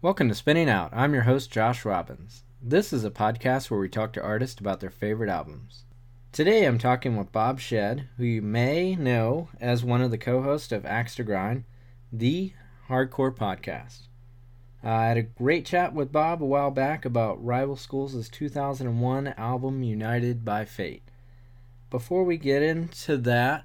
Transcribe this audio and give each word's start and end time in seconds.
Welcome 0.00 0.28
to 0.28 0.34
Spinning 0.36 0.68
Out. 0.68 0.92
I'm 0.92 1.12
your 1.12 1.24
host, 1.24 1.50
Josh 1.50 1.84
Robbins. 1.84 2.44
This 2.62 2.92
is 2.92 3.04
a 3.04 3.10
podcast 3.10 3.68
where 3.68 3.80
we 3.80 3.88
talk 3.88 4.12
to 4.12 4.22
artists 4.22 4.60
about 4.60 4.78
their 4.78 4.90
favorite 4.90 5.28
albums. 5.28 5.86
Today 6.30 6.66
I'm 6.66 6.78
talking 6.78 7.16
with 7.16 7.32
Bob 7.32 7.58
Shed, 7.58 8.08
who 8.16 8.22
you 8.22 8.40
may 8.40 8.94
know 8.94 9.48
as 9.60 9.82
one 9.82 10.00
of 10.00 10.12
the 10.12 10.16
co 10.16 10.40
hosts 10.40 10.70
of 10.70 10.86
Axe 10.86 11.16
to 11.16 11.24
Grind, 11.24 11.64
the 12.12 12.52
hardcore 12.88 13.34
podcast. 13.34 14.02
Uh, 14.84 14.88
I 14.88 15.06
had 15.06 15.16
a 15.16 15.22
great 15.22 15.66
chat 15.66 15.92
with 15.92 16.12
Bob 16.12 16.44
a 16.44 16.46
while 16.46 16.70
back 16.70 17.04
about 17.04 17.44
Rival 17.44 17.74
Schools' 17.74 18.28
2001 18.28 19.34
album 19.36 19.82
United 19.82 20.44
by 20.44 20.64
Fate. 20.64 21.02
Before 21.90 22.22
we 22.22 22.36
get 22.36 22.62
into 22.62 23.16
that, 23.16 23.64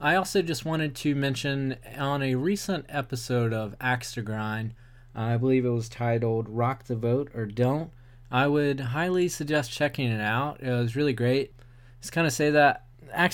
I 0.00 0.14
also 0.14 0.42
just 0.42 0.64
wanted 0.64 0.94
to 0.94 1.16
mention 1.16 1.74
on 1.98 2.22
a 2.22 2.36
recent 2.36 2.86
episode 2.88 3.52
of 3.52 3.74
Axe 3.80 4.12
to 4.12 4.22
Grind, 4.22 4.74
I 5.14 5.36
believe 5.36 5.64
it 5.64 5.70
was 5.70 5.88
titled 5.88 6.48
Rock 6.48 6.84
the 6.84 6.96
Vote 6.96 7.30
or 7.34 7.46
Don't. 7.46 7.90
I 8.30 8.46
would 8.46 8.80
highly 8.80 9.28
suggest 9.28 9.70
checking 9.70 10.10
it 10.10 10.20
out. 10.20 10.62
It 10.62 10.70
was 10.70 10.96
really 10.96 11.12
great. 11.12 11.52
Just 12.00 12.12
kind 12.12 12.26
of 12.26 12.32
say 12.32 12.50
that 12.50 12.86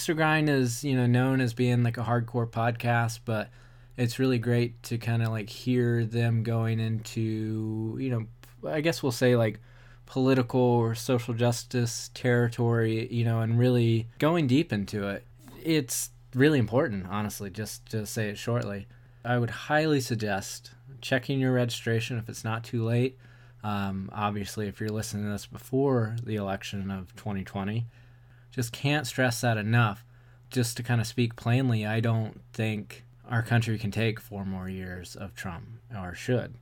to 0.05 0.15
Grind 0.15 0.51
is, 0.51 0.83
you 0.83 0.97
know, 0.97 1.07
known 1.07 1.41
as 1.41 1.55
being 1.55 1.85
like 1.85 1.99
a 1.99 2.03
hardcore 2.03 2.51
podcast, 2.51 3.21
but 3.25 3.49
it's 3.97 4.19
really 4.19 4.39
great 4.39 4.83
to 4.85 4.99
kind 4.99 5.23
of 5.23 5.29
like 5.29 5.49
hear 5.49 6.05
them 6.05 6.43
going 6.43 6.81
into, 6.81 7.97
you 8.01 8.11
know, 8.11 8.27
I 8.69 8.81
guess 8.81 9.03
we'll 9.03 9.13
say 9.13 9.37
like 9.37 9.61
political 10.07 10.61
or 10.61 10.95
social 10.95 11.35
justice 11.35 12.11
territory, 12.15 13.13
you 13.13 13.25
know, 13.25 13.41
and 13.41 13.59
really 13.59 14.09
going 14.19 14.47
deep 14.47 14.73
into 14.73 15.07
it. 15.09 15.25
It's 15.63 16.11
really 16.35 16.59
important, 16.59 17.07
honestly, 17.09 17.51
just 17.51 17.87
to 17.91 18.07
say 18.07 18.31
it 18.31 18.39
shortly. 18.39 18.87
I 19.25 19.39
would 19.39 19.51
highly 19.51 20.01
suggest 20.01 20.73
checking 21.01 21.41
your 21.41 21.53
registration 21.53 22.19
if 22.19 22.29
it's 22.29 22.45
not 22.45 22.65
too 22.65 22.85
late. 22.85 23.19
Um, 23.63 24.11
obviously, 24.13 24.69
if 24.69 24.81
you're 24.81 24.89
listening 24.89 25.25
to 25.25 25.31
this 25.31 25.47
before 25.47 26.17
the 26.23 26.37
election 26.37 26.91
of 26.91 27.15
2020, 27.17 27.87
just 28.51 28.73
can't 28.73 29.07
stress 29.07 29.41
that 29.41 29.57
enough. 29.57 30.05
Just 30.51 30.77
to 30.77 30.83
kind 30.83 31.01
of 31.01 31.07
speak 31.07 31.37
plainly, 31.37 31.85
I 31.85 32.01
don't 32.01 32.41
think 32.53 33.05
our 33.29 33.43
country 33.43 33.79
can 33.79 33.91
take 33.91 34.21
four 34.21 34.45
more 34.45 34.69
years 34.69 35.15
of 35.15 35.35
Trump, 35.35 35.65
or 35.95 36.15
should. 36.15 36.55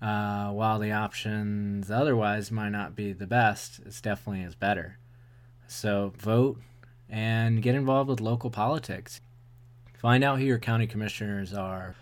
Uh, 0.00 0.50
while 0.50 0.78
the 0.78 0.92
options 0.92 1.90
otherwise 1.90 2.52
might 2.52 2.68
not 2.68 2.94
be 2.94 3.12
the 3.12 3.26
best, 3.26 3.80
it's 3.84 4.00
definitely 4.00 4.42
is 4.42 4.54
better. 4.54 4.98
So 5.66 6.12
vote 6.18 6.60
and 7.08 7.62
get 7.62 7.74
involved 7.74 8.10
with 8.10 8.20
local 8.20 8.50
politics. 8.50 9.20
Find 9.98 10.22
out 10.22 10.38
who 10.38 10.44
your 10.44 10.58
county 10.58 10.86
commissioners 10.86 11.52
are 11.54 11.96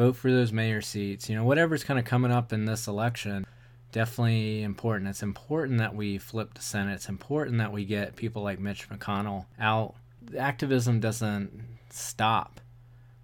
vote 0.00 0.16
for 0.16 0.30
those 0.30 0.50
mayor 0.50 0.80
seats. 0.80 1.28
You 1.28 1.36
know, 1.36 1.44
whatever's 1.44 1.84
kind 1.84 1.98
of 1.98 2.06
coming 2.06 2.32
up 2.32 2.54
in 2.54 2.64
this 2.64 2.86
election, 2.86 3.46
definitely 3.92 4.62
important. 4.62 5.10
It's 5.10 5.22
important 5.22 5.76
that 5.76 5.94
we 5.94 6.16
flip 6.16 6.54
the 6.54 6.62
Senate. 6.62 6.94
It's 6.94 7.10
important 7.10 7.58
that 7.58 7.70
we 7.70 7.84
get 7.84 8.16
people 8.16 8.42
like 8.42 8.58
Mitch 8.58 8.88
McConnell 8.88 9.44
out. 9.58 9.94
Activism 10.38 11.00
doesn't 11.00 11.50
stop 11.90 12.62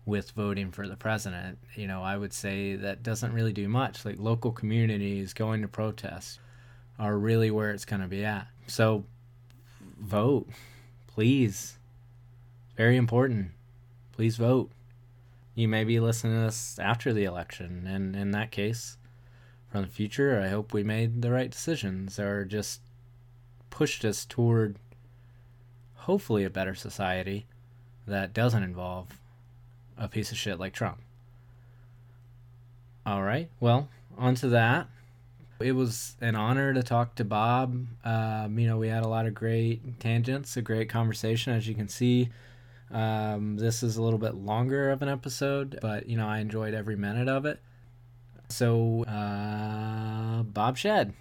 with 0.05 0.33
voting 0.33 0.71
for 0.71 0.87
the 0.87 0.97
president. 0.97 1.57
You 1.75 1.87
know, 1.87 2.03
I 2.03 2.19
would 2.19 2.35
say 2.35 2.77
that 2.77 3.03
doesn't 3.03 3.33
really 3.33 3.55
do 3.55 3.69
much. 3.69 4.05
Like 4.05 4.17
local 4.19 4.53
communities 4.53 5.33
going 5.33 5.63
to 5.63 5.69
protest 5.69 6.41
are 6.99 7.17
really 7.17 7.51
where 7.51 7.71
it's 7.71 7.87
going 7.87 8.03
to 8.03 8.09
be 8.09 8.23
at. 8.23 8.49
So 8.67 9.05
vote, 9.99 10.47
please. 11.07 11.79
Very 12.77 12.99
important. 12.99 13.53
Please 14.13 14.37
vote 14.37 14.71
you 15.57 15.67
may 15.67 15.83
be 15.83 15.99
listening 15.99 16.35
to 16.35 16.41
this 16.43 16.79
after 16.79 17.13
the 17.13 17.25
election. 17.25 17.87
And 17.89 18.15
in 18.15 18.31
that 18.33 18.53
case, 18.53 18.99
from 19.73 19.83
the 19.83 19.89
future, 19.89 20.41
I 20.41 20.49
hope 20.49 20.73
we 20.73 20.85
made 20.85 21.23
the 21.23 21.33
right 21.33 21.51
decisions 21.51 22.21
or 22.21 22.45
just 22.45 22.83
pushed 23.71 24.05
us 24.05 24.25
toward 24.25 24.77
hopefully 25.95 26.45
a 26.45 26.51
better 26.51 26.75
society 26.75 27.47
that 28.07 28.35
doesn't 28.35 28.63
involve 28.63 29.19
a 29.97 30.09
piece 30.09 30.31
of 30.31 30.37
shit 30.37 30.61
like 30.61 30.75
Trump. 30.75 30.99
All 33.07 33.23
right, 33.23 33.49
well, 33.59 33.89
on 34.19 34.35
to 34.37 34.49
that. 34.49 34.89
It 35.59 35.73
was 35.73 36.17
an 36.21 36.35
honor 36.35 36.75
to 36.75 36.83
talk 36.83 37.15
to 37.15 37.25
Bob. 37.25 37.87
Um, 38.05 38.59
you 38.59 38.67
know, 38.67 38.77
we 38.77 38.89
had 38.89 39.05
a 39.05 39.09
lot 39.09 39.25
of 39.25 39.33
great 39.33 39.99
tangents, 40.01 40.55
a 40.59 40.63
great 40.63 40.91
conversation. 40.91 41.55
As 41.55 41.67
you 41.67 41.75
can 41.75 41.89
see, 41.89 42.29
um, 42.91 43.57
this 43.57 43.83
is 43.83 43.97
a 43.97 44.03
little 44.03 44.19
bit 44.19 44.35
longer 44.35 44.91
of 44.91 45.03
an 45.03 45.09
episode, 45.09 45.79
but 45.81 46.09
you 46.09 46.17
know 46.17 46.27
I 46.27 46.39
enjoyed 46.39 46.75
every 46.75 46.97
minute 46.97 47.29
of 47.29 47.45
it. 47.47 47.61
So, 48.49 49.03
uh, 49.05 50.43
Bob 50.45 50.79
Shed. 50.79 51.15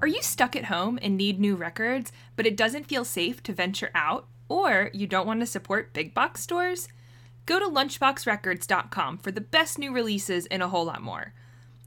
Are 0.00 0.08
you 0.08 0.20
stuck 0.20 0.56
at 0.56 0.64
home 0.64 0.98
and 1.00 1.16
need 1.16 1.38
new 1.38 1.54
records, 1.54 2.10
but 2.34 2.44
it 2.44 2.56
doesn't 2.56 2.88
feel 2.88 3.04
safe 3.04 3.40
to 3.44 3.52
venture 3.52 3.92
out? 3.94 4.26
Or 4.52 4.90
you 4.92 5.06
don't 5.06 5.26
want 5.26 5.40
to 5.40 5.46
support 5.46 5.94
big 5.94 6.12
box 6.12 6.42
stores? 6.42 6.86
Go 7.46 7.58
to 7.58 7.64
lunchboxrecords.com 7.64 9.16
for 9.16 9.32
the 9.32 9.40
best 9.40 9.78
new 9.78 9.94
releases 9.94 10.44
and 10.44 10.62
a 10.62 10.68
whole 10.68 10.84
lot 10.84 11.00
more. 11.00 11.32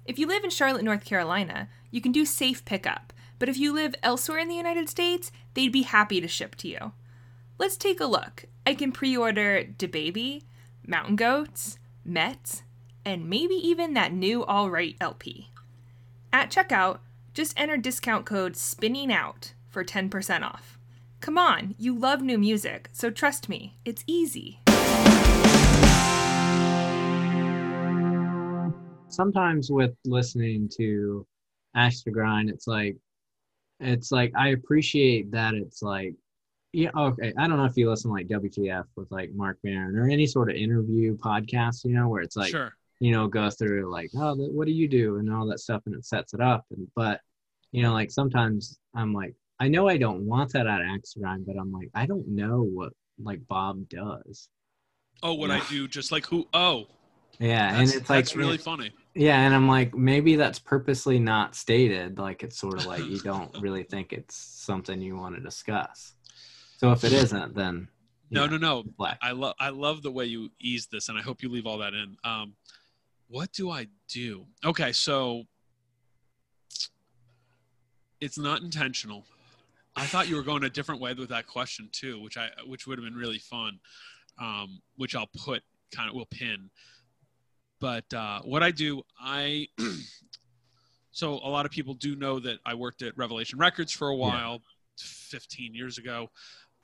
If 0.03 0.17
you 0.17 0.25
live 0.25 0.43
in 0.43 0.49
Charlotte, 0.49 0.83
North 0.83 1.05
Carolina, 1.05 1.69
you 1.91 2.01
can 2.01 2.11
do 2.11 2.25
safe 2.25 2.65
pickup, 2.65 3.13
but 3.37 3.49
if 3.49 3.57
you 3.59 3.71
live 3.71 3.93
elsewhere 4.01 4.39
in 4.39 4.47
the 4.47 4.55
United 4.55 4.89
States, 4.89 5.31
they'd 5.53 5.71
be 5.71 5.83
happy 5.83 6.19
to 6.19 6.27
ship 6.27 6.55
to 6.55 6.67
you. 6.67 6.93
Let's 7.59 7.77
take 7.77 7.99
a 7.99 8.07
look. 8.07 8.45
I 8.65 8.73
can 8.73 8.91
pre 8.91 9.15
order 9.15 9.63
DaBaby, 9.63 10.41
Mountain 10.87 11.17
Goats, 11.17 11.77
Met, 12.03 12.63
and 13.05 13.29
maybe 13.29 13.53
even 13.53 13.93
that 13.93 14.11
new 14.11 14.43
All 14.43 14.71
Right 14.71 14.95
LP. 14.99 15.51
At 16.33 16.49
checkout, 16.49 16.97
just 17.35 17.53
enter 17.59 17.77
discount 17.77 18.25
code 18.25 18.57
SPINNING 18.57 19.11
OUT 19.11 19.53
for 19.69 19.83
10% 19.83 20.41
off. 20.41 20.74
Come 21.21 21.37
on, 21.37 21.75
you 21.77 21.97
love 21.97 22.21
new 22.21 22.37
music, 22.37 22.89
so 22.91 23.09
trust 23.09 23.49
me, 23.49 23.77
it's 23.83 24.03
easy. 24.05 24.59
Sometimes 29.07 29.71
with 29.71 29.95
listening 30.05 30.69
to 30.77 31.25
Axe 31.75 32.03
to 32.03 32.11
Grind, 32.11 32.49
it's 32.49 32.67
like, 32.67 32.97
it's 33.79 34.11
like 34.11 34.33
I 34.37 34.49
appreciate 34.49 35.31
that 35.31 35.53
it's 35.53 35.81
like, 35.81 36.13
yeah, 36.73 36.89
okay. 36.95 37.33
I 37.37 37.47
don't 37.47 37.57
know 37.57 37.65
if 37.65 37.77
you 37.77 37.89
listen 37.89 38.11
like 38.11 38.27
WTF 38.27 38.83
with 38.95 39.09
like 39.09 39.31
Marc 39.33 39.57
Maron 39.63 39.95
or 39.95 40.09
any 40.09 40.27
sort 40.27 40.49
of 40.49 40.57
interview 40.57 41.17
podcast, 41.17 41.85
you 41.85 41.93
know, 41.93 42.09
where 42.09 42.21
it's 42.21 42.35
like, 42.35 42.51
sure. 42.51 42.73
you 42.99 43.11
know, 43.13 43.27
go 43.27 43.49
through 43.49 43.89
like, 43.89 44.11
oh, 44.15 44.35
what 44.35 44.67
do 44.67 44.73
you 44.73 44.87
do 44.87 45.17
and 45.17 45.33
all 45.33 45.47
that 45.47 45.59
stuff, 45.59 45.81
and 45.85 45.95
it 45.95 46.05
sets 46.05 46.33
it 46.33 46.41
up. 46.41 46.65
And 46.71 46.87
but, 46.95 47.21
you 47.71 47.81
know, 47.81 47.93
like 47.93 48.11
sometimes 48.11 48.77
I'm 48.93 49.13
like, 49.13 49.33
I 49.59 49.67
know 49.67 49.87
I 49.87 49.97
don't 49.97 50.25
want 50.25 50.53
that 50.53 50.67
at 50.67 50.81
Axe 50.81 51.13
to 51.13 51.19
Grind, 51.19 51.45
but 51.45 51.57
I'm 51.57 51.71
like, 51.71 51.89
I 51.95 52.05
don't 52.05 52.27
know 52.27 52.61
what 52.61 52.93
like 53.21 53.39
Bob 53.47 53.87
does. 53.89 54.49
Oh, 55.23 55.33
what. 55.33 55.51
I 55.51 55.61
do, 55.69 55.87
just 55.87 56.11
like 56.11 56.25
who? 56.25 56.47
Oh, 56.53 56.87
yeah, 57.39 57.71
that's, 57.71 57.91
and 57.91 58.01
it's 58.01 58.09
like 58.09 58.25
that's 58.25 58.35
really 58.35 58.57
funny. 58.57 58.91
Yeah, 59.13 59.39
and 59.39 59.53
I'm 59.53 59.67
like, 59.67 59.93
maybe 59.93 60.35
that's 60.35 60.59
purposely 60.59 61.19
not 61.19 61.55
stated. 61.55 62.17
Like 62.17 62.43
it's 62.43 62.57
sort 62.57 62.79
of 62.79 62.85
like 62.85 63.05
you 63.05 63.19
don't 63.23 63.55
really 63.59 63.83
think 63.83 64.13
it's 64.13 64.35
something 64.35 65.01
you 65.01 65.15
want 65.15 65.35
to 65.35 65.41
discuss. 65.41 66.13
So 66.77 66.91
if 66.91 67.03
it 67.03 67.13
isn't, 67.13 67.55
then 67.55 67.87
no, 68.29 68.45
know, 68.45 68.57
no, 68.57 68.83
no. 68.99 69.15
I 69.21 69.31
love 69.31 69.55
I 69.59 69.69
love 69.69 70.01
the 70.01 70.11
way 70.11 70.25
you 70.25 70.49
ease 70.59 70.87
this, 70.87 71.09
and 71.09 71.17
I 71.17 71.21
hope 71.21 71.43
you 71.43 71.49
leave 71.49 71.65
all 71.65 71.77
that 71.79 71.93
in. 71.93 72.17
Um, 72.23 72.55
what 73.27 73.51
do 73.51 73.69
I 73.71 73.87
do? 74.07 74.45
Okay, 74.63 74.91
so 74.91 75.43
it's 78.21 78.37
not 78.37 78.61
intentional. 78.61 79.25
I 79.95 80.05
thought 80.05 80.27
you 80.27 80.35
were 80.35 80.43
going 80.43 80.63
a 80.63 80.69
different 80.69 81.01
way 81.01 81.13
with 81.13 81.29
that 81.29 81.47
question 81.47 81.89
too, 81.91 82.21
which 82.21 82.37
I 82.37 82.49
which 82.65 82.85
would 82.87 82.97
have 82.97 83.05
been 83.05 83.15
really 83.15 83.39
fun. 83.39 83.79
Um, 84.39 84.81
which 84.97 85.15
I'll 85.15 85.29
put 85.45 85.63
kind 85.93 86.09
of 86.09 86.15
will 86.15 86.25
pin. 86.25 86.69
But 87.79 88.13
uh, 88.13 88.41
what 88.41 88.63
I 88.63 88.71
do, 88.71 89.03
I 89.19 89.67
so 91.11 91.35
a 91.35 91.49
lot 91.49 91.65
of 91.65 91.71
people 91.71 91.93
do 91.93 92.15
know 92.15 92.39
that 92.39 92.59
I 92.65 92.73
worked 92.73 93.01
at 93.01 93.17
Revelation 93.17 93.59
Records 93.59 93.91
for 93.91 94.09
a 94.09 94.15
while, 94.15 94.53
yeah. 94.53 95.39
15 95.39 95.73
years 95.73 95.97
ago. 95.97 96.29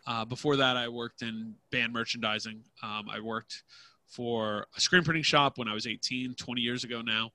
Uh, 0.07 0.25
before 0.25 0.55
that, 0.57 0.77
I 0.77 0.87
worked 0.87 1.21
in 1.21 1.55
band 1.71 1.93
merchandising. 1.93 2.63
Um, 2.81 3.07
I 3.09 3.19
worked 3.19 3.63
for 4.07 4.67
a 4.75 4.81
screen 4.81 5.03
printing 5.03 5.23
shop 5.23 5.57
when 5.57 5.67
I 5.67 5.73
was 5.73 5.87
18, 5.87 6.35
20 6.35 6.61
years 6.61 6.83
ago 6.83 7.01
now. 7.01 7.31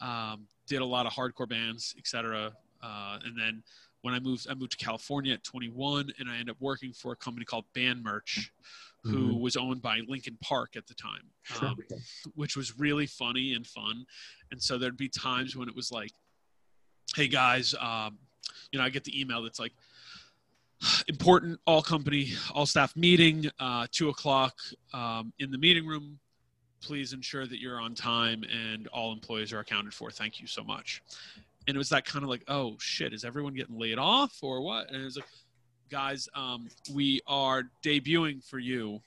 Um, 0.00 0.46
did 0.66 0.80
a 0.80 0.84
lot 0.84 1.06
of 1.06 1.12
hardcore 1.12 1.48
bands, 1.48 1.94
etc. 1.98 2.52
Uh, 2.82 3.18
and 3.24 3.38
then 3.38 3.62
when 4.04 4.12
I 4.12 4.20
moved, 4.20 4.46
I 4.50 4.52
moved 4.52 4.72
to 4.72 4.84
California 4.84 5.32
at 5.32 5.42
21, 5.44 6.12
and 6.18 6.28
I 6.28 6.34
ended 6.34 6.50
up 6.50 6.60
working 6.60 6.92
for 6.92 7.12
a 7.12 7.16
company 7.16 7.46
called 7.46 7.64
Band 7.72 8.02
Merch, 8.02 8.52
who 9.02 9.32
Mhm. 9.32 9.40
was 9.40 9.56
owned 9.56 9.80
by 9.80 10.00
Linkin 10.00 10.36
Park 10.42 10.76
at 10.76 10.86
the 10.86 10.92
time, 10.94 11.30
um, 11.70 11.76
which 12.34 12.54
was 12.54 12.78
really 12.78 13.06
funny 13.06 13.54
and 13.54 13.66
fun. 13.66 14.04
And 14.50 14.62
so 14.62 14.76
there'd 14.76 14.98
be 14.98 15.08
times 15.08 15.56
when 15.56 15.70
it 15.70 15.74
was 15.74 15.90
like, 15.90 16.12
"Hey 17.16 17.28
guys, 17.28 17.72
um, 17.76 18.18
you 18.70 18.78
know, 18.78 18.84
I 18.84 18.90
get 18.90 19.04
the 19.04 19.18
email 19.18 19.42
that's 19.42 19.58
like." 19.58 19.72
Important 21.08 21.58
all 21.66 21.80
company, 21.82 22.34
all 22.52 22.66
staff 22.66 22.94
meeting, 22.94 23.50
uh, 23.58 23.86
two 23.90 24.10
o'clock 24.10 24.60
um, 24.92 25.32
in 25.38 25.50
the 25.50 25.56
meeting 25.56 25.86
room. 25.86 26.18
Please 26.82 27.14
ensure 27.14 27.46
that 27.46 27.58
you're 27.58 27.80
on 27.80 27.94
time 27.94 28.42
and 28.44 28.86
all 28.88 29.10
employees 29.10 29.50
are 29.54 29.60
accounted 29.60 29.94
for. 29.94 30.10
Thank 30.10 30.40
you 30.40 30.46
so 30.46 30.62
much. 30.62 31.00
And 31.66 31.74
it 31.74 31.78
was 31.78 31.88
that 31.90 32.04
kind 32.04 32.22
of 32.22 32.30
like, 32.30 32.44
oh 32.48 32.76
shit, 32.78 33.12
is 33.12 33.24
everyone 33.24 33.54
getting 33.54 33.78
laid 33.78 33.98
off 33.98 34.38
or 34.42 34.60
what? 34.60 34.88
And 34.88 35.00
it 35.00 35.04
was 35.04 35.16
like, 35.16 35.26
guys, 35.90 36.28
um, 36.34 36.68
we 36.92 37.20
are 37.26 37.64
debuting 37.82 38.44
for 38.44 38.58
you 38.58 39.00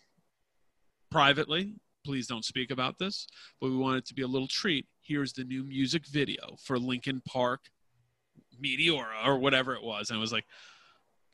privately. 1.11 1.73
Please 2.05 2.27
don't 2.27 2.45
speak 2.45 2.71
about 2.71 2.97
this, 2.97 3.27
but 3.59 3.69
we 3.69 3.77
want 3.77 3.97
it 3.97 4.05
to 4.07 4.13
be 4.13 4.21
a 4.21 4.27
little 4.27 4.47
treat. 4.47 4.87
Here's 5.01 5.33
the 5.33 5.43
new 5.43 5.63
music 5.63 6.07
video 6.07 6.55
for 6.63 6.79
Linkin 6.79 7.21
Park 7.27 7.61
Meteora 8.63 9.25
or 9.25 9.37
whatever 9.37 9.75
it 9.75 9.83
was. 9.83 10.09
And 10.09 10.17
it 10.17 10.21
was 10.21 10.31
like, 10.31 10.45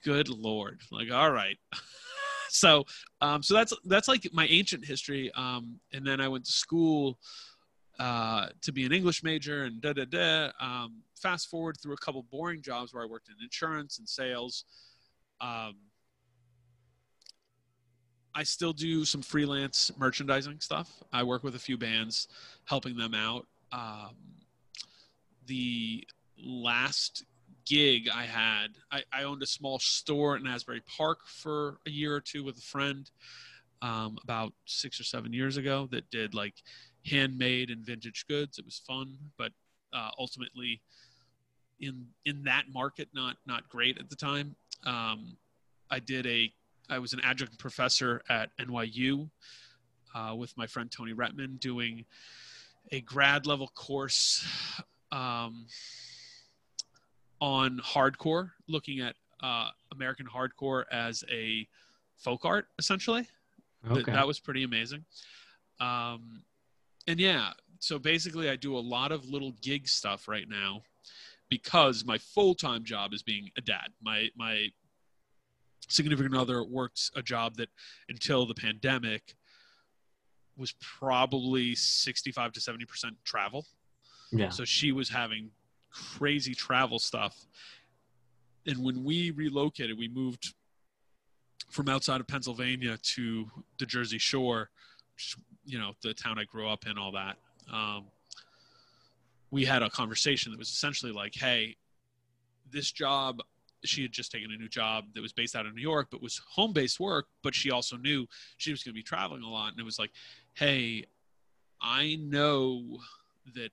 good 0.03 0.29
lord, 0.29 0.81
like, 0.91 1.11
all 1.11 1.31
right. 1.31 1.57
so, 2.49 2.85
um, 3.21 3.41
so 3.41 3.53
that's 3.53 3.73
that's 3.85 4.07
like 4.07 4.27
my 4.33 4.47
ancient 4.47 4.85
history. 4.85 5.31
Um, 5.35 5.79
and 5.93 6.05
then 6.05 6.19
I 6.19 6.27
went 6.27 6.45
to 6.45 6.51
school 6.51 7.17
uh, 7.99 8.47
to 8.61 8.71
be 8.71 8.85
an 8.85 8.91
English 8.91 9.23
major 9.23 9.63
and 9.63 9.81
da 9.81 9.93
da 9.93 10.05
da. 10.05 10.51
Um, 10.59 11.03
fast 11.23 11.49
forward 11.49 11.77
through 11.81 11.93
a 11.93 11.97
couple 11.97 12.21
boring 12.31 12.61
jobs 12.61 12.93
where 12.93 13.01
I 13.01 13.07
worked 13.07 13.29
in 13.29 13.35
insurance 13.41 13.97
and 13.97 14.07
sales. 14.07 14.65
Um, 15.41 15.75
I 18.35 18.43
still 18.43 18.73
do 18.73 19.05
some 19.05 19.21
freelance 19.21 19.91
merchandising 19.97 20.59
stuff. 20.59 21.01
I 21.13 21.23
work 21.23 21.43
with 21.43 21.55
a 21.55 21.59
few 21.59 21.77
bands, 21.77 22.27
helping 22.65 22.97
them 22.97 23.13
out. 23.13 23.47
Um, 23.71 24.15
the 25.47 26.05
last 26.37 27.25
gig 27.65 28.09
I 28.13 28.23
had, 28.23 28.67
I, 28.91 29.03
I 29.13 29.23
owned 29.23 29.43
a 29.43 29.47
small 29.47 29.79
store 29.79 30.35
in 30.35 30.45
Asbury 30.45 30.81
Park 30.97 31.19
for 31.25 31.77
a 31.87 31.89
year 31.89 32.13
or 32.13 32.21
two 32.21 32.43
with 32.43 32.57
a 32.57 32.61
friend 32.61 33.09
um, 33.81 34.17
about 34.23 34.53
six 34.65 34.99
or 34.99 35.03
seven 35.03 35.31
years 35.31 35.57
ago 35.57 35.87
that 35.91 36.09
did 36.09 36.33
like 36.33 36.55
handmade 37.05 37.69
and 37.69 37.85
vintage 37.85 38.25
goods. 38.27 38.57
It 38.57 38.65
was 38.65 38.81
fun, 38.85 39.17
but 39.37 39.51
uh, 39.93 40.09
ultimately 40.17 40.81
in 41.85 42.07
in 42.25 42.43
that 42.43 42.65
market, 42.73 43.09
not 43.13 43.37
not 43.45 43.67
great 43.69 43.97
at 43.97 44.09
the 44.09 44.15
time. 44.15 44.55
Um, 44.85 45.37
I 45.89 45.99
did 45.99 46.25
a 46.25 46.51
I 46.89 46.99
was 46.99 47.13
an 47.13 47.21
adjunct 47.23 47.57
professor 47.59 48.21
at 48.29 48.49
NYU 48.57 49.29
uh, 50.13 50.35
with 50.37 50.55
my 50.57 50.67
friend 50.67 50.91
Tony 50.91 51.13
Rettman 51.13 51.59
doing 51.59 52.05
a 52.91 53.01
grad 53.01 53.45
level 53.45 53.67
course 53.67 54.45
um, 55.11 55.65
on 57.39 57.79
hardcore, 57.79 58.51
looking 58.67 58.99
at 58.99 59.15
uh, 59.41 59.69
American 59.93 60.25
hardcore 60.25 60.83
as 60.91 61.23
a 61.31 61.67
folk 62.17 62.45
art, 62.45 62.67
essentially. 62.79 63.27
Th- 63.87 63.99
Okay. 64.03 64.11
that 64.13 64.25
was 64.25 64.39
pretty 64.39 64.63
amazing. 64.63 65.03
Um, 65.79 66.43
and 67.07 67.19
yeah, 67.19 67.51
so 67.79 67.99
basically, 67.99 68.49
I 68.49 68.55
do 68.55 68.77
a 68.77 68.79
lot 68.79 69.11
of 69.11 69.25
little 69.29 69.51
gig 69.61 69.89
stuff 69.89 70.27
right 70.29 70.47
now 70.47 70.83
because 71.53 72.03
my 72.03 72.17
full 72.17 72.55
time 72.55 72.83
job 72.83 73.13
is 73.13 73.21
being 73.21 73.51
a 73.57 73.61
dad. 73.61 73.89
My 74.01 74.29
my 74.35 74.69
significant 75.87 76.35
other 76.35 76.63
worked 76.63 77.11
a 77.15 77.21
job 77.21 77.57
that 77.57 77.69
until 78.09 78.47
the 78.47 78.55
pandemic 78.55 79.35
was 80.57 80.73
probably 80.81 81.75
65 81.75 82.53
to 82.53 82.59
70 82.59 82.85
percent 82.85 83.15
travel. 83.23 83.67
yeah. 84.31 84.49
So 84.49 84.65
she 84.65 84.91
was 84.91 85.09
having 85.09 85.51
crazy 85.91 86.55
travel 86.55 86.97
stuff. 86.97 87.45
And 88.65 88.83
when 88.83 89.03
we 89.03 89.29
relocated, 89.29 89.95
we 89.95 90.07
moved 90.07 90.55
from 91.69 91.87
outside 91.87 92.19
of 92.19 92.27
Pennsylvania 92.27 92.97
to 92.97 93.45
the 93.77 93.85
Jersey 93.85 94.17
Shore, 94.17 94.71
which, 95.15 95.35
you 95.65 95.77
know, 95.77 95.93
the 96.01 96.15
town 96.15 96.39
I 96.39 96.45
grew 96.45 96.67
up 96.67 96.87
in, 96.87 96.97
all 96.97 97.11
that. 97.11 97.35
Um, 97.71 98.05
we 99.53 99.63
had 99.63 99.83
a 99.83 99.89
conversation 99.89 100.51
that 100.51 100.57
was 100.57 100.69
essentially 100.69 101.11
like, 101.11 101.35
hey, 101.35 101.75
this 102.71 102.91
job, 102.91 103.39
she 103.85 104.01
had 104.01 104.11
just 104.11 104.31
taken 104.31 104.51
a 104.51 104.57
new 104.57 104.67
job 104.67 105.05
that 105.13 105.21
was 105.21 105.31
based 105.31 105.55
out 105.55 105.67
of 105.67 105.75
New 105.75 105.81
York, 105.81 106.07
but 106.09 106.23
was 106.23 106.41
home 106.49 106.73
based 106.73 106.99
work. 106.99 107.27
But 107.43 107.53
she 107.53 107.69
also 107.69 107.95
knew 107.95 108.25
she 108.57 108.71
was 108.71 108.83
going 108.83 108.93
to 108.93 108.97
be 108.97 109.03
traveling 109.03 109.43
a 109.43 109.47
lot. 109.47 109.69
And 109.69 109.79
it 109.79 109.85
was 109.85 109.99
like, 109.99 110.09
hey, 110.53 111.05
I 111.79 112.17
know 112.19 112.97
that 113.53 113.71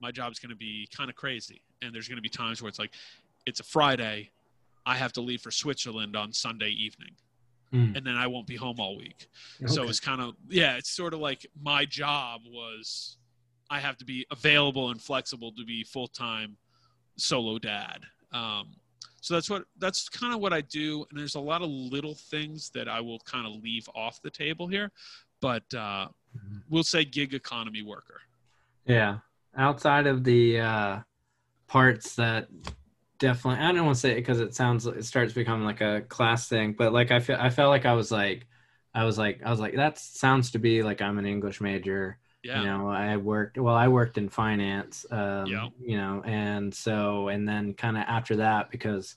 my 0.00 0.10
job's 0.10 0.40
going 0.40 0.50
to 0.50 0.56
be 0.56 0.88
kind 0.96 1.08
of 1.08 1.14
crazy. 1.14 1.62
And 1.80 1.94
there's 1.94 2.08
going 2.08 2.16
to 2.16 2.22
be 2.22 2.28
times 2.28 2.60
where 2.60 2.68
it's 2.68 2.80
like, 2.80 2.94
it's 3.46 3.60
a 3.60 3.64
Friday. 3.64 4.30
I 4.84 4.96
have 4.96 5.12
to 5.12 5.20
leave 5.20 5.42
for 5.42 5.52
Switzerland 5.52 6.16
on 6.16 6.32
Sunday 6.32 6.70
evening. 6.70 7.12
Hmm. 7.70 7.92
And 7.94 8.04
then 8.04 8.16
I 8.16 8.26
won't 8.26 8.48
be 8.48 8.56
home 8.56 8.80
all 8.80 8.96
week. 8.96 9.28
So 9.66 9.84
it's 9.84 10.00
kind 10.00 10.20
of, 10.20 10.34
yeah, 10.48 10.76
it's 10.76 10.90
sort 10.90 11.14
of 11.14 11.20
like 11.20 11.46
my 11.62 11.84
job 11.84 12.40
was 12.48 13.18
I 13.70 13.78
have 13.80 13.96
to 13.98 14.04
be 14.04 14.26
available 14.30 14.90
and 14.90 15.00
flexible 15.00 15.52
to 15.52 15.64
be 15.64 15.84
full 15.84 16.08
time 16.08 16.56
solo 17.16 17.58
dad. 17.58 18.00
Um, 18.32 18.70
so 19.20 19.34
that's 19.34 19.50
what 19.50 19.64
that's 19.78 20.08
kind 20.08 20.34
of 20.34 20.40
what 20.40 20.52
I 20.52 20.62
do, 20.62 21.04
and 21.10 21.18
there's 21.18 21.34
a 21.34 21.40
lot 21.40 21.62
of 21.62 21.68
little 21.68 22.14
things 22.14 22.70
that 22.70 22.88
I 22.88 23.00
will 23.00 23.20
kind 23.20 23.46
of 23.46 23.62
leave 23.62 23.88
off 23.94 24.20
the 24.22 24.30
table 24.30 24.66
here, 24.66 24.90
but 25.40 25.62
uh, 25.74 26.08
Mhm. 26.36 26.62
we'll 26.68 26.84
say 26.84 27.04
gig 27.04 27.34
economy 27.34 27.82
worker. 27.82 28.20
Yeah. 28.86 29.18
Outside 29.56 30.06
of 30.06 30.22
the 30.24 30.60
uh, 30.60 30.98
parts 31.66 32.14
that 32.16 32.48
definitely, 33.18 33.64
I 33.64 33.72
don't 33.72 33.84
want 33.84 33.96
to 33.96 34.00
say 34.00 34.12
it 34.12 34.16
because 34.16 34.40
it 34.40 34.54
sounds, 34.54 34.86
it 34.86 35.04
starts 35.04 35.32
becoming 35.32 35.64
like 35.64 35.80
a 35.80 36.02
class 36.02 36.48
thing, 36.48 36.72
but 36.72 36.92
like 36.92 37.10
I 37.10 37.20
feel, 37.20 37.36
I 37.38 37.50
felt 37.50 37.70
like 37.70 37.84
I 37.84 37.94
was 37.94 38.10
like, 38.12 38.46
I 38.94 39.04
was 39.04 39.18
like, 39.18 39.40
I 39.44 39.50
was 39.50 39.60
like, 39.60 39.74
that 39.74 39.98
sounds 39.98 40.52
to 40.52 40.58
be 40.58 40.82
like 40.82 41.02
I'm 41.02 41.18
an 41.18 41.26
English 41.26 41.60
major. 41.60 42.18
Yeah, 42.42 42.60
You 42.60 42.66
know, 42.66 42.88
I 42.88 43.16
worked, 43.16 43.58
well, 43.58 43.74
I 43.74 43.88
worked 43.88 44.16
in 44.18 44.28
finance, 44.28 45.04
um, 45.10 45.46
Yeah. 45.46 45.68
you 45.80 45.96
know, 45.98 46.22
and 46.24 46.74
so, 46.74 47.28
and 47.28 47.46
then 47.48 47.74
kind 47.74 47.96
of 47.96 48.04
after 48.08 48.36
that, 48.36 48.70
because 48.70 49.16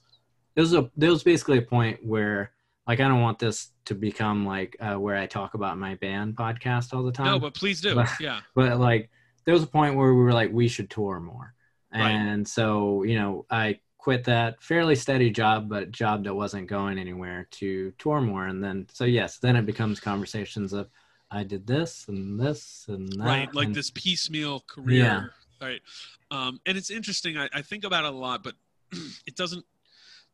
there 0.56 0.62
was 0.62 0.74
a, 0.74 0.90
there 0.98 1.10
was 1.10 1.24
basically 1.24 1.58
a 1.60 1.62
point 1.64 2.06
where 2.06 2.52
like, 2.86 3.00
I 3.00 3.08
don't 3.08 3.22
want 3.22 3.40
this 3.40 3.70
to 3.86 3.96
become 3.96 4.46
like 4.46 4.76
uh, 4.82 4.96
where 4.96 5.16
I 5.16 5.26
talk 5.26 5.54
about 5.54 5.78
my 5.78 5.96
band 5.96 6.36
podcast 6.36 6.94
all 6.94 7.04
the 7.04 7.12
time 7.14 7.28
no, 7.28 7.40
but 7.40 7.54
please 7.54 7.80
do. 7.82 7.96
But- 7.96 8.10
Yeah, 8.20 8.42
but 8.56 8.78
like 8.80 9.10
there 9.46 9.54
was 9.54 9.64
a 9.64 9.68
point 9.68 9.96
where 9.96 10.14
we 10.14 10.22
were 10.22 10.34
like 10.34 10.52
we 10.52 10.68
should 10.68 10.90
tour 10.90 11.20
more 11.20 11.54
Right. 11.94 12.10
and 12.10 12.48
so 12.48 13.04
you 13.04 13.16
know 13.20 13.46
i 13.52 13.80
quit 14.00 14.24
that 14.24 14.62
fairly 14.64 14.96
steady 14.96 15.30
job 15.30 15.70
but 15.70 15.92
job 15.92 16.24
that 16.24 16.34
wasn't 16.34 16.66
going 16.68 16.98
anywhere 16.98 17.48
to 17.52 17.94
tour 18.00 18.20
more 18.20 18.48
and 18.48 18.64
then 18.64 18.88
so 18.92 19.06
yes 19.06 19.38
then 19.38 19.56
it 19.56 19.66
becomes 19.68 20.00
conversations 20.00 20.74
of 20.74 20.90
i 21.34 21.44
did 21.44 21.68
this 21.68 22.08
and 22.08 22.40
this 22.40 22.86
and 22.88 23.12
that 23.14 23.26
right. 23.26 23.54
Like 23.54 23.68
and- 23.68 23.76
this 23.76 23.90
piecemeal 23.92 24.62
career. 24.68 25.04
Yeah. 25.04 25.26
Right. 25.62 25.82
Um, 26.30 26.60
and 26.66 26.78
it's 26.78 26.90
interesting. 26.90 27.38
I, 27.38 27.48
I 27.54 27.62
think 27.62 27.86
about 27.86 28.04
it 28.04 28.14
a 28.14 28.18
lot, 28.18 28.44
but 28.44 28.56
it 29.26 29.36
doesn't 29.36 29.66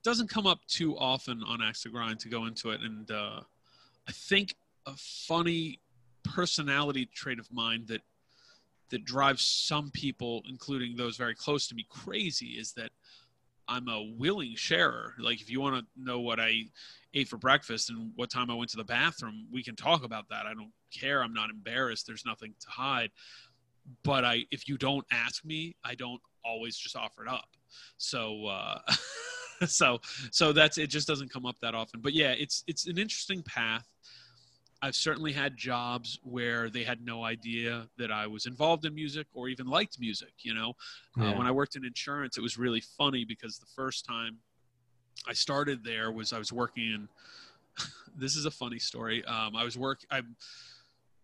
doesn't 0.03 0.29
come 0.29 0.47
up 0.47 0.59
too 0.67 0.97
often 0.97 1.43
on 1.43 1.61
Axe 1.61 1.83
to 1.83 1.89
Grind 1.89 2.19
to 2.21 2.29
go 2.29 2.45
into 2.45 2.71
it. 2.71 2.81
And 2.81 3.09
uh, 3.11 3.41
I 4.07 4.11
think 4.11 4.55
a 4.85 4.93
funny 4.95 5.79
personality 6.23 7.05
trait 7.13 7.37
of 7.39 7.51
mine 7.51 7.85
that 7.87 8.01
that 8.89 9.05
drives 9.05 9.43
some 9.43 9.91
people, 9.91 10.41
including 10.49 10.95
those 10.95 11.15
very 11.15 11.35
close 11.35 11.67
to 11.67 11.75
me, 11.75 11.85
crazy 11.89 12.53
is 12.57 12.73
that 12.73 12.89
I'm 13.67 13.87
a 13.87 14.01
willing 14.17 14.55
sharer. 14.55 15.13
Like 15.19 15.41
if 15.41 15.51
you 15.51 15.61
want 15.61 15.75
to 15.75 16.03
know 16.03 16.21
what 16.21 16.39
I 16.39 16.63
ate 17.13 17.27
for 17.27 17.37
breakfast 17.37 17.91
and 17.91 18.11
what 18.15 18.31
time 18.31 18.49
I 18.49 18.55
went 18.55 18.71
to 18.71 18.77
the 18.77 18.83
bathroom, 18.83 19.45
we 19.51 19.61
can 19.61 19.75
talk 19.75 20.03
about 20.03 20.29
that. 20.29 20.47
I 20.47 20.55
don't 20.55 20.71
care. 20.91 21.23
I'm 21.23 21.33
not 21.33 21.49
embarrassed. 21.49 22.07
There's 22.07 22.25
nothing 22.25 22.53
to 22.59 22.69
hide. 22.69 23.11
But 24.03 24.25
I 24.25 24.45
if 24.51 24.67
you 24.67 24.77
don't 24.77 25.05
ask 25.11 25.43
me, 25.45 25.75
I 25.83 25.95
don't 25.95 26.21
always 26.45 26.77
just 26.77 26.95
offer 26.95 27.25
it 27.25 27.29
up. 27.29 27.49
So 27.97 28.45
uh 28.47 28.79
so 29.67 29.99
so 30.31 30.53
that's 30.53 30.77
it 30.77 30.87
just 30.87 31.07
doesn't 31.07 31.31
come 31.31 31.45
up 31.45 31.59
that 31.61 31.75
often. 31.75 32.01
But 32.01 32.13
yeah, 32.13 32.31
it's 32.31 32.63
it's 32.67 32.87
an 32.87 32.97
interesting 32.97 33.41
path. 33.43 33.87
I've 34.81 34.95
certainly 34.95 35.33
had 35.33 35.57
jobs 35.57 36.19
where 36.23 36.69
they 36.69 36.83
had 36.83 37.03
no 37.03 37.25
idea 37.25 37.87
that 37.97 38.11
I 38.11 38.27
was 38.27 38.45
involved 38.45 38.85
in 38.85 38.95
music 38.95 39.27
or 39.33 39.49
even 39.49 39.67
liked 39.67 39.99
music, 39.99 40.31
you 40.39 40.53
know. 40.53 40.73
Uh, 41.19 41.33
when 41.33 41.45
I 41.45 41.51
worked 41.51 41.75
in 41.75 41.83
insurance, 41.83 42.37
it 42.37 42.41
was 42.41 42.57
really 42.57 42.79
funny 42.79 43.25
because 43.25 43.59
the 43.59 43.65
first 43.65 44.05
time 44.05 44.37
I 45.27 45.33
started 45.33 45.83
there 45.83 46.11
was 46.11 46.31
I 46.31 46.39
was 46.39 46.53
working 46.53 46.85
in. 46.85 47.09
this 48.17 48.35
is 48.35 48.45
a 48.45 48.51
funny 48.51 48.79
story. 48.79 49.23
Um, 49.25 49.55
I 49.55 49.63
was 49.63 49.77
work. 49.77 49.99
I 50.09 50.21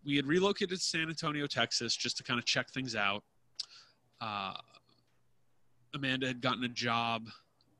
we 0.05 0.15
had 0.15 0.27
relocated 0.27 0.77
to 0.77 0.83
San 0.83 1.09
Antonio, 1.09 1.47
Texas, 1.47 1.95
just 1.95 2.17
to 2.17 2.23
kind 2.23 2.39
of 2.39 2.45
check 2.45 2.69
things 2.69 2.95
out. 2.95 3.23
Uh, 4.21 4.53
Amanda 5.93 6.27
had 6.27 6.41
gotten 6.41 6.63
a 6.63 6.69
job 6.69 7.27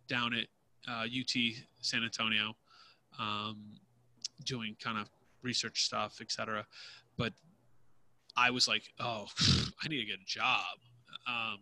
down 0.08 0.34
at 0.34 0.48
uh, 0.88 1.04
UT 1.04 1.54
San 1.82 2.04
Antonio, 2.04 2.56
um, 3.20 3.58
doing 4.44 4.76
kind 4.82 4.98
of 4.98 5.10
research 5.42 5.84
stuff, 5.84 6.18
etc. 6.22 6.66
But 7.18 7.34
I 8.36 8.50
was 8.50 8.68
like, 8.68 8.84
oh, 9.00 9.28
I 9.84 9.88
need 9.88 10.00
to 10.00 10.06
get 10.06 10.20
a 10.20 10.26
job. 10.26 10.78
Um, 11.28 11.60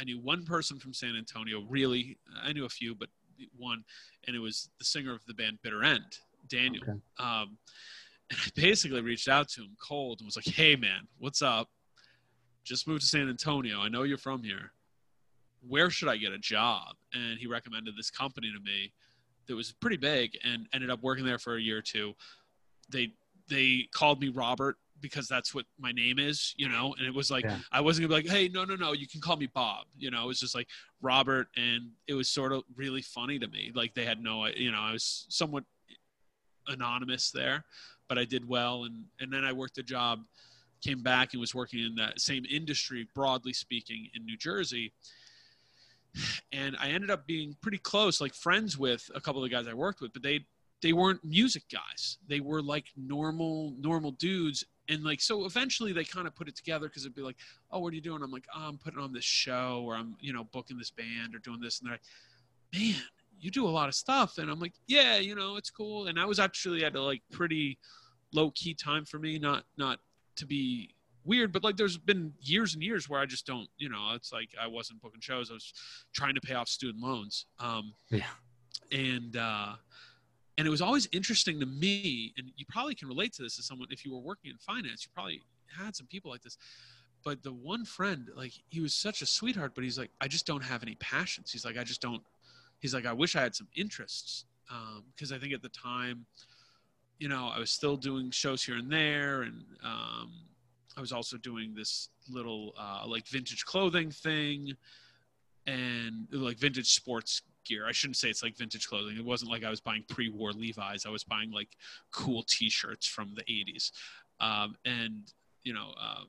I 0.00 0.04
knew 0.04 0.18
one 0.18 0.44
person 0.44 0.78
from 0.78 0.92
San 0.92 1.14
Antonio. 1.16 1.64
Really, 1.68 2.18
I 2.42 2.52
knew 2.52 2.64
a 2.64 2.68
few, 2.68 2.94
but 2.94 3.08
one, 3.56 3.84
and 4.26 4.34
it 4.34 4.40
was 4.40 4.70
the 4.78 4.84
singer 4.84 5.14
of 5.14 5.24
the 5.26 5.34
band 5.34 5.58
Bitter 5.62 5.84
End, 5.84 6.18
Daniel. 6.48 6.82
Okay. 6.82 6.98
Um, 7.18 7.58
basically 8.54 9.00
reached 9.00 9.28
out 9.28 9.48
to 9.50 9.62
him 9.62 9.76
cold 9.80 10.20
and 10.20 10.26
was 10.26 10.36
like, 10.36 10.46
"Hey, 10.46 10.76
man, 10.76 11.08
what's 11.18 11.42
up? 11.42 11.68
Just 12.64 12.88
moved 12.88 13.02
to 13.02 13.06
San 13.06 13.28
Antonio. 13.28 13.80
I 13.80 13.88
know 13.88 14.02
you're 14.02 14.18
from 14.18 14.42
here. 14.42 14.72
Where 15.66 15.90
should 15.90 16.08
I 16.08 16.16
get 16.16 16.32
a 16.32 16.38
job?" 16.38 16.96
And 17.12 17.38
he 17.38 17.46
recommended 17.46 17.96
this 17.96 18.10
company 18.10 18.50
to 18.52 18.62
me 18.62 18.92
that 19.46 19.54
was 19.54 19.72
pretty 19.72 19.96
big 19.96 20.38
and 20.42 20.66
ended 20.72 20.90
up 20.90 21.02
working 21.02 21.24
there 21.24 21.38
for 21.38 21.56
a 21.56 21.60
year 21.60 21.78
or 21.78 21.82
two. 21.82 22.14
They 22.90 23.14
they 23.48 23.88
called 23.92 24.20
me 24.20 24.28
Robert 24.28 24.76
because 25.00 25.28
that's 25.28 25.54
what 25.54 25.66
my 25.78 25.92
name 25.92 26.18
is, 26.18 26.54
you 26.56 26.68
know. 26.68 26.94
And 26.98 27.06
it 27.06 27.14
was 27.14 27.30
like 27.30 27.44
yeah. 27.44 27.58
I 27.70 27.80
wasn't 27.80 28.08
gonna 28.08 28.20
be 28.20 28.26
like, 28.26 28.34
hey, 28.34 28.48
no, 28.48 28.64
no, 28.64 28.74
no, 28.74 28.92
you 28.92 29.06
can 29.06 29.20
call 29.20 29.36
me 29.36 29.46
Bob, 29.46 29.84
you 29.98 30.10
know. 30.10 30.24
It 30.24 30.28
was 30.28 30.40
just 30.40 30.54
like 30.54 30.68
Robert, 31.02 31.48
and 31.56 31.90
it 32.06 32.14
was 32.14 32.28
sort 32.28 32.52
of 32.52 32.62
really 32.74 33.02
funny 33.02 33.38
to 33.38 33.46
me. 33.48 33.70
Like 33.74 33.94
they 33.94 34.04
had 34.04 34.22
no, 34.22 34.46
you 34.46 34.72
know, 34.72 34.80
I 34.80 34.92
was 34.92 35.26
somewhat 35.28 35.64
anonymous 36.68 37.30
there, 37.30 37.64
but 38.08 38.18
I 38.18 38.24
did 38.24 38.48
well, 38.48 38.84
and 38.84 39.04
and 39.20 39.32
then 39.32 39.44
I 39.44 39.52
worked 39.52 39.78
a 39.78 39.82
job, 39.82 40.20
came 40.82 41.02
back 41.02 41.32
and 41.32 41.40
was 41.40 41.54
working 41.54 41.80
in 41.80 41.94
that 41.96 42.20
same 42.20 42.44
industry, 42.50 43.08
broadly 43.14 43.52
speaking, 43.52 44.08
in 44.14 44.24
New 44.24 44.36
Jersey. 44.36 44.92
And 46.52 46.76
I 46.78 46.90
ended 46.90 47.10
up 47.10 47.26
being 47.26 47.56
pretty 47.60 47.78
close, 47.78 48.20
like 48.20 48.34
friends 48.34 48.78
with 48.78 49.10
a 49.14 49.20
couple 49.20 49.42
of 49.42 49.50
the 49.50 49.54
guys 49.54 49.66
I 49.66 49.74
worked 49.74 50.00
with, 50.00 50.12
but 50.12 50.22
they 50.22 50.46
they 50.80 50.92
weren't 50.92 51.24
music 51.24 51.64
guys. 51.72 52.18
They 52.28 52.40
were 52.40 52.62
like 52.62 52.86
normal 52.96 53.74
normal 53.80 54.12
dudes 54.12 54.64
and 54.88 55.04
like 55.04 55.20
so 55.20 55.44
eventually 55.44 55.92
they 55.92 56.04
kind 56.04 56.26
of 56.26 56.34
put 56.34 56.48
it 56.48 56.56
together 56.56 56.88
because 56.88 57.04
it'd 57.04 57.14
be 57.14 57.22
like 57.22 57.36
oh 57.70 57.78
what 57.78 57.92
are 57.92 57.96
you 57.96 58.02
doing 58.02 58.22
i'm 58.22 58.30
like 58.30 58.46
oh 58.54 58.68
i'm 58.68 58.78
putting 58.78 58.98
on 58.98 59.12
this 59.12 59.24
show 59.24 59.82
or 59.86 59.94
i'm 59.94 60.16
you 60.20 60.32
know 60.32 60.44
booking 60.52 60.78
this 60.78 60.90
band 60.90 61.34
or 61.34 61.38
doing 61.38 61.60
this 61.60 61.80
and 61.80 61.88
they're 61.88 61.94
like 61.94 62.02
man 62.72 63.02
you 63.40 63.50
do 63.50 63.66
a 63.66 63.68
lot 63.68 63.88
of 63.88 63.94
stuff. 63.94 64.38
And 64.38 64.50
i'm 64.50 64.60
like 64.60 64.74
yeah 64.86 65.16
you 65.16 65.34
know 65.34 65.56
it's 65.56 65.70
cool. 65.70 66.06
And 66.06 66.18
i 66.18 66.24
was 66.24 66.38
actually 66.38 66.84
at 66.84 66.94
a 66.94 67.02
like 67.02 67.22
pretty 67.30 67.78
low 68.32 68.50
key 68.52 68.74
time 68.74 69.04
for 69.04 69.18
me 69.18 69.38
not 69.38 69.64
not 69.76 69.98
to 70.36 70.46
be 70.46 70.90
weird 71.24 71.52
but 71.52 71.62
like 71.62 71.76
there's 71.76 71.96
been 71.96 72.32
years 72.42 72.74
and 72.74 72.82
years 72.82 73.08
where 73.08 73.20
i 73.20 73.24
just 73.24 73.46
don't 73.46 73.68
you 73.78 73.88
know 73.88 74.10
it's 74.14 74.32
like 74.32 74.50
i 74.60 74.66
wasn't 74.66 75.00
booking 75.00 75.20
shows. 75.20 75.50
I 75.50 75.54
was 75.54 75.72
trying 76.12 76.34
to 76.34 76.40
pay 76.40 76.54
off 76.54 76.68
student 76.68 77.02
loans. 77.02 77.46
Um 77.60 77.94
yeah. 78.10 78.24
and 78.92 79.36
uh 79.36 79.74
and 80.58 80.66
it 80.66 80.70
was 80.70 80.82
always 80.82 81.08
interesting 81.12 81.58
to 81.60 81.66
me 81.66 82.32
and 82.36 82.50
you 82.56 82.64
probably 82.68 82.94
can 82.94 83.08
relate 83.08 83.32
to 83.34 83.42
this 83.42 83.58
as 83.58 83.66
someone 83.66 83.88
if 83.90 84.04
you 84.04 84.12
were 84.12 84.20
working 84.20 84.50
in 84.50 84.58
finance 84.58 85.04
you 85.04 85.10
probably 85.14 85.40
had 85.78 85.96
some 85.96 86.06
people 86.06 86.30
like 86.30 86.42
this 86.42 86.58
but 87.24 87.42
the 87.42 87.52
one 87.52 87.84
friend 87.84 88.28
like 88.36 88.52
he 88.68 88.80
was 88.80 88.94
such 88.94 89.22
a 89.22 89.26
sweetheart 89.26 89.72
but 89.74 89.82
he's 89.82 89.98
like 89.98 90.10
i 90.20 90.28
just 90.28 90.46
don't 90.46 90.62
have 90.62 90.82
any 90.82 90.94
passions. 90.96 91.50
He's 91.50 91.64
like 91.64 91.76
i 91.78 91.84
just 91.84 92.02
don't 92.02 92.22
he's 92.80 92.94
like 92.94 93.06
i 93.06 93.12
wish 93.12 93.36
i 93.36 93.42
had 93.42 93.54
some 93.54 93.68
interests 93.74 94.44
because 95.14 95.32
um, 95.32 95.36
i 95.36 95.40
think 95.40 95.52
at 95.52 95.62
the 95.62 95.68
time 95.70 96.24
you 97.18 97.28
know 97.28 97.50
i 97.54 97.58
was 97.58 97.70
still 97.70 97.96
doing 97.96 98.30
shows 98.30 98.62
here 98.62 98.76
and 98.76 98.90
there 98.90 99.42
and 99.42 99.64
um, 99.84 100.32
i 100.96 101.00
was 101.00 101.12
also 101.12 101.36
doing 101.36 101.74
this 101.74 102.08
little 102.30 102.74
uh, 102.78 103.04
like 103.06 103.26
vintage 103.28 103.64
clothing 103.64 104.10
thing 104.10 104.74
and 105.66 106.26
like 106.30 106.58
vintage 106.58 106.92
sports 106.92 107.42
gear. 107.64 107.86
I 107.86 107.92
shouldn't 107.92 108.16
say 108.16 108.28
it's 108.28 108.42
like 108.42 108.56
vintage 108.56 108.88
clothing. 108.88 109.16
It 109.16 109.24
wasn't 109.24 109.50
like 109.50 109.64
I 109.64 109.70
was 109.70 109.80
buying 109.80 110.04
pre-war 110.08 110.52
Levi's. 110.52 111.06
I 111.06 111.10
was 111.10 111.24
buying 111.24 111.50
like 111.50 111.70
cool 112.10 112.44
T-shirts 112.46 113.06
from 113.06 113.34
the 113.34 113.42
'80s, 113.42 113.90
um, 114.40 114.76
and 114.84 115.32
you 115.62 115.72
know, 115.72 115.94
um, 116.00 116.28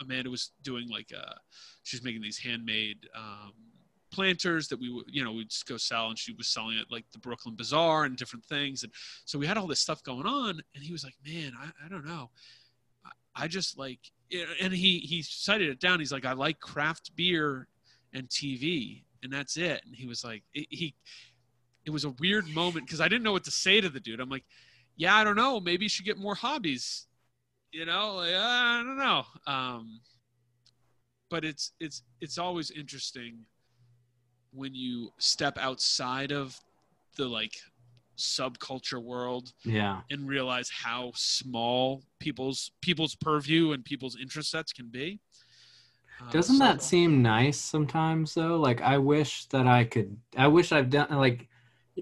Amanda 0.00 0.30
was 0.30 0.52
doing 0.62 0.88
like 0.88 1.12
uh, 1.16 1.34
she 1.82 1.96
was 1.96 2.04
making 2.04 2.22
these 2.22 2.38
handmade 2.38 3.08
um, 3.16 3.52
planters 4.14 4.68
that 4.68 4.78
we 4.78 4.90
would 4.90 5.06
you 5.08 5.24
know 5.24 5.32
we'd 5.32 5.50
just 5.50 5.66
go 5.66 5.76
sell, 5.76 6.08
and 6.08 6.18
she 6.18 6.32
was 6.32 6.48
selling 6.48 6.78
it 6.78 6.86
like 6.90 7.04
the 7.12 7.18
Brooklyn 7.18 7.56
Bazaar 7.56 8.04
and 8.04 8.16
different 8.16 8.44
things, 8.44 8.82
and 8.82 8.92
so 9.24 9.38
we 9.38 9.46
had 9.46 9.58
all 9.58 9.66
this 9.66 9.80
stuff 9.80 10.02
going 10.02 10.26
on. 10.26 10.60
And 10.74 10.84
he 10.84 10.92
was 10.92 11.04
like, 11.04 11.14
"Man, 11.26 11.52
I, 11.58 11.70
I 11.84 11.88
don't 11.88 12.06
know." 12.06 12.30
I 13.36 13.48
just 13.48 13.78
like, 13.78 13.98
and 14.60 14.72
he 14.72 14.98
he 15.00 15.22
cited 15.22 15.68
it 15.68 15.80
down. 15.80 15.98
He's 15.98 16.12
like, 16.12 16.24
I 16.24 16.32
like 16.32 16.60
craft 16.60 17.14
beer 17.16 17.66
and 18.12 18.28
TV, 18.28 19.02
and 19.22 19.32
that's 19.32 19.56
it. 19.56 19.82
And 19.84 19.94
he 19.94 20.06
was 20.06 20.24
like, 20.24 20.42
it, 20.52 20.66
he, 20.70 20.94
it 21.84 21.90
was 21.90 22.04
a 22.04 22.10
weird 22.20 22.48
moment 22.48 22.86
because 22.86 23.00
I 23.00 23.08
didn't 23.08 23.24
know 23.24 23.32
what 23.32 23.44
to 23.44 23.50
say 23.50 23.80
to 23.80 23.88
the 23.88 24.00
dude. 24.00 24.20
I'm 24.20 24.30
like, 24.30 24.44
yeah, 24.96 25.16
I 25.16 25.24
don't 25.24 25.36
know. 25.36 25.60
Maybe 25.60 25.84
you 25.84 25.88
should 25.88 26.04
get 26.04 26.18
more 26.18 26.34
hobbies. 26.34 27.06
You 27.72 27.86
know, 27.86 28.16
like, 28.16 28.34
I 28.34 28.82
don't 28.84 28.98
know. 28.98 29.24
Um, 29.52 30.00
but 31.28 31.44
it's 31.44 31.72
it's 31.80 32.02
it's 32.20 32.38
always 32.38 32.70
interesting 32.70 33.38
when 34.54 34.74
you 34.74 35.10
step 35.18 35.58
outside 35.58 36.32
of 36.32 36.58
the 37.16 37.26
like 37.26 37.54
subculture 38.16 39.02
world 39.02 39.52
yeah 39.64 40.00
and 40.10 40.28
realize 40.28 40.70
how 40.70 41.10
small 41.16 42.02
people's 42.20 42.70
people's 42.80 43.16
purview 43.16 43.72
and 43.72 43.84
people's 43.84 44.16
interest 44.20 44.50
sets 44.50 44.72
can 44.72 44.86
be 44.86 45.18
uh, 46.20 46.30
Doesn't 46.30 46.58
so, 46.58 46.64
that 46.64 46.80
seem 46.80 47.22
nice 47.22 47.58
sometimes 47.58 48.34
though? 48.34 48.56
Like 48.56 48.80
I 48.80 48.98
wish 48.98 49.46
that 49.46 49.66
I 49.66 49.82
could 49.82 50.16
I 50.36 50.46
wish 50.46 50.70
I've 50.70 50.88
done 50.88 51.08
like 51.10 51.48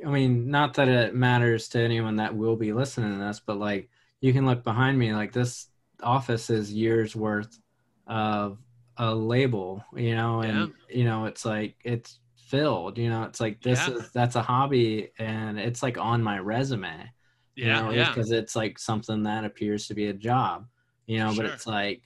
I 0.05 0.09
mean, 0.09 0.51
not 0.51 0.75
that 0.75 0.89
it 0.89 1.15
matters 1.15 1.69
to 1.69 1.81
anyone 1.81 2.17
that 2.17 2.35
will 2.35 2.57
be 2.57 2.73
listening 2.73 3.13
to 3.13 3.25
this, 3.25 3.41
but 3.45 3.59
like 3.59 3.91
you 4.21 4.33
can 4.33 4.47
look 4.47 4.65
behind 4.65 4.99
me 4.99 5.15
like 5.15 5.33
this 5.33 5.69
office 6.03 6.51
is 6.51 6.73
years 6.73 7.15
worth 7.15 7.59
of 8.07 8.59
a 8.97 9.15
label, 9.15 9.85
you 9.95 10.15
know, 10.15 10.41
and 10.41 10.73
yeah. 10.89 10.97
you 10.97 11.05
know, 11.05 11.27
it's 11.27 11.45
like 11.45 11.77
it's 11.85 12.19
filled, 12.53 12.99
you 12.99 13.09
know, 13.09 13.23
it's 13.23 13.41
like 13.41 13.63
this 13.63 13.89
yeah. 13.89 13.95
is 13.95 14.13
that's 14.13 14.37
a 14.37 14.43
hobby 14.43 15.11
and 15.19 15.59
it's 15.59 15.83
like 15.83 15.97
on 15.97 16.23
my 16.23 16.39
resume. 16.39 17.11
Yeah, 17.57 17.79
you 17.79 17.83
know, 17.83 17.91
yeah. 17.91 18.09
because 18.09 18.31
it's 18.31 18.55
like 18.55 18.79
something 18.79 19.23
that 19.23 19.45
appears 19.45 19.87
to 19.87 19.95
be 19.95 20.09
a 20.09 20.13
job, 20.13 20.67
you 21.07 21.19
know, 21.19 21.33
sure. 21.33 21.45
but 21.45 21.53
it's 21.53 21.67
like 21.67 22.03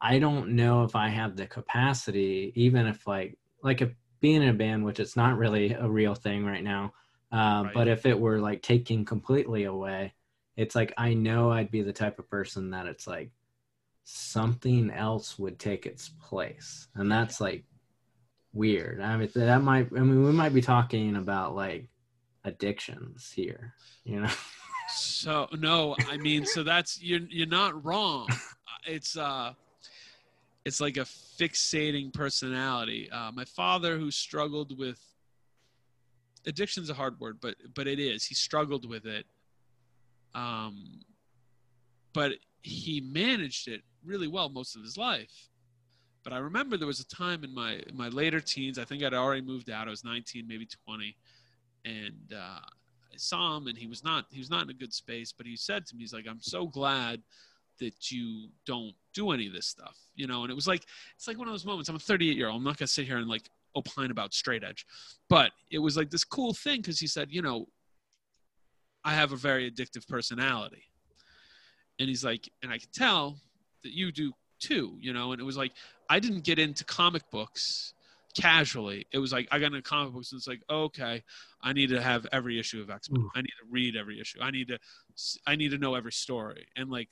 I 0.00 0.20
don't 0.20 0.50
know 0.50 0.84
if 0.84 0.94
I 0.94 1.08
have 1.08 1.36
the 1.36 1.46
capacity, 1.46 2.52
even 2.54 2.86
if 2.86 3.08
like 3.08 3.36
like 3.62 3.82
if 3.82 3.90
being 4.20 4.42
in 4.42 4.50
a 4.50 4.54
band, 4.54 4.84
which 4.84 5.00
it's 5.00 5.16
not 5.16 5.36
really 5.36 5.72
a 5.72 5.88
real 5.88 6.14
thing 6.14 6.46
right 6.46 6.62
now, 6.62 6.92
uh, 7.32 7.62
right. 7.64 7.74
but 7.74 7.88
if 7.88 8.06
it 8.06 8.18
were 8.18 8.38
like 8.38 8.62
taking 8.62 9.04
completely 9.04 9.64
away, 9.64 10.14
it's 10.56 10.76
like 10.76 10.92
I 10.96 11.14
know 11.14 11.50
I'd 11.50 11.72
be 11.72 11.82
the 11.82 11.92
type 11.92 12.20
of 12.20 12.30
person 12.30 12.70
that 12.70 12.86
it's 12.86 13.08
like 13.08 13.32
something 14.04 14.90
else 14.92 15.40
would 15.40 15.58
take 15.58 15.86
its 15.86 16.10
place, 16.20 16.86
and 16.94 17.10
that's 17.10 17.40
like 17.40 17.64
weird. 18.52 19.00
I 19.00 19.16
mean, 19.16 19.30
that 19.34 19.62
might. 19.62 19.88
I 19.96 20.00
mean, 20.00 20.24
we 20.24 20.32
might 20.32 20.54
be 20.54 20.62
talking 20.62 21.16
about 21.16 21.54
like 21.54 21.88
addictions 22.44 23.32
here, 23.34 23.74
you 24.04 24.20
know. 24.20 24.30
So 24.90 25.48
no, 25.52 25.94
I 26.08 26.16
mean, 26.16 26.46
so 26.46 26.62
that's 26.62 27.02
you're 27.02 27.20
you're 27.28 27.46
not 27.46 27.84
wrong. 27.84 28.28
It's 28.86 29.18
uh 29.18 29.52
it's 30.64 30.80
like 30.80 30.96
a 30.96 31.00
fixating 31.00 32.12
personality. 32.12 33.10
Uh, 33.10 33.30
my 33.32 33.44
father, 33.44 33.98
who 33.98 34.10
struggled 34.10 34.78
with 34.78 34.98
addiction's 36.46 36.90
a 36.90 36.94
hard 36.94 37.18
word, 37.20 37.38
but 37.40 37.56
but 37.74 37.86
it 37.86 37.98
is. 37.98 38.24
He 38.24 38.34
struggled 38.34 38.88
with 38.88 39.06
it, 39.06 39.26
um, 40.34 41.00
but 42.12 42.32
he 42.62 43.00
managed 43.00 43.68
it 43.68 43.82
really 44.04 44.28
well 44.28 44.48
most 44.48 44.76
of 44.76 44.82
his 44.82 44.96
life. 44.96 45.47
But 46.24 46.32
I 46.32 46.38
remember 46.38 46.76
there 46.76 46.86
was 46.86 47.00
a 47.00 47.08
time 47.08 47.44
in 47.44 47.54
my 47.54 47.74
in 47.86 47.96
my 47.96 48.08
later 48.08 48.40
teens. 48.40 48.78
I 48.78 48.84
think 48.84 49.02
I'd 49.02 49.14
already 49.14 49.42
moved 49.42 49.70
out. 49.70 49.86
I 49.86 49.90
was 49.90 50.04
19, 50.04 50.46
maybe 50.46 50.68
20, 50.86 51.16
and 51.84 52.32
uh, 52.34 52.60
I 52.60 53.16
saw 53.16 53.56
him, 53.56 53.66
and 53.66 53.78
he 53.78 53.86
was 53.86 54.04
not 54.04 54.26
he 54.30 54.38
was 54.38 54.50
not 54.50 54.64
in 54.64 54.70
a 54.70 54.74
good 54.74 54.92
space. 54.92 55.32
But 55.32 55.46
he 55.46 55.56
said 55.56 55.86
to 55.86 55.96
me, 55.96 56.02
"He's 56.02 56.12
like, 56.12 56.26
I'm 56.28 56.40
so 56.40 56.66
glad." 56.66 57.22
that 57.78 58.10
you 58.10 58.48
don't 58.66 58.94
do 59.14 59.30
any 59.30 59.46
of 59.46 59.52
this 59.52 59.66
stuff, 59.66 59.96
you 60.14 60.26
know? 60.26 60.42
And 60.42 60.50
it 60.50 60.54
was 60.54 60.66
like, 60.66 60.84
it's 61.16 61.28
like 61.28 61.38
one 61.38 61.48
of 61.48 61.54
those 61.54 61.64
moments. 61.64 61.88
I'm 61.88 61.96
a 61.96 62.00
38 62.00 62.36
year 62.36 62.48
old. 62.48 62.56
I'm 62.56 62.64
not 62.64 62.78
to 62.78 62.86
sit 62.86 63.06
here 63.06 63.18
and 63.18 63.28
like 63.28 63.48
opine 63.76 64.10
about 64.10 64.34
straight 64.34 64.64
edge, 64.64 64.86
but 65.28 65.52
it 65.70 65.78
was 65.78 65.96
like 65.96 66.10
this 66.10 66.24
cool 66.24 66.52
thing 66.54 66.80
because 66.80 66.98
he 66.98 67.06
said, 67.06 67.28
you 67.30 67.42
know, 67.42 67.66
I 69.04 69.14
have 69.14 69.32
a 69.32 69.36
very 69.36 69.70
addictive 69.70 70.06
personality. 70.08 70.82
And 71.98 72.08
he's 72.08 72.24
like, 72.24 72.48
and 72.62 72.72
I 72.72 72.78
can 72.78 72.88
tell 72.92 73.38
that 73.82 73.92
you 73.92 74.12
do 74.12 74.32
too, 74.60 74.96
you 75.00 75.12
know? 75.12 75.32
And 75.32 75.40
it 75.40 75.44
was 75.44 75.56
like, 75.56 75.72
I 76.08 76.20
didn't 76.20 76.44
get 76.44 76.58
into 76.58 76.84
comic 76.84 77.30
books 77.30 77.94
casually. 78.34 79.06
It 79.12 79.18
was 79.18 79.32
like 79.32 79.48
I 79.50 79.58
got 79.58 79.66
into 79.66 79.82
comic 79.82 80.12
books 80.12 80.32
and 80.32 80.38
it's 80.38 80.48
like, 80.48 80.62
okay, 80.70 81.22
I 81.62 81.72
need 81.72 81.90
to 81.90 82.00
have 82.00 82.26
every 82.32 82.58
issue 82.58 82.80
of 82.80 82.90
X 82.90 83.10
Men. 83.10 83.22
I 83.34 83.40
need 83.40 83.48
to 83.48 83.66
read 83.70 83.96
every 83.96 84.20
issue. 84.20 84.38
I 84.40 84.50
need 84.50 84.68
to, 84.68 84.78
I 85.46 85.56
need 85.56 85.70
to 85.70 85.78
know 85.78 85.94
every 85.94 86.12
story. 86.12 86.66
And 86.76 86.90
like 86.90 87.08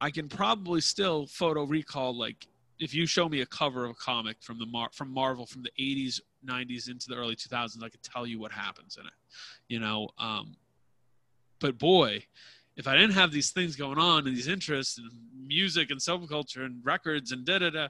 I 0.00 0.10
can 0.10 0.28
probably 0.28 0.80
still 0.80 1.26
photo 1.26 1.64
recall 1.64 2.16
like 2.16 2.46
if 2.80 2.92
you 2.92 3.06
show 3.06 3.28
me 3.28 3.42
a 3.42 3.46
cover 3.46 3.84
of 3.84 3.92
a 3.92 3.94
comic 3.94 4.36
from 4.40 4.58
the 4.58 4.66
Mar- 4.66 4.90
from 4.92 5.12
Marvel 5.12 5.46
from 5.46 5.62
the 5.62 5.70
80s, 5.78 6.20
90s 6.44 6.90
into 6.90 7.08
the 7.08 7.14
early 7.14 7.36
2000s, 7.36 7.82
I 7.82 7.88
could 7.88 8.02
tell 8.02 8.26
you 8.26 8.40
what 8.40 8.50
happens 8.50 8.96
in 9.00 9.06
it. 9.06 9.12
You 9.68 9.78
know, 9.78 10.08
um, 10.18 10.56
but 11.60 11.78
boy, 11.78 12.24
if 12.76 12.88
I 12.88 12.96
didn't 12.96 13.12
have 13.14 13.32
these 13.32 13.50
things 13.50 13.76
going 13.76 13.98
on 13.98 14.26
and 14.26 14.36
these 14.36 14.48
interests 14.48 14.98
and 14.98 15.10
music 15.46 15.90
and 15.90 16.00
subculture 16.00 16.64
and 16.64 16.84
records 16.84 17.32
and 17.32 17.44
da 17.44 17.58
da 17.58 17.70
da, 17.70 17.88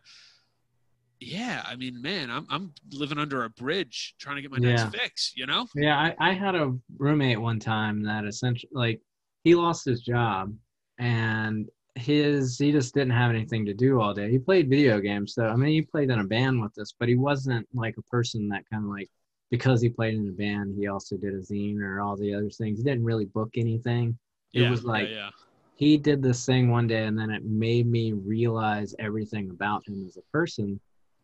yeah, 1.21 1.63
I 1.67 1.77
mean, 1.77 2.03
man, 2.03 2.31
I'm 2.31 2.47
I'm 2.51 2.75
living 2.91 3.19
under 3.19 3.45
a 3.45 3.51
bridge 3.51 4.15
trying 4.19 4.37
to 4.37 4.43
get 4.43 4.51
my 4.51 4.59
Yeah. 4.61 4.85
next 4.85 4.97
fix. 4.97 5.33
You 5.37 5.47
know? 5.47 5.67
Yeah, 5.75 5.97
I, 5.97 6.31
I 6.31 6.33
had 6.33 6.55
a 6.55 6.75
roommate 6.99 7.41
one 7.41 7.61
time 7.61 8.03
that 8.05 8.25
essentially 8.25 8.71
like 8.75 9.01
he 9.45 9.55
lost 9.55 9.85
his 9.85 10.01
job 10.03 10.53
and 10.99 11.69
his 11.95 12.59
he 12.59 12.73
just 12.73 12.95
didn't 12.95 13.13
have 13.13 13.31
anything 13.31 13.67
to 13.67 13.75
do 13.75 14.01
all 14.01 14.15
day. 14.15 14.31
He 14.31 14.39
played 14.39 14.69
video 14.69 14.99
games, 14.99 15.35
so 15.35 15.47
I 15.47 15.55
mean 15.57 15.73
he 15.73 15.83
played 15.83 16.11
in 16.11 16.19
a 16.19 16.25
band 16.25 16.61
with 16.61 16.77
us, 16.79 16.93
but 16.99 17.09
he 17.09 17.15
wasn't 17.15 17.69
like 17.73 17.97
a 17.99 18.03
person 18.03 18.49
that 18.49 18.65
kind 18.69 18.85
of 18.85 18.91
like 18.91 19.09
because 19.51 19.83
he 19.83 19.91
played 19.91 20.15
in 20.15 20.27
a 20.29 20.33
band, 20.33 20.75
he 20.77 20.89
also 20.89 21.17
did 21.17 21.35
a 21.35 21.41
zine 21.41 21.81
or 21.81 22.01
all 22.01 22.17
the 22.17 22.35
other 22.35 22.49
things. 22.49 22.79
He 22.79 22.85
didn't 22.85 23.05
really 23.05 23.27
book 23.27 23.51
anything. 23.57 24.19
It 24.53 24.63
yeah, 24.63 24.71
was 24.71 24.85
like 24.85 25.09
yeah, 25.09 25.15
yeah. 25.15 25.31
he 25.77 25.97
did 25.97 26.23
this 26.23 26.45
thing 26.45 26.71
one 26.71 26.87
day 26.87 27.05
and 27.05 27.19
then 27.19 27.31
it 27.31 27.45
made 27.45 27.87
me 27.87 28.13
realize 28.13 28.95
everything 28.99 29.51
about 29.51 29.87
him 29.87 30.05
as 30.07 30.17
a 30.17 30.23
person. 30.33 30.79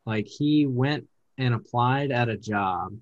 Like 0.07 0.27
he 0.27 0.67
went 0.67 1.07
and 1.37 1.55
applied 1.55 2.11
at 2.11 2.29
a 2.29 2.37
job 2.37 2.93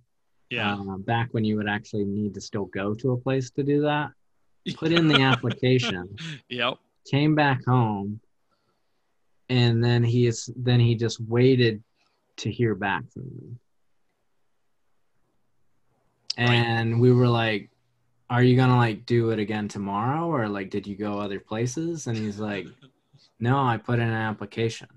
yeah. 0.51 0.75
uh, 0.75 0.97
back 0.99 1.29
when 1.33 1.45
you 1.45 1.57
would 1.57 1.69
actually 1.69 2.05
need 2.05 2.35
to 2.35 2.41
still 2.41 2.67
go 2.67 2.95
to 2.95 3.13
a 3.13 3.17
place 3.17 3.51
to 3.53 3.63
do 3.63 3.83
that. 3.83 4.11
Put 4.77 4.93
in 4.93 5.07
the 5.07 5.23
application, 5.23 6.17
yep. 6.49 6.75
came 7.09 7.37
back 7.37 7.65
home, 7.65 8.21
and 9.49 9.83
then 9.83 10.03
he 10.03 10.27
is 10.27 10.51
then 10.57 10.81
he 10.81 10.97
just 10.97 11.21
waited 11.21 11.83
to 12.39 12.51
hear 12.51 12.75
back 12.75 13.05
from 13.13 13.23
me. 13.23 13.57
And 16.37 17.01
we 17.01 17.13
were 17.13 17.29
like, 17.29 17.71
"Are 18.31 18.43
you 18.43 18.57
gonna 18.57 18.77
like 18.77 19.07
do 19.07 19.31
it 19.31 19.39
again 19.39 19.69
tomorrow, 19.69 20.27
or 20.27 20.49
like 20.49 20.71
did 20.71 20.87
you 20.87 20.97
go 20.97 21.19
other 21.21 21.41
places?" 21.41 22.07
And 22.07 22.17
he's 22.17 22.39
like, 22.39 22.67
"No, 23.41 23.59
I 23.59 23.77
put 23.77 23.99
in 23.99 24.09
an 24.09 24.15
application." 24.15 24.89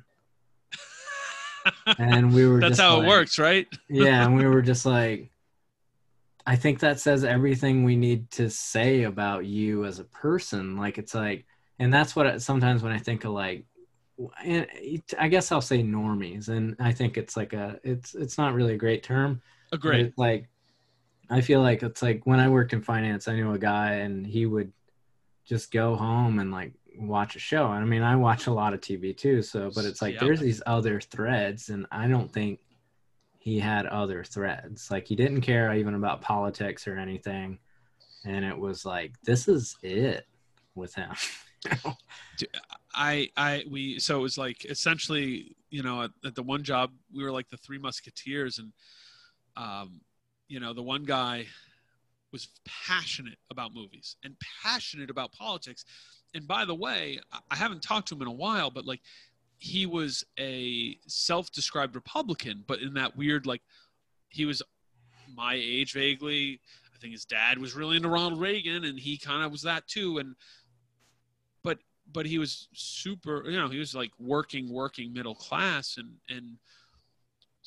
And 1.98 2.34
we 2.34 2.48
were 2.48 2.60
That's 2.62 2.80
how 2.80 2.98
like- 2.98 3.06
it 3.06 3.10
works, 3.10 3.40
right? 3.40 3.68
yeah 3.90 4.26
and 4.26 4.36
we 4.36 4.46
were 4.46 4.62
just 4.62 4.86
like 4.86 5.30
i 6.48 6.56
think 6.56 6.80
that 6.80 7.00
says 7.00 7.24
everything 7.24 7.84
we 7.84 7.96
need 7.96 8.32
to 8.32 8.50
say 8.50 9.04
about 9.04 9.46
you 9.46 9.86
as 9.86 10.00
a 10.00 10.04
person 10.06 10.78
like 10.78 10.98
it's 10.98 11.14
like 11.14 11.46
and 11.80 11.94
that's 11.94 12.16
what 12.16 12.26
I, 12.26 12.38
sometimes 12.38 12.82
when 12.82 12.94
i 12.94 12.98
think 12.98 13.26
of 13.26 13.32
like 13.34 13.66
and 14.44 14.66
it- 14.74 15.14
i 15.20 15.28
guess 15.28 15.52
i'll 15.52 15.62
say 15.62 15.84
normies 15.84 16.48
and 16.48 16.76
i 16.80 16.92
think 16.94 17.18
it's 17.18 17.36
like 17.36 17.54
a 17.54 17.80
it's 17.84 18.16
it's 18.16 18.38
not 18.38 18.54
really 18.54 18.74
a 18.74 18.78
great 18.78 19.04
term 19.04 19.42
but 19.70 19.78
Agreed. 19.78 20.14
like 20.18 20.48
i 21.30 21.42
feel 21.42 21.62
like 21.62 21.84
it's 21.84 22.02
like 22.02 22.22
when 22.26 22.40
i 22.40 22.50
worked 22.50 22.74
in 22.74 22.82
finance 22.82 23.28
i 23.28 23.36
knew 23.36 23.54
a 23.54 23.60
guy 23.60 23.96
and 23.96 24.26
he 24.26 24.46
would 24.46 24.72
just 25.46 25.72
go 25.72 25.96
home 25.96 26.40
and 26.40 26.52
like 26.52 26.74
watch 26.98 27.36
a 27.36 27.40
show. 27.40 27.72
And 27.72 27.84
i 27.84 27.86
mean 27.86 28.04
i 28.04 28.16
watch 28.16 28.48
a 28.48 28.54
lot 28.54 28.74
of 28.74 28.82
tv 28.82 29.16
too 29.16 29.42
so 29.42 29.72
but 29.74 29.86
it's 29.86 30.02
like 30.02 30.20
there's 30.20 30.40
these 30.40 30.62
other 30.66 31.00
threads 31.00 31.70
and 31.70 31.86
i 31.92 32.08
don't 32.08 32.32
think 32.32 32.60
he 33.40 33.58
had 33.58 33.86
other 33.88 34.24
threads. 34.24 34.92
Like 34.92 35.08
he 35.08 35.16
didn't 35.16 35.42
care 35.42 35.74
even 35.74 35.96
about 35.96 36.22
politics 36.22 36.88
or 36.88 36.98
anything. 36.98 37.58
And 38.26 38.44
it 38.44 38.58
was 38.58 38.86
like 38.86 39.14
this 39.24 39.48
is 39.48 39.78
it 39.82 40.28
with 40.76 40.94
him. 40.94 41.12
I 42.94 43.30
I 43.38 43.64
we 43.70 44.00
so 44.00 44.20
it 44.20 44.22
was 44.22 44.38
like 44.38 44.66
essentially 44.66 45.56
you 45.70 45.84
know 45.84 46.04
at, 46.04 46.12
at 46.26 46.36
the 46.36 46.44
one 46.44 46.64
job 46.64 46.92
we 47.14 47.24
were 47.24 47.32
like 47.32 47.50
the 47.50 47.58
three 47.58 47.78
musketeers 47.78 48.60
and 48.60 48.74
um 49.56 50.02
you 50.50 50.60
know 50.60 50.74
the 50.74 50.82
one 50.84 51.06
guy 51.06 51.46
was 52.34 52.50
passionate 52.66 53.38
about 53.50 53.74
movies 53.74 54.18
and 54.24 54.36
passionate 54.64 55.10
about 55.10 55.32
politics. 55.32 55.86
And 56.36 56.48
by 56.48 56.66
the 56.66 56.76
way 56.76 57.20
I- 57.50 57.56
haven't 57.56 57.82
talked 57.82 58.10
to 58.10 58.16
him 58.16 58.22
in 58.22 58.28
a 58.28 58.32
while 58.32 58.70
but 58.70 58.86
like 58.86 59.02
he 59.58 59.86
was 59.86 60.26
a 60.38 60.98
self-described 61.08 61.96
Republican 61.96 62.64
but 62.68 62.82
in 62.82 62.94
that 62.96 63.16
weird 63.16 63.46
like 63.46 63.62
he 64.30 64.46
was 64.46 64.62
my 65.36 65.54
age 65.56 65.94
vaguely. 65.94 66.60
I 66.94 66.98
think 67.00 67.14
his 67.14 67.26
dad 67.26 67.58
was 67.58 67.74
really 67.76 67.96
into 67.96 68.10
Ronald 68.10 68.40
Reagan 68.40 68.86
and 68.86 69.00
he 69.00 69.18
kind 69.18 69.44
of 69.44 69.52
was 69.52 69.64
that 69.64 69.88
too. 69.88 70.18
And 70.18 70.36
but 71.64 71.80
but 72.12 72.26
he 72.26 72.38
was 72.38 72.68
super 72.74 73.50
you 73.50 73.58
know 73.58 73.70
he 73.70 73.80
was 73.80 73.96
like 73.96 74.12
working 74.20 74.72
working 74.72 75.14
middle 75.14 75.36
class 75.36 75.98
and 75.98 76.10
and 76.30 76.58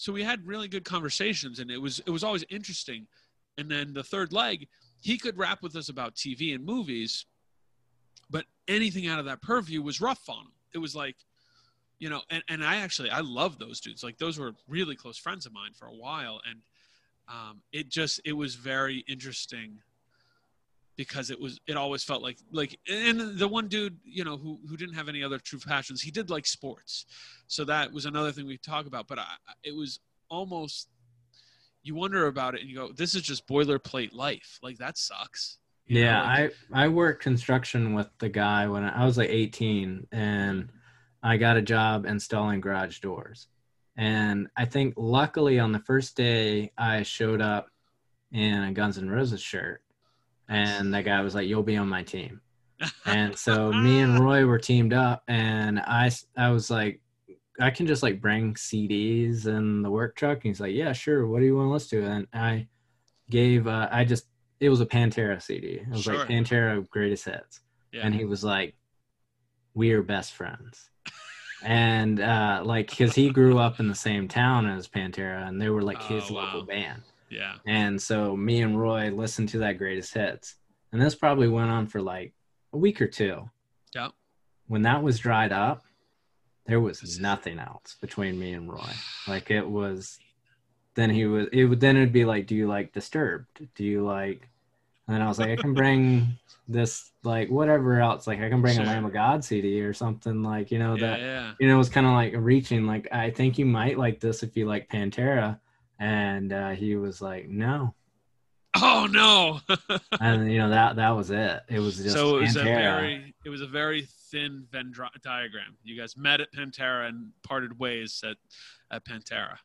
so 0.03 0.13
we 0.13 0.25
had 0.25 0.45
really 0.45 0.67
good 0.67 0.85
conversations 0.85 1.61
and 1.61 1.71
it 1.71 1.79
was 1.81 2.01
it 2.01 2.11
was 2.11 2.25
always 2.25 2.45
interesting. 2.51 3.07
And 3.57 3.71
then 3.71 3.93
the 3.93 4.03
third 4.03 4.33
leg 4.33 4.67
he 5.01 5.17
could 5.17 5.39
rap 5.39 5.63
with 5.63 5.77
us 5.77 5.91
about 5.91 6.17
tv 6.17 6.57
and 6.57 6.65
movies 6.65 7.25
but 8.29 8.47
anything 8.67 9.07
out 9.07 9.21
of 9.21 9.27
that 9.27 9.41
purview 9.43 9.81
was 9.81 10.01
rough 10.01 10.29
on 10.29 10.41
him. 10.41 10.53
It 10.75 10.79
was 10.79 10.97
like 10.97 11.15
you 12.01 12.11
know 12.11 12.21
and, 12.31 12.43
and 12.49 12.65
i 12.65 12.79
actually 12.79 13.11
i 13.11 13.21
love 13.21 13.61
those 13.61 13.79
dudes. 13.79 14.03
Like 14.03 14.19
those 14.19 14.41
were 14.41 14.55
really 14.67 14.97
close 14.97 15.19
friends 15.19 15.47
of 15.47 15.53
mine 15.53 15.71
for 15.73 15.87
a 15.87 15.95
while. 15.95 16.41
And 16.51 16.63
um, 17.29 17.63
it 17.71 17.89
just 17.89 18.21
it 18.25 18.33
was 18.33 18.57
very 18.57 19.05
interesting 19.07 19.79
because 20.97 21.31
it 21.31 21.41
was 21.41 21.59
it 21.67 21.77
always 21.77 22.05
felt 22.05 22.23
like 22.23 22.39
like 22.53 22.79
and 22.89 23.39
the 23.39 23.49
one 23.49 23.67
dude 23.69 23.97
you 24.05 24.25
know 24.25 24.37
who 24.37 24.61
who 24.69 24.77
didn't 24.77 24.95
have 24.95 25.09
any 25.09 25.23
other 25.23 25.39
true 25.39 25.59
passions 25.59 26.03
he 26.03 26.11
did 26.11 26.31
like 26.31 26.47
sports. 26.47 27.07
So 27.47 27.65
that 27.65 27.93
was 27.93 28.05
another 28.05 28.33
thing 28.33 28.47
we 28.47 28.59
talk 28.59 28.87
about 28.87 29.09
but 29.09 29.19
I, 29.19 29.25
it 29.65 29.75
was 29.75 30.01
almost 30.29 30.89
you 31.83 31.95
wonder 31.95 32.27
about 32.27 32.55
it 32.55 32.61
and 32.61 32.71
you 32.71 32.77
go 32.77 32.93
this 32.93 33.15
is 33.15 33.23
just 33.23 33.47
boilerplate 33.49 34.13
life. 34.15 34.59
Like 34.63 34.79
that 34.79 34.99
sucks. 34.99 35.59
You 35.87 35.97
know, 35.97 36.01
Yeah, 36.03 36.23
like- 36.23 36.55
I 36.73 36.85
I 36.85 36.89
worked 36.89 37.23
construction 37.23 37.95
with 37.95 38.09
the 38.19 38.29
guy 38.29 38.69
when 38.69 38.85
I, 38.85 39.03
I 39.03 39.05
was 39.05 39.17
like 39.19 39.31
18, 39.31 40.07
and 40.13 40.71
I 41.23 41.37
got 41.39 41.57
a 41.57 41.63
job 41.63 42.07
installing 42.07 42.61
garage 42.61 43.01
doors. 43.01 43.49
And 43.97 44.49
I 44.57 44.65
think 44.65 44.95
luckily 44.97 45.59
on 45.59 45.73
the 45.73 45.81
first 45.81 46.17
day 46.17 46.71
I 46.79 47.03
showed 47.03 47.41
up 47.43 47.69
in 48.31 48.63
a 48.63 48.73
Guns 48.73 48.97
N' 48.97 49.11
Roses 49.11 49.43
shirt, 49.43 49.83
and 50.53 50.95
that 50.95 51.05
guy 51.05 51.21
was 51.23 51.35
like, 51.35 51.49
"You'll 51.49 51.63
be 51.63 51.77
on 51.77 51.89
my 51.89 52.03
team." 52.03 52.41
And 53.07 53.37
so 53.37 53.73
me 53.73 54.01
and 54.01 54.19
Roy 54.19 54.45
were 54.45 54.59
teamed 54.59 54.93
up, 54.93 55.23
and 55.29 55.79
I 55.81 56.11
I 56.37 56.51
was 56.51 56.71
like, 56.71 57.01
I 57.61 57.71
can 57.71 57.87
just 57.87 58.03
like 58.03 58.21
bring 58.21 58.55
CDs 58.55 59.47
in 59.47 59.83
the 59.83 59.91
work 59.91 60.17
truck. 60.17 60.37
And 60.39 60.45
he's 60.45 60.61
like, 60.61 60.75
Yeah, 60.75 60.93
sure. 60.93 61.27
What 61.27 61.41
do 61.41 61.47
you 61.47 61.57
want 61.57 61.69
to 61.69 61.73
listen 61.73 62.03
to? 62.03 62.09
And 62.09 62.27
I 62.33 62.67
gave 63.31 63.67
uh, 63.69 63.89
I 63.93 64.05
just 64.05 64.27
it 64.61 64.69
was 64.69 64.81
a 64.81 64.87
Pantera 64.87 65.41
CD. 65.43 65.81
It 65.81 65.89
was 65.89 66.03
Sure. 66.03 66.19
like 66.19 66.29
Pantera 66.29 66.89
greatest 66.91 67.25
hits, 67.25 67.61
yeah 67.93 68.03
and 68.05 68.15
he 68.15 68.25
was 68.25 68.43
like, 68.45 68.75
"We 69.75 69.93
are 69.93 70.03
best 70.03 70.33
friends." 70.35 70.89
and 71.65 72.19
uh 72.19 72.61
like 72.65 72.91
because 72.91 73.15
he 73.15 73.31
grew 73.31 73.57
up 73.59 73.79
in 73.79 73.87
the 73.87 73.95
same 73.95 74.27
town 74.27 74.67
as 74.67 74.89
Pantera, 74.89 75.47
and 75.47 75.61
they 75.61 75.69
were 75.71 75.83
like 75.83 76.03
his 76.03 76.31
Oh, 76.31 76.35
wow. 76.35 76.45
local 76.45 76.63
band. 76.63 77.03
Yeah 77.33 77.55
And 77.67 78.01
so 78.01 78.37
me 78.37 78.61
and 78.63 78.79
Roy 78.79 79.11
listened 79.11 79.49
to 79.51 79.59
that 79.59 79.79
greatest 79.79 80.15
hits. 80.15 80.57
And 80.93 81.01
this 81.01 81.15
probably 81.15 81.49
went 81.49 81.71
on 81.71 81.87
for 81.87 82.01
like 82.03 82.35
a 82.73 82.79
week 82.79 83.01
or 83.01 83.07
two. 83.07 83.49
Yeah. 83.95 84.09
When 84.69 84.83
that 84.83 85.03
was 85.03 85.19
dried 85.19 85.53
up, 85.53 85.83
there 86.67 86.81
was 86.81 87.19
nothing 87.19 87.59
else 87.59 87.97
between 88.01 88.39
me 88.39 88.53
and 88.53 88.71
Roy. 88.71 88.93
Like 89.27 89.51
it 89.51 89.69
was 89.69 90.19
then 90.95 91.11
he 91.11 91.25
was 91.27 91.47
it 91.53 91.65
would 91.65 91.81
then 91.81 91.97
it'd 91.97 92.13
be 92.13 92.25
like, 92.25 92.47
Do 92.47 92.55
you 92.55 92.69
like 92.69 92.93
disturbed? 92.93 93.67
Do 93.75 93.85
you 93.85 94.05
like 94.05 94.49
and 95.09 95.17
then 95.17 95.23
I 95.23 95.27
was 95.29 95.39
like, 95.39 95.51
I 95.51 95.57
can 95.57 95.75
bring 95.75 96.39
this 96.69 97.11
like 97.25 97.51
whatever 97.51 98.01
else. 98.01 98.27
Like 98.27 98.41
I 98.41 98.49
can 98.49 98.63
bring 98.63 98.77
Sure. 98.77 98.85
a 98.85 98.87
Lamb 98.87 99.05
of 99.05 99.13
God 99.13 99.45
CD 99.45 99.81
or 99.83 99.93
something 99.93 100.43
like, 100.43 100.71
you 100.71 100.79
know, 100.79 100.95
yeah 100.95 101.07
that 101.11 101.21
yeah 101.21 101.53
you 101.59 101.67
know, 101.69 101.75
it 101.75 101.79
was 101.79 101.89
kind 101.89 102.07
of 102.07 102.13
like 102.13 102.35
reaching, 102.37 102.87
like, 102.87 103.09
I 103.13 103.31
think 103.31 103.59
you 103.59 103.67
might 103.67 103.99
like 103.99 104.21
this 104.21 104.43
if 104.43 104.57
you 104.57 104.67
like 104.67 104.89
Pantera. 104.89 105.59
And 106.03 106.53
uh, 106.53 106.71
he 106.71 106.97
was 106.97 107.23
like, 107.23 107.49
no. 107.49 107.95
oh 108.75 109.07
no 109.11 109.61
And, 110.21 110.51
you 110.51 110.59
know, 110.59 110.71
that 110.71 110.97
that 110.97 111.11
was 111.11 111.31
it. 111.31 111.61
It 111.69 111.79
was 111.79 111.99
just 111.99 112.13
so 112.13 112.39
it 112.39 112.43
was 112.43 112.57
a 112.57 112.65
very 112.65 113.35
it 113.45 113.51
was 113.51 113.61
a 113.61 113.67
very 113.67 114.09
thin 114.31 114.67
venn 114.73 114.93
diagram 115.23 115.77
you 115.85 116.01
guys 116.01 116.17
met 116.17 116.41
at 116.41 116.53
pantera 116.53 117.07
and 117.09 117.31
parted 117.43 117.79
ways 117.79 118.25
at 118.25 118.37
at 118.91 119.05
pantera 119.05 119.57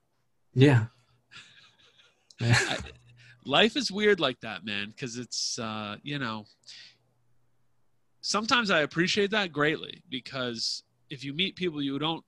Yeah. 0.53 0.85
I, 2.41 2.77
life 3.47 3.75
is 3.75 3.91
weird 3.91 4.19
like 4.19 4.39
that, 4.41 4.65
man, 4.65 4.89
because 4.89 5.17
it's 5.17 5.57
uh, 5.57 5.97
you 6.03 6.19
know. 6.19 6.45
Sometimes 8.21 8.69
I 8.69 8.81
appreciate 8.81 9.31
that 9.31 9.53
greatly 9.53 10.03
because 10.09 10.83
if 11.09 11.23
you 11.23 11.33
meet 11.33 11.55
people 11.55 11.81
you 11.81 11.97
don't, 11.97 12.25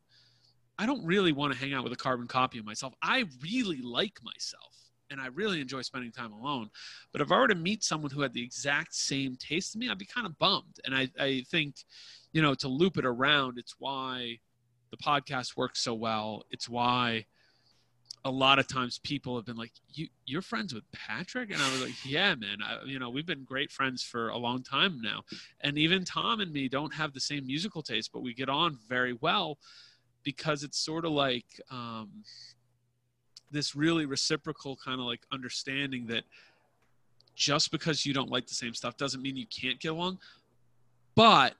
I 0.79 0.85
don't 0.85 1.05
really 1.05 1.33
want 1.33 1.51
to 1.51 1.59
hang 1.59 1.73
out 1.73 1.83
with 1.83 1.91
a 1.91 1.97
carbon 1.97 2.25
copy 2.25 2.57
of 2.57 2.65
myself. 2.65 2.93
I 3.03 3.25
really 3.43 3.81
like 3.81 4.17
myself 4.23 4.73
and 5.11 5.19
I 5.19 5.27
really 5.27 5.59
enjoy 5.59 5.81
spending 5.81 6.11
time 6.11 6.31
alone. 6.31 6.69
But 7.11 7.19
if 7.19 7.33
I 7.33 7.37
were 7.37 7.49
to 7.49 7.55
meet 7.55 7.83
someone 7.83 8.11
who 8.11 8.21
had 8.21 8.33
the 8.33 8.41
exact 8.41 8.95
same 8.95 9.35
taste 9.35 9.75
as 9.75 9.75
me, 9.75 9.89
I'd 9.89 9.97
be 9.97 10.05
kind 10.05 10.25
of 10.25 10.37
bummed. 10.39 10.79
And 10.85 10.95
I, 10.95 11.09
I 11.19 11.43
think, 11.49 11.75
you 12.31 12.41
know, 12.41 12.53
to 12.55 12.69
loop 12.69 12.97
it 12.97 13.05
around, 13.05 13.57
it's 13.57 13.75
why 13.77 14.39
the 14.91 14.97
podcast 14.97 15.57
works 15.57 15.81
so 15.81 15.93
well. 15.93 16.45
It's 16.49 16.69
why 16.69 17.25
a 18.23 18.31
lot 18.31 18.57
of 18.57 18.67
times 18.67 18.99
people 18.99 19.35
have 19.35 19.45
been 19.45 19.55
like, 19.55 19.71
"You 19.93 20.07
you're 20.25 20.41
friends 20.41 20.73
with 20.73 20.83
Patrick?" 20.91 21.51
And 21.51 21.61
I 21.61 21.71
was 21.71 21.81
like, 21.81 21.93
"Yeah, 22.05 22.35
man. 22.35 22.57
I, 22.61 22.83
you 22.85 22.99
know, 22.99 23.09
we've 23.09 23.25
been 23.25 23.45
great 23.45 23.71
friends 23.71 24.03
for 24.03 24.29
a 24.29 24.37
long 24.37 24.61
time 24.61 25.01
now. 25.01 25.23
And 25.61 25.77
even 25.77 26.03
Tom 26.03 26.41
and 26.41 26.51
me 26.51 26.67
don't 26.67 26.93
have 26.93 27.13
the 27.13 27.21
same 27.21 27.47
musical 27.47 27.81
taste, 27.81 28.11
but 28.11 28.21
we 28.21 28.33
get 28.33 28.49
on 28.49 28.77
very 28.89 29.13
well 29.13 29.57
because 30.23 30.63
it's 30.63 30.77
sort 30.77 31.05
of 31.05 31.11
like 31.11 31.45
um, 31.71 32.09
this 33.51 33.75
really 33.75 34.05
reciprocal 34.05 34.75
kind 34.75 34.99
of 34.99 35.05
like 35.05 35.21
understanding 35.31 36.07
that 36.07 36.23
just 37.35 37.71
because 37.71 38.05
you 38.05 38.13
don't 38.13 38.29
like 38.29 38.47
the 38.47 38.53
same 38.53 38.73
stuff 38.73 38.97
doesn't 38.97 39.21
mean 39.21 39.35
you 39.37 39.47
can't 39.47 39.79
get 39.79 39.89
along. 39.89 40.19
But 41.15 41.55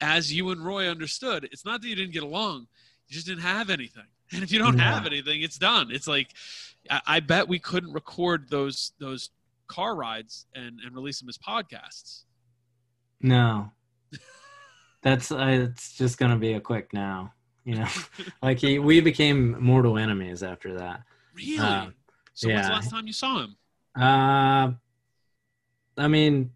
as 0.00 0.32
you 0.32 0.50
and 0.50 0.64
Roy 0.64 0.88
understood, 0.88 1.44
it's 1.52 1.64
not 1.64 1.82
that 1.82 1.88
you 1.88 1.94
didn't 1.94 2.12
get 2.12 2.22
along; 2.22 2.66
you 3.08 3.14
just 3.14 3.26
didn't 3.26 3.42
have 3.42 3.70
anything. 3.70 4.04
And 4.32 4.42
if 4.42 4.50
you 4.50 4.58
don't 4.58 4.78
Yeah. 4.78 4.94
have 4.94 5.06
anything, 5.06 5.42
it's 5.42 5.58
done. 5.58 5.90
It's 5.92 6.08
like 6.08 6.28
I, 6.90 7.00
I 7.06 7.20
bet 7.20 7.46
we 7.46 7.58
couldn't 7.58 7.92
record 7.92 8.48
those 8.48 8.92
those 8.98 9.30
car 9.68 9.94
rides 9.94 10.46
and 10.54 10.80
and 10.84 10.94
release 10.94 11.20
them 11.20 11.28
as 11.28 11.38
podcasts. 11.38 12.24
No. 13.20 13.70
That's 15.02 15.30
uh, 15.30 15.68
it's 15.70 15.94
just 15.94 16.18
gonna 16.18 16.38
be 16.38 16.54
a 16.54 16.60
quick 16.60 16.92
now. 16.92 17.32
You 17.64 17.76
know, 17.76 17.88
like 18.42 18.58
he 18.58 18.78
we 18.78 19.00
became 19.00 19.62
mortal 19.62 19.96
enemies 19.98 20.42
after 20.42 20.78
that. 20.78 21.02
Really? 21.34 21.58
Um, 21.58 21.94
so 22.34 22.48
when's 22.48 22.66
the 22.66 22.72
last 22.72 22.90
time 22.90 23.06
you 23.06 23.12
saw 23.12 23.42
him? 23.42 23.56
Uh, 23.98 24.72
I 25.96 26.08
mean, 26.08 26.50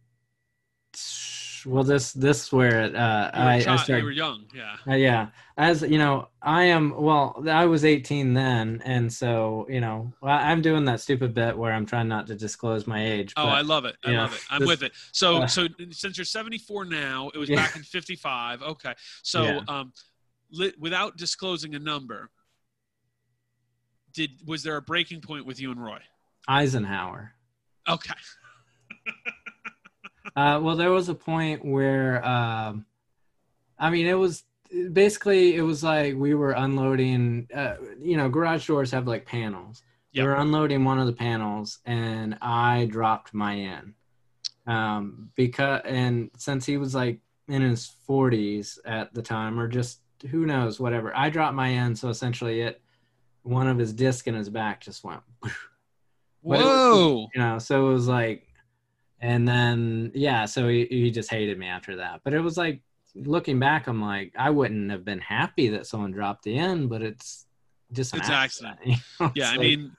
well, 1.66 1.84
this 1.84 2.12
this 2.12 2.44
is 2.44 2.52
where 2.52 2.82
it, 2.84 2.94
uh, 2.96 3.30
I, 3.32 3.54
I 3.54 3.60
started. 3.60 3.98
you 3.98 4.04
were 4.04 4.10
young, 4.10 4.44
yeah. 4.54 4.76
Uh, 4.86 4.94
yeah, 4.94 5.28
as 5.56 5.82
you 5.82 5.98
know, 5.98 6.28
I 6.42 6.64
am. 6.64 6.94
Well, 7.00 7.44
I 7.48 7.66
was 7.66 7.84
18 7.84 8.32
then, 8.34 8.80
and 8.84 9.12
so 9.12 9.66
you 9.68 9.80
know, 9.80 10.12
I- 10.22 10.50
I'm 10.50 10.62
doing 10.62 10.84
that 10.86 11.00
stupid 11.00 11.34
bit 11.34 11.56
where 11.56 11.72
I'm 11.72 11.86
trying 11.86 12.08
not 12.08 12.26
to 12.28 12.34
disclose 12.34 12.86
my 12.86 13.04
age. 13.04 13.32
Oh, 13.36 13.46
I 13.48 13.60
love 13.62 13.84
it. 13.84 13.96
I 14.04 14.10
yeah, 14.12 14.22
love 14.22 14.34
it. 14.34 14.40
I'm 14.50 14.60
this- 14.60 14.68
with 14.68 14.82
it. 14.82 14.92
So, 15.12 15.42
uh, 15.42 15.46
so 15.46 15.66
since 15.90 16.16
you're 16.16 16.24
74 16.24 16.84
now, 16.84 17.30
it 17.34 17.38
was 17.38 17.48
Yeah. 17.50 17.56
back 17.56 17.76
in 17.76 17.82
55. 17.82 18.62
Okay. 18.62 18.94
So, 19.22 19.44
Yeah. 19.44 19.60
um, 19.68 19.92
without 20.78 21.16
disclosing 21.16 21.74
a 21.74 21.78
number, 21.78 22.30
did 24.12 24.30
was 24.46 24.62
there 24.62 24.76
a 24.76 24.82
breaking 24.82 25.20
point 25.20 25.46
with 25.46 25.61
you 25.61 25.70
and 25.70 25.82
Roy? 25.82 26.00
Eisenhower. 26.46 27.32
Okay. 27.88 28.14
Uh, 30.37 30.61
well, 30.61 30.76
there 30.76 30.92
was 30.92 31.08
a 31.08 31.14
point 31.14 31.64
where, 31.64 32.24
um, 32.24 32.87
I 33.76 33.90
mean, 33.90 34.06
it 34.06 34.14
was 34.14 34.44
basically 34.92 35.56
it 35.56 35.62
was 35.62 35.82
like 35.82 36.14
we 36.14 36.34
were 36.34 36.52
unloading. 36.52 37.48
Uh, 37.52 37.74
you 37.98 38.16
know, 38.16 38.28
garage 38.28 38.66
doors 38.66 38.92
have 38.92 39.08
like 39.08 39.26
panels. 39.26 39.82
Yep. 40.12 40.22
We 40.22 40.28
were 40.28 40.37
unloading 40.37 40.84
one 40.84 41.00
of 41.00 41.06
the 41.06 41.12
panels, 41.12 41.80
and 41.84 42.38
I 42.40 42.87
dropped 42.87 43.34
my 43.34 43.54
in. 43.54 43.94
Um, 44.66 45.30
because 45.34 45.82
and 45.84 46.30
since 46.37 46.66
he 46.66 46.76
was 46.76 46.94
like 46.94 47.20
in 47.48 47.62
his 47.62 47.90
40s 48.08 48.78
at 48.84 49.12
the 49.14 49.22
time, 49.22 49.58
or 49.58 49.66
just 49.66 50.00
who 50.31 50.46
knows, 50.46 50.81
whatever, 50.81 51.16
I 51.16 51.31
dropped 51.31 51.54
my 51.54 51.70
end, 51.72 51.98
So 51.98 52.09
essentially, 52.09 52.61
it 52.62 52.81
one 53.42 53.66
of 53.68 53.78
his 53.78 53.92
disc 53.92 54.26
in 54.26 54.35
his 54.35 54.50
back 54.50 54.81
just 54.83 55.04
went 55.04 55.20
it 55.44 55.50
was- 56.42 56.61
Whoa. 56.61 57.28
you 57.35 57.40
know 57.40 57.59
so 57.59 57.88
it 57.88 57.92
was 57.94 58.07
like 58.09 58.46
and 59.20 59.48
then 59.48 60.11
yeah 60.14 60.44
so 60.44 60.68
he, 60.68 60.85
he 60.87 61.11
just 61.11 61.31
hated 61.31 61.59
me 61.59 61.66
after 61.66 61.96
that 61.96 62.20
but 62.24 62.35
it 62.35 62.40
was 62.40 62.59
like 62.59 62.83
looking 63.14 63.59
back 63.59 63.87
i'm 63.87 64.02
like 64.02 64.35
i 64.38 64.50
wouldn't 64.50 64.90
have 64.90 65.04
been 65.04 65.20
happy 65.20 65.68
that 65.68 65.87
someone 65.87 66.11
dropped 66.11 66.42
the 66.44 66.59
end 66.59 66.90
but 66.90 67.00
it's 67.00 67.46
just 67.92 68.12
an 68.12 68.20
It's 68.20 68.28
accident, 68.28 68.78
you 68.85 68.96
know? 69.18 69.33
Yeah, 69.35 69.46
I 69.48 69.50
like- 69.52 69.61
mean, 69.61 69.92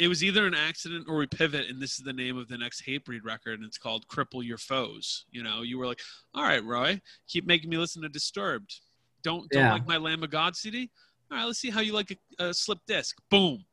it 0.00 0.08
was 0.08 0.24
either 0.24 0.46
an 0.46 0.54
accident 0.54 1.06
or 1.08 1.16
we 1.18 1.26
pivot, 1.26 1.68
and 1.68 1.80
this 1.80 1.98
is 1.98 2.04
the 2.04 2.12
name 2.12 2.36
of 2.38 2.46
the 2.48 2.56
next 2.58 2.84
Hatebreed 2.86 3.24
record, 3.24 3.58
and 3.58 3.64
it's 3.64 3.78
called 3.78 4.06
"Cripple 4.06 4.44
Your 4.44 4.58
Foes." 4.58 5.24
You 5.32 5.42
know, 5.42 5.62
you 5.62 5.76
were 5.76 5.86
like, 5.86 5.98
"All 6.34 6.44
right, 6.44 6.64
Roy, 6.64 7.00
keep 7.28 7.46
making 7.46 7.68
me 7.70 7.76
listen 7.78 8.02
to 8.02 8.08
Disturbed. 8.08 8.74
Don't 9.22 9.48
don't 9.50 9.62
Yeah. 9.64 9.72
like 9.72 9.86
my 9.86 9.96
Lamb 9.96 10.22
of 10.22 10.30
God 10.30 10.56
CD. 10.56 10.90
All 11.30 11.36
right, 11.38 11.44
let's 11.44 11.58
see 11.58 11.70
how 11.70 11.80
you 11.80 11.92
like 11.92 12.18
a, 12.38 12.44
a 12.46 12.54
slip 12.54 12.78
disc. 12.86 13.16
Boom. 13.30 13.64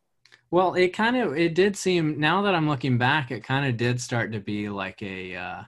well 0.51 0.73
it 0.75 0.89
kind 0.89 1.15
of 1.15 1.35
it 1.37 1.55
did 1.55 1.75
seem 1.75 2.19
now 2.19 2.41
that 2.41 2.53
i'm 2.55 2.67
looking 2.67 2.97
back 2.97 3.31
it 3.31 3.43
kind 3.43 3.65
of 3.65 3.77
did 3.77 3.99
start 4.01 4.31
to 4.31 4.39
be 4.39 4.69
like 4.69 5.01
a 5.01 5.35
uh 5.35 5.63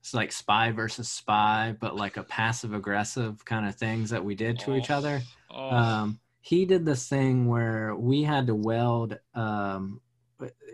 it's 0.00 0.14
like 0.14 0.32
spy 0.32 0.70
versus 0.72 1.08
spy 1.08 1.74
but 1.80 1.96
like 1.96 2.16
a 2.16 2.22
passive 2.22 2.72
aggressive 2.74 3.44
kind 3.44 3.66
of 3.68 3.74
things 3.74 4.10
that 4.10 4.24
we 4.24 4.34
did 4.34 4.58
to 4.60 4.74
each 4.76 4.90
Oh. 4.90 4.96
other 4.96 5.22
Oh, 5.50 5.70
um, 5.70 6.20
he 6.40 6.64
did 6.64 6.84
this 6.84 7.08
thing 7.08 7.46
where 7.46 7.94
we 7.96 8.22
had 8.22 8.46
to 8.48 8.54
weld 8.54 9.18
um, 9.34 10.00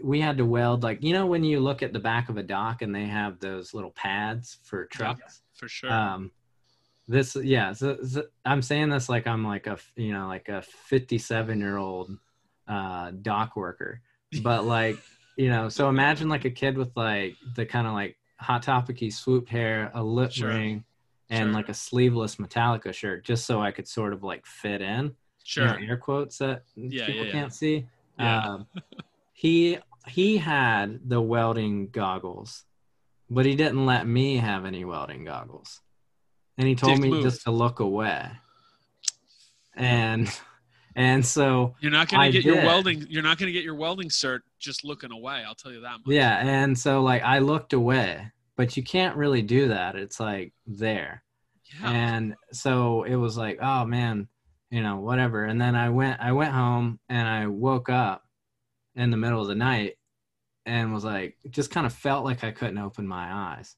we 0.03 0.21
had 0.21 0.37
to 0.39 0.45
weld 0.45 0.83
like 0.83 1.03
you 1.03 1.13
know 1.13 1.27
when 1.27 1.45
you 1.45 1.61
look 1.61 1.83
at 1.83 1.93
the 1.93 1.99
back 2.01 2.29
of 2.29 2.37
a 2.37 2.43
dock 2.43 2.83
and 2.83 2.95
they 2.95 3.05
have 3.07 3.39
those 3.41 3.75
little 3.75 3.93
pads 3.93 4.59
for 4.65 4.87
trucks 4.87 5.43
for 5.55 5.69
sure. 5.69 5.91
um, 5.91 6.31
this 7.09 7.37
yeah 7.37 7.73
so, 7.73 7.99
so 8.07 8.23
i'm 8.45 8.63
saying 8.63 8.89
this 8.89 9.09
like 9.09 9.27
i'm 9.27 9.45
like 9.45 9.67
a 9.67 9.77
you 9.97 10.13
know 10.13 10.27
like 10.29 10.49
a 10.49 10.63
57 10.63 11.59
year 11.59 11.77
old 11.77 12.17
uh, 12.69 13.11
dock 13.23 13.57
worker 13.57 14.01
but 14.43 14.65
like 14.65 14.97
you 15.37 15.49
know 15.49 15.69
so 15.69 15.89
imagine 15.89 16.29
like 16.29 16.45
a 16.45 16.51
kid 16.51 16.79
with 16.79 16.91
like 16.97 17.35
the 17.57 17.67
kind 17.67 17.87
of 17.87 17.93
like 17.93 18.17
hot 18.37 18.63
topicy 18.63 19.11
swooped 19.11 19.49
hair 19.51 19.91
a 19.95 20.03
lip 20.03 20.31
Sure. 20.33 20.49
ring 20.49 20.85
and 21.29 21.47
Sure. 21.49 21.53
like 21.53 21.69
a 21.69 21.75
sleeveless 21.75 22.37
metallica 22.37 22.93
shirt 22.95 23.25
just 23.25 23.47
so 23.47 23.61
i 23.61 23.71
could 23.73 23.89
sort 23.89 24.13
of 24.13 24.23
like 24.23 24.47
fit 24.47 24.81
in 24.81 25.15
sure. 25.45 25.79
you 25.81 25.87
know, 25.87 25.93
air 25.93 25.97
quotes 25.97 26.39
that 26.39 26.63
Yeah, 26.77 27.07
people 27.07 27.23
yeah, 27.23 27.27
yeah. 27.27 27.33
can't 27.33 27.53
see. 27.55 27.87
Um, 28.19 28.67
he 29.33 29.79
he 30.07 30.37
had 30.37 31.01
the 31.09 31.21
welding 31.21 31.89
goggles, 31.89 32.65
but 33.31 33.45
he 33.47 33.57
didn't 33.57 33.85
let 33.87 34.07
me 34.07 34.37
have 34.37 34.65
any 34.65 34.85
welding 34.85 35.25
goggles, 35.25 35.81
and 36.59 36.67
he 36.69 36.75
told 36.75 36.95
Dick 36.95 37.03
me 37.03 37.11
move. 37.11 37.23
just 37.23 37.43
to 37.45 37.51
look 37.51 37.81
away. 37.81 38.31
And 39.77 40.31
and 40.95 41.25
so 41.25 41.75
You're 41.81 41.91
not 41.93 42.09
gonna 42.09 42.25
I 42.25 42.31
get 42.31 42.45
your 42.45 42.57
welding. 42.57 43.07
You're 43.09 43.23
not 43.23 43.39
gonna 43.39 43.53
get 43.53 43.65
your 43.65 43.75
welding 43.75 44.09
cert 44.11 44.41
just 44.59 44.85
looking 44.85 45.11
away. 45.13 45.43
I'll 45.47 45.55
tell 45.55 45.73
you 45.73 45.81
that 45.81 45.93
much. 46.05 46.15
yeah, 46.15 46.39
and 46.47 46.79
so 46.79 47.03
like 47.03 47.23
I 47.23 47.39
looked 47.39 47.73
away, 47.73 48.31
but 48.57 48.77
you 48.77 48.83
can't 48.83 49.17
really 49.17 49.43
do 49.43 49.69
that. 49.69 49.97
It's 49.97 50.21
like 50.21 50.53
there. 50.67 51.23
Yeah. 51.81 51.91
and 51.91 52.35
so 52.53 53.05
it 53.05 53.15
was 53.17 53.39
like 53.39 53.59
oh 53.63 53.87
man 53.87 54.29
you 54.71 54.83
know 54.83 54.99
whatever 54.99 55.45
and 55.47 55.59
then 55.59 55.75
i 55.75 55.89
went 55.89 56.21
i 56.21 56.31
went 56.33 56.53
home 56.53 57.01
and 57.09 57.27
i 57.27 57.47
woke 57.47 57.89
up 57.89 58.23
in 58.95 59.11
the 59.11 59.17
middle 59.17 59.41
of 59.41 59.49
the 59.49 59.55
night 59.55 59.95
and 60.67 60.93
was 60.93 61.03
like 61.03 61.39
just 61.49 61.71
kind 61.71 61.87
of 61.87 61.95
felt 61.95 62.27
like 62.27 62.45
i 62.45 62.51
couldn't 62.51 62.77
open 62.77 63.07
my 63.07 63.55
eyes 63.57 63.75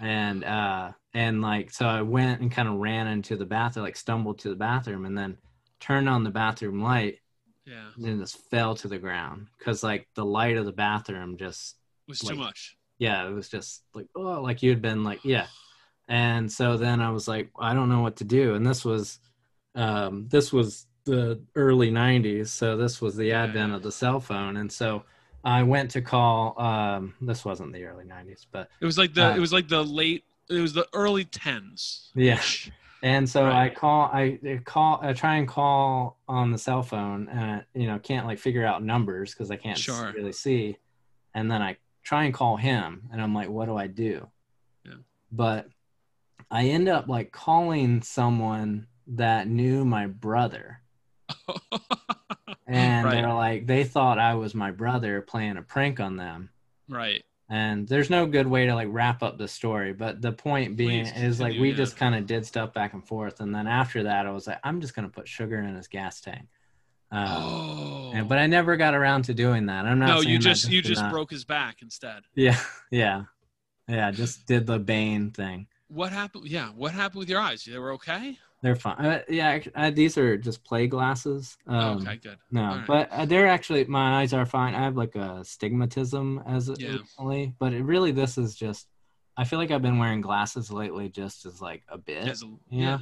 and 0.00 0.44
uh 0.44 0.90
and 1.14 1.40
like 1.42 1.70
so 1.70 1.86
i 1.86 2.02
went 2.02 2.40
and 2.40 2.52
kind 2.52 2.68
of 2.68 2.74
ran 2.76 3.06
into 3.06 3.36
the 3.36 3.44
bathroom 3.44 3.84
like 3.84 3.96
stumbled 3.96 4.38
to 4.38 4.48
the 4.48 4.54
bathroom 4.56 5.04
and 5.04 5.16
then 5.16 5.36
turned 5.80 6.08
on 6.08 6.24
the 6.24 6.30
bathroom 6.30 6.82
light 6.82 7.18
yeah. 7.66 7.84
and 7.96 8.04
then 8.04 8.18
just 8.20 8.38
fell 8.50 8.74
to 8.74 8.88
the 8.88 8.98
ground 8.98 9.46
because 9.58 9.82
like 9.82 10.08
the 10.14 10.24
light 10.24 10.56
of 10.56 10.64
the 10.64 10.72
bathroom 10.72 11.36
just 11.36 11.76
It 12.06 12.10
was 12.10 12.24
like- 12.24 12.34
too 12.34 12.40
much. 12.40 12.76
yeah, 12.98 13.28
it 13.28 13.32
was 13.32 13.48
just 13.48 13.82
like 13.94 14.06
oh, 14.16 14.40
like 14.42 14.62
you'd 14.62 14.82
been 14.82 15.04
like 15.04 15.20
yeah, 15.24 15.46
and 16.08 16.50
so 16.50 16.76
then 16.76 17.00
I 17.00 17.10
was 17.10 17.28
like 17.28 17.50
I 17.58 17.74
don't 17.74 17.88
know 17.88 18.00
what 18.00 18.16
to 18.16 18.24
do, 18.24 18.54
and 18.54 18.66
this 18.66 18.84
was, 18.84 19.20
um, 19.74 20.26
this 20.28 20.52
was 20.52 20.86
the 21.04 21.40
early 21.54 21.90
'90s, 21.90 22.48
so 22.48 22.76
this 22.76 23.00
was 23.00 23.14
the 23.16 23.32
advent 23.32 23.70
yeah. 23.70 23.76
of 23.76 23.82
the 23.82 23.92
cell 23.92 24.18
phone, 24.20 24.56
and 24.56 24.72
so 24.72 25.04
I 25.48 25.62
went 25.62 25.90
to 25.92 26.02
call. 26.02 26.60
Um, 26.60 27.14
this 27.20 27.44
wasn't 27.44 27.72
the 27.72 27.84
early 27.84 28.04
'90s, 28.04 28.44
but 28.52 28.68
It 28.80 28.84
was 28.86 28.98
like 28.98 29.14
the. 29.14 29.26
Uh, 29.32 29.36
it 29.36 29.40
was 29.40 29.52
like 29.52 29.68
the 29.68 29.82
late. 29.82 30.24
It 30.50 30.60
was 30.60 30.72
the 30.74 30.86
early 30.92 31.24
tens. 31.24 32.10
yeah, 32.14 32.40
and 33.02 33.28
so 33.28 33.44
Right. 33.44 33.70
I 33.70 33.74
call, 33.74 34.10
I 34.12 34.38
I 34.44 34.60
call, 34.64 34.98
I 35.02 35.12
try 35.12 35.36
and 35.36 35.46
call 35.48 36.18
on 36.28 36.52
the 36.52 36.58
cell 36.58 36.82
phone, 36.82 37.28
and 37.28 37.64
you 37.74 37.86
know 37.86 37.98
can't 37.98 38.26
like 38.26 38.38
figure 38.38 38.64
out 38.66 38.82
numbers 38.82 39.32
because 39.32 39.50
I 39.50 39.56
can't 39.56 39.78
Sure. 39.78 40.12
really 40.14 40.32
see, 40.32 40.76
and 41.34 41.50
then 41.50 41.62
I 41.62 41.76
try 42.02 42.24
and 42.24 42.34
call 42.34 42.56
him, 42.56 43.08
and 43.12 43.20
I'm 43.22 43.34
like, 43.34 43.48
what 43.48 43.66
do 43.66 43.76
I 43.76 43.86
do? 43.86 44.28
Yeah. 44.84 44.94
But 45.32 45.68
I 46.50 46.66
end 46.68 46.88
up 46.88 47.08
like 47.08 47.30
calling 47.32 48.00
someone 48.02 48.86
that 49.06 49.48
knew 49.48 49.84
my 49.84 50.06
brother, 50.06 50.80
and 52.74 53.04
Right. 53.04 53.14
they're 53.14 53.32
like, 53.32 53.66
they 53.66 53.84
thought 53.84 54.18
I 54.18 54.34
was 54.34 54.54
my 54.54 54.70
brother 54.70 55.20
playing 55.22 55.56
a 55.56 55.62
prank 55.62 56.00
on 56.00 56.16
them. 56.16 56.50
right. 56.88 57.24
And 57.50 57.88
there's 57.88 58.10
no 58.10 58.26
good 58.26 58.46
way 58.46 58.66
to 58.66 58.74
like 58.74 58.88
wrap 58.90 59.22
up 59.22 59.38
the 59.38 59.48
story, 59.48 59.94
but 59.94 60.20
the 60.20 60.32
point 60.32 60.76
being 60.76 61.06
Please 61.06 61.16
is 61.22 61.40
like 61.40 61.58
we 61.58 61.72
just 61.72 61.96
kind 61.96 62.14
of 62.14 62.26
did 62.26 62.44
stuff 62.44 62.74
back 62.74 62.92
and 62.92 63.02
forth, 63.02 63.40
and 63.40 63.54
then 63.54 63.66
after 63.66 64.02
that, 64.02 64.26
I 64.26 64.30
was 64.32 64.46
like, 64.46 64.58
I'm 64.64 64.82
just 64.82 64.94
gonna 64.94 65.08
put 65.08 65.26
sugar 65.26 65.58
in 65.58 65.74
his 65.74 65.88
gas 65.88 66.20
tank. 66.20 66.46
Um, 67.10 67.26
oh. 67.26 68.10
and- 68.14 68.28
but 68.28 68.36
I 68.36 68.48
never 68.48 68.76
got 68.76 68.92
around 68.94 69.22
to 69.24 69.32
doing 69.34 69.64
that. 69.66 69.86
I'm 69.86 69.98
not. 69.98 70.08
no, 70.08 70.20
you 70.20 70.36
that 70.36 70.42
just 70.44 70.68
you 70.70 70.82
just 70.82 71.00
not- 71.00 71.10
broke 71.10 71.30
his 71.30 71.46
back 71.46 71.80
instead. 71.80 72.24
Yeah, 72.34 72.60
yeah, 72.90 73.22
yeah. 73.88 74.10
Just 74.10 74.46
did 74.46 74.66
the 74.66 74.78
Bane 74.78 75.30
thing. 75.30 75.68
What 75.88 76.12
happened? 76.12 76.44
Yeah, 76.48 76.68
what 76.68 76.92
happened 76.92 77.20
with 77.20 77.30
your 77.30 77.40
eyes? 77.40 77.64
They 77.64 77.78
were 77.78 77.92
okay. 77.92 78.36
They're 78.62 78.74
fine. 78.76 78.96
Uh, 78.98 79.22
yeah, 79.28 79.60
uh, 79.76 79.90
these 79.90 80.18
are 80.18 80.36
just 80.36 80.64
play 80.64 80.88
glasses. 80.88 81.56
Um, 81.68 81.98
okay, 81.98 82.16
good. 82.16 82.38
No, 82.50 82.62
right. 82.62 82.84
but 82.86 83.12
uh, 83.12 83.24
they're 83.24 83.46
actually 83.46 83.84
my 83.84 84.20
eyes 84.20 84.32
are 84.32 84.44
fine. 84.46 84.74
I 84.74 84.82
have 84.82 84.96
like 84.96 85.14
a 85.14 85.44
stigmatism 85.44 86.42
as 86.46 86.68
it 86.68 86.80
Yeah. 86.80 86.96
recently, 86.98 87.54
but 87.58 87.72
it 87.72 87.82
really 87.84 88.10
this 88.12 88.36
is 88.38 88.54
just. 88.54 88.88
I 89.36 89.44
feel 89.44 89.60
like 89.60 89.70
I've 89.70 89.82
been 89.82 89.98
wearing 89.98 90.20
glasses 90.20 90.72
lately, 90.72 91.08
just 91.08 91.46
as 91.46 91.60
like 91.62 91.84
a 91.88 91.96
bit. 91.98 92.26
A- 92.26 92.56
yeah. 92.70 92.98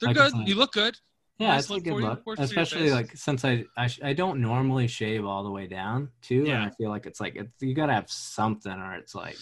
They're 0.00 0.08
Like 0.08 0.16
good. 0.16 0.32
like- 0.32 0.48
You 0.48 0.54
look 0.54 0.72
good. 0.72 0.96
Yeah, 1.38 1.48
Nice 1.48 1.62
it's 1.64 1.70
a 1.70 1.80
good 1.80 1.86
you. 1.86 2.00
look, 2.00 2.22
your 2.24 2.36
especially 2.38 2.90
like 2.92 3.10
since 3.16 3.44
I, 3.44 3.64
I 3.76 3.88
sh- 3.88 4.00
I 4.04 4.12
don't 4.12 4.40
normally 4.40 4.86
shave 4.86 5.24
all 5.26 5.42
the 5.42 5.50
way 5.50 5.66
down 5.66 6.08
too, 6.22 6.44
Yeah. 6.46 6.54
and 6.62 6.64
I 6.64 6.70
feel 6.70 6.90
like 6.90 7.06
it's 7.06 7.20
like 7.20 7.34
it's, 7.34 7.50
you 7.60 7.74
gotta 7.74 7.92
have 7.92 8.08
something, 8.08 8.72
or 8.72 8.94
it's 8.94 9.14
like 9.16 9.36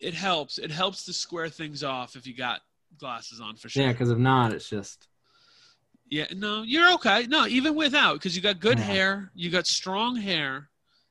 It 0.00 0.12
helps. 0.12 0.58
It 0.58 0.70
helps 0.72 1.04
to 1.04 1.12
square 1.12 1.48
things 1.48 1.84
off 1.84 2.16
if 2.16 2.26
you 2.26 2.34
got 2.36 2.60
glasses 2.98 3.40
on 3.40 3.56
for 3.56 3.68
sure. 3.68 3.82
yeah, 3.84 3.92
because 3.92 4.10
if 4.10 4.18
not, 4.18 4.52
it's 4.52 4.68
just 4.68 5.08
Yeah, 6.08 6.26
no, 6.34 6.62
you're 6.62 6.92
okay. 6.94 7.26
No, 7.28 7.46
even 7.46 7.74
without, 7.76 8.14
because 8.14 8.34
you 8.34 8.42
got 8.42 8.58
good 8.60 8.78
Yeah. 8.78 8.84
hair, 8.84 9.30
you 9.34 9.48
got 9.50 9.66
strong 9.66 10.16
hair. 10.16 10.68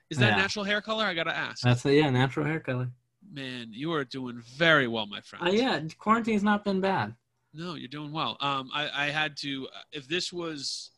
Is 0.09 0.17
that 0.17 0.31
Yeah. 0.31 0.35
natural 0.35 0.65
hair 0.65 0.81
color? 0.81 1.05
I 1.05 1.13
gotta 1.13 1.35
ask. 1.35 1.63
that's 1.63 1.85
a 1.85 1.93
yeah 1.93 2.09
natural 2.09 2.45
hair 2.45 2.59
color. 2.59 2.91
Man, 3.31 3.67
you 3.71 3.93
are 3.93 4.03
doing 4.03 4.41
very 4.57 4.87
well, 4.87 5.05
my 5.05 5.21
friend. 5.21 5.47
Uh, 5.47 5.51
yeah, 5.51 5.79
quarantine's 5.97 6.43
not 6.43 6.65
been 6.65 6.81
bad. 6.81 7.15
No, 7.53 7.75
you're 7.75 7.87
doing 7.87 8.11
well. 8.11 8.37
Um, 8.41 8.69
I, 8.73 9.05
I 9.05 9.09
had 9.09 9.37
to. 9.37 9.67
If 9.91 10.07
this 10.07 10.31
was 10.33 10.91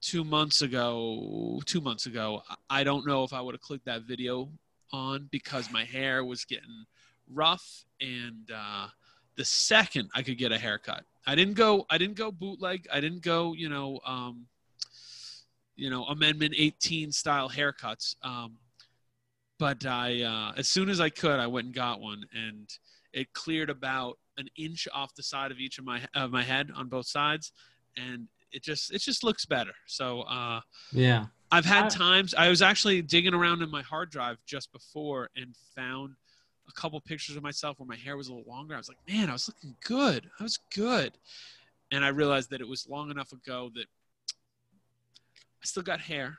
two 0.00 0.24
months 0.24 0.62
ago, 0.62 1.60
two 1.64 1.80
months 1.80 2.06
ago, 2.06 2.42
I 2.70 2.84
don't 2.84 3.06
know 3.06 3.24
if 3.24 3.32
I 3.32 3.40
would 3.40 3.54
have 3.54 3.60
clicked 3.60 3.86
that 3.86 4.02
video 4.02 4.50
on 4.92 5.28
because 5.30 5.70
my 5.70 5.84
hair 5.84 6.24
was 6.24 6.44
getting 6.44 6.84
rough, 7.28 7.84
and 8.00 8.50
uh, 8.54 8.88
the 9.36 9.44
second 9.44 10.10
I 10.14 10.22
could 10.22 10.38
get 10.38 10.52
a 10.52 10.58
haircut, 10.58 11.04
I 11.26 11.34
didn't 11.34 11.54
go. 11.54 11.86
I 11.90 11.98
didn't 11.98 12.16
go 12.16 12.30
bootleg. 12.30 12.86
I 12.92 13.00
didn't 13.00 13.22
go. 13.22 13.52
You 13.52 13.68
know. 13.68 14.00
Um, 14.04 14.46
you 15.76 15.90
know, 15.90 16.04
Amendment 16.04 16.54
18 16.56 17.12
style 17.12 17.50
haircuts. 17.50 18.16
Um, 18.22 18.56
but 19.58 19.86
I, 19.86 20.22
uh, 20.22 20.52
as 20.56 20.68
soon 20.68 20.88
as 20.88 21.00
I 21.00 21.08
could, 21.08 21.38
I 21.38 21.46
went 21.46 21.66
and 21.66 21.74
got 21.74 22.00
one, 22.00 22.24
and 22.34 22.68
it 23.12 23.32
cleared 23.32 23.70
about 23.70 24.18
an 24.36 24.48
inch 24.56 24.86
off 24.92 25.14
the 25.14 25.22
side 25.22 25.50
of 25.50 25.58
each 25.58 25.78
of 25.78 25.84
my 25.84 26.00
of 26.14 26.30
my 26.30 26.42
head 26.42 26.70
on 26.74 26.88
both 26.88 27.06
sides, 27.06 27.52
and 27.96 28.28
it 28.52 28.62
just 28.62 28.92
it 28.92 29.00
just 29.00 29.24
looks 29.24 29.46
better. 29.46 29.72
So 29.86 30.22
uh, 30.22 30.60
Yeah, 30.92 31.26
I've 31.50 31.64
had 31.64 31.88
times 31.88 32.34
I 32.34 32.48
was 32.48 32.60
actually 32.60 33.00
digging 33.00 33.32
around 33.32 33.62
in 33.62 33.70
my 33.70 33.82
hard 33.82 34.10
drive 34.10 34.36
just 34.46 34.72
before 34.72 35.30
and 35.36 35.54
found 35.74 36.16
a 36.68 36.72
couple 36.72 37.00
pictures 37.00 37.36
of 37.36 37.42
myself 37.42 37.78
where 37.78 37.86
my 37.86 37.96
hair 37.96 38.16
was 38.16 38.28
a 38.28 38.34
little 38.34 38.50
longer. 38.50 38.74
I 38.74 38.78
was 38.78 38.88
like, 38.88 38.98
man, 39.08 39.28
I 39.28 39.32
was 39.32 39.48
looking 39.48 39.76
good. 39.84 40.28
I 40.38 40.42
was 40.42 40.58
good, 40.74 41.12
and 41.90 42.04
I 42.04 42.08
realized 42.08 42.50
that 42.50 42.60
it 42.60 42.68
was 42.68 42.88
long 42.88 43.10
enough 43.10 43.32
ago 43.32 43.70
that 43.74 43.86
I 45.62 45.64
still 45.64 45.82
got 45.82 46.00
hair, 46.00 46.38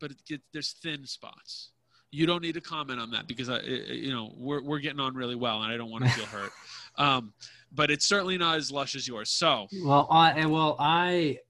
but 0.00 0.10
it 0.10 0.18
get, 0.26 0.40
there's 0.52 0.72
thin 0.72 1.06
spots. 1.06 1.70
You 2.10 2.26
don't 2.26 2.42
need 2.42 2.54
to 2.54 2.60
comment 2.60 3.00
on 3.00 3.10
that 3.10 3.26
because 3.26 3.48
I, 3.48 3.60
you 3.60 4.12
know, 4.12 4.32
we're 4.36 4.62
we're 4.62 4.78
getting 4.78 5.00
on 5.00 5.14
really 5.14 5.34
well, 5.34 5.62
and 5.62 5.72
I 5.72 5.76
don't 5.76 5.90
want 5.90 6.04
to 6.04 6.10
feel 6.10 6.26
hurt. 6.26 6.50
Um, 6.96 7.32
but 7.72 7.90
it's 7.90 8.06
certainly 8.06 8.38
not 8.38 8.56
as 8.56 8.70
lush 8.70 8.94
as 8.94 9.08
yours. 9.08 9.28
So 9.28 9.66
well, 9.82 10.06
I 10.12 10.46
well 10.46 10.76
I 10.78 11.40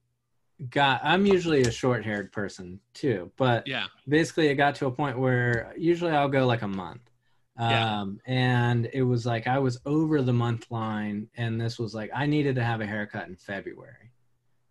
got. 0.70 1.00
I'm 1.04 1.26
usually 1.26 1.60
a 1.62 1.70
short-haired 1.70 2.32
person 2.32 2.80
too, 2.94 3.30
but 3.36 3.66
yeah, 3.66 3.86
basically 4.08 4.48
it 4.48 4.54
got 4.54 4.74
to 4.76 4.86
a 4.86 4.90
point 4.90 5.18
where 5.18 5.74
usually 5.76 6.12
I'll 6.12 6.30
go 6.30 6.46
like 6.46 6.62
a 6.62 6.68
month. 6.68 7.02
Yeah. 7.58 8.00
Um, 8.00 8.20
and 8.26 8.88
it 8.92 9.02
was 9.02 9.24
like 9.24 9.46
I 9.46 9.58
was 9.60 9.78
over 9.86 10.22
the 10.22 10.32
month 10.32 10.70
line, 10.70 11.28
and 11.36 11.60
this 11.60 11.78
was 11.78 11.94
like 11.94 12.10
I 12.14 12.26
needed 12.26 12.56
to 12.56 12.64
have 12.64 12.80
a 12.80 12.86
haircut 12.86 13.28
in 13.28 13.36
February. 13.36 14.10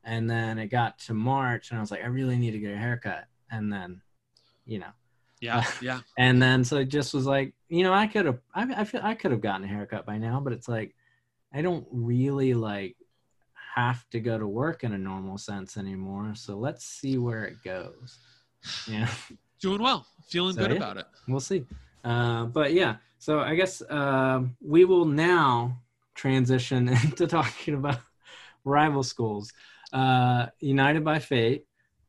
And 0.04 0.30
then 0.30 0.60
it 0.60 0.68
got 0.68 1.00
to 1.00 1.14
March, 1.14 1.70
and 1.70 1.78
I 1.78 1.82
was 1.82 1.90
like, 1.90 2.04
I 2.04 2.08
really 2.08 2.38
need 2.38 2.52
to 2.52 2.60
get 2.60 2.74
a 2.74 2.78
haircut. 2.78 3.26
And 3.50 3.72
then, 3.72 4.02
you 4.66 4.80
know, 4.80 4.92
yeah, 5.40 5.64
yeah. 5.82 6.02
and 6.18 6.42
then 6.42 6.66
so 6.66 6.78
it 6.78 6.90
just 6.90 7.14
was 7.14 7.26
like, 7.26 7.54
you 7.70 7.84
know, 7.84 7.94
I 7.94 8.08
could 8.08 8.26
have, 8.26 8.40
I, 8.54 8.82
I 8.82 8.84
feel 8.84 9.00
I 9.02 9.14
could 9.14 9.32
have 9.32 9.40
gotten 9.42 9.64
a 9.64 9.68
haircut 9.68 10.06
by 10.06 10.18
now, 10.18 10.42
but 10.42 10.52
it's 10.52 10.68
like, 10.68 10.94
I 11.54 11.62
don't 11.62 11.88
really 11.92 12.54
like 12.54 12.98
have 13.76 14.08
to 14.10 14.20
go 14.20 14.38
to 14.38 14.48
work 14.48 14.84
in 14.84 14.94
a 14.94 14.98
normal 14.98 15.38
sense 15.38 15.78
anymore. 15.78 16.34
So 16.36 16.58
let's 16.58 16.84
see 16.86 17.18
where 17.18 17.46
it 17.46 17.64
goes. 17.64 18.18
Yeah. 18.88 19.10
Doing 19.62 19.82
well, 19.82 20.06
feeling 20.28 20.56
So, 20.56 20.62
good 20.62 20.72
yeah. 20.72 20.78
about 20.78 20.98
it. 20.98 21.06
we'll 21.28 21.40
see. 21.40 21.64
Uh, 22.04 22.46
but 22.46 22.74
yeah, 22.74 22.98
so 23.20 23.40
I 23.40 23.56
guess 23.56 23.82
um, 23.90 24.56
we 24.62 24.86
will 24.86 25.06
now 25.06 25.82
transition 26.16 26.90
into 27.04 27.28
talking 27.28 27.76
about 27.76 28.00
rival 28.64 29.04
schools. 29.04 29.54
Uh, 29.92 30.48
United 30.60 31.04
by 31.04 31.20
Fate. 31.20 31.66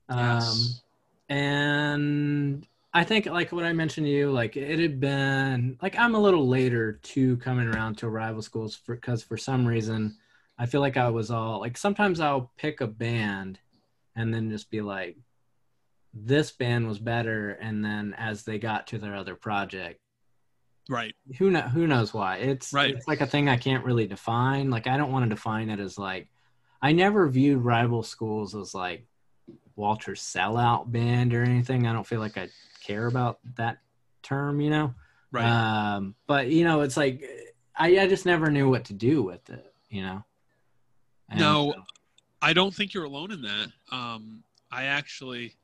Um, 0.09 0.77
Yes. 0.77 0.83
and 1.29 2.67
I 2.93 3.05
think, 3.05 3.27
like 3.27 3.53
what 3.53 3.65
I 3.65 3.73
mentioned 3.73 4.07
to 4.07 4.11
you, 4.13 4.31
like 4.33 4.57
it 4.57 4.79
had 4.79 5.01
been, 5.01 5.79
like 5.83 5.99
I'm 5.99 6.15
a 6.15 6.21
little 6.21 6.49
later 6.49 6.95
to 7.03 7.37
coming 7.39 7.69
around 7.69 7.99
to 7.99 8.09
rival 8.09 8.43
schools 8.43 8.81
because 8.87 9.23
for 9.23 9.37
some 9.37 9.67
reason, 9.67 10.17
I 10.59 10.67
feel 10.67 10.81
like 10.81 10.97
I 10.97 11.11
was 11.11 11.31
all 11.31 11.61
like 11.61 11.77
sometimes 11.77 12.21
I'll 12.21 12.53
pick 12.57 12.81
a 12.81 12.87
band 12.87 13.59
and 14.17 14.33
then 14.35 14.51
just 14.51 14.71
be 14.71 14.81
like, 14.81 15.17
this 16.15 16.53
band 16.53 16.87
was 16.87 16.99
better 16.99 17.51
and 17.51 17.85
then 17.85 18.15
as 18.17 18.45
they 18.45 18.59
got 18.59 18.87
to 18.87 18.99
their 18.99 19.17
other 19.17 19.35
project 19.35 20.01
Right. 20.89 21.15
who 21.39 21.51
know 21.51 21.63
who 21.63 21.87
knows 21.87 22.15
why 22.15 22.37
it's 22.37 22.73
Right. 22.73 22.95
it's 22.95 23.09
like 23.09 23.21
a 23.21 23.27
thing 23.27 23.49
i 23.49 23.57
can't 23.57 23.85
really 23.85 24.07
define 24.07 24.71
like 24.71 24.87
i 24.87 24.97
don't 24.97 25.11
want 25.11 25.25
to 25.25 25.29
define 25.35 25.71
it 25.71 25.81
as 25.81 25.99
like 25.99 26.29
i 26.83 26.93
never 26.93 27.29
viewed 27.29 27.65
rival 27.65 28.03
schools 28.03 28.55
as 28.55 28.75
like 28.75 29.07
walter's 29.77 30.21
sellout 30.21 30.93
band 30.93 31.35
or 31.35 31.43
anything 31.43 31.87
i 31.87 31.93
don't 31.93 32.07
feel 32.07 32.21
like 32.21 32.37
i 32.39 32.49
care 32.85 33.07
about 33.07 33.39
that 33.57 33.79
term 34.23 34.61
you 34.61 34.71
know 34.71 34.95
Right. 35.33 35.47
um 35.97 36.15
but 36.27 36.49
you 36.49 36.65
know 36.65 36.83
it's 36.83 36.97
like 36.97 37.25
i, 37.77 37.99
I 37.99 38.07
just 38.07 38.25
never 38.27 38.51
knew 38.51 38.69
what 38.69 38.85
to 38.85 38.93
do 38.93 39.23
with 39.23 39.49
it 39.51 39.75
you 39.89 40.03
know 40.03 40.25
And 41.31 41.41
No, 41.41 41.75
I 42.43 42.53
don't 42.53 42.75
think 42.75 42.93
you're 42.95 43.05
alone 43.05 43.33
in 43.33 43.43
that. 43.43 43.69
Um, 43.91 44.45
I 44.71 44.85
actually, 44.85 45.57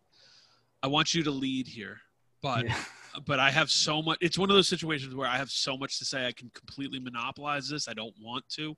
I 0.83 0.89
want 0.89 1.15
you 1.15 1.23
to 1.25 1.31
lead 1.31 1.67
here, 1.67 1.99
but 2.43 2.67
yeah. 2.67 2.77
but 3.27 3.39
I 3.39 3.51
have 3.51 3.71
so 3.71 4.03
much. 4.03 4.19
It's 4.21 4.39
one 4.39 4.51
of 4.51 4.57
those 4.57 4.69
situations 4.69 5.15
where 5.15 5.29
I 5.29 5.37
have 5.37 5.51
so 5.51 5.77
much 5.77 5.99
to 5.99 6.05
say. 6.05 6.27
I 6.27 6.33
can 6.33 6.51
completely 6.51 7.01
monopolize 7.01 7.69
this. 7.69 7.89
I 7.89 7.95
don't 7.95 8.15
want 8.21 8.49
to, 8.51 8.77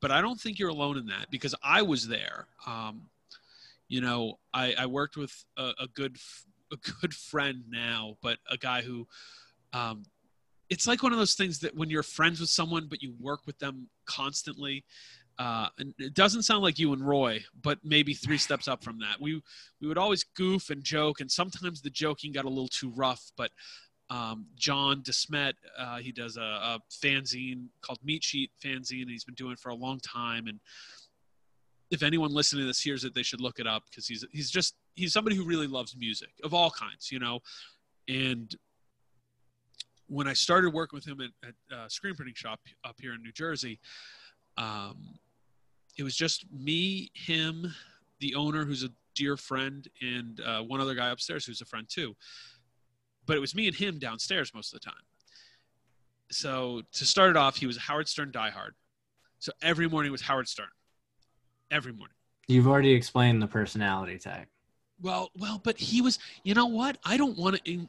but 0.00 0.10
I 0.10 0.20
don't 0.20 0.40
think 0.40 0.58
you're 0.58 0.68
alone 0.68 0.96
in 0.98 1.06
that 1.06 1.30
because 1.30 1.54
I 1.62 1.82
was 1.82 2.08
there. 2.08 2.46
Um, 2.66 3.08
you 3.88 4.00
know, 4.00 4.38
I, 4.52 4.74
I 4.78 4.86
worked 4.86 5.16
with 5.16 5.32
a, 5.56 5.72
a 5.80 5.86
good 5.94 6.16
a 6.72 6.76
good 7.00 7.14
friend 7.14 7.64
now, 7.68 8.16
but 8.22 8.38
a 8.50 8.56
guy 8.56 8.82
who. 8.82 9.06
Um, 9.72 10.04
it's 10.70 10.86
like 10.86 11.02
one 11.02 11.12
of 11.12 11.18
those 11.18 11.32
things 11.32 11.60
that 11.60 11.74
when 11.74 11.88
you're 11.88 12.02
friends 12.02 12.40
with 12.40 12.50
someone, 12.50 12.88
but 12.90 13.02
you 13.02 13.14
work 13.18 13.40
with 13.46 13.58
them 13.58 13.88
constantly, 14.04 14.84
uh, 15.38 15.68
it 15.98 16.14
doesn't 16.14 16.42
sound 16.42 16.62
like 16.62 16.78
you 16.78 16.92
and 16.92 17.06
Roy, 17.06 17.44
but 17.62 17.78
maybe 17.84 18.12
three 18.12 18.38
steps 18.38 18.66
up 18.66 18.82
from 18.82 18.98
that. 18.98 19.20
We 19.20 19.40
we 19.80 19.86
would 19.86 19.98
always 19.98 20.24
goof 20.24 20.70
and 20.70 20.82
joke, 20.82 21.20
and 21.20 21.30
sometimes 21.30 21.80
the 21.80 21.90
joking 21.90 22.32
got 22.32 22.44
a 22.44 22.48
little 22.48 22.68
too 22.68 22.90
rough. 22.90 23.30
But 23.36 23.52
um, 24.10 24.46
John 24.56 25.02
Desmet, 25.02 25.52
uh, 25.78 25.98
he 25.98 26.10
does 26.10 26.36
a, 26.36 26.40
a 26.40 26.80
fanzine 26.90 27.66
called 27.82 28.00
Meat 28.02 28.24
Sheet 28.24 28.50
Fanzine, 28.62 29.02
and 29.02 29.10
he's 29.10 29.24
been 29.24 29.36
doing 29.36 29.52
it 29.52 29.60
for 29.60 29.68
a 29.68 29.76
long 29.76 30.00
time. 30.00 30.48
And 30.48 30.58
if 31.90 32.02
anyone 32.02 32.32
listening 32.32 32.62
to 32.62 32.66
this 32.66 32.80
hears 32.80 33.04
it, 33.04 33.14
they 33.14 33.22
should 33.22 33.40
look 33.40 33.60
it 33.60 33.66
up 33.66 33.84
because 33.88 34.08
he's 34.08 34.24
he's 34.32 34.50
just 34.50 34.74
he's 34.96 35.12
somebody 35.12 35.36
who 35.36 35.44
really 35.44 35.68
loves 35.68 35.96
music 35.96 36.30
of 36.42 36.52
all 36.52 36.70
kinds, 36.70 37.12
you 37.12 37.20
know. 37.20 37.38
And 38.08 38.52
when 40.08 40.26
I 40.26 40.32
started 40.32 40.74
working 40.74 40.96
with 40.96 41.06
him 41.06 41.20
at, 41.20 41.48
at 41.48 41.78
uh, 41.78 41.88
screen 41.88 42.16
printing 42.16 42.34
shop 42.34 42.58
up 42.84 42.96
here 42.98 43.12
in 43.14 43.22
New 43.22 43.30
Jersey, 43.30 43.78
um, 44.56 45.18
it 45.98 46.04
was 46.04 46.16
just 46.16 46.46
me, 46.52 47.10
him, 47.12 47.74
the 48.20 48.36
owner, 48.36 48.64
who's 48.64 48.84
a 48.84 48.90
dear 49.14 49.36
friend, 49.36 49.86
and 50.00 50.40
uh, 50.40 50.62
one 50.62 50.80
other 50.80 50.94
guy 50.94 51.10
upstairs 51.10 51.44
who's 51.44 51.60
a 51.60 51.64
friend 51.64 51.86
too. 51.88 52.14
But 53.26 53.36
it 53.36 53.40
was 53.40 53.54
me 53.54 53.66
and 53.66 53.76
him 53.76 53.98
downstairs 53.98 54.54
most 54.54 54.72
of 54.72 54.80
the 54.80 54.84
time. 54.84 55.02
So 56.30 56.82
to 56.92 57.04
start 57.04 57.30
it 57.30 57.36
off, 57.36 57.56
he 57.56 57.66
was 57.66 57.76
a 57.76 57.80
Howard 57.80 58.08
Stern 58.08 58.30
diehard. 58.30 58.70
So 59.40 59.52
every 59.60 59.88
morning 59.88 60.12
was 60.12 60.22
Howard 60.22 60.48
Stern. 60.48 60.68
Every 61.70 61.92
morning. 61.92 62.14
you've 62.46 62.66
already 62.66 62.92
explained 62.92 63.42
the 63.42 63.46
personality 63.46 64.18
type 64.18 64.48
Well, 65.02 65.30
well, 65.36 65.60
but 65.62 65.78
he 65.78 66.00
was. 66.00 66.18
You 66.44 66.54
know 66.54 66.64
what? 66.66 66.96
I 67.04 67.18
don't 67.18 67.36
want 67.36 67.62
to. 67.62 67.88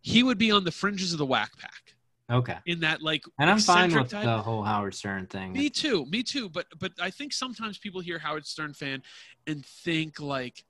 He 0.00 0.22
would 0.24 0.38
be 0.38 0.50
on 0.50 0.64
the 0.64 0.72
fringes 0.72 1.12
of 1.12 1.18
the 1.18 1.26
Wack 1.26 1.56
Pack 1.56 1.94
okay 2.30 2.58
in 2.66 2.80
that 2.80 3.02
like 3.02 3.22
and 3.38 3.48
i'm 3.50 3.58
fine 3.58 3.94
with 3.94 4.10
type. 4.10 4.24
the 4.24 4.38
whole 4.42 4.62
howard 4.62 4.94
stern 4.94 5.26
thing 5.26 5.52
Me 5.52 5.70
too, 5.70 6.04
me 6.06 6.22
too. 6.22 6.48
But 6.48 6.66
but 6.78 6.92
I 7.00 7.10
think 7.10 7.32
sometimes 7.32 7.78
people 7.78 8.00
hear 8.00 8.18
Howard 8.18 8.46
Stern 8.46 8.74
fan 8.74 9.02
and 9.46 9.64
think 9.64 10.20
like, 10.20 10.62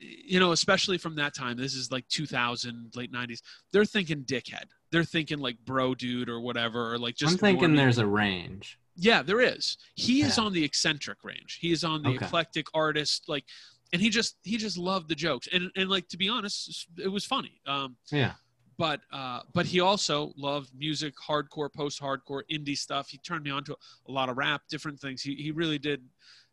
you 0.00 0.40
know, 0.40 0.52
especially 0.52 0.98
from 0.98 1.14
that 1.16 1.34
time. 1.34 1.56
This 1.56 1.74
is 1.74 1.92
like 1.92 2.08
2000, 2.08 2.92
late 2.96 3.12
90s. 3.12 3.40
They're 3.72 3.84
thinking 3.84 4.24
dickhead. 4.24 4.64
They're 4.90 5.04
thinking 5.04 5.38
like 5.38 5.58
bro 5.64 5.94
dude 5.94 6.28
or 6.28 6.40
whatever, 6.40 6.92
or 6.92 6.98
like 6.98 7.16
just. 7.16 7.32
i'm 7.32 7.38
thinking 7.38 7.70
normie. 7.70 7.76
there's 7.76 7.98
a 7.98 8.06
range 8.06 8.78
Yeah, 8.96 9.22
there 9.22 9.40
is. 9.40 9.76
He 9.94 10.22
is 10.22 10.38
on 10.38 10.52
the 10.52 10.64
eccentric 10.64 11.18
range. 11.22 11.58
He 11.60 11.70
is 11.72 11.84
on 11.84 12.02
the 12.02 12.10
Okay. 12.10 12.26
eclectic 12.26 12.66
artist, 12.74 13.24
like, 13.28 13.44
and 13.92 14.00
he 14.02 14.08
just 14.10 14.36
he 14.42 14.56
just 14.56 14.76
loved 14.78 15.08
the 15.08 15.14
jokes, 15.14 15.48
and 15.52 15.70
and 15.76 15.88
like 15.90 16.08
to 16.08 16.16
be 16.16 16.28
honest, 16.28 16.88
it 16.98 17.08
was 17.08 17.24
funny. 17.24 17.60
Um, 17.66 17.96
Yeah. 18.10 18.32
But 18.78 19.00
uh, 19.12 19.40
but 19.52 19.66
he 19.66 19.80
also 19.80 20.32
loved 20.36 20.70
music, 20.76 21.14
hardcore, 21.16 21.72
post-hardcore, 21.72 22.42
indie 22.50 22.76
stuff. 22.76 23.08
He 23.08 23.18
turned 23.18 23.44
me 23.44 23.50
on 23.50 23.64
to 23.64 23.76
a 24.08 24.12
lot 24.12 24.28
of 24.28 24.36
rap, 24.36 24.62
different 24.68 24.98
things. 25.00 25.22
He 25.22 25.34
he 25.34 25.50
really 25.50 25.78
did 25.78 26.02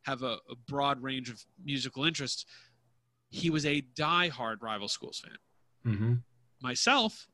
have 0.03 0.23
a, 0.23 0.37
a 0.49 0.55
broad 0.67 1.01
range 1.01 1.29
of 1.29 1.43
musical 1.63 2.05
interests. 2.05 2.45
He 3.29 3.49
was 3.49 3.65
a 3.65 3.81
die-hard 3.95 4.61
Rival 4.61 4.87
Schools 4.87 5.19
fan. 5.19 5.93
Mm-hmm. 5.93 6.13
Myself, 6.61 7.27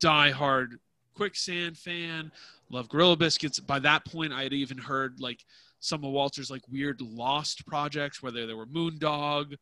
die-hard 0.00 0.78
Quicksand 1.14 1.78
fan. 1.78 2.32
Love 2.70 2.88
Gorilla 2.88 3.16
Biscuits. 3.16 3.60
By 3.60 3.78
that 3.80 4.04
point, 4.04 4.32
I 4.32 4.42
had 4.42 4.52
even 4.52 4.78
heard 4.78 5.20
like 5.20 5.44
some 5.80 6.04
of 6.04 6.10
Walter's 6.10 6.50
like 6.50 6.62
weird 6.70 7.00
lost 7.00 7.66
projects, 7.66 8.22
whether 8.22 8.46
they 8.46 8.54
were 8.54 8.66
Moondog 8.66 9.56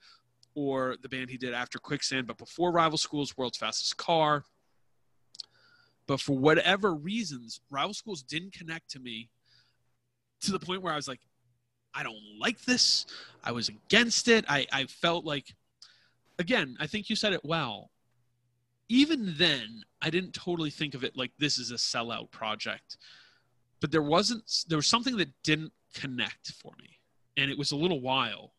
or 0.55 0.97
the 1.03 1.09
band 1.09 1.31
he 1.31 1.37
did 1.37 1.55
after 1.55 1.79
Quicksand, 1.79 2.27
but 2.27 2.39
before 2.39 2.71
Rival 2.71 2.99
Schools, 2.99 3.37
World's 3.37 3.59
Fastest 3.59 3.97
Car. 3.97 4.45
But 6.07 6.21
for 6.21 6.37
whatever 6.37 6.95
reasons, 6.95 7.61
Rival 7.71 7.95
Schools 7.95 8.23
didn't 8.23 8.53
connect 8.53 8.91
to 8.91 9.01
me 9.01 9.31
to 10.43 10.53
the 10.53 10.59
point 10.59 10.83
where 10.83 10.93
I 10.93 10.97
was 10.97 11.09
like, 11.09 11.21
I 11.95 12.03
don't 12.03 12.21
like 12.39 12.61
this. 12.63 13.07
I 13.43 13.53
was 13.53 13.69
against 13.69 14.29
it. 14.29 14.45
I, 14.49 14.67
I 14.73 14.85
felt 14.85 15.25
like, 15.25 15.55
again, 16.39 16.77
I 16.81 16.87
think 16.87 17.09
you 17.09 17.17
said 17.17 17.33
it 17.33 17.45
well. 17.45 17.91
Even 18.89 19.35
then, 19.39 19.83
I 20.03 20.11
didn't 20.11 20.33
totally 20.33 20.71
think 20.71 20.95
of 20.95 21.05
it 21.05 21.17
like 21.17 21.31
this 21.39 21.57
is 21.57 21.71
a 21.71 21.77
sellout 21.77 22.31
project. 22.31 22.99
But 23.81 23.93
there 23.93 24.03
wasn't, 24.03 24.65
there 24.69 24.79
was 24.79 24.87
something 24.87 25.17
that 25.19 25.31
didn't 25.43 25.73
connect 25.95 26.53
for 26.53 26.73
me. 26.81 26.99
And 27.37 27.51
it 27.51 27.59
was 27.59 27.73
a 27.73 27.77
little 27.77 28.01
while 28.01 28.54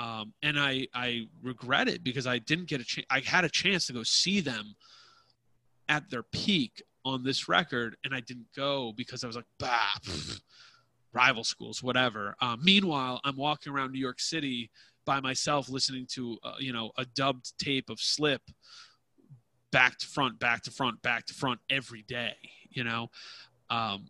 um, 0.00 0.32
and 0.42 0.58
I 0.58 0.86
I 0.94 1.26
regret 1.42 1.86
it 1.86 2.02
because 2.02 2.26
I 2.26 2.38
didn't 2.38 2.68
get 2.68 2.80
a 2.80 2.84
chance. 2.84 3.06
I 3.10 3.20
had 3.20 3.44
a 3.44 3.50
chance 3.50 3.86
to 3.88 3.92
go 3.92 4.02
see 4.02 4.40
them 4.40 4.74
at 5.90 6.08
their 6.08 6.22
peak 6.22 6.82
on 7.04 7.22
this 7.22 7.48
record, 7.48 7.96
and 8.02 8.14
I 8.14 8.20
didn't 8.20 8.46
go 8.56 8.94
because 8.96 9.22
I 9.24 9.26
was 9.26 9.36
like, 9.36 9.44
bah, 9.58 9.90
pff, 10.02 10.40
rival 11.12 11.44
schools, 11.44 11.82
whatever. 11.82 12.34
Uh, 12.40 12.56
meanwhile, 12.62 13.20
I'm 13.24 13.36
walking 13.36 13.74
around 13.74 13.92
New 13.92 14.00
York 14.00 14.20
City 14.20 14.70
by 15.04 15.20
myself, 15.20 15.68
listening 15.68 16.06
to 16.12 16.38
uh, 16.44 16.54
you 16.58 16.72
know 16.72 16.92
a 16.96 17.04
dubbed 17.04 17.52
tape 17.58 17.90
of 17.90 18.00
Slip, 18.00 18.42
back 19.70 19.98
to 19.98 20.06
front, 20.06 20.38
back 20.38 20.62
to 20.62 20.70
front, 20.70 21.02
back 21.02 21.26
to 21.26 21.34
front 21.34 21.60
every 21.68 22.02
day. 22.02 22.36
You 22.70 22.84
know, 22.84 23.10
um, 23.68 24.08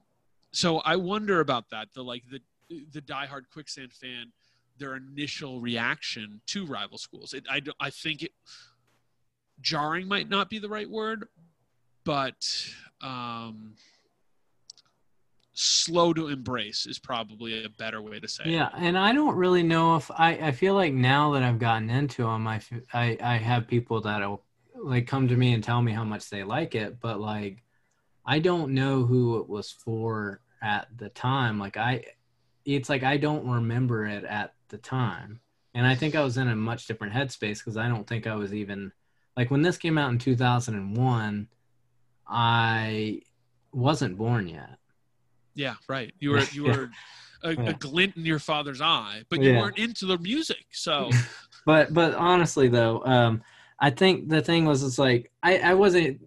so 0.52 0.78
I 0.78 0.94
wonder 0.94 1.40
about 1.40 1.70
that. 1.70 1.88
The 1.94 2.04
like 2.04 2.22
the 2.30 2.40
the 2.92 3.00
diehard 3.00 3.50
quicksand 3.52 3.92
fan 3.92 4.30
their 4.80 4.96
initial 4.96 5.60
reaction 5.60 6.40
to 6.46 6.66
rival 6.66 6.98
schools. 6.98 7.32
It, 7.32 7.44
I, 7.48 7.62
I 7.78 7.90
think 7.90 8.24
it 8.24 8.32
jarring 9.60 10.08
might 10.08 10.28
not 10.28 10.50
be 10.50 10.58
the 10.58 10.68
right 10.68 10.90
word, 10.90 11.28
but 12.04 12.44
um, 13.00 13.74
slow 15.52 16.12
to 16.14 16.28
embrace 16.28 16.86
is 16.86 16.98
probably 16.98 17.64
a 17.64 17.68
better 17.68 18.02
way 18.02 18.18
to 18.18 18.26
say 18.26 18.44
it. 18.44 18.50
Yeah, 18.50 18.70
and 18.76 18.98
I 18.98 19.12
don't 19.12 19.36
really 19.36 19.62
know 19.62 19.96
if 19.96 20.10
I. 20.10 20.32
I 20.32 20.52
feel 20.52 20.74
like 20.74 20.92
now 20.92 21.32
that 21.32 21.42
I've 21.42 21.58
gotten 21.58 21.90
into 21.90 22.24
them, 22.24 22.48
I 22.48 22.60
I 22.92 23.36
have 23.36 23.68
people 23.68 24.00
that'll 24.00 24.42
like 24.74 25.06
come 25.06 25.28
to 25.28 25.36
me 25.36 25.52
and 25.52 25.62
tell 25.62 25.82
me 25.82 25.92
how 25.92 26.04
much 26.04 26.30
they 26.30 26.42
like 26.42 26.74
it, 26.74 26.98
but 27.00 27.20
like 27.20 27.62
I 28.24 28.38
don't 28.38 28.72
know 28.72 29.04
who 29.04 29.38
it 29.40 29.48
was 29.48 29.70
for 29.70 30.40
at 30.62 30.88
the 30.96 31.08
time. 31.10 31.58
Like 31.58 31.76
I, 31.76 32.04
it's 32.76 32.88
like 32.88 33.02
I 33.02 33.16
don't 33.16 33.46
remember 33.46 34.06
it 34.06 34.24
at 34.24 34.54
the 34.68 34.78
time, 34.78 35.40
and 35.74 35.86
I 35.86 35.94
think 35.94 36.14
I 36.14 36.22
was 36.22 36.36
in 36.36 36.48
a 36.48 36.56
much 36.56 36.86
different 36.86 37.12
headspace 37.14 37.58
because 37.58 37.76
I 37.76 37.88
don't 37.88 38.06
think 38.06 38.26
I 38.26 38.34
was 38.34 38.54
even 38.54 38.92
like 39.36 39.50
when 39.50 39.62
this 39.62 39.78
came 39.78 39.98
out 39.98 40.10
in 40.10 40.18
two 40.18 40.36
thousand 40.36 40.74
and 40.76 40.96
one. 40.96 41.48
I 42.32 43.22
wasn't 43.72 44.16
born 44.16 44.46
yet. 44.48 44.78
Yeah, 45.54 45.74
right. 45.88 46.12
You 46.20 46.30
were 46.30 46.44
you 46.52 46.64
were 46.64 46.90
a, 47.42 47.52
Yeah. 47.52 47.70
a 47.70 47.74
glint 47.74 48.16
in 48.16 48.24
your 48.24 48.38
father's 48.38 48.80
eye, 48.80 49.22
but 49.28 49.40
you 49.40 49.50
Yeah. 49.50 49.58
weren't 49.60 49.78
into 49.78 50.06
the 50.06 50.18
music. 50.18 50.64
So 50.70 51.10
but 51.66 51.92
but 51.92 52.14
honestly 52.14 52.68
though 52.68 53.04
um 53.04 53.42
i 53.80 53.90
think 53.90 54.28
the 54.28 54.40
thing 54.40 54.64
was 54.64 54.82
it's 54.82 54.98
like 54.98 55.30
i 55.42 55.58
i 55.58 55.74
wasn't 55.74 56.18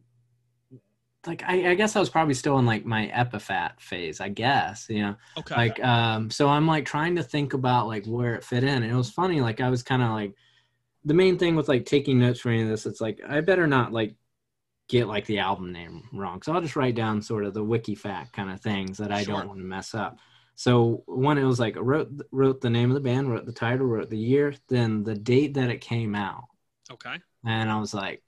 like 1.26 1.44
I, 1.46 1.72
I 1.72 1.76
guess 1.76 1.96
i 1.96 2.00
was 2.00 2.10
probably 2.10 2.34
still 2.34 2.60
in 2.60 2.66
like 2.66 2.86
my 2.86 3.08
Epitaph 3.08 3.82
phase 3.82 4.20
i 4.20 4.30
guess 4.30 4.88
you 4.90 5.02
know? 5.02 5.16
Okay, 5.38 5.56
like 5.56 5.80
um 5.84 6.30
so 6.30 6.50
i'm 6.50 6.68
like 6.68 6.86
trying 6.86 7.16
to 7.16 7.24
think 7.24 7.54
about 7.54 7.88
like 7.88 8.06
where 8.06 8.36
it 8.36 8.44
fit 8.44 8.64
in 8.64 8.84
and 8.84 8.92
it 8.92 8.96
was 8.96 9.12
funny 9.12 9.42
like 9.42 9.62
i 9.62 9.70
was 9.70 9.84
kind 9.84 10.02
of 10.04 10.12
like 10.12 10.36
the 11.06 11.14
main 11.14 11.38
thing 11.38 11.56
with 11.56 11.68
like 11.70 11.86
taking 11.86 12.20
notes 12.20 12.40
for 12.42 12.50
any 12.50 12.64
of 12.64 12.70
this 12.70 12.86
it's 12.86 13.02
like 13.02 13.22
i 13.28 13.42
better 13.42 13.68
not 13.68 13.94
like 13.94 14.16
get 14.90 15.08
like 15.08 15.26
the 15.26 15.40
album 15.40 15.72
name 15.72 16.04
wrong 16.14 16.42
so 16.42 16.54
i'll 16.54 16.62
just 16.62 16.76
write 16.76 16.96
down 16.96 17.22
sort 17.22 17.46
of 17.46 17.54
the 17.54 17.64
wiki 17.64 17.96
fact 17.96 18.34
kind 18.34 18.52
of 18.52 18.62
things 18.62 18.98
that 18.98 19.12
i 19.12 19.24
Sure. 19.24 19.34
don't 19.36 19.48
want 19.48 19.60
to 19.60 19.66
mess 19.66 19.94
up. 19.96 20.20
So 20.56 21.04
one 21.08 21.38
it 21.40 21.44
was 21.46 21.60
like 21.60 21.78
I 21.78 21.80
wrote 21.80 22.10
wrote 22.32 22.62
the 22.62 22.70
name 22.70 22.92
of 22.92 22.96
the 22.96 23.02
band 23.02 23.32
wrote 23.32 23.46
the 23.46 23.52
title 23.54 23.88
wrote 23.88 24.10
the 24.12 24.18
year 24.20 24.54
then 24.70 25.04
the 25.04 25.16
date 25.16 25.56
that 25.56 25.70
it 25.72 25.82
came 25.82 26.16
out. 26.16 26.44
Okay, 26.92 27.22
and 27.46 27.70
i 27.70 27.80
was 27.80 27.94
like 27.94 28.24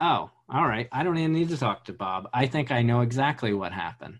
oh 0.00 0.30
all 0.52 0.66
right 0.66 0.88
i 0.92 1.02
don't 1.02 1.18
even 1.18 1.32
need 1.32 1.48
to 1.48 1.56
talk 1.56 1.84
to 1.84 1.92
bob 1.92 2.28
i 2.32 2.46
think 2.46 2.70
i 2.70 2.82
know 2.82 3.00
exactly 3.00 3.52
what 3.52 3.72
happened 3.72 4.18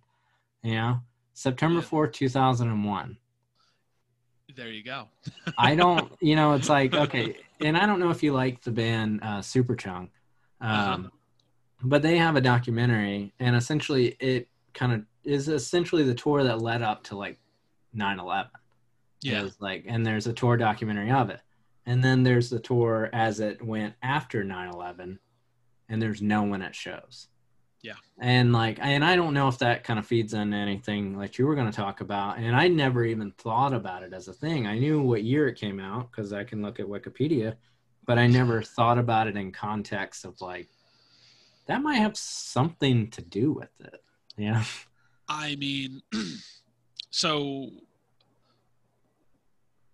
you 0.63 0.75
know 0.75 1.01
september 1.35 1.81
Yeah. 1.81 1.87
4th 1.87 2.13
2001 2.13 3.17
there 4.57 4.69
you 4.69 4.83
go. 4.83 5.07
I 5.59 5.77
don't, 5.77 6.11
you 6.21 6.35
know, 6.35 6.55
it's 6.55 6.69
like 6.69 6.93
okay, 7.05 7.37
and 7.61 7.77
I 7.77 7.87
don't 7.87 8.01
know 8.01 8.11
if 8.11 8.21
you 8.23 8.33
like 8.33 8.61
the 8.63 8.73
band 8.73 9.21
uh, 9.23 9.39
Superchunk, 9.39 10.09
um, 10.61 10.69
Uh-huh. 10.71 11.09
but 11.85 12.03
they 12.03 12.17
have 12.19 12.35
a 12.35 12.41
documentary, 12.41 13.33
and 13.39 13.55
essentially 13.55 14.17
it 14.19 14.49
kind 14.75 14.93
of 14.93 15.05
is 15.23 15.47
essentially 15.49 16.03
the 16.03 16.15
tour 16.17 16.43
that 16.43 16.61
led 16.61 16.83
up 16.83 17.05
to 17.05 17.17
like 17.17 17.39
9/11. 17.97 18.49
Yeah, 19.23 19.45
Is 19.45 19.57
like, 19.61 19.85
and 19.87 20.05
there's 20.05 20.27
a 20.27 20.33
tour 20.33 20.57
documentary 20.57 21.13
of 21.13 21.31
it, 21.31 21.41
and 21.87 22.03
then 22.03 22.25
there's 22.25 22.51
the 22.51 22.59
tour 22.59 23.09
as 23.13 23.39
it 23.39 23.63
went 23.63 23.95
after 24.03 24.43
9/11, 24.43 25.19
and 25.91 26.01
there's 26.01 26.23
no 26.23 26.43
one 26.43 26.63
at 26.63 26.75
shows. 26.75 27.29
Yeah. 27.83 27.95
And 28.19 28.53
like, 28.53 28.79
and 28.81 29.05
I 29.05 29.17
don't 29.17 29.35
know 29.35 29.49
if 29.49 29.59
that 29.59 29.85
kind 29.85 29.99
of 29.99 30.07
feeds 30.07 30.33
into 30.35 30.57
anything 30.57 31.19
like 31.19 31.39
you 31.39 31.47
were 31.47 31.55
going 31.55 31.71
to 31.71 31.77
talk 31.77 32.01
about. 32.01 32.39
And 32.39 32.55
I 32.55 32.69
never 32.69 33.05
even 33.05 33.33
thought 33.33 33.75
about 33.75 34.03
it 34.03 34.13
as 34.13 34.29
a 34.29 34.33
thing. 34.33 34.67
I 34.67 34.79
knew 34.79 35.03
what 35.03 35.25
year 35.25 35.49
it 35.49 35.59
came 35.59 35.81
out 35.81 36.11
because 36.11 36.33
I 36.33 36.45
can 36.45 36.63
look 36.63 36.79
at 36.79 36.87
Wikipedia, 36.87 37.57
but 38.07 38.19
I 38.19 38.27
never 38.27 38.63
thought 38.63 38.99
about 38.99 39.27
it 39.27 39.37
in 39.37 39.51
context 39.51 40.25
of 40.25 40.41
like, 40.41 40.69
that 41.67 41.83
might 41.83 41.97
have 41.97 42.17
something 42.17 43.11
to 43.11 43.23
do 43.23 43.53
with 43.53 43.71
it. 43.81 44.03
Yeah. 44.37 44.65
I 45.29 45.57
mean, 45.57 46.03
so 47.11 47.71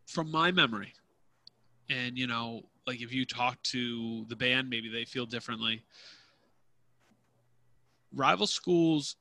from 0.07 0.31
my 0.31 0.51
memory, 0.51 0.93
and 1.89 2.19
you 2.19 2.27
know, 2.27 2.63
like 2.87 3.01
if 3.01 3.13
you 3.13 3.25
talk 3.25 3.61
to 3.65 4.25
the 4.29 4.37
band, 4.37 4.71
maybe 4.71 4.89
they 4.89 5.05
feel 5.05 5.27
differently. 5.27 5.83
Rival 8.13 8.47
schools 8.47 9.17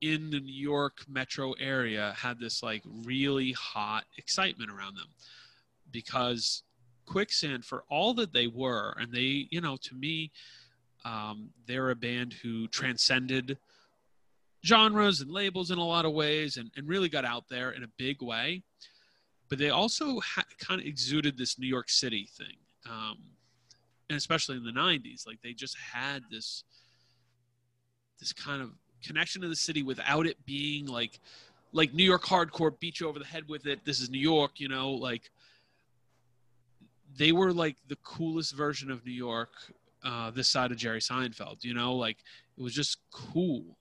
in 0.00 0.30
the 0.30 0.40
New 0.40 0.52
York 0.52 1.04
metro 1.08 1.52
area 1.52 2.14
had 2.16 2.38
this 2.38 2.62
like 2.62 2.82
really 3.04 3.52
hot 3.52 4.04
excitement 4.18 4.70
around 4.70 4.96
them 4.96 5.08
because 5.90 6.62
Quicksand, 7.06 7.64
for 7.64 7.84
all 7.88 8.12
that 8.14 8.32
they 8.32 8.48
were, 8.48 8.94
and 8.98 9.12
they, 9.12 9.46
you 9.50 9.60
know, 9.60 9.76
to 9.82 9.94
me, 9.94 10.32
um, 11.04 11.50
they're 11.66 11.90
a 11.90 11.94
band 11.94 12.34
who 12.42 12.66
transcended 12.68 13.58
genres 14.64 15.20
and 15.20 15.30
labels 15.30 15.70
in 15.70 15.78
a 15.78 15.84
lot 15.84 16.04
of 16.04 16.12
ways 16.12 16.56
and, 16.56 16.70
and 16.76 16.88
really 16.88 17.08
got 17.08 17.24
out 17.24 17.48
there 17.48 17.70
in 17.70 17.84
a 17.84 17.88
big 17.96 18.20
way. 18.20 18.62
But 19.48 19.58
they 19.58 19.70
also 19.70 20.18
ha- 20.18 20.42
kind 20.58 20.80
of 20.80 20.86
exuded 20.86 21.38
this 21.38 21.58
New 21.58 21.68
York 21.68 21.88
City 21.88 22.28
thing. 22.36 22.56
Um, 22.88 23.18
and 24.08 24.16
especially 24.16 24.56
in 24.56 24.64
the 24.64 24.72
90s, 24.72 25.26
like 25.26 25.40
they 25.42 25.52
just 25.52 25.76
had 25.78 26.22
this 26.30 26.64
this 28.18 28.32
kind 28.32 28.62
of 28.62 28.70
connection 29.04 29.42
to 29.42 29.48
the 29.48 29.56
city 29.56 29.82
without 29.82 30.26
it 30.26 30.44
being 30.46 30.86
like 30.86 31.20
like 31.72 31.92
New 31.92 32.04
York 32.04 32.24
hardcore 32.24 32.78
beat 32.78 33.00
you 33.00 33.08
over 33.08 33.18
the 33.18 33.24
head 33.24 33.48
with 33.48 33.66
it. 33.66 33.84
This 33.84 34.00
is 34.00 34.08
New 34.08 34.20
York, 34.20 34.52
you 34.58 34.68
know, 34.68 34.90
like 34.90 35.30
they 37.16 37.32
were 37.32 37.52
like 37.52 37.76
the 37.88 37.96
coolest 37.96 38.54
version 38.54 38.90
of 38.90 39.04
New 39.04 39.12
York 39.12 39.50
uh, 40.04 40.30
this 40.30 40.48
side 40.48 40.70
of 40.70 40.76
Jerry 40.76 41.00
Seinfeld, 41.00 41.64
you 41.64 41.74
know, 41.74 41.94
like 41.94 42.18
it 42.56 42.62
was 42.62 42.74
just 42.74 42.98
cool. 43.10 43.76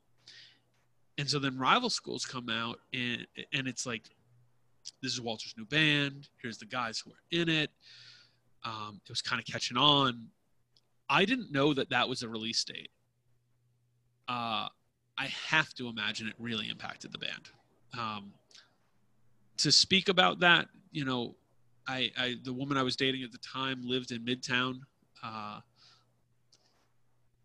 And 1.18 1.30
so 1.30 1.40
then 1.40 1.58
rival 1.58 1.90
schools 1.90 2.26
come 2.26 2.50
out 2.50 2.80
and 2.94 3.26
and 3.54 3.68
it's 3.68 3.86
like 3.86 4.10
this 5.02 5.14
is 5.14 5.22
Walter's 5.22 5.54
new 5.58 5.66
band. 5.66 6.30
Here's 6.42 6.58
the 6.58 6.66
guys 6.66 7.00
who 7.00 7.12
are 7.12 7.42
in 7.42 7.48
it. 7.48 7.72
Um, 8.66 9.00
it 9.04 9.10
was 9.10 9.22
kind 9.22 9.40
of 9.40 9.46
catching 9.46 9.78
on. 9.78 10.28
I 11.10 11.26
didn't 11.26 11.52
know 11.52 11.74
that 11.74 11.90
that 11.92 12.10
was 12.10 12.24
a 12.24 12.30
release 12.30 12.64
date. 12.64 12.90
Uh, 14.28 14.68
I 15.18 15.28
have 15.48 15.74
to 15.76 15.88
imagine 15.88 16.28
it 16.28 16.34
really 16.40 16.70
impacted 16.70 17.12
the 17.12 17.20
band. 17.20 17.50
um, 17.98 18.34
to 19.58 19.72
speak 19.72 20.10
about 20.10 20.40
that, 20.40 20.68
you 20.92 21.06
know, 21.06 21.36
I, 21.88 22.12
I 22.18 22.36
the 22.44 22.52
woman 22.52 22.78
I 22.78 22.84
was 22.84 22.96
dating 22.96 23.24
at 23.24 23.32
the 23.32 23.38
time 23.38 23.82
lived 23.86 24.12
in 24.12 24.26
Midtown. 24.26 24.80
Uh, 25.24 25.60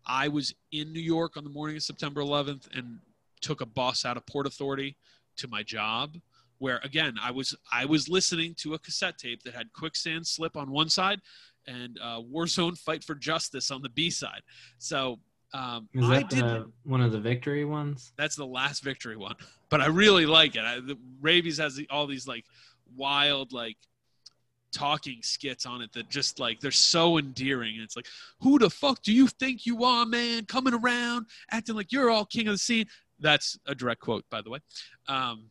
I 0.05 0.27
was 0.27 0.53
in 0.71 0.91
New 0.91 0.99
York 0.99 1.37
on 1.37 1.43
the 1.43 1.49
morning 1.49 1.77
of 1.77 1.83
September 1.83 2.21
11th 2.21 2.67
and 2.75 2.99
took 3.39 3.61
a 3.61 3.65
bus 3.65 4.03
out 4.03 4.17
of 4.17 4.25
Port 4.25 4.45
Authority 4.47 4.97
to 5.37 5.47
my 5.47 5.63
job 5.63 6.17
where 6.61 6.79
again 6.83 7.15
I 7.21 7.31
was 7.31 7.55
I 7.73 7.85
was 7.85 8.07
listening 8.07 8.53
to 8.59 8.75
a 8.75 8.79
cassette 8.79 9.17
tape 9.17 9.41
that 9.43 9.55
had 9.55 9.73
Quicksand 9.73 10.27
Slip 10.27 10.55
on 10.55 10.69
one 10.69 10.89
side 10.89 11.19
and 11.65 11.99
uh, 12.01 12.21
Warzone 12.21 12.77
Fight 12.77 13.03
for 13.03 13.15
Justice 13.15 13.71
on 13.71 13.81
the 13.81 13.89
B 13.89 14.11
side. 14.11 14.41
So 14.77 15.19
um, 15.55 15.89
Is 15.93 16.07
I 16.07 16.19
that 16.19 16.29
did 16.29 16.43
the, 16.43 16.71
one 16.83 17.01
of 17.01 17.11
the 17.11 17.19
victory 17.19 17.65
ones? 17.65 18.13
that's 18.15 18.35
the 18.35 18.45
last 18.45 18.83
victory 18.83 19.17
one, 19.17 19.35
but 19.69 19.81
I 19.81 19.87
really 19.87 20.27
like 20.27 20.55
it. 20.55 20.63
I, 20.63 20.79
the, 20.79 20.97
Rabies 21.19 21.57
has 21.57 21.75
the, 21.75 21.87
all 21.89 22.05
these 22.05 22.27
like 22.27 22.45
wild 22.95 23.51
like 23.51 23.77
talking 24.71 25.17
skits 25.23 25.65
on 25.65 25.81
it 25.81 25.91
that 25.93 26.09
just 26.09 26.39
like 26.39 26.59
they're 26.59 26.71
so 26.71 27.17
endearing. 27.17 27.73
And 27.75 27.83
it's 27.83 27.95
like, 27.95 28.07
who 28.39 28.59
the 28.59 28.69
fuck 28.69 29.01
do 29.01 29.11
you 29.11 29.27
think 29.27 29.65
you 29.65 29.83
are, 29.83 30.05
man? 30.05 30.45
Coming 30.45 30.75
around 30.75 31.25
acting 31.49 31.75
like 31.75 31.91
you're 31.91 32.11
all 32.11 32.25
king 32.25 32.47
of 32.47 32.53
the 32.53 32.59
scene. 32.59 32.85
That's 33.19 33.57
a 33.65 33.73
direct 33.75 34.01
quote, 34.01 34.25
by 34.29 34.41
the 34.41 34.51
way. 34.51 34.59
Um, 35.07 35.49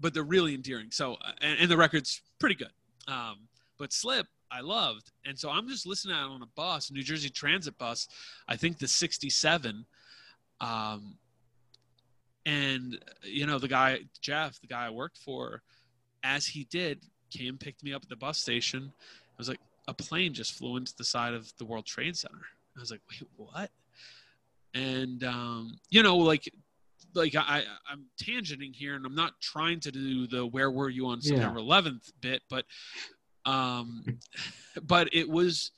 but 0.00 0.14
they're 0.14 0.22
really 0.22 0.54
endearing. 0.54 0.90
So, 0.90 1.14
uh, 1.14 1.32
and, 1.40 1.60
and 1.60 1.70
the 1.70 1.76
record's 1.76 2.20
pretty 2.38 2.54
good. 2.54 2.72
Um, 3.08 3.48
but 3.78 3.92
Slip, 3.92 4.26
I 4.50 4.60
loved, 4.60 5.10
and 5.24 5.38
so 5.38 5.50
I'm 5.50 5.68
just 5.68 5.86
listening 5.86 6.16
to 6.16 6.22
it 6.22 6.24
on 6.24 6.42
a 6.42 6.46
bus, 6.54 6.90
New 6.90 7.02
Jersey 7.02 7.28
Transit 7.28 7.76
bus. 7.78 8.08
I 8.48 8.56
think 8.56 8.78
the 8.78 8.88
'67. 8.88 9.84
Um, 10.60 11.16
and 12.46 12.98
you 13.22 13.46
know 13.46 13.58
the 13.58 13.68
guy 13.68 14.00
Jeff, 14.20 14.60
the 14.60 14.68
guy 14.68 14.86
I 14.86 14.90
worked 14.90 15.18
for, 15.18 15.62
as 16.22 16.46
he 16.46 16.64
did, 16.70 17.00
came 17.30 17.58
picked 17.58 17.82
me 17.82 17.92
up 17.92 18.02
at 18.02 18.08
the 18.08 18.16
bus 18.16 18.38
station. 18.38 18.92
I 19.02 19.34
was 19.36 19.48
like, 19.48 19.60
a 19.88 19.94
plane 19.94 20.32
just 20.32 20.54
flew 20.54 20.76
into 20.76 20.94
the 20.96 21.04
side 21.04 21.34
of 21.34 21.52
the 21.58 21.64
World 21.64 21.86
Trade 21.86 22.16
Center. 22.16 22.46
I 22.76 22.80
was 22.80 22.90
like, 22.90 23.00
wait, 23.10 23.28
what? 23.36 23.70
And 24.74 25.24
um, 25.24 25.78
you 25.90 26.02
know, 26.02 26.16
like 26.16 26.52
like 27.16 27.34
I, 27.34 27.64
I'm 27.90 28.04
tangenting 28.22 28.74
here, 28.74 28.94
and 28.94 29.04
I'm 29.06 29.14
not 29.14 29.40
trying 29.40 29.80
to 29.80 29.90
do 29.90 30.26
the 30.26 30.46
"Where 30.46 30.70
were 30.70 30.88
you 30.90 31.06
on 31.06 31.18
Yeah. 31.22 31.30
September 31.36 31.60
11th" 31.60 32.12
bit, 32.20 32.42
but 32.48 32.64
um, 33.44 34.04
but 34.82 35.08
it 35.12 35.28
was. 35.28 35.72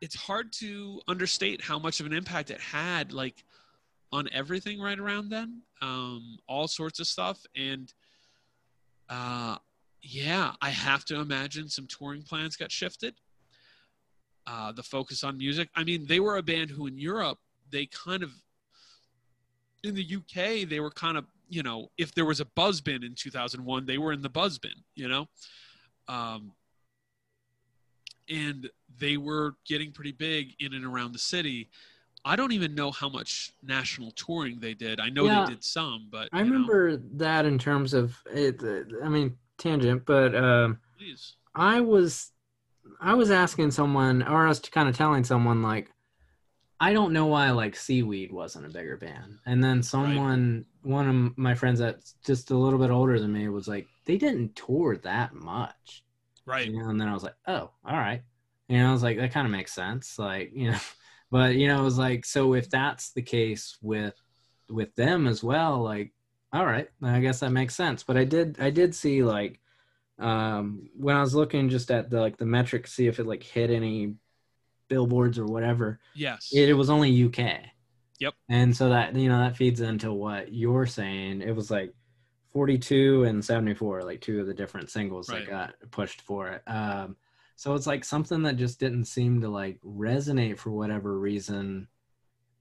It's 0.00 0.14
hard 0.14 0.52
to 0.54 1.00
understate 1.08 1.62
how 1.62 1.78
much 1.78 2.00
of 2.00 2.06
an 2.06 2.12
impact 2.12 2.50
it 2.50 2.60
had, 2.60 3.12
like 3.12 3.42
on 4.12 4.28
everything 4.32 4.78
right 4.78 4.98
around 4.98 5.30
then, 5.30 5.62
um, 5.80 6.36
all 6.46 6.68
sorts 6.68 7.00
of 7.00 7.06
stuff, 7.06 7.40
and 7.56 7.92
uh, 9.08 9.56
yeah, 10.02 10.52
I 10.60 10.68
have 10.70 11.04
to 11.06 11.20
imagine 11.20 11.68
some 11.70 11.86
touring 11.86 12.22
plans 12.22 12.56
got 12.56 12.70
shifted. 12.70 13.14
Uh, 14.46 14.72
the 14.72 14.82
focus 14.82 15.24
on 15.24 15.38
music. 15.38 15.70
I 15.74 15.84
mean, 15.84 16.04
they 16.06 16.20
were 16.20 16.36
a 16.36 16.42
band 16.42 16.68
who 16.68 16.86
in 16.86 16.98
Europe 16.98 17.38
they 17.70 17.86
kind 17.86 18.22
of 18.22 18.30
in 19.84 19.94
the 19.94 20.16
UK, 20.16 20.68
they 20.68 20.80
were 20.80 20.90
kind 20.90 21.16
of, 21.16 21.24
you 21.48 21.62
know, 21.62 21.90
if 21.98 22.14
there 22.14 22.24
was 22.24 22.40
a 22.40 22.44
buzz 22.44 22.80
bin 22.80 23.04
in 23.04 23.14
2001, 23.14 23.86
they 23.86 23.98
were 23.98 24.12
in 24.12 24.22
the 24.22 24.28
buzz 24.28 24.58
bin, 24.58 24.72
you 24.94 25.08
know? 25.08 25.26
Um, 26.08 26.52
and 28.28 28.70
they 28.98 29.16
were 29.16 29.56
getting 29.66 29.92
pretty 29.92 30.12
big 30.12 30.54
in 30.60 30.72
and 30.74 30.84
around 30.84 31.12
the 31.12 31.18
city. 31.18 31.68
I 32.24 32.36
don't 32.36 32.52
even 32.52 32.74
know 32.74 32.90
how 32.90 33.08
much 33.10 33.52
national 33.62 34.12
touring 34.12 34.58
they 34.58 34.72
did. 34.72 34.98
I 34.98 35.10
know 35.10 35.26
Yeah. 35.26 35.44
they 35.44 35.52
did 35.54 35.64
some, 35.64 36.08
but 36.10 36.28
I 36.32 36.38
you 36.38 36.44
know, 36.44 36.52
remember 36.52 36.96
that 37.16 37.44
in 37.44 37.58
terms 37.58 37.92
of 37.92 38.16
it. 38.32 38.62
I 39.02 39.08
mean, 39.08 39.36
tangent, 39.58 40.04
but 40.06 40.34
um, 40.34 40.78
please. 40.98 41.36
I 41.54 41.80
was 41.80 42.30
I 43.00 43.14
was 43.14 43.30
asking 43.30 43.70
someone, 43.72 44.22
or 44.22 44.46
I 44.46 44.48
was 44.48 44.60
kind 44.60 44.88
of 44.88 44.96
telling 44.96 45.24
someone 45.24 45.62
like, 45.62 45.90
I 46.80 46.92
don't 46.92 47.12
know 47.12 47.26
why 47.26 47.50
like 47.52 47.76
Seaweed 47.76 48.32
wasn't 48.32 48.66
a 48.66 48.70
bigger 48.70 48.96
band, 48.96 49.38
and 49.46 49.62
then 49.62 49.82
someone, 49.82 50.66
one 50.82 51.08
of 51.08 51.38
my 51.38 51.54
friends 51.54 51.78
that's 51.78 52.14
just 52.24 52.50
a 52.50 52.58
little 52.58 52.78
bit 52.78 52.90
older 52.90 53.18
than 53.18 53.32
me, 53.32 53.48
was 53.48 53.68
like, 53.68 53.86
they 54.06 54.18
didn't 54.18 54.56
tour 54.56 54.96
that 54.98 55.34
much, 55.34 56.04
Right. 56.46 56.66
you 56.66 56.78
know. 56.78 56.88
And 56.90 57.00
then 57.00 57.08
I 57.08 57.14
was 57.14 57.22
like, 57.24 57.36
oh, 57.46 57.70
all 57.84 57.96
right, 57.96 58.22
you 58.68 58.78
know, 58.78 58.90
I 58.90 58.92
was 58.92 59.02
like, 59.02 59.18
that 59.18 59.32
kind 59.32 59.46
of 59.46 59.52
makes 59.52 59.72
sense, 59.72 60.18
like 60.18 60.52
you 60.54 60.72
know, 60.72 60.78
but 61.30 61.54
you 61.56 61.68
know, 61.68 61.80
it 61.80 61.84
was 61.84 61.98
like, 61.98 62.24
so 62.24 62.54
if 62.54 62.70
that's 62.70 63.12
the 63.12 63.22
case 63.22 63.78
with 63.82 64.14
with 64.70 64.94
them 64.96 65.26
as 65.26 65.42
well, 65.44 65.82
like, 65.82 66.12
all 66.52 66.66
right, 66.66 66.88
I 67.02 67.20
guess 67.20 67.40
that 67.40 67.50
makes 67.50 67.74
sense. 67.76 68.02
But 68.02 68.16
I 68.16 68.24
did 68.24 68.60
I 68.60 68.70
did 68.70 68.94
see 68.94 69.22
like 69.24 69.60
um 70.18 70.88
when 70.96 71.16
i 71.16 71.20
was 71.20 71.34
looking 71.34 71.68
just 71.68 71.90
at 71.90 72.08
the 72.10 72.20
like 72.20 72.36
the 72.36 72.46
metrics 72.46 72.92
see 72.92 73.06
if 73.08 73.18
it 73.18 73.26
like 73.26 73.42
hit 73.42 73.70
any 73.70 74.14
billboards 74.88 75.38
or 75.38 75.46
whatever 75.46 75.98
Yes. 76.14 76.50
it, 76.52 76.68
it 76.68 76.74
was 76.74 76.90
only 76.90 77.24
uk 77.24 77.38
Yep. 78.18 78.34
and 78.48 78.76
so 78.76 78.88
that 78.90 79.14
you 79.16 79.28
know 79.28 79.38
that 79.38 79.56
feeds 79.56 79.80
into 79.80 80.12
what 80.12 80.52
you're 80.52 80.86
saying 80.86 81.42
it 81.42 81.54
was 81.54 81.70
like 81.70 81.92
42 82.52 83.24
and 83.24 83.44
74 83.44 84.02
like 84.02 84.20
two 84.20 84.40
of 84.40 84.46
the 84.46 84.54
different 84.54 84.88
singles 84.90 85.28
Right. 85.28 85.44
that 85.46 85.50
got 85.50 85.90
pushed 85.90 86.20
for 86.22 86.48
it 86.48 86.62
um 86.68 87.16
so 87.56 87.74
it's 87.74 87.86
like 87.86 88.04
something 88.04 88.42
that 88.42 88.56
just 88.56 88.78
didn't 88.80 89.04
seem 89.06 89.40
to 89.40 89.48
like 89.48 89.80
resonate 89.84 90.58
for 90.58 90.70
whatever 90.70 91.18
reason 91.18 91.88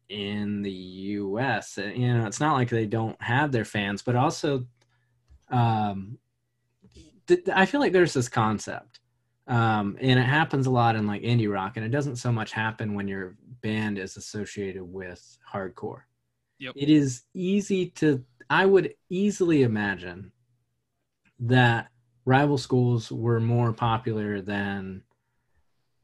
in 0.09 0.61
the 0.63 0.71
us 0.71 1.77
Uh, 1.77 1.83
you 1.95 2.13
know 2.13 2.25
it's 2.25 2.39
not 2.39 2.53
like 2.53 2.69
they 2.69 2.85
don't 2.85 3.19
have 3.21 3.51
their 3.51 3.65
fans 3.65 4.01
but 4.01 4.15
also 4.15 4.65
um 5.49 6.17
th- 7.27 7.47
I 7.53 7.65
feel 7.65 7.79
like 7.79 7.93
there's 7.93 8.13
this 8.13 8.29
concept, 8.29 8.99
um, 9.47 9.97
and 9.99 10.19
it 10.19 10.23
happens 10.25 10.67
a 10.67 10.71
lot 10.71 10.95
in 10.95 11.05
like 11.07 11.21
indie 11.21 11.51
rock, 11.51 11.77
and 11.77 11.85
it 11.85 11.89
doesn't 11.89 12.15
so 12.17 12.31
much 12.31 12.51
happen 12.51 12.93
when 12.93 13.07
your 13.07 13.35
band 13.61 13.97
is 13.97 14.17
associated 14.17 14.83
with 14.83 15.37
hardcore. 15.51 16.01
Yep. 16.59 16.73
It 16.77 16.89
is 16.89 17.23
easy 17.33 17.87
to, 17.91 18.23
I 18.49 18.65
would 18.65 18.93
easily 19.09 19.63
imagine 19.63 20.31
that 21.39 21.89
rival 22.25 22.57
schools 22.57 23.11
were 23.11 23.39
more 23.39 23.73
popular 23.73 24.39
than 24.39 25.03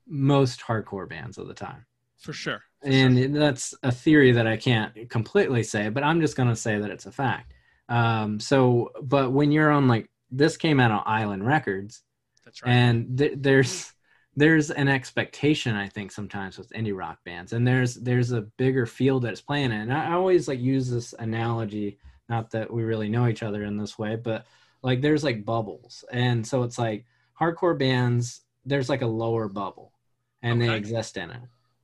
most 0.06 0.60
hardcore 0.62 1.08
bands 1.08 1.38
of 1.38 1.48
the 1.48 1.54
time. 1.54 1.86
For 2.18 2.34
sure. 2.34 2.62
For 2.82 2.90
And 2.90 3.18
sure. 3.18 3.28
that's 3.30 3.74
a 3.84 3.92
theory 3.92 4.34
that 4.34 4.48
I 4.48 4.58
can't 4.58 5.10
completely 5.10 5.64
say, 5.64 5.88
but 5.90 6.04
I'm 6.04 6.20
just 6.20 6.36
going 6.36 6.50
to 6.50 6.56
say 6.56 6.78
that 6.78 6.92
it's 6.92 7.06
a 7.06 7.12
fact. 7.12 7.54
Um, 7.88 8.40
so, 8.40 8.90
but 9.02 9.32
when 9.32 9.52
you're 9.52 9.72
on 9.72 9.88
like 9.88 10.10
this 10.30 10.58
came 10.58 10.80
out 10.80 10.92
on 10.92 11.04
Island 11.06 11.46
Records, 11.46 12.04
That's 12.50 12.64
right. 12.64 12.72
and 12.72 13.18
th- 13.18 13.34
there's 13.38 13.94
there's 14.36 14.72
an 14.72 14.88
expectation 14.88 15.76
I 15.76 15.88
think 15.88 16.12
sometimes 16.12 16.58
with 16.58 16.70
indie 16.72 16.98
rock 16.98 17.20
bands, 17.26 17.54
and 17.54 17.68
there's 17.68 17.96
there's 17.96 18.32
a 18.32 18.42
bigger 18.42 18.86
field 18.86 19.24
that's 19.24 19.42
playing 19.42 19.72
it. 19.72 19.82
And 19.82 19.94
I, 19.94 20.14
always 20.14 20.48
like 20.48 20.60
use 20.60 20.90
this 20.90 21.14
analogy, 21.20 22.00
not 22.30 22.52
that 22.52 22.72
we 22.72 22.84
really 22.84 23.10
know 23.10 23.28
each 23.28 23.44
other 23.44 23.64
in 23.64 23.78
this 23.78 24.00
way, 24.00 24.16
but 24.16 24.46
like 24.82 25.02
there's 25.02 25.24
like 25.24 25.46
bubbles, 25.46 26.04
and 26.12 26.46
so 26.46 26.64
it's 26.64 26.78
like 26.78 27.06
hardcore 27.40 27.78
bands. 27.78 28.42
There's 28.66 28.90
like 28.90 29.02
a 29.02 29.08
lower 29.08 29.48
bubble, 29.48 29.94
and 30.42 30.62
they 30.62 30.76
exist 30.76 31.18
in 31.18 31.30
it. 31.32 31.42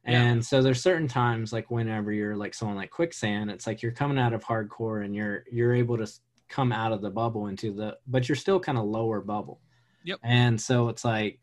Yeah. 0.08 0.22
And 0.22 0.46
so 0.46 0.62
there's 0.62 0.82
certain 0.82 1.08
times 1.08 1.52
like 1.52 1.72
whenever 1.72 2.12
you're 2.12 2.36
like 2.36 2.54
someone 2.54 2.78
like 2.78 2.92
quicksand, 2.92 3.50
it's 3.50 3.66
like 3.66 3.82
you're 3.82 3.92
coming 3.92 4.20
out 4.20 4.34
of 4.34 4.44
hardcore 4.44 5.04
and 5.04 5.16
you're 5.16 5.44
you're 5.52 5.74
able 5.74 5.98
to 5.98 6.08
come 6.48 6.72
out 6.72 6.92
of 6.92 7.02
the 7.02 7.10
bubble 7.10 7.48
into 7.48 7.74
the 7.74 7.98
but 8.08 8.30
you're 8.30 8.36
still 8.36 8.60
kind 8.60 8.78
of 8.78 8.86
lower 8.86 9.20
bubble. 9.20 9.60
Yep. 10.06 10.20
And 10.24 10.60
so 10.62 10.88
it's 10.90 11.04
like, 11.04 11.40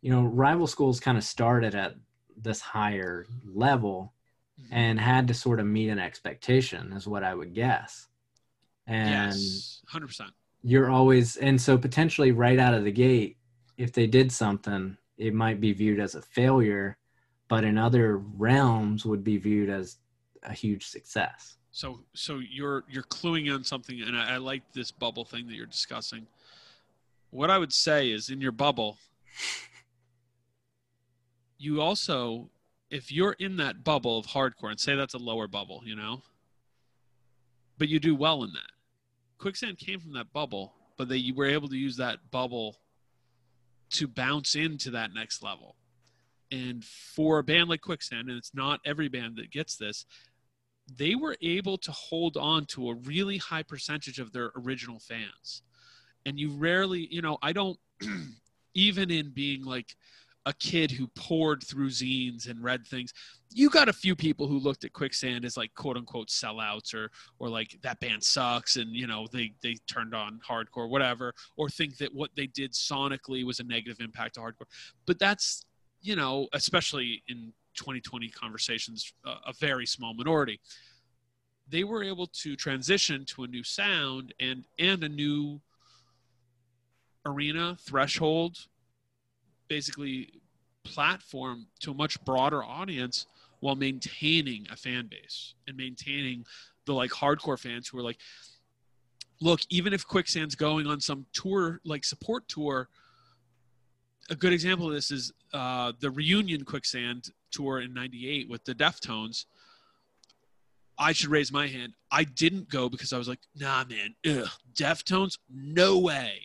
you 0.00 0.10
know, 0.10 0.24
rival 0.24 0.66
schools 0.66 0.98
kind 1.00 1.16
of 1.18 1.24
started 1.24 1.74
at 1.74 1.94
this 2.36 2.60
higher 2.60 3.26
level 3.44 4.12
Mhm. 4.60 4.68
and 4.72 5.00
had 5.00 5.28
to 5.28 5.34
sort 5.34 5.60
of 5.60 5.66
meet 5.66 5.88
an 5.90 5.98
expectation 6.00 6.92
is 6.92 7.06
what 7.06 7.22
I 7.22 7.34
would 7.34 7.54
guess. 7.54 8.08
And 8.86 9.34
yes. 9.34 9.80
100%. 9.92 10.32
you're 10.62 10.90
always 10.90 11.36
and 11.36 11.60
so 11.60 11.78
potentially 11.78 12.32
right 12.32 12.58
out 12.58 12.74
of 12.74 12.84
the 12.84 12.90
gate 12.92 13.36
if 13.76 13.92
they 13.92 14.06
did 14.08 14.32
something 14.32 14.96
it 15.16 15.32
might 15.34 15.60
be 15.60 15.72
viewed 15.72 16.00
as 16.00 16.14
a 16.16 16.22
failure 16.22 16.96
but 17.48 17.62
in 17.64 17.78
other 17.78 18.18
realms 18.18 19.04
would 19.06 19.22
be 19.22 19.36
viewed 19.36 19.70
as 19.70 19.98
a 20.42 20.52
huge 20.52 20.86
success 20.86 21.58
So 21.70 22.00
so 22.14 22.38
you're 22.38 22.82
you're 22.90 23.04
cluing 23.04 23.54
on 23.54 23.62
something, 23.62 24.02
and 24.02 24.16
I, 24.16 24.34
I 24.34 24.36
like 24.38 24.62
this 24.72 24.90
bubble 24.90 25.24
thing 25.24 25.46
that 25.48 25.54
you're 25.54 25.66
discussing. 25.66 26.26
What 27.30 27.50
I 27.50 27.58
would 27.58 27.72
say 27.72 28.10
is, 28.10 28.30
in 28.30 28.40
your 28.40 28.52
bubble, 28.52 28.98
you 31.58 31.80
also, 31.80 32.50
if 32.90 33.12
you're 33.12 33.36
in 33.38 33.56
that 33.58 33.84
bubble 33.84 34.18
of 34.18 34.26
hardcore, 34.26 34.70
and 34.70 34.80
say 34.80 34.94
that's 34.94 35.14
a 35.14 35.18
lower 35.18 35.46
bubble, 35.46 35.82
you 35.84 35.94
know, 35.94 36.22
but 37.76 37.88
you 37.88 38.00
do 38.00 38.14
well 38.14 38.42
in 38.44 38.52
that. 38.52 38.70
Quicksand 39.38 39.78
came 39.78 40.00
from 40.00 40.14
that 40.14 40.32
bubble, 40.32 40.74
but 40.96 41.08
they 41.08 41.32
were 41.34 41.46
able 41.46 41.68
to 41.68 41.76
use 41.76 41.96
that 41.96 42.30
bubble 42.30 42.80
to 43.90 44.08
bounce 44.08 44.54
into 44.54 44.90
that 44.90 45.14
next 45.14 45.42
level. 45.42 45.76
And 46.50 46.84
for 46.84 47.38
a 47.38 47.44
band 47.44 47.68
like 47.68 47.82
Quicksand, 47.82 48.28
and 48.28 48.38
it's 48.38 48.54
not 48.54 48.80
every 48.84 49.08
band 49.08 49.36
that 49.36 49.50
gets 49.50 49.76
this, 49.76 50.06
they 50.96 51.14
were 51.14 51.36
able 51.42 51.76
to 51.78 51.92
hold 51.92 52.36
on 52.36 52.64
to 52.66 52.88
a 52.88 52.94
really 52.94 53.36
high 53.36 53.62
percentage 53.62 54.18
of 54.18 54.32
their 54.32 54.50
original 54.56 54.98
fans. 54.98 55.62
And 56.28 56.38
you 56.38 56.50
rarely, 56.50 57.08
you 57.10 57.22
know, 57.22 57.38
I 57.42 57.52
don't, 57.52 57.78
even 58.74 59.10
in 59.10 59.30
being 59.30 59.64
like 59.64 59.96
a 60.44 60.52
kid 60.52 60.90
who 60.90 61.06
poured 61.08 61.62
through 61.62 61.88
zines 61.88 62.48
and 62.48 62.62
read 62.62 62.86
things, 62.86 63.14
you 63.50 63.70
got 63.70 63.88
a 63.88 63.92
few 63.92 64.14
people 64.14 64.46
who 64.46 64.58
looked 64.58 64.84
at 64.84 64.92
Quicksand 64.92 65.46
as 65.46 65.56
like 65.56 65.74
quote 65.74 65.96
unquote 65.96 66.28
sellouts 66.28 66.94
or 66.94 67.10
or 67.38 67.48
like 67.48 67.78
that 67.82 67.98
band 68.00 68.22
sucks 68.22 68.76
and 68.76 68.94
you 68.94 69.06
know 69.06 69.26
they 69.32 69.52
they 69.62 69.76
turned 69.86 70.14
on 70.14 70.38
hardcore 70.46 70.88
whatever 70.88 71.32
or 71.56 71.70
think 71.70 71.96
that 71.96 72.14
what 72.14 72.30
they 72.36 72.46
did 72.46 72.72
sonically 72.72 73.44
was 73.44 73.58
a 73.58 73.64
negative 73.64 74.00
impact 74.00 74.34
to 74.34 74.40
hardcore. 74.40 74.68
But 75.06 75.18
that's 75.18 75.64
you 76.02 76.14
know 76.14 76.46
especially 76.52 77.22
in 77.28 77.52
2020 77.74 78.28
conversations 78.30 79.12
a 79.24 79.52
very 79.58 79.86
small 79.86 80.12
minority 80.12 80.60
they 81.68 81.84
were 81.84 82.02
able 82.02 82.26
to 82.26 82.56
transition 82.56 83.24
to 83.26 83.44
a 83.44 83.46
new 83.46 83.62
sound 83.62 84.34
and 84.40 84.64
and 84.78 85.04
a 85.04 85.08
new 85.08 85.60
arena 87.26 87.76
threshold 87.80 88.56
basically 89.68 90.30
platform 90.84 91.66
to 91.80 91.90
a 91.90 91.94
much 91.94 92.22
broader 92.24 92.64
audience 92.64 93.26
while 93.60 93.74
maintaining 93.74 94.66
a 94.70 94.76
fan 94.76 95.06
base 95.06 95.54
and 95.66 95.76
maintaining 95.76 96.44
the 96.86 96.94
like 96.94 97.10
hardcore 97.10 97.58
fans 97.58 97.88
who 97.88 97.98
are 97.98 98.02
like 98.02 98.18
look 99.40 99.60
even 99.68 99.92
if 99.92 100.06
quicksand's 100.06 100.54
going 100.54 100.86
on 100.86 101.00
some 101.00 101.26
tour 101.32 101.80
like 101.84 102.04
support 102.04 102.48
tour 102.48 102.88
a 104.30 104.34
good 104.34 104.52
example 104.52 104.86
of 104.86 104.92
this 104.92 105.10
is 105.10 105.32
uh, 105.52 105.92
the 106.00 106.10
reunion 106.10 106.64
quicksand 106.64 107.30
tour 107.50 107.80
in 107.80 107.94
98 107.94 108.48
with 108.48 108.64
the 108.64 108.74
deftones. 108.74 109.46
I 110.98 111.12
should 111.12 111.30
raise 111.30 111.52
my 111.52 111.68
hand. 111.68 111.94
I 112.10 112.24
didn't 112.24 112.68
go 112.68 112.88
because 112.88 113.12
i 113.12 113.18
was 113.18 113.28
like 113.28 113.40
nah 113.54 113.84
man. 113.84 114.14
Ugh, 114.26 114.48
deftones? 114.74 115.38
No 115.48 115.98
way 115.98 116.40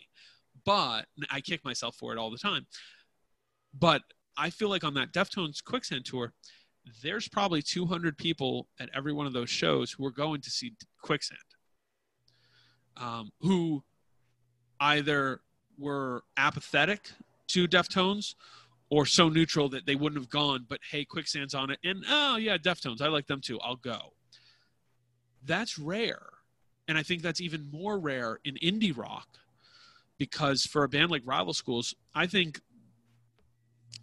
but 0.64 1.06
i 1.30 1.40
kick 1.40 1.64
myself 1.64 1.96
for 1.96 2.12
it 2.12 2.18
all 2.18 2.30
the 2.30 2.38
time 2.38 2.66
but 3.78 4.02
i 4.36 4.50
feel 4.50 4.68
like 4.68 4.84
on 4.84 4.94
that 4.94 5.12
deftones 5.12 5.62
quicksand 5.62 6.04
tour 6.04 6.32
there's 7.02 7.28
probably 7.28 7.62
200 7.62 8.16
people 8.16 8.68
at 8.78 8.90
every 8.94 9.12
one 9.12 9.26
of 9.26 9.32
those 9.32 9.50
shows 9.50 9.92
who 9.92 10.04
are 10.04 10.10
going 10.10 10.40
to 10.42 10.50
see 10.50 10.74
quicksand. 11.00 11.38
Um, 12.96 13.32
who 13.40 13.82
either 14.80 15.40
were 15.78 16.22
apathetic 16.36 17.10
to 17.48 17.66
deftones 17.66 18.34
or 18.90 19.06
so 19.06 19.28
neutral 19.28 19.68
that 19.70 19.86
they 19.86 19.96
wouldn't 19.96 20.20
have 20.20 20.30
gone 20.30 20.64
but 20.68 20.78
hey 20.90 21.04
quicksand's 21.04 21.54
on 21.54 21.70
it 21.70 21.78
and 21.82 22.04
oh 22.08 22.36
yeah 22.36 22.56
deftones 22.56 23.00
i 23.02 23.08
like 23.08 23.26
them 23.26 23.40
too 23.40 23.58
i'll 23.60 23.76
go. 23.76 24.12
That's 25.44 25.78
rare 25.78 26.28
and 26.86 26.96
i 26.96 27.02
think 27.02 27.22
that's 27.22 27.40
even 27.40 27.68
more 27.72 27.98
rare 27.98 28.38
in 28.44 28.54
indie 28.56 28.96
rock 28.96 29.26
because 30.18 30.64
for 30.64 30.84
a 30.84 30.88
band 30.88 31.10
like 31.10 31.22
rival 31.24 31.52
schools 31.52 31.94
i 32.14 32.26
think 32.26 32.60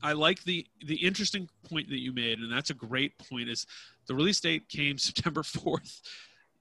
i 0.03 0.14
like 0.14 0.43
the 0.43 0.66
the 0.86 0.95
interesting 0.95 1.47
point 1.70 1.89
that 1.89 1.99
you 1.99 2.12
made 2.14 2.39
and 2.39 2.51
that's 2.51 2.70
a 2.70 2.74
great 2.74 3.18
point 3.30 3.49
is 3.49 3.66
the 4.07 4.16
release 4.16 4.39
date 4.39 4.68
came 4.70 4.97
september 4.97 5.41
4th 5.41 6.01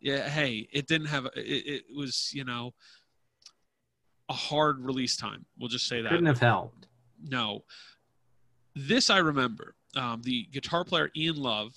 yeah 0.01 0.29
hey 0.29 0.69
it 0.73 0.87
didn't 0.87 1.09
have 1.09 1.27
it, 1.37 1.41
it 1.41 1.83
was 1.97 2.31
you 2.33 2.45
know 2.45 2.73
a 4.29 4.33
hard 4.33 4.85
release 4.85 5.17
time 5.17 5.45
we'll 5.59 5.69
just 5.69 5.87
say 5.89 6.01
that 6.03 6.11
Couldn't 6.11 6.27
have 6.27 6.39
helped. 6.39 6.87
no. 7.29 7.65
This 8.77 9.11
I 9.11 9.19
remember. 9.19 9.75
Um, 9.97 10.23
the 10.23 10.45
guitar 10.53 10.85
player 10.85 11.11
Ian 11.17 11.35
Love 11.37 11.75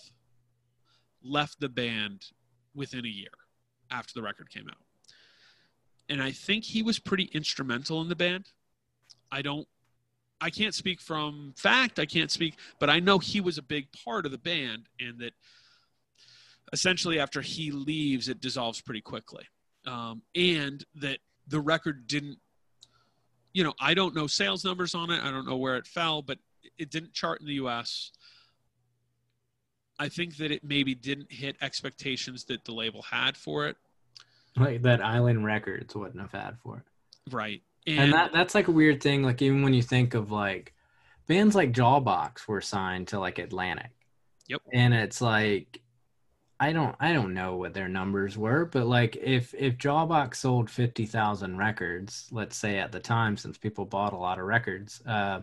left 1.23 1.59
the 1.59 1.67
band 1.67 2.27
within 2.75 3.03
a 3.03 3.09
year 3.09 3.31
after 3.89 4.13
the 4.13 4.21
record 4.21 4.51
came 4.51 4.67
out. 4.69 4.82
And 6.13 6.21
I 6.21 6.29
think 6.29 6.63
he 6.63 6.83
was 6.83 6.99
pretty 6.99 7.23
instrumental 7.33 7.99
in 7.99 8.07
the 8.07 8.15
band. 8.15 8.45
I 9.31 9.41
don't, 9.41 9.67
I 10.39 10.51
can't 10.51 10.75
speak 10.75 11.01
from 11.01 11.55
fact, 11.57 11.97
I 11.97 12.05
can't 12.05 12.29
speak, 12.29 12.53
but 12.77 12.87
I 12.87 12.99
know 12.99 13.17
he 13.17 13.41
was 13.41 13.57
a 13.57 13.63
big 13.63 13.87
part 14.05 14.27
of 14.27 14.31
the 14.31 14.37
band 14.37 14.89
and 14.99 15.17
that 15.21 15.33
essentially 16.71 17.19
after 17.19 17.41
he 17.41 17.71
leaves, 17.71 18.29
it 18.29 18.41
dissolves 18.41 18.79
pretty 18.79 19.01
quickly. 19.01 19.45
Um, 19.87 20.21
and 20.35 20.85
that 20.97 21.17
the 21.47 21.59
record 21.59 22.05
didn't 22.05 22.37
you 23.51 23.63
know, 23.63 23.73
I 23.79 23.95
don't 23.95 24.13
know 24.13 24.27
sales 24.27 24.63
numbers 24.63 24.93
on 24.93 25.09
it. 25.09 25.23
I 25.23 25.31
don't 25.31 25.47
know 25.47 25.57
where 25.57 25.77
it 25.77 25.87
fell, 25.87 26.21
but 26.21 26.37
it 26.77 26.91
didn't 26.91 27.13
chart 27.13 27.41
in 27.41 27.47
the 27.47 27.53
US. 27.53 28.11
I 29.97 30.09
think 30.09 30.37
that 30.37 30.51
it 30.51 30.63
maybe 30.63 30.93
didn't 30.93 31.31
hit 31.31 31.55
expectations 31.59 32.43
that 32.45 32.65
the 32.65 32.71
label 32.71 33.01
had 33.01 33.35
for 33.35 33.65
it. 33.65 33.77
Like 34.55 34.83
that 34.83 35.03
Island 35.03 35.45
Records 35.45 35.95
wouldn't 35.95 36.21
have 36.21 36.31
had 36.31 36.57
for 36.59 36.77
it. 36.77 37.33
Right. 37.33 37.61
And, 37.85 38.13
that 38.13 38.31
that's 38.31 38.55
like 38.55 38.67
a 38.67 38.71
weird 38.71 39.01
thing. 39.01 39.23
Like 39.23 39.41
even 39.41 39.63
when 39.63 39.73
you 39.73 39.81
think 39.81 40.13
of 40.13 40.31
like 40.31 40.73
bands 41.27 41.55
like 41.55 41.71
Jawbox 41.71 42.47
were 42.47 42.61
signed 42.61 43.09
to 43.09 43.19
like 43.19 43.39
Atlantic. 43.39 43.91
Yep. 44.47 44.61
And 44.71 44.93
it's 44.93 45.21
like 45.21 45.81
I 46.59 46.71
don't 46.71 46.95
I 46.99 47.13
don't 47.13 47.33
know 47.33 47.57
what 47.57 47.73
their 47.73 47.89
numbers 47.89 48.37
were, 48.37 48.65
but 48.65 48.87
like 48.87 49.17
if 49.17 49.53
if 49.53 49.77
Jawbox 49.77 50.35
sold 50.35 50.69
fifty 50.69 51.05
thousand 51.05 51.57
records, 51.57 52.29
let's 52.31 52.55
say 52.55 52.77
at 52.77 52.91
the 52.91 52.99
time, 52.99 53.37
since 53.37 53.57
people 53.57 53.85
bought 53.85 54.13
a 54.13 54.17
lot 54.17 54.39
of 54.39 54.45
records, 54.45 55.01
uh, 55.05 55.41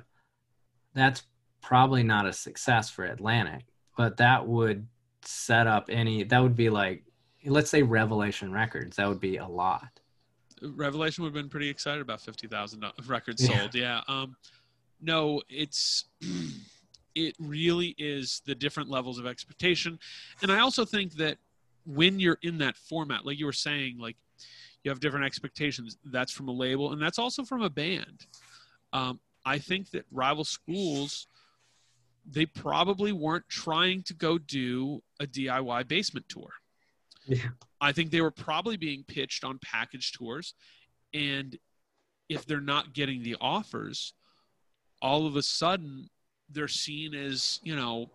that's 0.94 1.24
probably 1.60 2.02
not 2.02 2.26
a 2.26 2.32
success 2.32 2.88
for 2.88 3.04
Atlantic. 3.04 3.64
But 3.96 4.16
that 4.18 4.46
would 4.46 4.86
set 5.22 5.66
up 5.66 5.90
any 5.90 6.22
that 6.24 6.42
would 6.42 6.56
be 6.56 6.70
like 6.70 7.04
let's 7.44 7.70
say 7.70 7.82
Revelation 7.82 8.52
Records, 8.52 8.96
that 8.96 9.08
would 9.08 9.20
be 9.20 9.36
a 9.38 9.46
lot. 9.46 10.00
Revelation 10.62 11.24
would 11.24 11.28
have 11.34 11.42
been 11.42 11.48
pretty 11.48 11.68
excited 11.68 12.00
about 12.02 12.20
50,000 12.20 12.84
records 13.06 13.48
Yeah. 13.48 13.58
sold. 13.58 13.74
Yeah. 13.74 14.00
Um, 14.08 14.36
no, 15.00 15.40
it's, 15.48 16.04
it 17.14 17.34
really 17.38 17.94
is 17.98 18.42
the 18.44 18.54
different 18.54 18.90
levels 18.90 19.18
of 19.18 19.26
expectation. 19.26 19.98
And 20.42 20.52
I 20.52 20.60
also 20.60 20.84
think 20.84 21.14
that 21.14 21.38
when 21.86 22.20
you're 22.20 22.38
in 22.42 22.58
that 22.58 22.76
format, 22.76 23.24
like 23.24 23.38
you 23.38 23.46
were 23.46 23.52
saying, 23.52 23.98
like 23.98 24.16
you 24.84 24.90
have 24.90 25.00
different 25.00 25.24
expectations, 25.24 25.96
that's 26.04 26.30
from 26.32 26.48
a 26.48 26.52
label 26.52 26.92
and 26.92 27.00
that's 27.00 27.18
also 27.18 27.42
from 27.44 27.62
a 27.62 27.70
band. 27.70 28.26
Um, 28.92 29.18
I 29.46 29.58
think 29.58 29.90
that 29.92 30.04
rival 30.10 30.44
schools, 30.44 31.26
they 32.30 32.44
probably 32.44 33.12
weren't 33.12 33.48
trying 33.48 34.02
to 34.04 34.14
go 34.14 34.36
do 34.36 35.02
a 35.20 35.26
DIY 35.26 35.88
basement 35.88 36.28
tour. 36.28 36.50
Yeah. 37.30 37.50
I 37.80 37.92
think 37.92 38.10
they 38.10 38.20
were 38.20 38.32
probably 38.32 38.76
being 38.76 39.04
pitched 39.06 39.44
on 39.44 39.58
package 39.62 40.12
tours. 40.12 40.54
And 41.14 41.56
if 42.28 42.44
they're 42.44 42.60
not 42.60 42.92
getting 42.92 43.22
the 43.22 43.36
offers, 43.40 44.14
all 45.00 45.26
of 45.26 45.36
a 45.36 45.42
sudden 45.42 46.10
they're 46.50 46.68
seen 46.68 47.14
as, 47.14 47.60
you 47.62 47.76
know, 47.76 48.10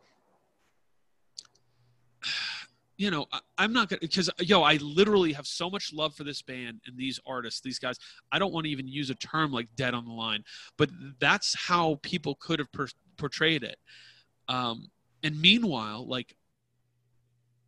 you 2.97 3.09
know, 3.09 3.26
I, 3.32 3.39
I'm 3.57 3.74
not 3.74 3.89
gonna 3.89 3.99
because 4.01 4.30
yo, 4.39 4.63
I 4.63 4.76
literally 4.76 5.34
have 5.34 5.47
so 5.47 5.70
much 5.70 5.93
love 5.93 6.13
for 6.16 6.24
this 6.24 6.41
band 6.41 6.82
and 6.86 6.97
these 6.97 7.20
artists, 7.26 7.61
these 7.61 7.80
guys. 7.80 7.97
I 8.32 8.39
don't 8.39 8.53
want 8.53 8.66
to 8.66 8.72
even 8.72 8.88
use 8.88 9.09
a 9.09 9.16
term 9.16 9.51
like 9.51 9.68
"dead 9.76 9.93
on 9.93 10.05
the 10.05 10.13
line," 10.13 10.43
but 10.78 10.89
that's 11.20 11.55
how 11.55 11.99
people 12.03 12.36
could 12.36 12.59
have 12.59 12.72
per- 12.72 12.88
portrayed 13.18 13.63
it. 13.63 13.78
Um, 14.47 14.91
and 15.24 15.41
meanwhile, 15.41 16.07
like, 16.07 16.38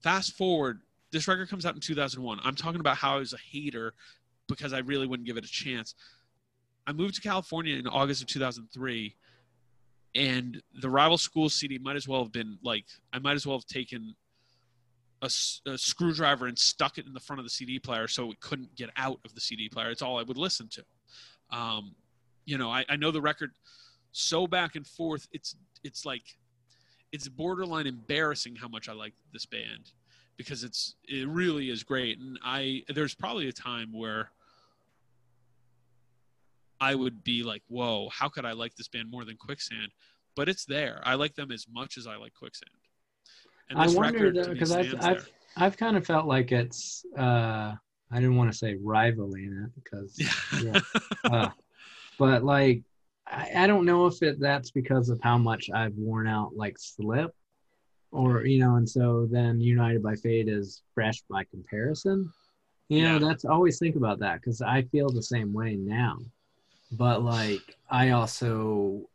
fast 0.01 0.37
forward, 0.37 0.81
this 1.12 1.28
record 1.28 1.49
comes 1.49 1.66
out 1.66 1.76
in 1.76 1.82
2001. 1.82 2.39
I'm 2.43 2.55
talking 2.55 2.80
about 2.80 2.97
how 2.97 3.16
I 3.16 3.20
was 3.20 3.34
a 3.34 3.38
hater 3.38 3.93
because 4.47 4.74
I 4.74 4.80
really 4.80 5.08
wouldn't 5.08 5.28
give 5.28 5.38
it 5.38 5.45
a 5.45 5.49
chance. 5.49 5.95
I 6.86 6.93
moved 6.93 7.16
to 7.16 7.22
California 7.22 7.76
in 7.76 7.88
August 7.88 8.22
of 8.22 8.28
2003, 8.28 9.16
and 10.16 10.62
the 10.82 10.89
Rival 10.89 11.18
school 11.18 11.49
CD 11.49 11.78
might 11.78 11.95
as 11.95 12.08
well 12.08 12.24
have 12.24 12.32
been 12.32 12.58
like 12.64 12.86
I 13.12 13.20
might 13.20 13.36
as 13.36 13.45
well 13.45 13.58
have 13.58 13.66
taken 13.66 14.16
a 15.22 15.30
screwdriver 15.30 16.45
and 16.45 16.58
stuck 16.58 16.99
it 16.99 17.08
in 17.08 17.14
the 17.14 17.20
front 17.20 17.39
of 17.39 17.45
the 17.45 17.49
CD 17.49 17.80
player 17.80 18.08
so 18.08 18.32
it 18.32 18.39
couldn't 18.39 18.76
get 18.76 18.91
out 18.95 19.20
of 19.26 19.34
the 19.34 19.41
CD 19.41 19.68
player. 19.68 19.89
It's 19.89 20.03
all 20.03 20.20
I 20.20 20.24
would 20.24 20.38
listen 20.38 20.70
to. 20.70 21.58
Um, 21.58 21.95
you 22.45 22.58
know, 22.58 22.70
I, 22.70 22.86
I 22.88 22.97
know 22.97 23.10
the 23.10 23.22
record 23.22 23.51
so 24.12 24.45
back 24.45 24.76
and 24.76 24.86
forth. 24.86 25.28
It's 25.32 25.55
it's 25.84 26.05
like 26.05 26.24
it's 27.12 27.28
borderline 27.28 27.88
embarrassing 27.88 28.58
how 28.58 28.68
much 28.68 28.89
I 28.89 28.93
like 28.93 29.14
this 29.34 29.45
band 29.45 29.91
because 30.38 30.63
it's 30.63 30.95
it 31.07 31.27
really 31.27 31.69
is 31.69 31.83
great. 31.83 32.19
And 32.19 32.39
I 32.43 32.83
there's 32.89 33.15
probably 33.15 33.49
a 33.49 33.53
time 33.53 33.91
where 33.91 34.31
I 36.79 36.95
would 36.95 37.23
be 37.23 37.43
like, 37.43 37.63
"Whoa, 37.67 38.09
how 38.09 38.29
could 38.29 38.45
I 38.45 38.53
like 38.53 38.75
this 38.75 38.88
band 38.88 39.09
more 39.09 39.25
than 39.25 39.35
Quicksand?" 39.35 39.91
But 40.35 40.47
it's 40.47 40.65
there. 40.65 41.01
I 41.03 41.15
like 41.15 41.35
them 41.35 41.51
as 41.51 41.65
much 41.71 41.97
as 41.97 42.05
I 42.05 42.15
like 42.15 42.33
Quicksand. 42.33 42.69
And 43.69 43.79
I 43.79 43.88
wonder 43.88 44.31
though, 44.31 44.53
because 44.53 44.71
I've 44.71 44.93
I've 44.95 45.01
there. 45.01 45.25
I've 45.57 45.77
kind 45.77 45.97
of 45.97 46.05
felt 46.05 46.27
like 46.27 46.51
it's 46.51 47.03
uh 47.17 47.73
I 48.09 48.15
didn't 48.15 48.38
want 48.38 48.51
to 48.51 48.57
say 48.57 48.77
rivaling 48.81 49.65
it 49.65 49.83
because 49.83 50.17
Yeah. 50.63 50.79
uh, 51.25 51.49
but 52.17 52.43
like 52.43 52.83
I, 53.25 53.51
I 53.63 53.67
don't 53.67 53.85
know 53.85 54.05
if 54.05 54.21
it 54.21 54.39
that's 54.39 54.71
because 54.71 55.09
of 55.09 55.19
how 55.21 55.38
much 55.38 55.69
I've 55.73 55.95
worn 55.95 56.27
out 56.27 56.55
like 56.55 56.77
slip 56.77 57.33
or 58.12 58.45
you 58.45 58.60
know, 58.60 58.76
and 58.76 58.89
so 58.89 59.28
then 59.30 59.60
United 59.60 60.01
by 60.01 60.16
Fate 60.16 60.47
is 60.47 60.82
fresh 60.93 61.22
by 61.30 61.43
comparison. 61.45 62.32
You 62.89 63.03
know, 63.03 63.18
Yeah. 63.20 63.28
that's 63.28 63.43
always 63.45 63.80
think 63.80 63.95
about 63.95 64.20
that 64.20 64.39
because 64.41 64.62
I 64.62 64.84
feel 64.84 65.10
the 65.10 65.22
same 65.24 65.51
way 65.53 65.76
now. 65.76 66.20
But 66.91 67.22
like, 67.22 67.76
I 67.89 68.12
also, 68.12 69.10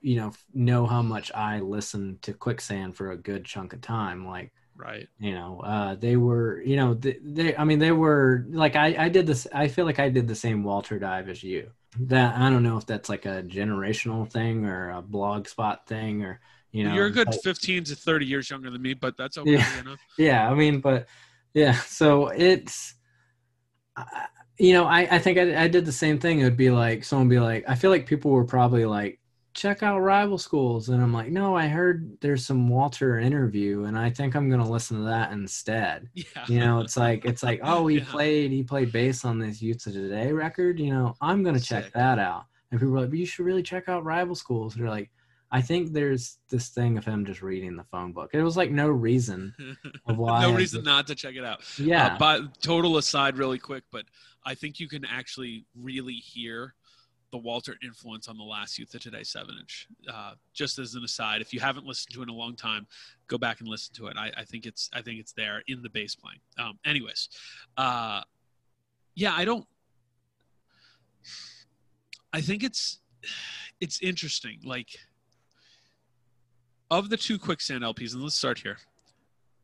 you 0.00 0.16
know, 0.16 0.32
know 0.54 0.86
how 0.86 1.02
much 1.02 1.30
I 1.34 1.60
listen 1.60 2.18
to 2.22 2.32
Quicksand 2.32 2.96
for 2.96 3.10
a 3.10 3.16
good 3.16 3.44
chunk 3.44 3.72
of 3.72 3.80
time. 3.80 4.26
Like, 4.26 4.52
Right. 4.76 5.08
you 5.18 5.32
know 5.32 5.58
uh 5.64 5.96
they 5.96 6.16
were 6.16 6.62
you 6.62 6.76
know 6.76 6.94
they, 6.94 7.18
they 7.20 7.56
i 7.56 7.64
mean 7.64 7.80
they 7.80 7.90
were 7.90 8.46
like 8.50 8.76
i 8.76 8.94
i 9.06 9.08
did 9.08 9.26
this 9.26 9.44
i 9.52 9.66
feel 9.66 9.84
like 9.84 9.98
i 9.98 10.08
did 10.08 10.28
the 10.28 10.36
same 10.36 10.62
walter 10.62 11.00
dive 11.00 11.28
as 11.28 11.42
you 11.42 11.68
that 11.98 12.36
i 12.36 12.48
don't 12.48 12.62
know 12.62 12.76
if 12.78 12.86
that's 12.86 13.08
like 13.08 13.26
a 13.26 13.42
generational 13.42 14.30
thing 14.30 14.64
or 14.64 14.90
a 14.92 15.02
blog 15.02 15.48
spot 15.48 15.84
thing 15.88 16.22
or 16.22 16.38
you 16.72 16.84
know 16.84 16.94
You're 16.94 17.06
a 17.06 17.10
good 17.10 17.26
but- 17.30 17.42
15 17.42 17.84
to 17.84 17.94
30 17.96 18.26
years 18.26 18.50
younger 18.50 18.70
than 18.70 18.82
me, 18.82 18.94
but 18.94 19.16
that's 19.16 19.38
okay. 19.38 19.52
Yeah. 19.52 19.76
You 19.78 19.84
know? 19.84 19.96
yeah 20.18 20.50
i 20.50 20.54
mean 20.54 20.80
but 20.80 21.06
yeah 21.54 21.72
so 21.72 22.28
it's 22.28 22.94
you 24.58 24.72
know 24.72 24.84
i 24.84 25.00
i 25.10 25.18
think 25.18 25.38
I, 25.38 25.64
I 25.64 25.68
did 25.68 25.84
the 25.84 25.92
same 25.92 26.18
thing 26.18 26.40
it 26.40 26.44
would 26.44 26.56
be 26.56 26.70
like 26.70 27.04
someone 27.04 27.28
be 27.28 27.40
like 27.40 27.64
i 27.68 27.74
feel 27.74 27.90
like 27.90 28.06
people 28.06 28.30
were 28.30 28.44
probably 28.44 28.84
like 28.84 29.18
check 29.54 29.82
out 29.82 29.98
rival 30.00 30.38
schools 30.38 30.88
and 30.88 31.02
i'm 31.02 31.12
like 31.12 31.30
no 31.30 31.56
i 31.56 31.66
heard 31.66 32.16
there's 32.20 32.46
some 32.46 32.68
walter 32.68 33.18
interview 33.18 33.84
and 33.84 33.98
i 33.98 34.08
think 34.10 34.34
i'm 34.36 34.48
gonna 34.50 34.68
listen 34.68 34.98
to 34.98 35.04
that 35.04 35.32
instead 35.32 36.08
Yeah. 36.14 36.24
you 36.48 36.60
know 36.60 36.80
it's 36.80 36.96
like 36.96 37.24
it's 37.24 37.42
like 37.42 37.60
oh 37.64 37.86
he 37.86 37.96
Yeah. 37.98 38.04
played 38.08 38.52
he 38.52 38.62
played 38.62 38.92
bass 38.92 39.24
on 39.24 39.38
this 39.38 39.60
youths 39.62 39.86
of 39.86 39.94
today 39.94 40.32
record 40.32 40.78
you 40.78 40.90
know 40.92 41.14
i'm 41.20 41.42
gonna 41.42 41.58
check 41.60 41.92
that 41.94 42.18
out 42.18 42.44
and 42.70 42.78
people 42.80 42.94
like 42.94 43.10
but 43.10 43.18
you 43.18 43.26
should 43.26 43.44
really 43.46 43.62
check 43.62 43.88
out 43.88 44.04
rival 44.04 44.34
schools 44.34 44.74
And 44.74 44.82
they're 44.84 44.90
like 44.90 45.10
i 45.50 45.60
think 45.60 45.92
there's 45.92 46.38
this 46.50 46.68
thing 46.68 46.98
of 46.98 47.04
him 47.04 47.24
just 47.24 47.42
reading 47.42 47.76
the 47.76 47.84
phone 47.84 48.12
book 48.12 48.30
it 48.32 48.42
was 48.42 48.56
like 48.56 48.70
no 48.70 48.88
reason 48.88 49.54
of 50.06 50.18
why 50.18 50.42
no 50.42 50.52
reason 50.54 50.82
not 50.84 51.06
to 51.06 51.14
check 51.14 51.34
it 51.34 51.44
out. 51.44 51.60
yeah 51.78 52.14
Uh, 52.14 52.18
but 52.18 52.60
total 52.62 52.96
aside, 52.98 53.36
really 53.38 53.58
quick, 53.58 53.84
but 53.90 54.04
I 54.44 54.54
think 54.54 54.80
you 54.80 54.88
can 54.88 55.04
actually 55.04 55.64
really 55.74 56.14
hear 56.14 56.74
the 57.30 57.38
Walter 57.38 57.76
influence 57.82 58.26
on 58.28 58.38
the 58.38 58.44
last 58.44 58.78
Youth 58.78 58.94
of 58.94 59.02
Today 59.02 59.22
seven 59.22 59.54
inch. 59.60 59.86
Uh, 60.10 60.32
just 60.54 60.78
as 60.78 60.94
an 60.94 61.04
aside, 61.04 61.42
if 61.42 61.52
you 61.52 61.60
haven't 61.60 61.84
listened 61.84 62.14
to 62.14 62.20
it 62.20 62.22
in 62.24 62.28
a 62.30 62.32
long 62.34 62.56
time, 62.56 62.86
go 63.26 63.36
back 63.36 63.60
and 63.60 63.68
listen 63.68 63.94
to 63.96 64.06
it. 64.06 64.16
I, 64.16 64.30
I 64.34 64.44
think 64.44 64.64
it's 64.64 64.88
I 64.94 65.02
think 65.02 65.20
it's 65.20 65.32
there 65.32 65.62
in 65.66 65.82
the 65.82 65.90
bass 65.90 66.14
playing. 66.14 66.40
Um, 66.58 66.78
anyways, 66.86 67.28
uh, 67.76 68.22
yeah, 69.14 69.34
I 69.34 69.44
don't. 69.44 69.66
I 72.32 72.40
think 72.40 72.62
it's 72.62 73.00
it's 73.80 74.00
interesting. 74.00 74.60
Like 74.64 74.88
of 76.90 77.10
the 77.10 77.16
two 77.16 77.38
quicksand 77.38 77.82
LPs, 77.84 78.14
and 78.14 78.22
let's 78.22 78.36
start 78.36 78.58
here. 78.58 78.78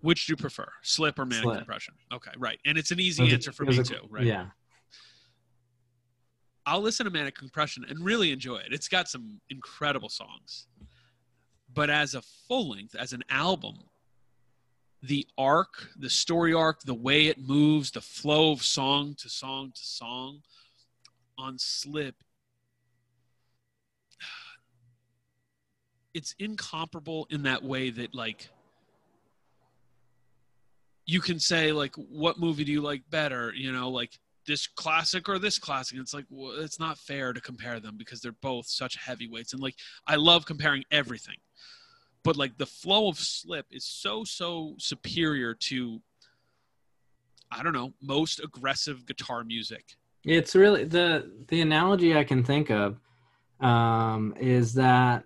Which 0.00 0.26
do 0.26 0.32
you 0.32 0.36
prefer, 0.36 0.68
slip 0.82 1.18
or 1.18 1.24
manic 1.24 1.44
Slip. 1.44 1.56
compression? 1.58 1.94
Okay, 2.12 2.32
right, 2.36 2.58
and 2.66 2.76
it's 2.76 2.90
an 2.90 3.00
easy 3.00 3.30
answer 3.32 3.52
for 3.52 3.64
me 3.64 3.78
a- 3.78 3.82
too, 3.82 4.00
right? 4.10 4.24
yeah 4.24 4.46
I'll 6.66 6.80
listen 6.80 7.04
to 7.04 7.10
Manic 7.10 7.34
Compression 7.34 7.84
and 7.90 8.00
really 8.02 8.32
enjoy 8.32 8.56
it. 8.56 8.68
It's 8.72 8.88
got 8.88 9.06
some 9.06 9.38
incredible 9.50 10.08
songs. 10.08 10.66
But 11.74 11.90
as 11.90 12.14
a 12.14 12.22
full 12.48 12.70
length, 12.70 12.94
as 12.94 13.12
an 13.12 13.22
album, 13.28 13.74
the 15.02 15.26
arc, 15.36 15.88
the 15.98 16.08
story 16.08 16.54
arc, 16.54 16.80
the 16.80 16.94
way 16.94 17.26
it 17.26 17.38
moves, 17.38 17.90
the 17.90 18.00
flow 18.00 18.52
of 18.52 18.62
song 18.62 19.14
to 19.18 19.28
song 19.28 19.72
to 19.74 19.84
song 19.84 20.40
on 21.36 21.58
Slip, 21.58 22.14
it's 26.14 26.34
incomparable 26.38 27.26
in 27.30 27.42
that 27.42 27.62
way 27.62 27.90
that, 27.90 28.14
like, 28.14 28.48
you 31.06 31.20
can 31.20 31.38
say, 31.38 31.72
like, 31.72 31.94
what 31.96 32.38
movie 32.38 32.64
do 32.64 32.72
you 32.72 32.80
like 32.80 33.02
better? 33.10 33.52
You 33.54 33.72
know, 33.72 33.90
like, 33.90 34.18
this 34.46 34.66
classic 34.66 35.28
or 35.28 35.38
this 35.38 35.58
classic. 35.58 35.98
It's 35.98 36.14
like 36.14 36.26
well, 36.30 36.52
it's 36.60 36.78
not 36.78 36.98
fair 36.98 37.32
to 37.32 37.40
compare 37.40 37.80
them 37.80 37.96
because 37.96 38.20
they're 38.20 38.32
both 38.32 38.66
such 38.66 38.96
heavyweights. 38.96 39.52
And 39.52 39.62
like 39.62 39.76
I 40.06 40.16
love 40.16 40.46
comparing 40.46 40.84
everything, 40.90 41.36
but 42.22 42.36
like 42.36 42.56
the 42.58 42.66
flow 42.66 43.08
of 43.08 43.18
Slip 43.18 43.66
is 43.70 43.84
so 43.84 44.24
so 44.24 44.74
superior 44.78 45.54
to 45.54 46.00
I 47.50 47.62
don't 47.62 47.72
know 47.72 47.92
most 48.02 48.40
aggressive 48.40 49.06
guitar 49.06 49.44
music. 49.44 49.96
It's 50.24 50.54
really 50.54 50.84
the 50.84 51.30
the 51.48 51.60
analogy 51.60 52.16
I 52.16 52.24
can 52.24 52.44
think 52.44 52.70
of 52.70 52.98
um, 53.60 54.34
is 54.38 54.74
that 54.74 55.24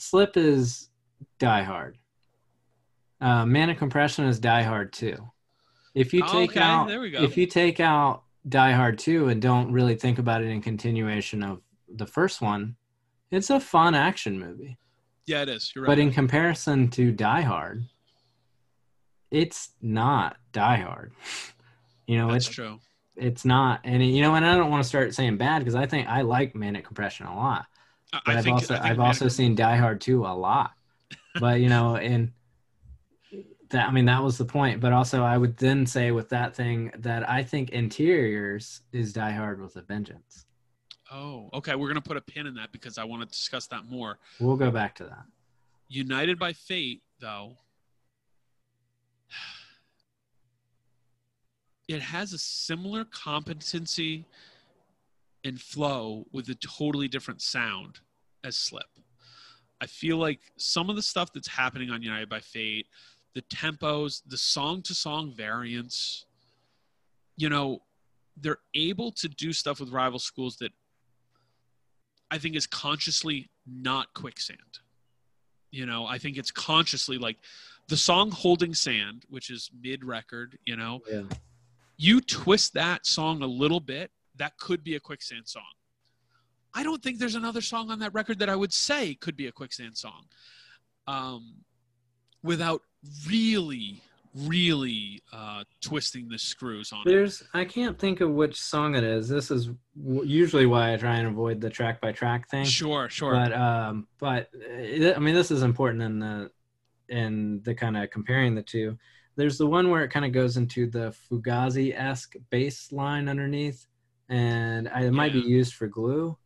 Slip 0.00 0.36
is 0.36 0.90
Die 1.38 1.62
Hard. 1.62 1.98
Uh, 3.20 3.46
Manic 3.46 3.78
Compression 3.78 4.26
is 4.26 4.38
Die 4.38 4.62
Hard 4.62 4.92
too. 4.92 5.16
If 5.94 6.12
you 6.12 6.20
take 6.22 6.50
Okay, 6.50 6.60
out 6.60 6.88
there 6.88 7.00
we 7.00 7.10
go. 7.10 7.22
if 7.22 7.36
you 7.36 7.46
take 7.46 7.80
out 7.80 8.22
Die 8.48 8.72
Hard 8.72 8.98
2 8.98 9.28
and 9.28 9.40
don't 9.40 9.72
really 9.72 9.94
think 9.94 10.18
about 10.18 10.42
it 10.42 10.48
in 10.48 10.60
continuation 10.60 11.42
of 11.42 11.62
the 11.88 12.06
first 12.06 12.40
one, 12.42 12.76
it's 13.30 13.48
a 13.50 13.58
fun 13.58 13.94
action 13.94 14.38
movie. 14.38 14.76
Yeah, 15.26 15.42
it 15.42 15.48
is. 15.48 15.72
You're 15.74 15.84
right. 15.84 15.88
But 15.88 15.98
in 15.98 16.12
comparison 16.12 16.88
to 16.90 17.10
Die 17.12 17.40
Hard, 17.40 17.84
it's 19.30 19.70
not 19.82 20.36
Die 20.52 20.76
Hard. 20.78 21.12
You 22.08 22.18
know, 22.18 22.30
That's 22.30 22.46
it's 22.46 22.54
true. 22.54 22.78
it's 23.16 23.44
not 23.44 23.80
and 23.82 24.00
you 24.00 24.22
know 24.22 24.36
and 24.36 24.46
i 24.46 24.54
don't 24.56 24.70
want 24.70 24.80
to 24.80 24.88
start 24.88 25.12
saying 25.12 25.36
bad 25.38 25.58
because 25.58 25.74
i 25.74 25.84
think 25.84 26.06
i 26.06 26.20
like 26.22 26.54
manic 26.54 26.84
compression 26.84 27.26
a 27.26 27.34
lot 27.34 27.66
I, 28.12 28.20
but 28.24 28.34
I 28.34 28.38
i've 28.38 28.44
think 28.44 28.54
also 28.54 28.74
I 28.74 28.90
i've 28.90 29.00
also 29.00 29.28
seen 29.28 29.54
die 29.54 29.76
hard 29.76 30.00
2 30.00 30.24
a 30.24 30.28
lot 30.28 30.72
but 31.40 31.60
you 31.60 31.68
know 31.68 31.96
and 31.96 32.32
that 33.70 33.88
i 33.88 33.90
mean 33.90 34.04
that 34.06 34.22
was 34.22 34.38
the 34.38 34.44
point 34.44 34.80
but 34.80 34.92
also 34.92 35.22
i 35.22 35.36
would 35.36 35.56
then 35.56 35.86
say 35.86 36.12
with 36.12 36.28
that 36.30 36.54
thing 36.54 36.90
that 36.98 37.28
i 37.28 37.42
think 37.42 37.70
interiors 37.70 38.82
is 38.92 39.12
die 39.12 39.32
hard 39.32 39.60
with 39.60 39.76
a 39.76 39.82
vengeance 39.82 40.44
Oh, 41.12 41.50
okay. 41.54 41.76
We're 41.76 41.86
gonna 41.86 42.00
put 42.00 42.16
a 42.16 42.20
pin 42.20 42.46
in 42.46 42.54
that 42.54 42.72
because 42.72 42.98
I 42.98 43.04
want 43.04 43.22
to 43.22 43.28
discuss 43.28 43.68
that 43.68 43.88
more. 43.88 44.18
we'll 44.40 44.56
go 44.56 44.72
back 44.72 44.96
to 44.96 45.04
that 45.04 45.24
United 45.88 46.38
by 46.38 46.52
Fate, 46.52 47.02
though, 47.20 47.56
it 51.88 52.02
has 52.02 52.32
a 52.32 52.38
similar 52.38 53.04
competency 53.04 54.24
and 55.46 55.60
flow 55.60 56.26
with 56.32 56.48
a 56.48 56.54
totally 56.56 57.08
different 57.08 57.40
sound 57.40 58.00
as 58.44 58.56
Slip. 58.56 58.84
I 59.80 59.86
feel 59.86 60.16
like 60.16 60.40
some 60.56 60.90
of 60.90 60.96
the 60.96 61.02
stuff 61.02 61.32
that's 61.32 61.48
happening 61.48 61.90
on 61.90 62.02
United 62.02 62.28
by 62.28 62.40
Fate, 62.40 62.86
the 63.34 63.42
tempos, 63.42 64.22
the 64.26 64.38
song 64.38 64.82
to 64.82 64.94
song 64.94 65.32
variants, 65.36 66.26
you 67.36 67.48
know, 67.48 67.80
they're 68.38 68.58
able 68.74 69.12
to 69.12 69.28
do 69.28 69.52
stuff 69.52 69.80
with 69.80 69.90
rival 69.90 70.18
schools 70.18 70.56
that 70.56 70.72
I 72.30 72.38
think 72.38 72.56
is 72.56 72.66
consciously 72.66 73.50
not 73.66 74.12
quicksand 74.14 74.58
you 75.72 75.84
know 75.84 76.06
i 76.06 76.16
think 76.16 76.36
it's 76.36 76.52
consciously 76.52 77.18
like 77.18 77.36
the 77.88 77.96
song 77.96 78.30
holding 78.30 78.72
sand 78.72 79.24
which 79.28 79.50
is 79.50 79.70
mid 79.82 80.04
record 80.04 80.56
you 80.64 80.76
know 80.76 81.00
yeah 81.10 81.22
you 81.98 82.20
twist 82.20 82.74
that 82.74 83.06
song 83.06 83.42
a 83.42 83.46
little 83.46 83.80
bit 83.80 84.10
that 84.38 84.58
could 84.58 84.82
be 84.84 84.94
a 84.94 85.00
quicksand 85.00 85.46
song. 85.46 85.62
I 86.74 86.82
don't 86.82 87.02
think 87.02 87.18
there's 87.18 87.34
another 87.34 87.62
song 87.62 87.90
on 87.90 88.00
that 88.00 88.12
record 88.12 88.38
that 88.40 88.50
i 88.50 88.56
would 88.56 88.72
say 88.72 89.14
could 89.14 89.36
be 89.36 89.46
a 89.46 89.52
quicksand 89.52 89.96
song 89.96 90.26
um, 91.06 91.54
without 92.42 92.82
really 93.28 94.02
really 94.34 95.22
uh, 95.32 95.64
twisting 95.80 96.28
the 96.28 96.38
screws 96.38 96.92
on 96.92 97.00
it. 97.06 97.10
There's 97.10 97.42
i 97.54 97.64
can't 97.64 97.98
think 97.98 98.20
of 98.20 98.30
which 98.30 98.60
song 98.60 98.94
it 98.94 99.02
is. 99.02 99.28
This 99.28 99.50
is 99.50 99.70
w- 99.96 100.24
usually 100.24 100.66
why 100.66 100.92
i 100.92 100.96
try 100.96 101.16
and 101.16 101.28
avoid 101.28 101.60
the 101.60 101.70
track 101.70 102.00
by 102.00 102.12
track 102.12 102.50
thing. 102.50 102.66
Sure 102.66 103.08
sure. 103.08 103.32
But 103.32 103.52
um 103.54 104.06
but 104.18 104.50
uh, 104.54 105.14
i 105.14 105.18
mean 105.18 105.34
this 105.34 105.50
is 105.50 105.62
important 105.62 106.02
in 106.02 106.18
the 106.18 106.50
in 107.08 107.62
the 107.62 107.74
kind 107.74 107.96
of 107.96 108.10
comparing 108.10 108.54
the 108.54 108.62
two. 108.62 108.98
There's 109.36 109.58
the 109.58 109.66
one 109.66 109.90
where 109.90 110.02
it 110.02 110.10
kind 110.10 110.24
of 110.24 110.32
goes 110.32 110.56
into 110.56 110.86
the 110.86 111.14
fugazi-esque 111.30 112.36
bass 112.50 112.90
line 112.90 113.28
underneath 113.28 113.86
and 114.28 114.88
I, 114.88 115.04
it 115.04 115.12
might 115.12 115.32
be 115.32 115.40
used 115.40 115.74
for 115.74 115.86
glue 115.86 116.36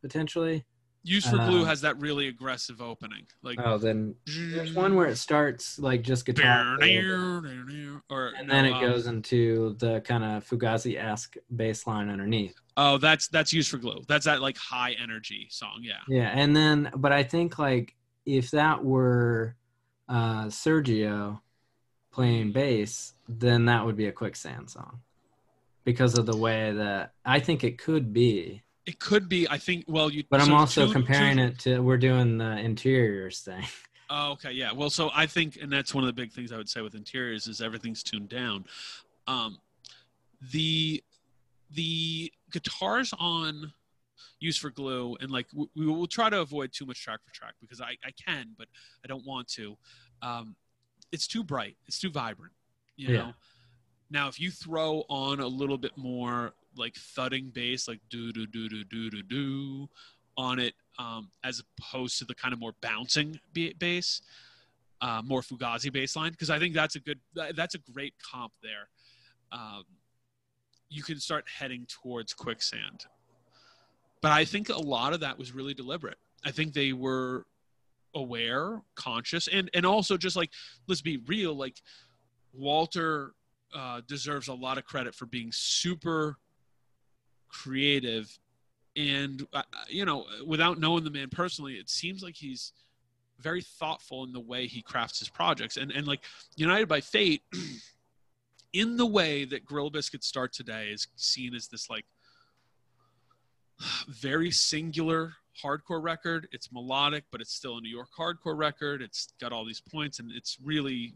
potentially 0.00 0.64
use 1.02 1.26
for 1.26 1.36
glue 1.36 1.62
uh, 1.62 1.64
has 1.64 1.80
that 1.82 1.98
really 2.00 2.28
aggressive 2.28 2.80
opening 2.80 3.26
like 3.42 3.58
oh 3.64 3.78
then 3.78 4.14
there's 4.26 4.72
one 4.72 4.94
where 4.94 5.06
it 5.06 5.16
starts 5.16 5.78
like 5.78 6.02
just 6.02 6.26
guitar 6.26 6.76
or 8.10 8.32
and 8.38 8.50
then 8.50 8.64
no, 8.64 8.70
it 8.70 8.72
um, 8.72 8.80
goes 8.80 9.06
into 9.06 9.74
the 9.78 10.00
kind 10.00 10.24
of 10.24 10.46
fugazi-esque 10.46 11.36
bass 11.54 11.86
line 11.86 12.08
underneath 12.08 12.54
Oh, 12.80 12.96
that's 12.96 13.26
that's 13.26 13.52
used 13.52 13.70
for 13.70 13.78
glue. 13.78 14.02
That's 14.06 14.26
that 14.26 14.40
like 14.40 14.56
high 14.56 14.92
energy 15.02 15.48
song. 15.50 15.80
Yeah. 15.82 15.94
Yeah, 16.08 16.30
and 16.32 16.54
then 16.54 16.92
but 16.96 17.12
I 17.12 17.24
think 17.24 17.58
like 17.58 17.96
if 18.24 18.52
that 18.52 18.84
were 18.84 19.56
uh 20.08 20.44
Sergio 20.44 21.40
playing 22.12 22.52
bass, 22.52 23.14
then 23.28 23.64
that 23.64 23.84
would 23.84 23.96
be 23.96 24.06
a 24.06 24.12
quicksand 24.12 24.70
song. 24.70 25.00
Because 25.88 26.18
of 26.18 26.26
the 26.26 26.36
way 26.36 26.70
that 26.72 27.14
I 27.24 27.40
think 27.40 27.64
it 27.64 27.78
could 27.78 28.12
be. 28.12 28.62
It 28.84 28.98
could 28.98 29.26
be. 29.26 29.48
I 29.48 29.56
think. 29.56 29.86
Well, 29.88 30.10
you. 30.10 30.22
But 30.28 30.42
I'm 30.42 30.52
also 30.52 30.86
two- 30.86 30.92
comparing 30.92 31.38
two- 31.38 31.42
it 31.44 31.58
to 31.60 31.78
we're 31.80 31.96
doing 31.96 32.36
the 32.36 32.58
interiors 32.58 33.40
thing. 33.40 33.64
Oh, 34.10 34.32
okay, 34.32 34.52
yeah. 34.52 34.72
Well, 34.72 34.88
so 34.88 35.10
I 35.14 35.26
think, 35.26 35.58
and 35.60 35.70
that's 35.70 35.94
one 35.94 36.02
of 36.02 36.08
the 36.08 36.14
big 36.14 36.32
things 36.32 36.50
I 36.50 36.56
would 36.56 36.68
say 36.70 36.80
with 36.80 36.94
interiors 36.94 37.46
is 37.46 37.60
everything's 37.60 38.02
tuned 38.02 38.30
down. 38.30 38.64
Um, 39.26 39.58
the 40.52 41.02
the 41.70 42.32
guitars 42.50 43.12
on 43.18 43.70
use 44.40 44.56
for 44.56 44.70
glue 44.70 45.14
and 45.20 45.30
like 45.30 45.46
we, 45.54 45.66
we 45.76 45.86
will 45.86 46.06
try 46.06 46.30
to 46.30 46.40
avoid 46.40 46.72
too 46.72 46.86
much 46.86 47.02
track 47.02 47.20
for 47.24 47.32
track 47.34 47.52
because 47.60 47.80
I, 47.82 47.96
I 48.04 48.10
can 48.12 48.54
but 48.56 48.68
i 49.04 49.08
don't 49.08 49.26
want 49.26 49.48
to 49.48 49.76
um, 50.22 50.54
it's 51.12 51.26
too 51.26 51.42
bright 51.44 51.76
it's 51.86 51.98
too 51.98 52.08
vibrant 52.10 52.52
you 52.96 53.08
Yeah. 53.08 53.18
know 53.18 53.32
now 54.10 54.28
if 54.28 54.40
you 54.40 54.50
throw 54.50 55.04
on 55.08 55.40
a 55.40 55.46
little 55.46 55.78
bit 55.78 55.96
more 55.96 56.52
like 56.76 56.94
thudding 56.94 57.50
bass 57.50 57.88
like 57.88 58.00
do 58.10 58.32
do 58.32 58.46
do 58.46 58.68
do 58.68 58.84
do 58.84 59.10
do 59.10 59.22
do 59.22 59.88
on 60.36 60.58
it 60.58 60.74
um, 60.98 61.30
as 61.44 61.62
opposed 61.78 62.18
to 62.18 62.24
the 62.24 62.34
kind 62.34 62.52
of 62.52 62.60
more 62.60 62.72
bouncing 62.80 63.38
bass 63.52 64.22
uh, 65.00 65.22
more 65.24 65.40
fugazi 65.40 65.92
bass 65.92 66.16
line 66.16 66.32
because 66.32 66.50
i 66.50 66.58
think 66.58 66.74
that's 66.74 66.96
a 66.96 67.00
good 67.00 67.18
that's 67.54 67.74
a 67.74 67.78
great 67.92 68.14
comp 68.22 68.52
there 68.62 68.88
um, 69.52 69.84
you 70.90 71.02
can 71.02 71.18
start 71.18 71.44
heading 71.58 71.86
towards 71.88 72.34
quicksand 72.34 73.06
but 74.20 74.32
I 74.32 74.44
think 74.44 74.68
a 74.68 74.78
lot 74.78 75.12
of 75.12 75.20
that 75.20 75.38
was 75.38 75.52
really 75.52 75.74
deliberate. 75.74 76.18
I 76.44 76.50
think 76.50 76.72
they 76.72 76.92
were 76.92 77.46
aware, 78.14 78.80
conscious, 78.94 79.48
and 79.48 79.70
and 79.74 79.84
also 79.86 80.16
just 80.16 80.36
like 80.36 80.50
let's 80.86 81.02
be 81.02 81.18
real, 81.26 81.54
like 81.54 81.80
Walter 82.52 83.32
uh, 83.74 84.00
deserves 84.06 84.48
a 84.48 84.54
lot 84.54 84.78
of 84.78 84.84
credit 84.84 85.14
for 85.14 85.26
being 85.26 85.50
super 85.52 86.38
creative, 87.48 88.38
and 88.96 89.46
uh, 89.52 89.62
you 89.88 90.04
know, 90.04 90.26
without 90.46 90.78
knowing 90.78 91.04
the 91.04 91.10
man 91.10 91.28
personally, 91.28 91.74
it 91.74 91.88
seems 91.88 92.22
like 92.22 92.34
he's 92.34 92.72
very 93.38 93.62
thoughtful 93.62 94.24
in 94.24 94.32
the 94.32 94.40
way 94.40 94.66
he 94.66 94.82
crafts 94.82 95.18
his 95.18 95.28
projects, 95.28 95.76
and 95.76 95.92
and 95.92 96.06
like 96.06 96.20
United 96.56 96.88
by 96.88 97.00
Fate. 97.00 97.42
In 98.74 98.98
the 98.98 99.06
way 99.06 99.46
that 99.46 99.64
Gorilla 99.64 99.90
Biscuit 99.90 100.22
Start 100.22 100.52
today 100.52 100.88
is 100.88 101.08
seen 101.16 101.54
as 101.54 101.68
this 101.68 101.88
like 101.88 102.04
very 104.08 104.50
singular 104.50 105.32
hardcore 105.62 106.02
record. 106.02 106.48
It's 106.52 106.72
melodic, 106.72 107.24
but 107.30 107.40
it's 107.40 107.52
still 107.52 107.78
a 107.78 107.80
New 107.80 107.90
York 107.90 108.08
hardcore 108.16 108.56
record. 108.56 109.02
It's 109.02 109.32
got 109.40 109.52
all 109.52 109.64
these 109.64 109.80
points, 109.80 110.18
and 110.18 110.30
it's 110.32 110.58
really 110.62 111.14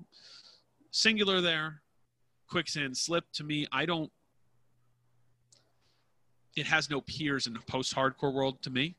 singular 0.91 1.41
there. 1.41 1.83
Quicksand 2.53 2.97
Slip 2.97 3.25
to 3.33 3.45
me, 3.45 3.67
I 3.73 3.87
don't. 3.87 4.11
It 6.55 6.67
has 6.67 6.91
no 6.91 7.01
peers 7.01 7.47
in 7.47 7.55
the 7.55 7.61
post-hardcore 7.61 8.33
world 8.33 8.61
to 8.63 8.71
me, 8.71 8.95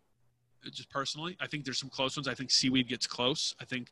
uh, 0.66 0.72
just 0.72 0.90
personally. 0.90 1.38
I 1.40 1.46
think 1.46 1.64
there's 1.64 1.78
some 1.78 1.92
close 1.92 2.18
ones. 2.18 2.28
I 2.28 2.34
think 2.34 2.50
Seaweed 2.50 2.88
gets 2.88 3.06
close. 3.06 3.56
I 3.62 3.66
think. 3.66 3.92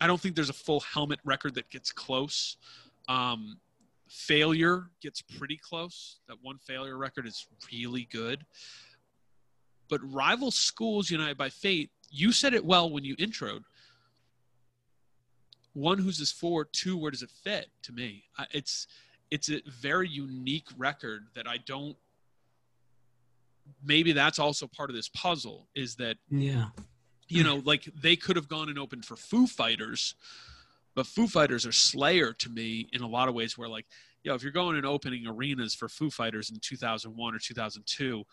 I 0.00 0.06
don't 0.06 0.18
think 0.18 0.36
there's 0.36 0.48
a 0.48 0.54
full 0.54 0.80
helmet 0.80 1.18
record 1.22 1.54
that 1.56 1.68
gets 1.68 1.92
close. 1.92 2.56
Um, 3.08 3.58
failure 4.08 4.86
gets 5.02 5.20
pretty 5.20 5.58
close 5.58 6.20
that 6.28 6.36
one 6.40 6.56
failure 6.56 6.96
record 6.96 7.26
is 7.26 7.46
really 7.70 8.08
good 8.10 8.44
but 9.90 10.00
rival 10.02 10.50
schools 10.50 11.10
united 11.10 11.36
by 11.36 11.50
fate 11.50 11.90
you 12.10 12.32
said 12.32 12.54
it 12.54 12.64
well 12.64 12.88
when 12.88 13.04
you 13.04 13.14
introed 13.16 13.60
one 15.74 15.98
who's 15.98 16.18
this 16.18 16.32
forward 16.32 16.68
two 16.72 16.96
where 16.96 17.10
does 17.10 17.22
it 17.22 17.30
fit 17.30 17.68
to 17.82 17.92
me 17.92 18.24
I- 18.38 18.46
it's 18.52 18.86
it's 19.30 19.50
a 19.50 19.60
very 19.80 20.08
unique 20.08 20.66
record 20.76 21.26
that 21.34 21.46
i 21.46 21.56
don't 21.58 21.96
maybe 23.84 24.12
that's 24.12 24.38
also 24.38 24.66
part 24.66 24.90
of 24.90 24.96
this 24.96 25.08
puzzle 25.08 25.68
is 25.74 25.96
that 25.96 26.16
Yeah. 26.30 26.70
you 27.28 27.44
know, 27.44 27.56
like 27.64 27.84
they 28.00 28.16
could 28.16 28.36
have 28.36 28.48
gone 28.48 28.68
and 28.70 28.78
opened 28.78 29.04
for 29.04 29.14
Foo 29.16 29.46
Fighters, 29.46 30.14
but 30.94 31.06
Foo 31.06 31.28
Fighters 31.28 31.66
are 31.66 31.72
Slayer 31.72 32.32
to 32.32 32.48
me 32.48 32.88
in 32.94 33.02
a 33.02 33.06
lot 33.06 33.28
of 33.28 33.34
ways. 33.34 33.58
Where 33.58 33.68
like, 33.68 33.84
you 34.22 34.30
know 34.30 34.34
if 34.34 34.42
you're 34.42 34.52
going 34.52 34.76
and 34.76 34.86
opening 34.86 35.26
arenas 35.26 35.74
for 35.74 35.88
Foo 35.88 36.08
Fighters 36.10 36.48
in 36.50 36.58
2001 36.60 37.34
or 37.34 37.38
2002, 37.38 38.24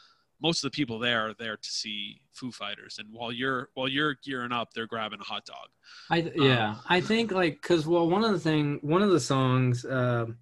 most 0.41 0.63
of 0.63 0.71
the 0.71 0.75
people 0.75 0.99
there 0.99 1.29
are 1.29 1.33
there 1.33 1.57
to 1.57 1.69
see 1.69 2.21
Foo 2.33 2.51
Fighters, 2.51 2.97
and 2.99 3.07
while 3.11 3.31
you're 3.31 3.69
while 3.73 3.87
you're 3.87 4.15
gearing 4.23 4.51
up, 4.51 4.73
they're 4.73 4.87
grabbing 4.87 5.19
a 5.19 5.23
hot 5.23 5.45
dog. 5.45 5.67
I 6.09 6.21
th- 6.21 6.33
yeah, 6.35 6.75
I 6.87 7.01
think 7.01 7.31
like 7.31 7.61
because 7.61 7.87
well, 7.87 8.09
one 8.09 8.23
of 8.23 8.31
the 8.31 8.39
thing, 8.39 8.79
one 8.81 9.01
of 9.01 9.11
the 9.11 9.19
songs, 9.19 9.85
um, 9.85 10.37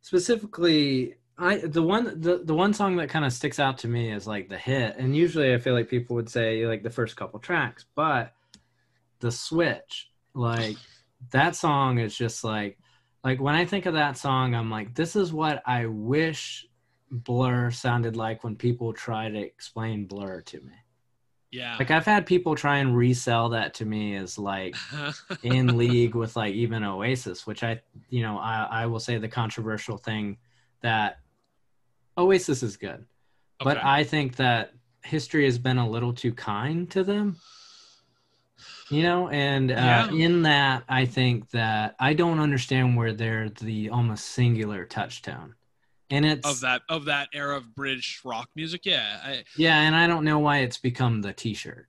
specifically, 0.00 1.14
I 1.38 1.58
the 1.58 1.82
one 1.82 2.20
the 2.20 2.42
the 2.44 2.54
one 2.54 2.74
song 2.74 2.96
that 2.96 3.08
kind 3.08 3.24
of 3.24 3.32
sticks 3.32 3.58
out 3.58 3.78
to 3.78 3.88
me 3.88 4.12
is 4.12 4.26
like 4.26 4.48
the 4.48 4.58
hit, 4.58 4.96
and 4.96 5.16
usually 5.16 5.54
I 5.54 5.58
feel 5.58 5.74
like 5.74 5.88
people 5.88 6.16
would 6.16 6.28
say 6.28 6.66
like 6.66 6.82
the 6.82 6.90
first 6.90 7.16
couple 7.16 7.38
tracks, 7.38 7.86
but 7.94 8.32
the 9.20 9.30
switch, 9.30 10.10
like 10.34 10.76
that 11.30 11.54
song 11.54 11.98
is 11.98 12.16
just 12.16 12.42
like 12.42 12.78
like 13.24 13.40
when 13.40 13.54
I 13.54 13.64
think 13.64 13.86
of 13.86 13.94
that 13.94 14.18
song, 14.18 14.54
I'm 14.54 14.70
like, 14.70 14.94
this 14.94 15.14
is 15.14 15.32
what 15.32 15.62
I 15.64 15.86
wish 15.86 16.66
Blur 17.12 17.70
sounded 17.70 18.16
like 18.16 18.42
when 18.42 18.56
people 18.56 18.92
try 18.94 19.28
to 19.28 19.38
explain 19.38 20.06
Blur 20.06 20.40
to 20.40 20.60
me. 20.60 20.72
Yeah. 21.50 21.76
Like 21.78 21.90
I've 21.90 22.06
had 22.06 22.24
people 22.24 22.54
try 22.54 22.78
and 22.78 22.96
resell 22.96 23.50
that 23.50 23.74
to 23.74 23.84
me 23.84 24.16
as 24.16 24.38
like 24.38 24.74
in 25.42 25.76
league 25.76 26.14
with 26.14 26.34
like 26.34 26.54
even 26.54 26.82
Oasis, 26.82 27.46
which 27.46 27.62
I 27.62 27.82
you 28.08 28.22
know 28.22 28.38
I 28.38 28.66
I 28.70 28.86
will 28.86 29.00
say 29.00 29.18
the 29.18 29.28
controversial 29.28 29.98
thing 29.98 30.38
that 30.80 31.18
Oasis 32.16 32.62
is 32.62 32.78
good, 32.78 33.04
but 33.58 33.76
I 33.84 34.04
think 34.04 34.36
that 34.36 34.72
history 35.04 35.44
has 35.44 35.58
been 35.58 35.76
a 35.78 35.88
little 35.88 36.14
too 36.14 36.32
kind 36.32 36.90
to 36.92 37.04
them. 37.04 37.36
You 38.90 39.02
know, 39.02 39.28
and 39.28 39.70
uh, 39.70 39.74
Yeah. 39.74 40.10
in 40.10 40.42
that, 40.42 40.84
I 40.88 41.06
think 41.06 41.50
that 41.50 41.96
I 41.98 42.14
don't 42.14 42.38
understand 42.40 42.96
where 42.96 43.12
they're 43.12 43.48
the 43.48 43.88
almost 43.90 44.26
singular 44.26 44.84
touchstone, 44.84 45.54
and 46.12 46.26
it's 46.26 46.46
of 46.46 46.60
that 46.60 46.82
of 46.90 47.06
that 47.06 47.28
era 47.32 47.56
of 47.56 47.74
British 47.74 48.20
rock 48.22 48.50
music, 48.54 48.82
yeah. 48.84 49.18
I, 49.24 49.44
yeah, 49.56 49.80
and 49.80 49.96
I 49.96 50.06
don't 50.06 50.24
know 50.24 50.38
why 50.38 50.58
it's 50.58 50.76
become 50.76 51.22
the 51.22 51.32
T-shirt. 51.32 51.88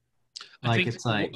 Like 0.64 0.88
it's 0.88 1.06
like 1.06 1.34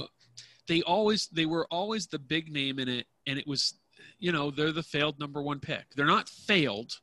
they 0.70 0.82
always 0.84 1.28
they 1.28 1.46
were 1.46 1.68
always 1.70 2.08
the 2.08 2.18
big 2.18 2.50
name 2.50 2.80
in 2.80 2.88
it, 2.88 3.06
and 3.28 3.38
it 3.38 3.46
was 3.46 3.74
you 4.20 4.32
know 4.32 4.52
they're 4.52 4.72
the 4.72 4.84
failed 4.84 5.20
number 5.20 5.42
one 5.42 5.60
pick. 5.60 5.84
They're 5.96 6.06
not 6.06 6.30
failed. 6.30 6.94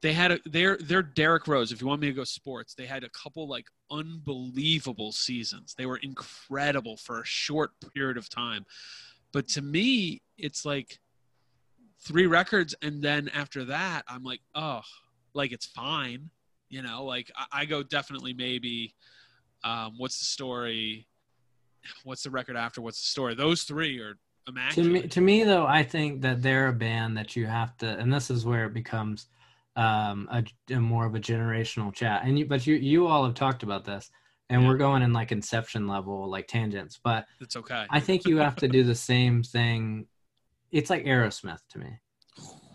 They 0.00 0.12
had 0.12 0.30
a 0.30 0.38
they're 0.44 0.76
they're 0.76 1.02
Derrick 1.02 1.48
Rose. 1.48 1.72
If 1.72 1.80
you 1.80 1.88
want 1.88 2.00
me 2.00 2.06
to 2.06 2.12
go 2.12 2.22
sports, 2.22 2.74
they 2.74 2.86
had 2.86 3.02
a 3.02 3.08
couple 3.08 3.48
like 3.48 3.66
unbelievable 3.90 5.10
seasons. 5.10 5.74
They 5.76 5.86
were 5.86 5.96
incredible 5.96 6.98
for 6.98 7.20
a 7.20 7.26
short 7.26 7.72
period 7.94 8.16
of 8.16 8.28
time. 8.28 8.64
But 9.32 9.48
to 9.48 9.62
me, 9.62 10.22
it's 10.38 10.64
like 10.64 11.00
three 12.04 12.26
records, 12.26 12.74
and 12.82 13.02
then 13.02 13.28
after 13.34 13.64
that, 13.66 14.02
I'm 14.08 14.22
like, 14.22 14.40
oh, 14.54 14.80
like 15.34 15.52
it's 15.52 15.66
fine. 15.66 16.30
You 16.68 16.82
know, 16.82 17.04
like 17.04 17.30
I, 17.36 17.62
I 17.62 17.64
go 17.64 17.82
definitely 17.82 18.32
maybe. 18.34 18.94
Um, 19.62 19.94
what's 19.96 20.18
the 20.18 20.26
story? 20.26 21.06
What's 22.04 22.22
the 22.22 22.30
record 22.30 22.56
after? 22.56 22.80
What's 22.82 23.00
the 23.00 23.06
story? 23.08 23.34
Those 23.34 23.62
three 23.62 23.98
are 24.00 24.14
to 24.14 24.18
immaculate. 24.50 24.92
me 24.92 25.08
to 25.08 25.20
me 25.22 25.42
though 25.44 25.66
i 25.66 25.82
think 25.82 26.20
that 26.20 26.42
they're 26.42 26.68
a 26.68 26.72
band 26.72 27.16
that 27.16 27.34
you 27.34 27.46
have 27.46 27.74
to 27.78 27.86
and 27.98 28.12
this 28.12 28.30
is 28.30 28.44
where 28.44 28.66
it 28.66 28.74
becomes 28.74 29.28
um 29.76 30.28
a, 30.30 30.44
a 30.74 30.78
more 30.78 31.06
of 31.06 31.14
a 31.14 31.18
generational 31.20 31.90
chat 31.94 32.20
and 32.26 32.38
you 32.38 32.44
but 32.44 32.66
you 32.66 32.74
you 32.76 33.06
all 33.06 33.24
have 33.24 33.32
talked 33.34 33.62
about 33.62 33.86
this 33.86 34.10
and 34.50 34.62
Yeah. 34.62 34.68
we're 34.68 34.76
going 34.76 35.00
in 35.02 35.14
like 35.14 35.32
inception 35.32 35.88
level 35.88 36.28
like 36.28 36.46
tangents 36.46 37.00
but 37.02 37.24
It's 37.40 37.56
okay. 37.56 37.86
i 37.88 37.98
think 38.00 38.26
you 38.26 38.36
have 38.36 38.56
to 38.56 38.68
do 38.68 38.82
the 38.84 38.94
same 38.94 39.42
thing 39.42 40.06
it's 40.74 40.90
like 40.90 41.04
aerosmith 41.04 41.60
to 41.70 41.78
me. 41.78 41.98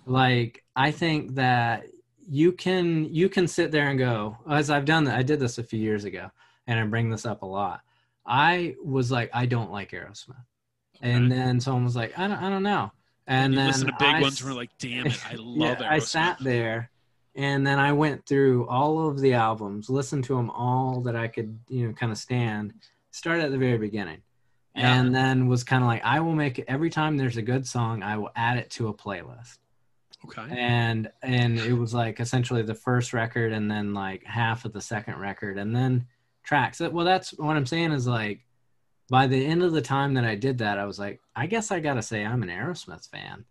Like 0.06 0.64
i 0.76 0.89
think 0.89 1.36
that 1.36 1.86
you 2.28 2.52
can 2.52 3.06
you 3.14 3.30
can 3.30 3.47
sit 3.47 3.72
there 3.72 3.89
and 3.89 4.00
go 4.00 4.38
as 4.50 4.70
i've 4.70 4.86
done 4.86 5.04
that 5.04 5.16
i 5.16 5.24
did 5.24 5.39
this 5.39 5.58
a 5.58 5.64
few 5.64 5.80
years 5.80 6.04
ago 6.04 6.30
and 6.68 6.80
i 6.80 6.84
bring 6.84 7.10
this 7.10 7.26
up 7.26 7.43
a 7.43 7.45
lot. 7.45 7.82
I 8.26 8.76
was 8.84 9.12
like 9.12 9.30
i 9.34 9.45
don't 9.45 9.72
like 9.72 9.91
aerosmith. 9.91 10.45
And 11.02 11.32
then 11.32 11.60
someone 11.60 11.86
was 11.86 11.95
like, 11.95 12.18
I 12.18 12.28
don't, 12.28 12.38
I 12.38 12.50
don't 12.50 12.64
know. 12.64 12.91
And 13.28 13.54
you 13.54 13.60
then 13.60 13.68
listen 13.68 13.88
to 13.88 13.95
big 14.00 14.16
I 14.16 14.22
ones 14.22 14.43
we're 14.43 14.54
like, 14.54 14.72
damn 14.80 15.08
it, 15.08 15.20
I 15.26 15.32
yeah, 15.34 15.38
love 15.39 15.78
I 15.82 16.00
sat 16.00 16.38
there, 16.41 16.89
and 17.36 17.66
then 17.66 17.78
I 17.78 17.93
went 17.93 18.26
through 18.26 18.68
all 18.68 19.08
of 19.08 19.20
the 19.20 19.34
albums, 19.34 19.89
listened 19.89 20.24
to 20.26 20.36
them 20.36 20.50
all 20.50 21.02
that 21.02 21.16
I 21.16 21.28
could, 21.28 21.58
you 21.68 21.88
know, 21.88 21.93
kind 21.93 22.12
of 22.12 22.18
stand. 22.18 22.74
Started 23.12 23.45
at 23.45 23.52
the 23.52 23.58
very 23.58 23.78
beginning, 23.78 24.22
Yeah. 24.80 24.99
and 24.99 25.13
then 25.13 25.47
was 25.47 25.63
kind 25.63 25.84
of 25.84 25.88
like, 25.88 26.03
I 26.03 26.19
will 26.21 26.36
make 26.36 26.59
it 26.59 26.65
every 26.67 26.89
time 26.89 27.17
there's 27.17 27.38
a 27.38 27.41
good 27.41 27.67
song, 27.67 28.01
I 28.01 28.17
will 28.17 28.32
add 28.36 28.57
it 28.57 28.69
to 28.71 28.88
a 28.88 28.93
playlist. 28.93 29.57
Okay. 30.25 30.45
And 30.51 31.11
and 31.21 31.59
it 31.59 31.73
was 31.73 31.93
like 31.93 32.19
essentially 32.19 32.61
the 32.61 32.75
first 32.75 33.13
record, 33.13 33.53
and 33.53 33.69
then 33.71 33.93
like 33.93 34.23
half 34.25 34.65
of 34.65 34.73
the 34.73 34.82
second 34.82 35.19
record, 35.19 35.57
and 35.57 35.75
then 35.75 36.07
tracks. 36.43 36.80
Well, 36.80 37.05
that's 37.05 37.32
what 37.38 37.55
I'm 37.55 37.65
saying 37.65 37.91
is 37.93 38.05
like 38.07 38.45
by 39.09 39.27
the 39.27 39.45
end 39.45 39.63
of 39.63 39.71
the 39.71 39.82
time 39.82 40.13
that 40.15 40.25
I 40.25 40.36
did 40.36 40.57
that, 40.59 40.77
I 40.77 40.86
was 40.86 40.99
like, 40.99 41.19
I 41.36 41.47
guess 41.47 41.71
I 41.71 41.80
gotta 41.80 42.01
say 42.01 42.25
I'm 42.25 42.43
an 42.43 42.49
Aerosmith 42.49 43.09
fan, 43.09 43.45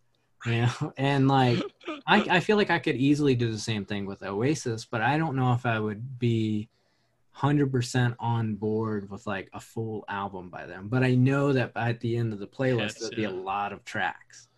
you 0.46 0.62
know. 0.62 0.92
And 0.98 1.26
like, 1.26 1.62
I, 2.06 2.36
I 2.36 2.40
feel 2.40 2.56
like 2.56 2.70
I 2.70 2.78
could 2.78 2.96
easily 2.96 3.34
do 3.34 3.50
the 3.50 3.58
same 3.58 3.84
thing 3.84 4.06
with 4.06 4.22
Oasis, 4.22 4.84
but 4.84 5.00
I 5.00 5.18
don't 5.18 5.36
know 5.36 5.52
if 5.52 5.66
I 5.66 5.80
would 5.80 6.18
be 6.18 6.68
100% 7.38 8.16
on 8.18 8.54
board 8.54 9.10
with 9.10 9.26
like 9.26 9.48
a 9.52 9.60
full 9.60 10.04
album 10.08 10.50
by 10.50 10.66
them. 10.66 10.88
But 10.88 11.02
I 11.02 11.14
know 11.14 11.52
that 11.52 11.72
at 11.76 12.00
the 12.00 12.16
end 12.16 12.32
of 12.32 12.38
the 12.38 12.46
playlist, 12.46 12.98
there'll 12.98 13.14
be 13.14 13.24
a 13.24 13.30
lot 13.30 13.72
of 13.72 13.84
tracks. 13.84 14.48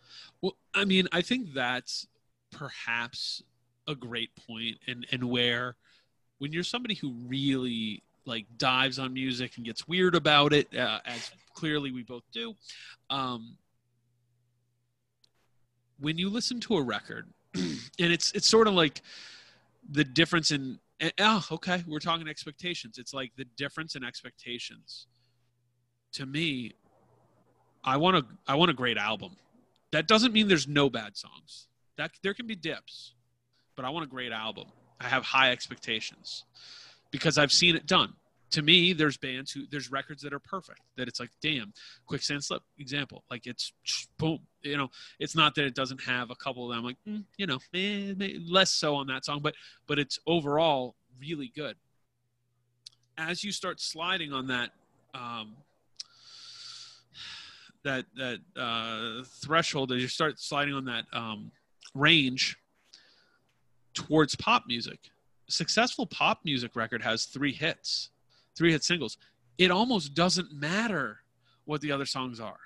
Well, 0.40 0.56
I 0.74 0.84
mean, 0.84 1.08
I 1.12 1.20
think 1.20 1.52
that's 1.52 2.06
perhaps 2.50 3.42
a 3.86 3.94
great 3.94 4.30
point, 4.46 4.78
and 4.86 5.06
and 5.12 5.24
where 5.24 5.76
when 6.38 6.52
you're 6.52 6.64
somebody 6.64 6.94
who 6.94 7.12
really 7.26 8.02
like 8.24 8.46
dives 8.56 8.98
on 8.98 9.12
music 9.12 9.52
and 9.56 9.66
gets 9.66 9.86
weird 9.86 10.14
about 10.14 10.52
it, 10.52 10.74
uh, 10.76 11.00
as 11.04 11.30
clearly 11.54 11.92
we 11.92 12.02
both 12.02 12.22
do, 12.32 12.54
um, 13.10 13.56
when 15.98 16.16
you 16.16 16.30
listen 16.30 16.60
to 16.60 16.76
a 16.76 16.82
record, 16.82 17.28
and 17.54 17.78
it's 17.98 18.32
it's 18.32 18.48
sort 18.48 18.66
of 18.66 18.74
like 18.74 19.02
the 19.90 20.04
difference 20.04 20.50
in 20.50 20.78
eh, 21.00 21.10
oh 21.18 21.44
okay. 21.52 21.82
We're 21.86 21.98
talking 21.98 22.28
expectations. 22.28 22.98
It's 22.98 23.14
like 23.14 23.32
the 23.36 23.46
difference 23.56 23.96
in 23.96 24.04
expectations. 24.04 25.06
To 26.12 26.26
me 26.26 26.72
i 27.82 27.96
want 27.96 28.14
a 28.14 28.24
i 28.46 28.54
want 28.54 28.70
a 28.70 28.74
great 28.74 28.96
album. 28.96 29.36
That 29.92 30.06
doesn't 30.06 30.32
mean 30.32 30.48
there's 30.48 30.68
no 30.68 30.90
bad 30.90 31.16
songs. 31.16 31.66
That 31.96 32.12
there 32.22 32.34
can 32.34 32.46
be 32.46 32.56
dips 32.56 33.14
but 33.76 33.84
i 33.84 33.90
want 33.90 34.04
a 34.04 34.08
great 34.08 34.32
album. 34.32 34.66
I 35.00 35.08
have 35.08 35.24
high 35.24 35.50
expectations 35.50 36.44
because 37.10 37.38
i've 37.38 37.52
seen 37.52 37.74
it 37.74 37.86
done 37.86 38.12
to 38.50 38.62
me 38.62 38.92
there's 38.92 39.16
bands 39.16 39.52
who 39.52 39.62
there's 39.70 39.90
records 39.90 40.22
that 40.22 40.32
are 40.32 40.40
perfect 40.40 40.80
that 40.96 41.08
it's 41.08 41.20
like 41.20 41.30
damn 41.40 41.72
quicksand 42.06 42.42
slip 42.42 42.62
example 42.78 43.22
like 43.30 43.46
it's 43.46 43.72
boom 44.18 44.38
you 44.62 44.76
know 44.76 44.88
it's 45.18 45.36
not 45.36 45.54
that 45.54 45.64
it 45.64 45.74
doesn't 45.74 46.00
have 46.02 46.30
a 46.30 46.34
couple 46.34 46.68
of 46.68 46.74
them 46.74 46.84
like 46.84 46.96
mm, 47.08 47.22
you 47.36 47.46
know 47.46 47.58
eh, 47.74 48.12
less 48.48 48.70
so 48.70 48.94
on 48.94 49.06
that 49.06 49.24
song 49.24 49.40
but 49.42 49.54
but 49.86 49.98
it's 49.98 50.18
overall 50.26 50.94
really 51.20 51.52
good. 51.54 51.76
As 53.18 53.44
you 53.44 53.52
start 53.52 53.80
sliding 53.80 54.32
on 54.32 54.46
that 54.48 54.70
um 55.14 55.56
that 57.82 58.04
that 58.16 58.38
uh 58.56 59.24
threshold 59.42 59.90
as 59.92 60.00
you 60.00 60.08
start 60.08 60.38
sliding 60.38 60.74
on 60.74 60.84
that 60.84 61.04
um 61.12 61.50
range 61.94 62.56
towards 63.94 64.36
pop 64.36 64.64
music 64.68 65.10
successful 65.48 66.06
pop 66.06 66.40
music 66.44 66.76
record 66.76 67.02
has 67.02 67.24
three 67.24 67.52
hits 67.52 68.10
three 68.56 68.72
hit 68.72 68.84
singles. 68.84 69.16
It 69.58 69.70
almost 69.70 70.14
doesn't 70.14 70.52
matter 70.52 71.18
what 71.64 71.80
the 71.80 71.92
other 71.92 72.06
songs 72.06 72.40
are. 72.40 72.58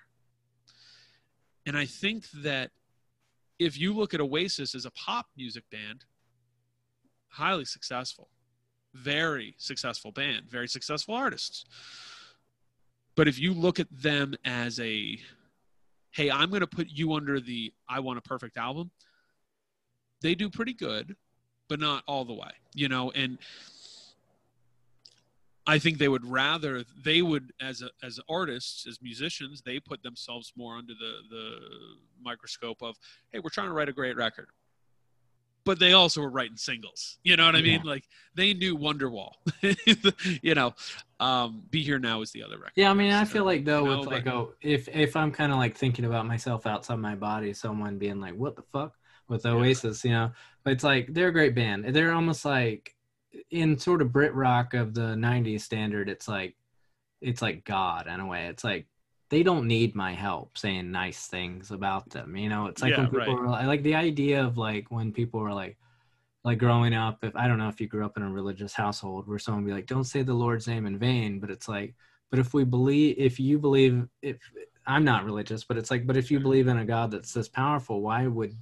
And 1.66 1.76
I 1.76 1.86
think 1.86 2.30
that 2.42 2.70
if 3.58 3.78
you 3.78 3.94
look 3.94 4.14
at 4.14 4.20
Oasis 4.20 4.74
as 4.74 4.84
a 4.84 4.90
pop 4.90 5.26
music 5.36 5.64
band, 5.70 6.04
highly 7.28 7.64
successful, 7.64 8.28
very 8.92 9.54
successful 9.58 10.12
band, 10.12 10.48
very 10.48 10.68
successful 10.68 11.14
artists. 11.14 11.64
But 13.16 13.28
if 13.28 13.38
you 13.38 13.52
look 13.52 13.80
at 13.80 13.88
them 13.90 14.34
as 14.44 14.78
a, 14.80 15.18
hey, 16.10 16.30
I'm 16.30 16.50
going 16.50 16.60
to 16.60 16.66
put 16.66 16.88
you 16.88 17.14
under 17.14 17.40
the 17.40 17.72
I 17.88 18.00
want 18.00 18.18
a 18.18 18.22
perfect 18.22 18.56
album, 18.56 18.90
they 20.20 20.34
do 20.34 20.48
pretty 20.48 20.74
good, 20.74 21.16
but 21.68 21.80
not 21.80 22.04
all 22.06 22.24
the 22.24 22.34
way, 22.34 22.50
you 22.74 22.88
know, 22.88 23.10
and 23.12 23.38
I 25.66 25.78
think 25.78 25.98
they 25.98 26.08
would 26.08 26.26
rather 26.26 26.84
they 27.02 27.22
would 27.22 27.52
as 27.60 27.82
a, 27.82 27.90
as 28.04 28.20
artists 28.28 28.86
as 28.86 29.00
musicians 29.00 29.62
they 29.62 29.80
put 29.80 30.02
themselves 30.02 30.52
more 30.56 30.76
under 30.76 30.92
the 30.94 31.12
the 31.30 31.58
microscope 32.22 32.82
of 32.82 32.96
hey 33.32 33.38
we're 33.38 33.50
trying 33.50 33.68
to 33.68 33.72
write 33.72 33.88
a 33.88 33.92
great 33.92 34.16
record. 34.16 34.48
But 35.64 35.78
they 35.78 35.94
also 35.94 36.20
were 36.20 36.28
writing 36.28 36.58
singles. 36.58 37.16
You 37.22 37.38
know 37.38 37.46
what 37.46 37.56
I 37.56 37.62
mean? 37.62 37.82
Like 37.84 38.04
they 38.34 38.52
knew 38.52 38.76
Wonderwall. 38.76 39.32
You 40.42 40.54
know 40.54 40.74
um 41.20 41.62
Be 41.70 41.82
Here 41.82 41.98
Now 41.98 42.20
is 42.20 42.32
the 42.32 42.42
other 42.42 42.58
record. 42.58 42.72
Yeah, 42.76 42.90
I 42.90 42.94
mean, 42.94 43.12
I 43.12 43.24
feel 43.24 43.46
like 43.46 43.64
though 43.64 43.84
You 43.84 43.90
know, 43.90 43.98
with 44.00 44.08
like 44.08 44.26
oh, 44.26 44.52
if 44.60 44.88
if 44.88 45.16
I'm 45.16 45.32
kind 45.32 45.52
of 45.52 45.58
like 45.58 45.76
thinking 45.76 46.04
about 46.04 46.26
myself 46.26 46.66
outside 46.66 46.98
my 46.98 47.14
body, 47.14 47.54
someone 47.54 47.96
being 47.96 48.20
like, 48.20 48.34
"What 48.34 48.56
the 48.56 48.62
fuck?" 48.62 48.92
with 49.28 49.44
Yeah. 49.44 49.52
Oasis, 49.52 50.04
you 50.04 50.10
know, 50.10 50.32
but 50.64 50.72
it's 50.74 50.84
like 50.84 51.12
they're 51.12 51.28
a 51.28 51.32
great 51.32 51.54
band. 51.54 51.86
They're 51.94 52.12
almost 52.12 52.44
like 52.44 52.94
in 53.50 53.78
sort 53.78 54.02
of 54.02 54.12
Brit 54.12 54.34
rock 54.34 54.74
of 54.74 54.94
the 54.94 55.14
'90s 55.14 55.60
standard. 55.62 56.08
It's 56.08 56.28
like 56.28 56.54
it's 57.20 57.42
like 57.42 57.64
God 57.64 58.06
in 58.06 58.20
a 58.20 58.26
way. 58.26 58.46
It's 58.46 58.64
like 58.64 58.86
they 59.30 59.42
don't 59.42 59.66
need 59.66 59.94
my 59.94 60.12
help 60.12 60.56
saying 60.58 60.90
nice 60.90 61.26
things 61.26 61.70
about 61.70 62.10
them. 62.10 62.36
You 62.36 62.48
know, 62.48 62.66
it's 62.66 62.82
like 62.82 62.90
Yeah, 62.92 62.98
when 62.98 63.06
people 63.06 63.36
right. 63.36 63.40
were 63.40 63.48
I 63.48 63.66
like 63.66 63.82
the 63.82 63.94
idea 63.94 64.44
of 64.44 64.58
like 64.58 64.90
when 64.90 65.12
people 65.12 65.40
were 65.40 65.52
like 65.52 65.76
like 66.44 66.58
growing 66.58 66.94
up 66.94 67.18
if 67.22 67.34
i 67.34 67.48
don't 67.48 67.58
know 67.58 67.68
if 67.68 67.80
you 67.80 67.88
grew 67.88 68.04
up 68.04 68.16
in 68.16 68.22
a 68.22 68.30
religious 68.30 68.72
household 68.72 69.26
where 69.26 69.38
someone 69.38 69.64
would 69.64 69.70
be 69.70 69.74
like 69.74 69.86
don't 69.86 70.04
say 70.04 70.22
the 70.22 70.32
lord's 70.32 70.68
name 70.68 70.86
in 70.86 70.98
vain 70.98 71.40
but 71.40 71.50
it's 71.50 71.68
like 71.68 71.94
but 72.30 72.38
if 72.38 72.54
we 72.54 72.64
believe 72.64 73.16
if 73.18 73.40
you 73.40 73.58
believe 73.58 74.06
if 74.22 74.36
i'm 74.86 75.04
not 75.04 75.24
religious 75.24 75.64
but 75.64 75.76
it's 75.76 75.90
like 75.90 76.06
but 76.06 76.16
if 76.16 76.30
you 76.30 76.38
mm-hmm. 76.38 76.44
believe 76.44 76.68
in 76.68 76.78
a 76.78 76.84
god 76.84 77.10
that's 77.10 77.32
this 77.32 77.48
powerful 77.48 78.02
why 78.02 78.26
would 78.26 78.54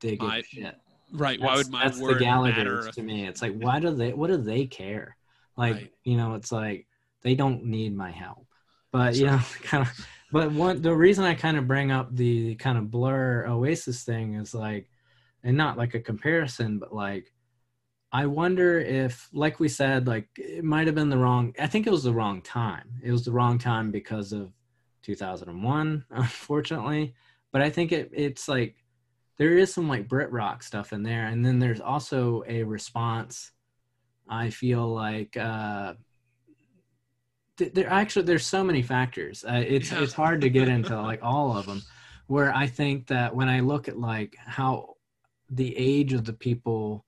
they 0.00 0.16
give 0.16 0.28
My- 0.28 0.42
shit 0.42 0.76
right 1.12 1.40
why 1.40 1.56
would 1.56 1.70
my 1.70 1.84
that's 1.84 1.98
word 1.98 2.18
the 2.18 2.24
matter 2.24 2.90
to 2.92 3.02
me. 3.02 3.26
It's 3.26 3.42
like 3.42 3.54
why 3.54 3.80
do 3.80 3.94
they 3.94 4.12
what 4.12 4.28
do 4.28 4.36
they 4.36 4.66
care? 4.66 5.16
Like 5.56 5.74
Right. 5.74 5.92
you 6.04 6.16
know 6.16 6.34
it's 6.34 6.52
like 6.52 6.86
they 7.22 7.34
don't 7.34 7.64
need 7.64 7.96
my 7.96 8.10
help. 8.10 8.46
But 8.92 9.16
you 9.16 9.26
know 9.26 9.40
kind 9.62 9.86
of 9.86 10.06
but 10.32 10.52
one 10.52 10.80
the 10.80 10.94
reason 10.94 11.24
i 11.24 11.34
kind 11.34 11.56
of 11.56 11.66
bring 11.66 11.90
up 11.90 12.14
the 12.14 12.54
kind 12.56 12.78
of 12.78 12.90
blur 12.90 13.46
oasis 13.46 14.04
thing 14.04 14.34
is 14.34 14.54
like 14.54 14.88
and 15.42 15.56
not 15.56 15.76
like 15.76 15.94
a 15.94 16.00
comparison 16.00 16.78
but 16.78 16.94
like 16.94 17.32
i 18.12 18.26
wonder 18.26 18.78
if 18.80 19.28
like 19.32 19.58
we 19.60 19.68
said 19.68 20.06
like 20.06 20.28
it 20.36 20.64
might 20.64 20.86
have 20.86 20.94
been 20.94 21.08
the 21.08 21.16
wrong 21.18 21.54
i 21.60 21.66
think 21.66 21.86
it 21.86 21.90
was 21.90 22.04
the 22.04 22.12
wrong 22.12 22.42
time. 22.42 22.88
It 23.02 23.12
was 23.12 23.24
the 23.24 23.32
wrong 23.32 23.58
time 23.58 23.90
because 23.90 24.32
of 24.32 24.52
2001 25.02 26.04
unfortunately. 26.10 27.14
But 27.52 27.62
i 27.62 27.70
think 27.70 27.92
it 27.92 28.10
it's 28.12 28.48
like 28.48 28.76
there 29.40 29.56
is 29.56 29.72
some 29.72 29.88
like 29.88 30.06
Brit 30.06 30.30
rock 30.30 30.62
stuff 30.62 30.92
in 30.92 31.02
there, 31.02 31.24
and 31.28 31.42
then 31.42 31.58
there's 31.58 31.80
also 31.80 32.44
a 32.46 32.62
response. 32.62 33.52
I 34.28 34.50
feel 34.50 34.86
like 34.86 35.34
uh, 35.34 35.94
th- 37.56 37.72
there 37.72 37.88
actually 37.88 38.26
there's 38.26 38.44
so 38.44 38.62
many 38.62 38.82
factors. 38.82 39.42
Uh, 39.42 39.64
it's 39.66 39.90
Yeah. 39.90 40.02
it's 40.02 40.12
hard 40.12 40.42
to 40.42 40.50
get 40.50 40.68
into 40.68 40.94
like 41.00 41.20
all 41.22 41.56
of 41.56 41.64
them. 41.64 41.80
Where 42.26 42.54
I 42.54 42.66
think 42.66 43.06
that 43.06 43.34
when 43.34 43.48
I 43.48 43.60
look 43.60 43.88
at 43.88 43.98
like 43.98 44.36
how 44.36 44.96
the 45.48 45.74
age 45.74 46.12
of 46.12 46.26
the 46.26 46.34
people 46.34 47.06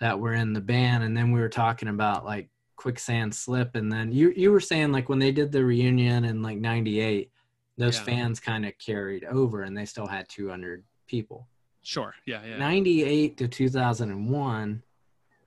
that 0.00 0.18
were 0.18 0.32
in 0.32 0.54
the 0.54 0.62
band, 0.62 1.04
and 1.04 1.14
then 1.14 1.32
we 1.32 1.38
were 1.40 1.50
talking 1.50 1.88
about 1.88 2.24
like 2.24 2.48
quicksand 2.76 3.34
slip, 3.34 3.74
and 3.74 3.92
then 3.92 4.10
you 4.10 4.30
you 4.34 4.50
were 4.52 4.60
saying 4.60 4.90
like 4.90 5.10
when 5.10 5.18
they 5.18 5.32
did 5.32 5.52
the 5.52 5.62
reunion 5.62 6.24
in 6.24 6.40
like 6.42 6.56
'98, 6.56 7.30
those 7.76 7.98
Yeah. 7.98 8.04
fans 8.04 8.40
kind 8.40 8.64
of 8.64 8.72
carried 8.78 9.24
over, 9.24 9.64
and 9.64 9.76
they 9.76 9.84
still 9.84 10.06
had 10.06 10.30
200 10.30 10.82
people. 11.06 11.46
Sure 11.88 12.14
yeah 12.26 12.44
yeah 12.44 12.58
98 12.58 13.38
to 13.38 13.48
2001 13.48 14.82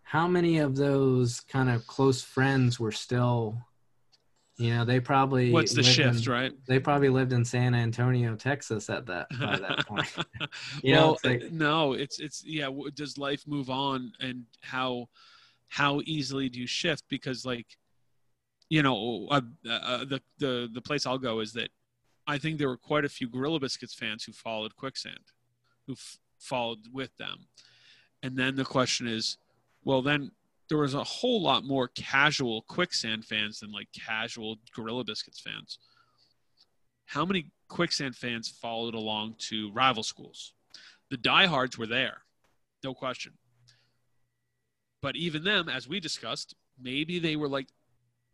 how 0.04 0.28
many 0.28 0.58
of 0.58 0.76
those 0.76 1.40
kind 1.42 1.70
of 1.70 1.86
close 1.86 2.22
friends 2.24 2.80
were 2.80 2.92
still 2.92 3.58
you 4.58 4.74
know 4.76 4.84
they 4.84 5.00
probably 5.00 5.52
what's 5.52 5.74
the 5.76 5.84
shift 5.84 6.26
in- 6.26 6.32
right 6.34 6.52
they 6.68 6.80
probably 6.80 7.10
lived 7.10 7.32
in 7.32 7.46
san 7.46 7.76
antonio 7.76 8.36
texas 8.36 8.90
at 8.90 9.06
that 9.06 9.28
by 9.40 9.58
that 9.60 9.86
point 9.88 10.08
You 10.84 10.96
know, 10.96 11.14
it's 11.14 11.24
like- 11.26 11.52
no, 11.52 11.94
it's 11.94 12.20
it's 12.20 12.44
yeah. 12.46 12.70
Does 12.96 13.18
life 13.18 13.44
move 13.48 13.70
on, 13.70 14.12
and 14.20 14.46
how 14.62 15.08
how 15.68 16.02
easily 16.06 16.50
do 16.50 16.60
you 16.60 16.68
shift? 16.68 17.04
Because 17.10 17.46
like, 17.46 17.68
you 18.70 18.82
know, 18.82 19.28
uh, 19.30 19.42
uh, 19.70 20.06
the 20.06 20.20
the 20.40 20.68
the 20.74 20.82
place 20.82 21.06
I'll 21.06 21.18
go 21.20 21.40
is 21.40 21.54
that 21.54 21.70
I 22.28 22.38
think 22.40 22.58
there 22.58 22.68
were 22.68 22.78
quite 22.78 23.06
a 23.06 23.10
few 23.10 23.30
Gorilla 23.30 23.60
Biscuits 23.60 23.94
fans 23.94 24.24
who 24.24 24.34
followed 24.34 24.76
Quicksand, 24.76 25.26
who 25.88 25.94
f- 25.94 26.18
followed 26.42 26.88
with 26.92 27.16
them, 27.18 27.48
and 28.24 28.38
then 28.38 28.56
the 28.56 28.66
question 28.66 29.08
is, 29.08 29.38
well, 29.84 30.02
then 30.02 30.32
there 30.70 30.78
was 30.78 30.94
a 30.94 31.04
whole 31.04 31.42
lot 31.42 31.64
more 31.64 31.90
casual 31.90 32.62
Quicksand 32.64 33.26
fans 33.26 33.60
than 33.60 33.72
like 33.72 33.88
casual 33.94 34.58
Gorilla 34.76 35.04
Biscuits 35.04 35.40
fans. 35.40 35.80
How 37.06 37.26
many 37.26 37.48
Quicksand 37.68 38.16
fans 38.16 38.48
followed 38.48 38.94
along 38.94 39.36
to 39.50 39.72
rival 39.72 40.04
schools? 40.04 40.54
the 41.12 41.18
diehards 41.18 41.78
were 41.78 41.86
there, 41.86 42.22
no 42.84 42.96
question. 42.96 43.34
But 45.02 45.16
even 45.16 45.44
them, 45.44 45.70
as 45.70 45.88
we 45.88 46.00
discussed, 46.00 46.56
maybe 46.82 47.20
they 47.20 47.36
were 47.36 47.50
like, 47.50 47.68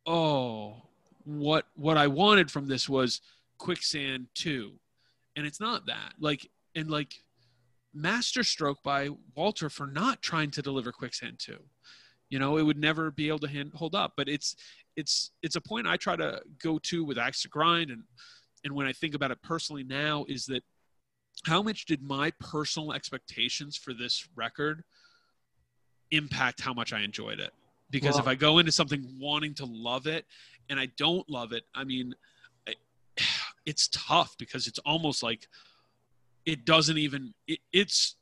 "Oh, 0.05 0.83
what 1.25 1.65
what 1.75 1.97
I 1.97 2.07
wanted 2.07 2.51
from 2.51 2.67
this 2.67 2.87
was 2.87 3.19
Quicksand 3.57 4.27
2." 4.35 4.79
And 5.35 5.45
it's 5.45 5.59
not 5.59 5.87
that. 5.87 6.13
Like 6.19 6.49
and 6.75 6.89
like 6.89 7.21
masterstroke 8.01 8.81
by 8.83 9.09
Walter 9.35 9.69
for 9.69 9.87
not 9.87 10.21
trying 10.21 10.51
to 10.51 10.61
deliver 10.61 10.91
Quicksand 10.91 11.39
2. 11.39 11.57
You 12.29 12.39
know, 12.39 12.57
it 12.57 12.63
would 12.63 12.77
never 12.77 13.11
be 13.11 13.27
able 13.29 13.39
to 13.39 13.47
hand, 13.47 13.71
hold 13.73 13.95
up, 13.95 14.13
but 14.17 14.27
it's 14.27 14.55
it's 14.95 15.31
it's 15.43 15.55
a 15.55 15.61
point 15.61 15.87
I 15.87 15.95
try 15.97 16.15
to 16.15 16.41
go 16.61 16.79
to 16.79 17.05
with 17.05 17.17
Axe 17.17 17.43
to 17.43 17.49
Grind 17.49 17.91
and 17.91 18.03
and 18.63 18.73
when 18.73 18.87
I 18.87 18.93
think 18.93 19.13
about 19.13 19.31
it 19.31 19.41
personally 19.41 19.83
now 19.83 20.25
is 20.27 20.45
that 20.47 20.63
how 21.45 21.61
much 21.61 21.85
did 21.85 22.01
my 22.01 22.31
personal 22.39 22.93
expectations 22.93 23.77
for 23.77 23.93
this 23.93 24.27
record 24.35 24.83
impact 26.09 26.61
how 26.61 26.73
much 26.73 26.91
I 26.93 27.01
enjoyed 27.01 27.39
it? 27.39 27.53
because 27.89 28.19
if 28.19 28.27
I 28.27 28.35
go 28.35 28.59
into 28.59 28.71
something 28.71 29.05
wanting 29.19 29.53
to 29.55 29.65
love 29.65 30.07
it 30.07 30.25
and 30.69 30.79
I 30.79 30.87
don't 30.97 31.27
love 31.29 31.53
it, 31.53 31.63
I 31.73 31.83
mean, 31.83 32.13
it's 33.65 33.89
tough 33.91 34.35
because 34.37 34.67
it's 34.67 34.79
almost 34.79 35.23
like 35.23 35.47
it 36.47 36.65
doesn't 36.65 36.97
even. 36.97 37.33
It, 37.45 37.59
it's 37.71 38.15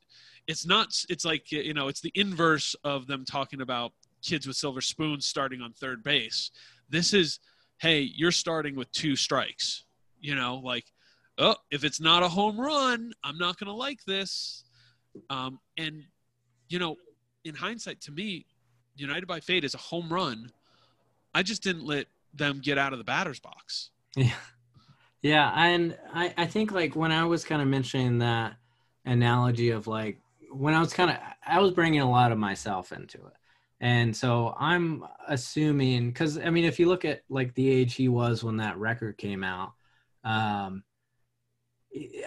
it's 0.47 0.65
not. 0.65 0.89
It's 1.07 1.23
like 1.23 1.51
you 1.51 1.73
know, 1.73 1.87
it's 1.87 2.01
the 2.01 2.11
inverse 2.15 2.75
of 2.83 3.07
them 3.07 3.23
talking 3.23 3.61
about 3.61 3.93
kids 4.21 4.47
with 4.47 4.57
silver 4.57 4.81
spoons 4.81 5.25
starting 5.25 5.61
on 5.61 5.71
third 5.71 6.03
base. 6.03 6.51
This 6.89 7.13
is, 7.13 7.39
hey, 7.77 8.01
you're 8.01 8.31
starting 8.31 8.75
with 8.75 8.91
two 8.91 9.15
strikes. 9.15 9.85
You 10.19 10.35
know, 10.35 10.55
like, 10.55 10.85
oh, 11.37 11.55
if 11.71 11.83
it's 11.83 12.01
not 12.01 12.23
a 12.23 12.27
home 12.27 12.59
run, 12.59 13.13
I'm 13.23 13.37
not 13.37 13.59
going 13.59 13.67
to 13.67 13.73
like 13.73 14.03
this. 14.05 14.63
Um, 15.29 15.59
and 15.77 16.03
you 16.67 16.79
know, 16.79 16.95
in 17.45 17.53
hindsight, 17.53 18.01
to 18.01 18.11
me, 18.11 18.47
United 18.95 19.27
by 19.27 19.39
Fate 19.39 19.63
is 19.63 19.75
a 19.75 19.77
home 19.79 20.11
run. 20.11 20.51
I 21.33 21.43
just 21.43 21.61
didn't 21.61 21.85
let 21.85 22.07
them 22.33 22.59
get 22.63 22.77
out 22.77 22.91
of 22.91 22.97
the 22.97 23.05
batter's 23.05 23.39
box. 23.39 23.91
Yeah. 24.15 24.33
Yeah, 25.25 25.51
and 25.55 25.97
I, 26.13 26.31
I 26.37 26.45
think 26.45 26.71
like 26.71 26.95
when 26.95 27.11
I 27.11 27.25
was 27.25 27.43
kind 27.43 27.59
of 27.59 27.67
mentioning 27.67 28.19
that 28.19 28.57
analogy 29.05 29.71
of 29.71 29.87
like 29.87 30.19
when 30.51 30.75
I 30.75 30.79
was 30.79 30.93
kind 30.93 31.09
of 31.09 31.17
I 31.43 31.59
was 31.59 31.71
bringing 31.71 32.01
a 32.01 32.09
lot 32.09 32.31
of 32.31 32.37
myself 32.37 32.91
into 32.91 33.17
it. 33.25 33.33
And 33.81 34.15
so 34.15 34.53
I'm 34.59 35.03
assuming 35.27 36.13
cuz 36.13 36.37
I 36.37 36.51
mean 36.51 36.63
if 36.63 36.79
you 36.79 36.87
look 36.87 37.05
at 37.05 37.23
like 37.27 37.55
the 37.55 37.67
age 37.67 37.95
he 37.95 38.07
was 38.07 38.43
when 38.43 38.57
that 38.57 38.77
record 38.77 39.17
came 39.17 39.43
out 39.43 39.73
um 40.23 40.83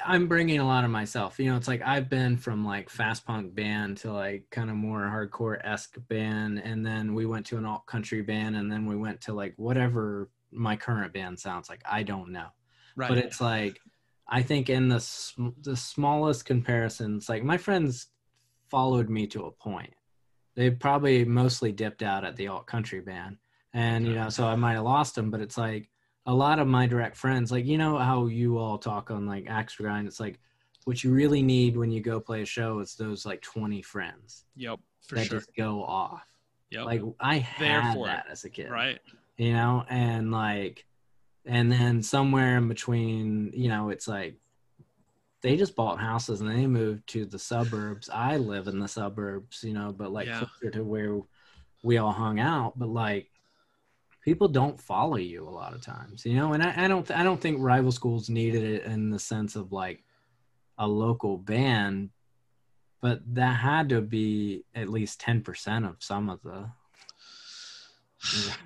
I'm 0.04 0.28
bringing 0.28 0.58
a 0.60 0.66
lot 0.66 0.84
of 0.84 0.90
myself. 0.90 1.38
You 1.38 1.50
know, 1.50 1.56
it's 1.56 1.68
like 1.68 1.82
I've 1.82 2.08
been 2.08 2.36
from 2.36 2.64
like 2.64 2.88
fast 2.88 3.26
punk 3.26 3.54
band 3.54 3.98
to 3.98 4.12
like 4.12 4.46
kind 4.50 4.70
of 4.70 4.76
more 4.76 5.00
hardcore 5.00 5.60
esque 5.62 5.96
band, 6.08 6.58
and 6.58 6.84
then 6.84 7.14
we 7.14 7.26
went 7.26 7.46
to 7.46 7.58
an 7.58 7.66
alt 7.66 7.86
country 7.86 8.22
band, 8.22 8.56
and 8.56 8.72
then 8.72 8.86
we 8.86 8.96
went 8.96 9.20
to 9.22 9.34
like 9.34 9.54
whatever 9.56 10.30
my 10.50 10.76
current 10.76 11.12
band 11.12 11.38
sounds 11.38 11.68
like. 11.68 11.82
I 11.84 12.02
don't 12.02 12.30
know, 12.32 12.48
Right. 12.98 13.08
but 13.08 13.18
it's 13.18 13.40
like 13.40 13.80
I 14.28 14.42
think 14.42 14.68
in 14.68 14.88
the 14.88 15.00
sm- 15.00 15.56
the 15.62 15.76
smallest 15.76 16.44
comparisons, 16.44 17.28
like 17.28 17.44
my 17.44 17.56
friends 17.56 18.08
followed 18.68 19.08
me 19.08 19.26
to 19.28 19.44
a 19.46 19.52
point. 19.52 19.94
They 20.56 20.70
probably 20.70 21.24
mostly 21.24 21.72
dipped 21.72 22.02
out 22.02 22.24
at 22.24 22.36
the 22.36 22.48
alt 22.48 22.66
country 22.66 23.00
band, 23.00 23.38
and 23.72 24.06
you 24.06 24.14
know, 24.14 24.28
so 24.28 24.46
I 24.46 24.56
might 24.56 24.74
have 24.74 24.84
lost 24.84 25.14
them. 25.14 25.30
But 25.30 25.40
it's 25.40 25.56
like 25.56 25.88
a 26.26 26.34
lot 26.34 26.58
of 26.58 26.66
my 26.66 26.86
direct 26.86 27.16
friends, 27.16 27.52
like 27.52 27.64
you 27.64 27.78
know 27.78 27.96
how 27.96 28.26
you 28.26 28.58
all 28.58 28.76
talk 28.76 29.10
on 29.10 29.26
like 29.26 29.46
Axe 29.48 29.76
Grind. 29.76 30.08
It's 30.08 30.20
like 30.20 30.40
what 30.84 31.04
you 31.04 31.12
really 31.12 31.42
need 31.42 31.76
when 31.76 31.90
you 31.90 32.00
go 32.00 32.18
play 32.18 32.42
a 32.42 32.46
show 32.46 32.80
is 32.80 32.96
those 32.96 33.24
like 33.24 33.40
twenty 33.40 33.80
friends 33.80 34.44
yep, 34.56 34.80
for 35.06 35.14
that 35.14 35.26
sure. 35.26 35.38
just 35.38 35.54
go 35.54 35.84
off. 35.84 36.26
Yep. 36.70 36.84
Like 36.84 37.02
I 37.20 37.38
had 37.38 37.96
it. 37.96 38.04
that 38.04 38.26
as 38.30 38.44
a 38.44 38.50
kid, 38.50 38.70
right. 38.70 38.98
you 39.38 39.52
know, 39.52 39.84
and 39.88 40.30
like, 40.30 40.84
and 41.48 41.72
then 41.72 42.02
somewhere 42.02 42.58
in 42.58 42.68
between, 42.68 43.50
you 43.54 43.68
know, 43.68 43.88
it's 43.88 44.06
like 44.06 44.36
they 45.40 45.56
just 45.56 45.74
bought 45.74 45.98
houses 45.98 46.40
and 46.40 46.50
they 46.50 46.66
moved 46.66 47.06
to 47.08 47.24
the 47.24 47.38
suburbs. 47.38 48.10
I 48.12 48.36
live 48.36 48.68
in 48.68 48.78
the 48.78 48.88
suburbs, 48.88 49.62
you 49.62 49.72
know, 49.72 49.92
but 49.92 50.12
like 50.12 50.26
Yeah. 50.28 50.40
closer 50.40 50.70
to 50.72 50.84
where 50.84 51.20
we 51.82 51.96
all 51.96 52.12
hung 52.12 52.38
out. 52.38 52.78
But 52.78 52.88
like, 52.88 53.30
people 54.22 54.48
don't 54.48 54.80
follow 54.80 55.16
you 55.16 55.48
a 55.48 55.50
lot 55.50 55.74
of 55.74 55.80
times, 55.80 56.26
you 56.26 56.34
know, 56.34 56.52
and 56.52 56.62
I, 56.62 56.84
I 56.84 56.88
don't, 56.88 57.10
I 57.10 57.22
don't 57.22 57.40
think 57.40 57.58
rival 57.60 57.92
schools 57.92 58.28
needed 58.28 58.62
it 58.62 58.84
in 58.84 59.10
the 59.10 59.18
sense 59.18 59.56
of 59.56 59.72
like 59.72 60.04
a 60.76 60.86
local 60.86 61.38
band, 61.38 62.10
but 63.00 63.20
that 63.34 63.54
had 63.54 63.88
to 63.88 64.02
be 64.02 64.64
at 64.74 64.88
least 64.90 65.20
ten 65.20 65.40
percent 65.40 65.86
of 65.86 65.96
some 66.00 66.28
of 66.28 66.42
the. 66.42 66.68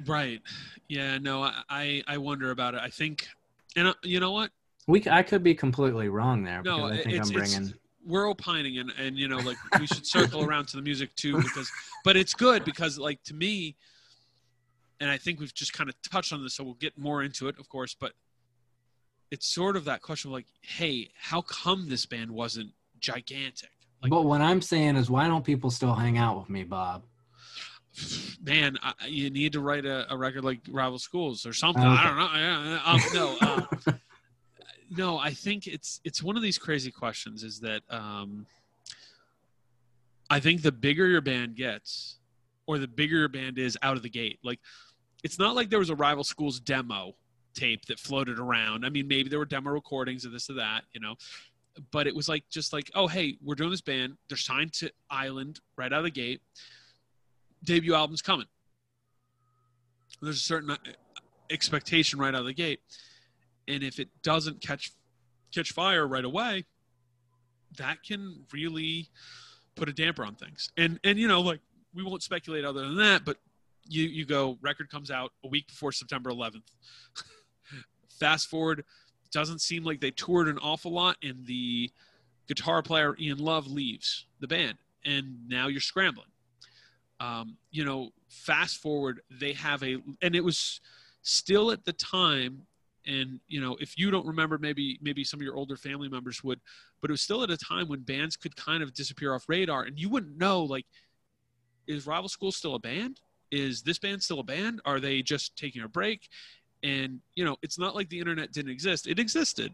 Right. 0.06 0.40
Yeah. 0.88 1.18
No, 1.18 1.42
I, 1.68 2.02
I 2.06 2.18
wonder 2.18 2.50
about 2.50 2.74
it. 2.74 2.80
I 2.82 2.88
think, 2.88 3.28
and 3.76 3.88
uh, 3.88 3.94
you 4.02 4.20
know 4.20 4.32
what? 4.32 4.50
We, 4.86 5.04
I 5.10 5.22
could 5.22 5.42
be 5.42 5.54
completely 5.54 6.08
wrong 6.08 6.42
there 6.42 6.62
No, 6.62 6.86
I 6.86 6.96
think 6.96 7.16
it's, 7.16 7.30
I'm 7.30 7.36
it's 7.36 7.54
bringing. 7.54 7.74
we're 8.04 8.28
opining, 8.28 8.78
and 8.78 8.92
and 8.98 9.16
you 9.16 9.28
know, 9.28 9.38
like 9.38 9.56
we 9.78 9.86
should 9.86 10.06
circle 10.06 10.42
around 10.42 10.66
to 10.68 10.76
the 10.76 10.82
music 10.82 11.14
too, 11.14 11.36
because, 11.40 11.70
but 12.04 12.16
it's 12.16 12.34
good 12.34 12.64
because, 12.64 12.98
like, 12.98 13.22
to 13.24 13.34
me, 13.34 13.76
and 15.00 15.08
I 15.08 15.18
think 15.18 15.38
we've 15.38 15.54
just 15.54 15.72
kind 15.72 15.88
of 15.88 15.94
touched 16.02 16.32
on 16.32 16.42
this, 16.42 16.54
so 16.54 16.64
we'll 16.64 16.74
get 16.74 16.98
more 16.98 17.22
into 17.22 17.48
it, 17.48 17.58
of 17.58 17.68
course, 17.68 17.94
but 17.98 18.12
it's 19.30 19.46
sort 19.46 19.76
of 19.76 19.84
that 19.84 20.02
question 20.02 20.30
of 20.30 20.32
like, 20.32 20.46
hey, 20.62 21.10
how 21.16 21.42
come 21.42 21.88
this 21.88 22.04
band 22.04 22.30
wasn't 22.30 22.70
gigantic? 22.98 23.70
Like, 24.02 24.10
but 24.10 24.24
what 24.24 24.40
I'm 24.40 24.60
saying 24.60 24.96
is, 24.96 25.08
why 25.08 25.28
don't 25.28 25.44
people 25.44 25.70
still 25.70 25.94
hang 25.94 26.18
out 26.18 26.38
with 26.38 26.50
me, 26.50 26.64
Bob? 26.64 27.04
Man, 28.42 28.78
I, 28.82 28.92
you 29.06 29.30
need 29.30 29.52
to 29.52 29.60
write 29.60 29.84
a, 29.84 30.12
a 30.12 30.16
record 30.16 30.44
like 30.44 30.60
Rival 30.68 30.98
Schools 30.98 31.46
or 31.46 31.52
something. 31.52 31.82
Okay. 31.82 31.90
I 31.90 32.94
don't 32.94 33.14
know. 33.14 33.26
Um, 33.26 33.38
no, 33.40 33.48
um, 33.88 34.00
no. 34.96 35.18
I 35.18 35.32
think 35.32 35.66
it's 35.66 36.00
it's 36.04 36.22
one 36.22 36.36
of 36.36 36.42
these 36.42 36.58
crazy 36.58 36.90
questions. 36.90 37.42
Is 37.42 37.60
that 37.60 37.82
um, 37.90 38.46
I 40.30 40.40
think 40.40 40.62
the 40.62 40.72
bigger 40.72 41.06
your 41.06 41.20
band 41.20 41.56
gets, 41.56 42.18
or 42.66 42.78
the 42.78 42.88
bigger 42.88 43.16
your 43.16 43.28
band 43.28 43.58
is 43.58 43.76
out 43.82 43.96
of 43.96 44.02
the 44.02 44.10
gate. 44.10 44.38
Like, 44.42 44.60
it's 45.22 45.38
not 45.38 45.54
like 45.54 45.70
there 45.70 45.78
was 45.78 45.90
a 45.90 45.96
Rival 45.96 46.24
Schools 46.24 46.60
demo 46.60 47.14
tape 47.54 47.84
that 47.86 47.98
floated 47.98 48.38
around. 48.38 48.86
I 48.86 48.88
mean, 48.88 49.06
maybe 49.06 49.28
there 49.28 49.38
were 49.38 49.44
demo 49.44 49.70
recordings 49.70 50.24
of 50.24 50.32
this 50.32 50.48
or 50.48 50.54
that, 50.54 50.84
you 50.94 51.00
know. 51.00 51.14
But 51.90 52.06
it 52.06 52.14
was 52.14 52.28
like 52.28 52.44
just 52.50 52.72
like, 52.72 52.90
oh 52.94 53.06
hey, 53.06 53.36
we're 53.42 53.54
doing 53.54 53.70
this 53.70 53.80
band. 53.80 54.16
They're 54.28 54.36
signed 54.36 54.72
to 54.74 54.90
Island 55.10 55.60
right 55.76 55.92
out 55.92 55.98
of 55.98 56.04
the 56.04 56.10
gate 56.10 56.40
debut 57.64 57.94
album's 57.94 58.22
coming. 58.22 58.46
There's 60.20 60.36
a 60.36 60.40
certain 60.40 60.70
uh, 60.70 60.76
expectation 61.50 62.18
right 62.18 62.34
out 62.34 62.40
of 62.40 62.46
the 62.46 62.54
gate, 62.54 62.80
and 63.68 63.82
if 63.82 63.98
it 63.98 64.08
doesn't 64.22 64.60
catch 64.60 64.92
catch 65.54 65.72
fire 65.72 66.06
right 66.06 66.24
away, 66.24 66.64
that 67.78 68.02
can 68.02 68.44
really 68.52 69.08
put 69.74 69.88
a 69.88 69.92
damper 69.92 70.24
on 70.24 70.34
things. 70.34 70.70
And 70.76 71.00
and 71.04 71.18
you 71.18 71.28
know, 71.28 71.40
like 71.40 71.60
we 71.94 72.02
won't 72.02 72.22
speculate 72.22 72.64
other 72.64 72.82
than 72.82 72.96
that, 72.98 73.24
but 73.24 73.38
you 73.88 74.04
you 74.04 74.24
go 74.24 74.58
record 74.60 74.90
comes 74.90 75.10
out 75.10 75.32
a 75.44 75.48
week 75.48 75.66
before 75.68 75.92
September 75.92 76.30
11th. 76.30 76.62
Fast 78.20 78.48
forward, 78.48 78.84
doesn't 79.32 79.60
seem 79.60 79.84
like 79.84 80.00
they 80.00 80.10
toured 80.10 80.48
an 80.48 80.58
awful 80.58 80.92
lot, 80.92 81.16
and 81.22 81.44
the 81.46 81.90
guitar 82.46 82.82
player 82.82 83.16
Ian 83.18 83.38
Love 83.38 83.66
leaves 83.66 84.26
the 84.40 84.46
band, 84.46 84.78
and 85.04 85.48
now 85.48 85.66
you're 85.66 85.80
scrambling 85.80 86.28
um, 87.22 87.56
you 87.70 87.84
know, 87.84 88.10
fast 88.28 88.78
forward, 88.78 89.20
they 89.30 89.52
have 89.52 89.82
a, 89.84 89.98
and 90.22 90.34
it 90.34 90.42
was 90.42 90.80
still 91.22 91.70
at 91.70 91.84
the 91.84 91.92
time, 91.92 92.62
and 93.06 93.38
you 93.46 93.60
know, 93.60 93.76
if 93.80 93.96
you 93.96 94.10
don't 94.10 94.26
remember, 94.26 94.58
maybe 94.58 94.98
maybe 95.00 95.22
some 95.22 95.38
of 95.38 95.44
your 95.44 95.54
older 95.54 95.76
family 95.76 96.08
members 96.08 96.42
would, 96.42 96.60
but 97.00 97.10
it 97.10 97.12
was 97.12 97.20
still 97.20 97.44
at 97.44 97.50
a 97.50 97.56
time 97.56 97.86
when 97.86 98.00
bands 98.00 98.36
could 98.36 98.56
kind 98.56 98.82
of 98.82 98.92
disappear 98.92 99.34
off 99.34 99.44
radar, 99.48 99.84
and 99.84 100.00
you 100.00 100.08
wouldn't 100.08 100.36
know 100.36 100.64
like, 100.64 100.84
is 101.86 102.06
Rival 102.06 102.28
School 102.28 102.50
still 102.50 102.74
a 102.74 102.80
band? 102.80 103.20
Is 103.52 103.82
this 103.82 104.00
band 104.00 104.20
still 104.22 104.40
a 104.40 104.44
band? 104.44 104.80
Are 104.84 104.98
they 104.98 105.22
just 105.22 105.56
taking 105.56 105.82
a 105.82 105.88
break? 105.88 106.28
And 106.82 107.20
you 107.36 107.44
know, 107.44 107.56
it's 107.62 107.78
not 107.78 107.94
like 107.94 108.08
the 108.08 108.18
internet 108.18 108.52
didn't 108.52 108.72
exist; 108.72 109.06
it 109.06 109.20
existed, 109.20 109.72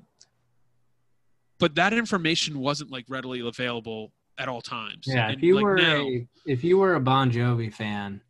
but 1.58 1.74
that 1.76 1.94
information 1.94 2.58
wasn't 2.58 2.90
like 2.90 3.06
readily 3.08 3.40
available 3.40 4.12
at 4.38 4.48
all 4.48 4.60
times. 4.62 5.04
Yeah, 5.06 5.28
And, 5.28 5.36
if 5.36 5.42
you 5.42 5.56
like, 5.56 5.64
were 5.64 5.76
now- 5.76 5.96
a 6.02 6.28
if 6.46 6.64
you 6.64 6.78
were 6.78 6.94
a 6.94 7.00
Bon 7.00 7.30
Jovi 7.30 7.72
fan, 7.72 8.20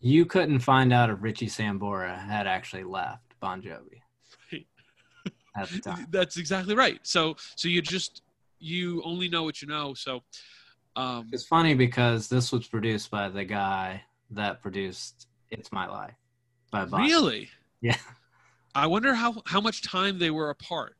you 0.00 0.26
couldn't 0.26 0.58
find 0.60 0.92
out 0.92 1.08
if 1.10 1.18
Richie 1.22 1.46
Sambora 1.46 2.18
had 2.18 2.46
actually 2.46 2.84
left 2.84 3.22
Bon 3.40 3.62
Jovi 3.62 4.02
Right. 4.52 4.66
at 5.56 5.68
the 5.70 5.78
time. 5.80 6.06
That's 6.10 6.36
exactly 6.36 6.74
right. 6.74 6.98
So 7.02 7.36
so 7.56 7.68
you 7.68 7.80
just 7.82 8.22
you 8.58 9.02
only 9.04 9.28
know 9.28 9.44
what 9.44 9.62
you 9.62 9.68
know. 9.68 9.94
So 9.94 10.22
um 10.96 11.28
It's 11.32 11.46
funny 11.46 11.74
because 11.74 12.28
this 12.28 12.52
was 12.52 12.66
produced 12.66 13.10
by 13.10 13.28
the 13.28 13.44
guy 13.44 14.02
that 14.30 14.60
produced 14.62 15.28
"It's 15.50 15.70
My 15.72 15.86
Life" 15.88 16.14
by 16.72 16.84
Bon. 16.84 17.00
really 17.02 17.48
Yeah. 17.80 17.96
I 18.74 18.86
wonder 18.86 19.14
how 19.14 19.42
how 19.46 19.60
much 19.60 19.82
time 19.82 20.18
they 20.18 20.30
were 20.30 20.50
apart. 20.50 20.96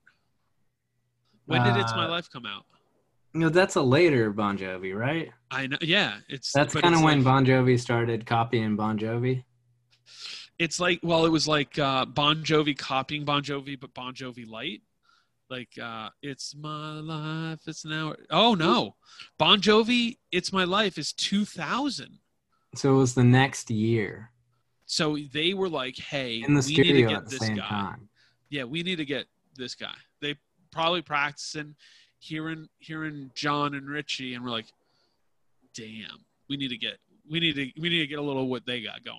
When 1.46 1.62
did 1.62 1.76
It's 1.76 1.92
My 1.94 2.06
Uh, 2.06 2.10
Life 2.10 2.28
come 2.30 2.46
out? 2.46 2.64
You 3.32 3.40
know, 3.40 3.48
that's 3.50 3.74
a 3.76 3.82
later 3.82 4.30
Bon 4.30 4.56
Jovi, 4.56 4.94
right? 4.94 5.30
I 5.50 5.66
know 5.66 5.76
yeah, 5.82 6.18
it's 6.28 6.52
That's 6.52 6.74
kind 6.74 6.94
of 6.94 7.02
when 7.02 7.18
like, 7.18 7.24
Bon 7.24 7.44
Jovi 7.46 7.78
started 7.78 8.24
copying 8.26 8.76
Bon 8.76 8.98
Jovi. 8.98 9.44
it's 10.58 10.80
like 10.80 10.98
well 11.02 11.26
it 11.26 11.30
was 11.30 11.46
like 11.46 11.78
uh 11.78 12.04
Bon 12.04 12.42
Jovi 12.42 12.76
copying 12.76 13.24
Bon 13.24 13.42
Jovi 13.42 13.78
but 13.78 13.92
Bon 13.94 14.14
Jovi 14.14 14.48
light. 14.48 14.82
Like 15.50 15.68
uh 15.80 16.08
it's 16.22 16.54
my 16.56 16.94
life 17.00 17.60
it's 17.66 17.84
now 17.84 18.14
Oh 18.30 18.54
no. 18.54 18.96
Bon 19.38 19.60
Jovi 19.60 20.16
It's 20.32 20.52
My 20.52 20.64
Life 20.64 20.98
is 20.98 21.12
2000. 21.12 22.18
So 22.74 22.94
it 22.94 22.96
was 22.96 23.14
the 23.14 23.24
next 23.24 23.70
year 23.70 24.30
So 24.86 25.16
they 25.32 25.54
were 25.54 25.68
like, 25.68 25.96
"Hey, 25.98 26.42
in 26.42 26.54
the 26.54 26.62
we 26.62 26.68
need 26.68 26.76
to 26.76 26.84
studio 26.84 27.08
get 27.08 27.16
at 27.18 27.24
the 27.24 27.30
this 27.30 27.38
same 27.40 27.56
guy." 27.56 27.68
time. 27.68 28.08
yeah, 28.50 28.64
we 28.64 28.82
need 28.82 28.96
to 28.96 29.04
get 29.04 29.26
this 29.56 29.74
guy. 29.74 29.94
They 30.20 30.36
probably 30.72 31.02
practicing, 31.02 31.74
hearing 32.18 32.68
hearing 32.78 33.30
John 33.34 33.74
and 33.74 33.88
Richie, 33.88 34.34
and 34.34 34.44
we're 34.44 34.50
like, 34.50 34.66
damn, 35.74 36.24
we 36.48 36.56
need 36.56 36.68
to 36.68 36.78
get 36.78 36.98
we 37.30 37.40
need 37.40 37.54
to 37.54 37.80
we 37.80 37.88
need 37.88 38.00
to 38.00 38.06
get 38.06 38.18
a 38.18 38.22
little 38.22 38.48
what 38.48 38.66
they 38.66 38.82
got 38.82 39.04
going 39.04 39.18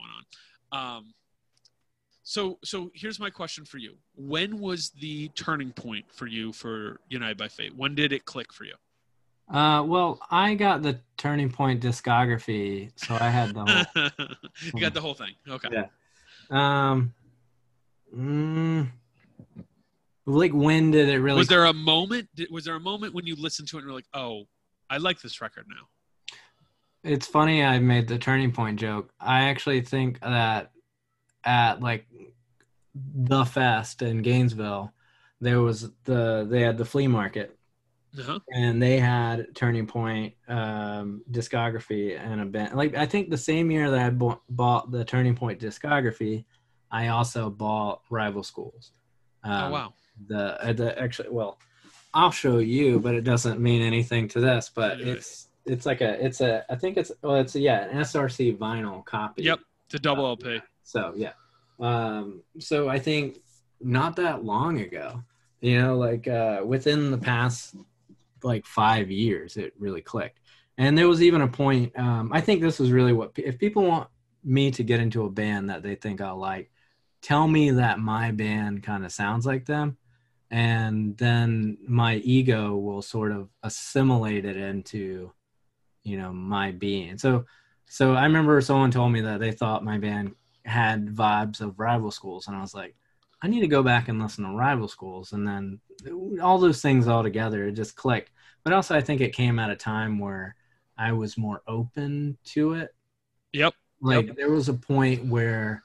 on. 0.72 0.98
Um, 0.98 1.14
so 2.24 2.58
so 2.64 2.92
here's 2.94 3.20
my 3.20 3.30
question 3.30 3.66
for 3.66 3.78
you: 3.78 3.96
When 4.16 4.60
was 4.60 4.90
the 5.00 5.30
turning 5.30 5.72
point 5.72 6.06
for 6.12 6.28
you 6.28 6.52
for 6.52 7.00
United 7.10 7.38
by 7.38 7.48
Fate? 7.48 7.76
When 7.76 7.96
did 7.96 8.12
it 8.12 8.26
click 8.26 8.52
for 8.52 8.66
you? 8.66 8.76
Uh, 9.50 9.82
well, 9.84 10.20
I 10.30 10.56
got 10.56 10.82
the 10.82 11.00
Turning 11.16 11.50
Point 11.50 11.82
discography, 11.82 12.92
so 12.98 13.16
I 13.16 13.30
had 13.30 13.54
the 13.54 13.64
whole. 13.66 14.10
you 14.74 14.82
got 14.82 14.94
the 14.94 15.00
whole 15.00 15.14
thing. 15.14 15.36
Okay. 15.48 15.70
Yeah. 15.72 15.86
Um. 16.50 17.14
Mm, 18.14 18.90
like 20.28 20.52
when 20.54 20.92
did 20.92 21.10
it 21.10 21.20
really? 21.20 21.38
Was 21.38 21.48
there 21.48 21.66
a 21.66 21.74
moment? 21.74 22.28
Was 22.52 22.66
there 22.66 22.76
a 22.76 22.80
moment 22.80 23.14
when 23.14 23.26
you 23.26 23.36
listened 23.36 23.68
to 23.70 23.78
it 23.78 23.80
and 23.82 23.88
were 23.88 23.94
like, 23.96 24.08
"Oh, 24.14 24.44
I 24.90 24.98
like 24.98 25.22
this 25.22 25.42
record 25.42 25.66
now"? 25.70 25.88
It's 27.04 27.28
funny 27.28 27.64
I 27.64 27.80
made 27.80 28.08
the 28.08 28.18
turning 28.18 28.52
point 28.52 28.80
joke. 28.80 29.12
I 29.20 29.44
actually 29.44 29.82
think 29.82 30.20
that 30.20 30.72
at 31.44 31.82
like 31.82 32.08
the 32.94 33.46
fest 33.46 34.02
in 34.02 34.22
Gainesville, 34.22 34.92
there 35.40 35.62
was 35.62 35.92
the 36.04 36.46
they 36.50 36.62
had 36.62 36.78
the 36.78 36.86
flea 36.86 37.08
market 37.08 37.58
Uh-huh. 38.20 38.40
and 38.52 38.82
they 38.82 39.00
had 39.00 39.56
turning 39.56 39.86
point 39.88 40.34
um 40.48 41.22
discography 41.32 42.20
and 42.20 42.42
a 42.42 42.46
band 42.46 42.76
like 42.76 42.96
I 42.96 43.06
think 43.06 43.30
the 43.30 43.38
same 43.38 43.70
year 43.72 43.92
that 43.92 44.00
I 44.06 44.10
bought, 44.10 44.42
bought 44.50 44.92
the 44.92 45.06
turning 45.06 45.36
point 45.36 45.60
discography, 45.62 46.46
I 46.92 47.10
also 47.10 47.50
bought 47.50 48.02
rival 48.10 48.44
schools. 48.44 48.92
oh 49.46 49.50
Um, 49.50 49.72
wow. 49.72 49.94
The 50.28 50.62
uh, 50.66 50.74
the 50.74 50.98
actually 51.00 51.30
well 51.30 51.60
i'll 52.14 52.32
show 52.32 52.58
you 52.58 53.00
but 53.00 53.14
it 53.16 53.22
doesn't 53.24 53.60
mean 53.60 53.82
anything 53.82 54.28
to 54.28 54.40
this 54.40 54.72
but 54.74 55.00
Yeah. 55.00 55.14
it's 55.14 55.48
it's 55.66 55.86
like 55.86 56.02
a 56.02 56.24
it's 56.26 56.42
a 56.42 56.66
i 56.70 56.76
think 56.76 56.98
it's 56.98 57.12
well 57.22 57.36
it's 57.36 57.56
a, 57.56 57.60
yeah 57.60 57.86
an 57.90 57.98
src 58.00 58.58
vinyl 58.58 59.06
copy 59.06 59.44
Yep. 59.44 59.60
The 59.90 60.00
double 60.00 60.26
LP. 60.26 60.60
so 60.84 61.14
yeah 61.16 61.34
um 61.80 62.42
so 62.60 62.90
i 62.90 62.98
think 63.00 63.38
not 63.82 64.16
that 64.16 64.44
long 64.44 64.80
ago 64.80 65.22
you 65.62 65.80
know 65.80 65.98
like 65.98 66.28
uh 66.28 66.62
within 66.66 67.12
the 67.12 67.18
past 67.18 67.76
like 68.44 68.66
five 68.66 69.12
years 69.12 69.58
it 69.58 69.74
really 69.78 70.02
clicked 70.02 70.40
and 70.78 70.98
there 70.98 71.08
was 71.08 71.22
even 71.22 71.42
a 71.42 71.48
point 71.48 71.98
um 72.00 72.32
i 72.34 72.42
think 72.42 72.62
this 72.62 72.80
is 72.80 72.92
really 72.92 73.14
what 73.14 73.32
if 73.38 73.58
people 73.60 73.84
want 73.84 74.10
me 74.44 74.72
to 74.72 74.84
get 74.84 75.00
into 75.00 75.24
a 75.26 75.30
band 75.30 75.70
that 75.70 75.84
they 75.84 75.96
think 75.96 76.22
i'll 76.22 76.38
like 76.38 76.72
tell 77.22 77.48
me 77.48 77.72
that 77.72 78.00
my 78.00 78.32
band 78.32 78.82
kind 78.84 79.04
of 79.06 79.12
sounds 79.12 79.46
like 79.46 79.66
them 79.66 79.98
and 80.50 81.18
then 81.18 81.78
my 81.88 82.16
ego 82.18 82.76
will 82.76 83.02
sort 83.02 83.32
of 83.32 83.50
assimilate 83.64 84.46
it 84.46 84.58
into 84.58 85.32
you 86.04 86.18
know 86.18 86.32
my 86.32 86.72
being. 86.72 87.18
So 87.18 87.46
so 87.88 88.14
i 88.14 88.24
remember 88.24 88.60
someone 88.62 88.92
told 88.92 89.12
me 89.12 89.22
that 89.22 89.40
they 89.40 89.52
thought 89.52 89.84
my 89.84 89.98
band 89.98 90.36
had 90.66 91.08
vibes 91.08 91.62
of 91.62 91.80
rival 91.80 92.12
schools 92.12 92.48
and 92.48 92.56
i 92.56 92.62
was 92.62 92.74
like 92.74 92.94
i 93.42 93.48
need 93.48 93.62
to 93.62 93.68
go 93.68 93.82
back 93.82 94.10
and 94.10 94.22
listen 94.22 94.44
to 94.44 94.52
rival 94.52 94.88
schools. 94.88 95.32
And 95.32 95.48
then 95.48 95.80
all 96.42 96.58
those 96.58 96.82
things 96.82 97.08
all 97.08 97.24
together 97.24 97.66
it 97.66 97.74
just 97.74 97.96
clicked. 97.96 98.32
But 98.64 98.74
also 98.74 98.96
i 98.96 99.02
think 99.02 99.22
it 99.22 99.34
came 99.34 99.60
at 99.60 99.70
a 99.70 99.76
time 99.76 100.20
where 100.20 100.56
i 100.98 101.12
was 101.12 101.38
more 101.38 101.62
open 101.68 102.38
to 102.46 102.74
it. 102.74 102.94
Yep. 103.54 103.74
like 104.02 104.36
there 104.36 104.52
was 104.52 104.70
a 104.70 104.74
point 104.74 105.26
where 105.26 105.84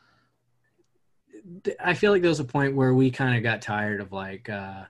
i 1.82 1.95
feel 1.95 2.12
like 2.12 2.22
there 2.22 2.28
was 2.28 2.40
a 2.40 2.45
point 2.45 2.74
where 2.76 2.95
we 2.95 3.11
kind 3.11 3.36
of 3.36 3.43
got 3.43 3.62
tired 3.62 4.01
of 4.01 4.12
like 4.12 4.49
uh 4.49 4.82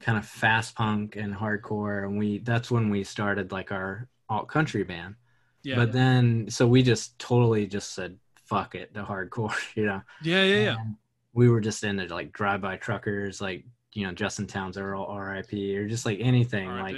kind 0.00 0.16
of 0.16 0.24
fast 0.24 0.74
punk 0.74 1.16
and 1.16 1.34
hardcore 1.34 2.04
and 2.04 2.18
we 2.18 2.38
that's 2.38 2.70
when 2.70 2.88
we 2.88 3.04
started 3.04 3.52
like 3.52 3.70
our 3.70 4.08
alt 4.28 4.48
country 4.48 4.82
band 4.82 5.14
Yeah. 5.62 5.76
but 5.76 5.92
then 5.92 6.46
so 6.48 6.66
we 6.66 6.82
just 6.82 7.18
totally 7.18 7.66
just 7.66 7.94
said 7.94 8.16
fuck 8.46 8.74
it 8.74 8.94
to 8.94 9.02
hardcore 9.02 9.54
you 9.76 9.84
know 9.86 10.00
yeah. 10.22 10.42
Yeah. 10.42 10.62
Yeah. 10.64 10.76
And 10.80 10.96
we 11.34 11.48
were 11.48 11.60
just 11.60 11.84
into 11.84 12.06
like 12.06 12.32
drive 12.32 12.60
by 12.62 12.76
truckers 12.76 13.40
like 13.40 13.64
you 13.92 14.06
know 14.06 14.12
justin 14.12 14.46
townes 14.46 14.78
earle 14.78 15.14
rip 15.14 15.52
or 15.52 15.86
just 15.86 16.06
like 16.06 16.18
anything 16.20 16.68
like 16.68 16.96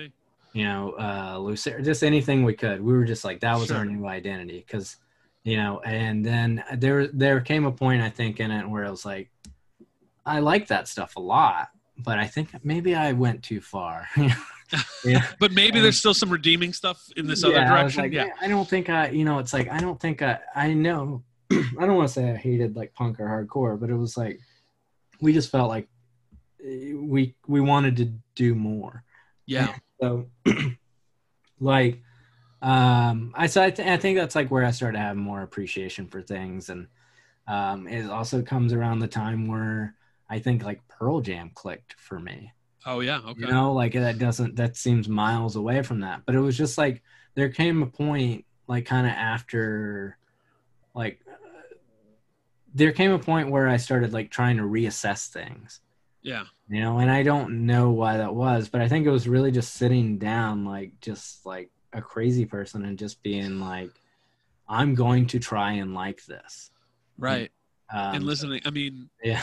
you 0.55 0.64
know, 0.64 0.92
uh, 0.98 1.38
Lucero, 1.38 1.80
just 1.80 2.05
anything 2.05 2.44
we 2.44 2.53
could. 2.53 2.82
We 2.82 2.92
were 2.92 3.07
just 3.07 3.24
like 3.24 3.40
that 3.40 3.59
was 3.59 3.70
our 3.70 3.86
new 3.86 4.07
identity 4.07 4.59
because, 4.66 4.98
you 5.45 5.57
know, 5.57 5.80
and 5.80 6.24
then 6.24 6.62
there 6.76 7.07
there 7.09 7.40
came 7.40 7.64
a 7.64 7.72
point 7.72 8.03
I 8.03 8.11
think 8.11 8.40
in 8.40 8.51
it 8.51 8.68
where 8.68 8.84
it 8.84 8.90
was 8.90 9.05
like, 9.05 9.30
I 10.24 10.38
like 10.40 10.68
that 10.68 10.88
stuff 10.88 11.16
a 11.16 11.20
lot, 11.20 11.68
but 11.99 12.18
I 12.18 12.26
think 12.26 12.51
maybe 12.64 12.95
I 12.95 13.12
went 13.12 13.43
too 13.43 13.61
far. 13.61 14.09
yeah, 15.05 15.26
But 15.40 15.53
maybe 15.53 15.78
Um, 15.78 15.82
there's 15.82 15.99
still 15.99 16.14
some 16.14 16.30
redeeming 16.30 16.72
stuff 16.72 17.03
in 17.16 17.26
this 17.26 17.43
other 17.45 17.55
Yeah, 17.55 17.72
I 17.74 17.76
direction. 17.80 18.03
like, 18.03 18.12
yeah. 18.12 18.28
I 18.40 18.49
don't 18.49 18.68
think 18.68 18.88
I, 18.88 19.09
you 19.09 19.24
know, 19.24 19.38
it's 19.38 19.53
like 19.53 19.68
I 19.70 19.78
don't 19.78 20.01
think 20.01 20.22
I, 20.22 20.38
I 20.55 20.72
know, 20.74 21.24
I 21.53 21.86
don't 21.86 21.97
want 21.97 22.09
to 22.09 22.14
say 22.14 22.30
I 22.30 22.36
hated 22.36 22.76
like 22.76 22.95
punk 22.95 23.18
or 23.20 23.26
hardcore, 23.26 23.78
but 23.78 23.90
it 23.90 23.97
was 23.97 24.16
like 24.16 24.38
we 25.20 25.32
just 25.32 25.51
felt 25.51 25.68
like 25.68 25.88
we 26.64 27.34
we 27.49 27.61
wanted 27.61 27.97
to 27.97 28.12
do 28.36 28.55
more. 28.55 29.03
Yeah. 29.47 29.74
So, 30.01 30.28
like, 31.61 32.01
um, 32.62 33.32
I 33.36 33.46
so 33.48 33.62
I, 33.62 33.70
th- 33.70 33.88
I 33.88 33.96
think 33.96 34.18
that's 34.18 34.34
like 34.36 34.50
where 34.50 34.64
I 34.64 34.70
started 34.70 34.98
to 34.98 35.02
have 35.04 35.16
more 35.16 35.42
appreciation 35.42 36.06
for 36.08 36.22
things, 36.22 36.68
and 36.70 36.88
um, 37.46 37.88
it 37.88 38.08
also 38.10 38.42
comes 38.42 38.72
around 38.72 39.00
the 39.00 39.08
time 39.08 39.46
where 39.48 39.96
I 40.30 40.38
think 40.38 40.64
like 40.64 40.86
Pearl 40.88 41.20
Jam 41.20 41.50
clicked 41.54 41.94
for 42.00 42.18
me. 42.20 42.52
Oh 42.86 43.00
yeah. 43.00 43.20
Okay. 43.20 43.40
You 43.42 43.46
know, 43.48 43.72
like 43.72 43.94
that 43.94 44.18
doesn't 44.18 44.56
that 44.56 44.76
seems 44.76 45.08
miles 45.08 45.56
away 45.56 45.82
from 45.82 46.00
that, 46.00 46.22
but 46.26 46.34
it 46.34 46.40
was 46.40 46.56
just 46.56 46.78
like 46.78 47.02
there 47.34 47.50
came 47.50 47.82
a 47.82 47.86
point, 47.86 48.44
like 48.68 48.86
kind 48.86 49.06
of 49.06 49.12
after, 49.12 50.18
like. 50.94 51.20
uh, 51.28 51.32
There 52.74 52.92
came 52.92 53.12
a 53.12 53.18
point 53.18 53.50
where 53.50 53.68
I 53.68 53.76
started 53.78 54.12
like 54.12 54.30
trying 54.30 54.56
to 54.58 54.62
reassess 54.64 55.28
things 55.28 55.80
yeah. 56.22 56.44
you 56.68 56.80
know 56.80 56.98
and 56.98 57.10
i 57.10 57.22
don't 57.22 57.66
know 57.66 57.90
why 57.90 58.16
that 58.18 58.34
was 58.34 58.68
but 58.68 58.80
i 58.80 58.88
think 58.88 59.06
it 59.06 59.10
was 59.10 59.28
really 59.28 59.50
just 59.50 59.74
sitting 59.74 60.18
down 60.18 60.64
like 60.64 60.92
just 61.00 61.44
like 61.46 61.70
a 61.93 62.03
crazy 62.03 62.45
person 62.45 62.84
and 62.84 62.99
just 62.99 63.22
being 63.22 63.61
like 63.61 63.90
i'm 64.68 64.95
going 64.95 65.26
to 65.26 65.38
try 65.38 65.72
and 65.72 65.95
like 65.95 66.24
this 66.26 66.70
Right. 67.18 67.53
um, 67.93 68.16
and 68.16 68.24
listening. 68.24 68.62
I 68.64 68.70
mean, 68.70 69.09
yeah 69.22 69.43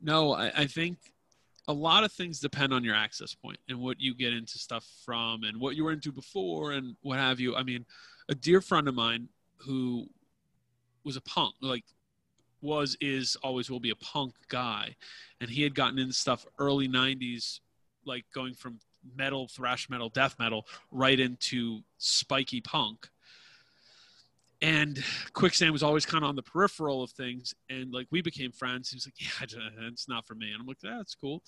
No, 0.00 0.32
I, 0.32 0.52
I 0.56 0.66
think 0.66 0.98
a 1.66 1.72
lot 1.72 2.04
of 2.04 2.12
things 2.12 2.40
depend 2.40 2.72
on 2.72 2.82
your 2.84 2.94
access 2.94 3.34
point 3.34 3.58
and 3.68 3.78
what 3.78 4.00
you 4.00 4.14
get 4.14 4.32
into 4.32 4.58
stuff 4.58 4.86
from 5.04 5.44
and 5.44 5.60
what 5.60 5.76
you 5.76 5.84
were 5.84 5.92
into 5.92 6.12
before 6.12 6.72
and 6.72 6.96
what 7.02 7.18
have 7.18 7.40
you. 7.40 7.54
I 7.54 7.62
mean, 7.62 7.84
a 8.28 8.34
dear 8.34 8.60
friend 8.60 8.88
of 8.88 8.94
mine 8.94 9.28
who 9.58 10.06
was 11.04 11.16
a 11.16 11.20
punk, 11.22 11.54
like 11.60 11.84
was, 12.62 12.96
is, 13.00 13.36
always 13.42 13.70
will 13.70 13.80
be 13.80 13.90
a 13.90 13.96
punk 13.96 14.34
guy. 14.48 14.96
And 15.40 15.50
he 15.50 15.62
had 15.62 15.74
gotten 15.74 15.98
into 15.98 16.14
stuff 16.14 16.46
early 16.58 16.88
90s, 16.88 17.60
like 18.04 18.24
going 18.34 18.54
from 18.54 18.78
metal, 19.16 19.48
thrash 19.48 19.88
metal, 19.88 20.08
death 20.08 20.36
metal, 20.38 20.66
right 20.90 21.18
into 21.18 21.80
spiky 21.98 22.60
punk. 22.60 23.08
And 24.60 25.02
quicksand 25.34 25.72
was 25.72 25.84
always 25.84 26.04
kind 26.04 26.24
of 26.24 26.28
on 26.28 26.36
the 26.36 26.42
peripheral 26.42 27.02
of 27.02 27.10
things 27.12 27.54
and 27.70 27.92
like 27.92 28.08
we 28.10 28.22
became 28.22 28.50
friends. 28.50 28.90
He 28.90 28.96
was 28.96 29.06
like 29.06 29.14
yeah 29.20 29.60
it's 29.88 30.08
not 30.08 30.26
for 30.26 30.34
me. 30.34 30.50
And 30.50 30.60
i'm 30.60 30.66
like 30.66 30.80
that's 30.82 31.14
cool. 31.14 31.42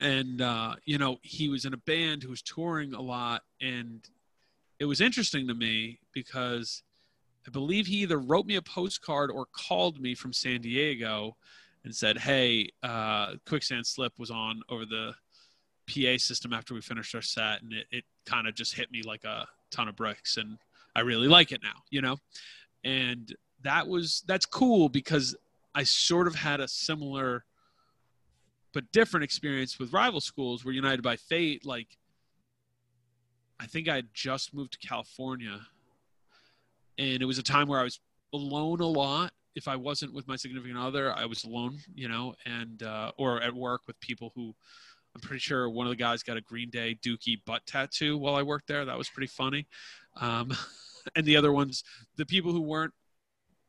And 0.00 0.40
uh, 0.40 0.76
you 0.86 0.96
know 0.96 1.18
he 1.22 1.50
was 1.50 1.66
in 1.66 1.74
a 1.74 1.78
band 1.78 2.22
who 2.22 2.30
was 2.30 2.40
touring 2.40 2.94
a 2.94 3.02
lot 3.02 3.42
and 3.60 4.08
it 4.80 4.86
was 4.86 5.00
interesting 5.00 5.46
to 5.46 5.54
me 5.54 6.00
because 6.12 6.82
i 7.46 7.50
believe 7.50 7.86
he 7.86 7.96
either 7.98 8.18
wrote 8.18 8.46
me 8.46 8.56
a 8.56 8.62
postcard 8.62 9.30
or 9.30 9.46
called 9.52 10.00
me 10.00 10.14
from 10.14 10.32
san 10.32 10.60
diego 10.60 11.36
and 11.84 11.94
said 11.94 12.18
hey 12.18 12.68
uh, 12.82 13.34
quicksand 13.46 13.86
slip 13.86 14.12
was 14.18 14.30
on 14.30 14.62
over 14.68 14.84
the 14.84 15.14
pa 15.90 16.18
system 16.18 16.52
after 16.52 16.74
we 16.74 16.80
finished 16.80 17.14
our 17.14 17.22
set 17.22 17.62
and 17.62 17.72
it, 17.72 17.86
it 17.90 18.04
kind 18.24 18.46
of 18.46 18.54
just 18.54 18.74
hit 18.74 18.90
me 18.92 19.02
like 19.02 19.24
a 19.24 19.46
ton 19.70 19.88
of 19.88 19.96
bricks 19.96 20.36
and 20.36 20.58
I 20.94 21.00
really 21.00 21.28
like 21.28 21.52
it 21.52 21.60
now, 21.62 21.82
you 21.90 22.00
know? 22.00 22.16
And 22.84 23.34
that 23.62 23.86
was 23.86 24.22
that's 24.26 24.46
cool 24.46 24.88
because 24.88 25.36
I 25.74 25.84
sort 25.84 26.26
of 26.26 26.34
had 26.34 26.60
a 26.60 26.68
similar 26.68 27.44
but 28.72 28.90
different 28.92 29.24
experience 29.24 29.78
with 29.78 29.92
rival 29.92 30.20
schools 30.20 30.64
where 30.64 30.72
United 30.72 31.02
by 31.02 31.16
Fate, 31.16 31.66
like 31.66 31.98
I 33.58 33.66
think 33.66 33.88
I 33.88 33.96
had 33.96 34.08
just 34.14 34.54
moved 34.54 34.72
to 34.80 34.86
California 34.86 35.60
and 36.98 37.22
it 37.22 37.26
was 37.26 37.38
a 37.38 37.42
time 37.42 37.68
where 37.68 37.80
I 37.80 37.84
was 37.84 38.00
alone 38.32 38.80
a 38.80 38.86
lot. 38.86 39.32
If 39.56 39.66
I 39.66 39.76
wasn't 39.76 40.14
with 40.14 40.28
my 40.28 40.36
significant 40.36 40.78
other, 40.78 41.12
I 41.12 41.26
was 41.26 41.44
alone, 41.44 41.78
you 41.94 42.08
know, 42.08 42.34
and 42.46 42.82
uh, 42.82 43.10
or 43.16 43.42
at 43.42 43.52
work 43.52 43.82
with 43.86 43.98
people 44.00 44.32
who 44.34 44.54
I'm 45.14 45.20
pretty 45.20 45.40
sure 45.40 45.68
one 45.68 45.86
of 45.86 45.90
the 45.90 45.96
guys 45.96 46.22
got 46.22 46.36
a 46.36 46.40
Green 46.40 46.70
Day 46.70 46.96
Dookie 47.04 47.44
butt 47.44 47.66
tattoo 47.66 48.16
while 48.16 48.36
I 48.36 48.42
worked 48.42 48.68
there. 48.68 48.84
That 48.84 48.98
was 48.98 49.08
pretty 49.08 49.26
funny. 49.26 49.66
Um, 50.20 50.52
and 51.16 51.24
the 51.24 51.36
other 51.36 51.52
ones, 51.52 51.82
the 52.16 52.26
people 52.26 52.52
who 52.52 52.60
weren't 52.60 52.92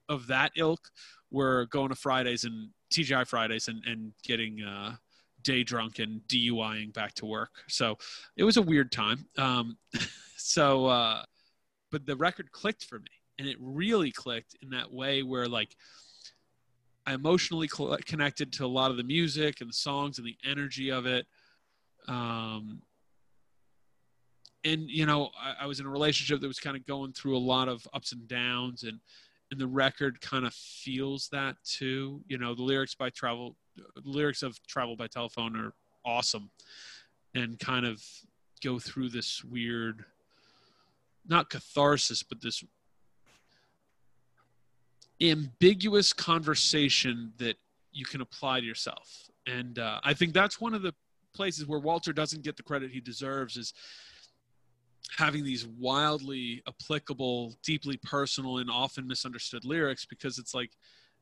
of 0.10 0.28
that 0.28 0.52
ilk 0.58 0.90
were 1.32 1.66
going 1.68 1.90
to 1.90 1.96
Fridays 1.96 2.44
and 2.44 2.70
TGI 2.94 3.26
Fridays 3.28 3.68
and, 3.70 3.84
and 3.86 4.12
getting 4.24 4.62
uh, 4.62 4.96
day 5.44 5.64
drunk 5.64 6.00
and 6.00 6.22
DUIing 6.28 6.94
back 6.94 7.14
to 7.16 7.26
work. 7.26 7.52
So 7.68 7.98
it 8.36 8.44
was 8.44 8.58
a 8.58 8.62
weird 8.62 8.92
time. 8.92 9.26
Um, 9.38 9.78
so, 10.38 10.86
uh, 10.88 11.24
but 11.92 12.06
the 12.06 12.16
record 12.16 12.52
clicked 12.52 12.86
for 12.86 13.00
me. 13.00 13.08
and 13.40 13.48
it 13.48 13.58
really 13.60 14.12
clicked 14.12 14.56
in 14.62 14.70
that 14.70 14.92
way 14.92 15.24
where 15.24 15.48
like 15.48 15.76
I 17.06 17.14
emotionally 17.14 17.68
cl- 17.68 17.98
connected 18.06 18.54
to 18.54 18.66
a 18.66 18.68
lot 18.68 18.92
of 18.92 18.98
the 18.98 19.04
music 19.04 19.62
and 19.62 19.70
the 19.70 19.74
songs 19.74 20.18
and 20.18 20.28
the 20.28 20.38
energy 20.46 20.92
of 20.92 21.06
it. 21.06 21.26
Um, 22.08 22.82
and 24.64 24.90
you 24.90 25.06
know, 25.06 25.32
I, 25.40 25.64
I 25.64 25.66
was 25.66 25.80
in 25.80 25.86
a 25.86 25.90
relationship 25.90 26.42
that 26.42 26.48
was 26.48 26.60
kind 26.60 26.78
of 26.78 26.86
going 26.86 27.14
through 27.14 27.38
a 27.38 27.40
lot 27.40 27.68
of 27.68 27.88
ups 27.94 28.12
and 28.12 28.28
downs, 28.28 28.84
and 28.84 29.00
and 29.50 29.60
the 29.60 29.68
record 29.68 30.22
kind 30.22 30.46
of 30.46 30.54
feels 30.54 31.28
that 31.32 31.56
too. 31.64 32.22
You 32.28 32.38
know, 32.38 32.54
the 32.54 32.64
lyrics 32.64 32.96
by 32.96 33.10
Travel, 33.10 33.56
lyrics 34.04 34.44
of 34.44 34.60
Travel 34.68 34.96
by 34.96 35.08
Telephone 35.08 35.56
are 35.56 35.74
awesome, 36.06 36.52
and 37.34 37.60
kind 37.60 37.86
of 37.86 38.04
go 38.64 38.78
through 38.78 39.10
this 39.10 39.44
weird, 39.44 40.06
not 41.28 41.50
catharsis, 41.50 42.22
but 42.24 42.42
this 42.42 42.64
ambiguous 45.22 46.14
conversation 46.14 47.34
that 47.38 47.56
you 47.92 48.06
can 48.06 48.22
apply 48.22 48.60
to 48.60 48.66
yourself. 48.66 49.30
And 49.48 49.78
uh, 49.80 50.00
I 50.04 50.14
think 50.14 50.34
that's 50.34 50.60
one 50.60 50.74
of 50.74 50.82
the 50.82 50.94
places 51.34 51.66
where 51.66 51.80
Walter 51.80 52.14
doesn't 52.14 52.44
get 52.44 52.58
the 52.58 52.64
credit 52.64 52.92
he 52.92 53.00
deserves 53.00 53.58
is 53.58 53.74
having 55.18 55.44
these 55.44 55.66
wildly 55.66 56.62
applicable, 56.68 57.56
deeply 57.64 57.98
personal, 57.98 58.58
and 58.58 58.70
often 58.70 59.08
misunderstood 59.08 59.66
lyrics 59.66 60.06
because 60.06 60.38
it's 60.38 60.54
like, 60.54 60.72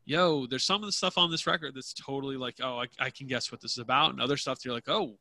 yo, 0.06 0.46
there's 0.48 0.64
some 0.64 0.82
of 0.82 0.88
the 0.88 0.92
stuff 0.92 1.18
on 1.18 1.32
this 1.32 1.48
record 1.48 1.76
that's 1.76 1.94
totally 1.94 2.38
like, 2.38 2.56
oh, 2.62 2.80
I, 2.80 2.86
I 3.00 3.10
can 3.10 3.28
guess 3.28 3.52
what 3.52 3.62
this 3.62 3.74
is 3.74 3.78
about. 3.80 4.12
And 4.12 4.22
other 4.22 4.38
stuff 4.38 4.60
you're 4.64 4.74
like, 4.74 4.90
oh, 4.90 5.18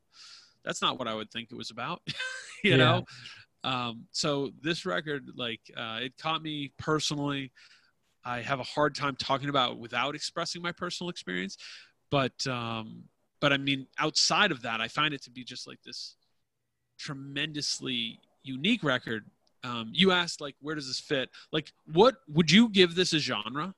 that's 0.63 0.81
not 0.81 0.99
what 0.99 1.07
I 1.07 1.15
would 1.15 1.31
think 1.31 1.49
it 1.51 1.57
was 1.57 1.71
about, 1.71 2.01
you 2.63 2.71
yeah. 2.71 2.77
know? 2.77 3.03
Um, 3.63 4.05
so 4.11 4.51
this 4.61 4.85
record, 4.85 5.29
like, 5.35 5.61
uh, 5.75 5.99
it 6.01 6.17
caught 6.17 6.41
me 6.41 6.71
personally. 6.77 7.51
I 8.25 8.41
have 8.41 8.59
a 8.59 8.63
hard 8.63 8.95
time 8.95 9.15
talking 9.15 9.49
about 9.49 9.79
without 9.79 10.15
expressing 10.15 10.61
my 10.61 10.71
personal 10.71 11.09
experience, 11.09 11.57
but 12.11 12.45
um, 12.47 13.03
but 13.39 13.53
I 13.53 13.57
mean, 13.57 13.87
outside 13.97 14.51
of 14.51 14.61
that, 14.63 14.81
I 14.81 14.87
find 14.87 15.13
it 15.13 15.23
to 15.23 15.31
be 15.31 15.43
just 15.43 15.67
like 15.67 15.81
this 15.83 16.15
tremendously 16.97 18.19
unique 18.43 18.83
record. 18.83 19.25
Um, 19.63 19.89
you 19.93 20.11
asked 20.11 20.41
like, 20.41 20.55
where 20.61 20.75
does 20.75 20.87
this 20.87 20.99
fit? 20.99 21.29
Like, 21.51 21.73
what 21.91 22.15
would 22.27 22.51
you 22.51 22.69
give 22.69 22.95
this 22.95 23.13
a 23.13 23.19
genre? 23.19 23.73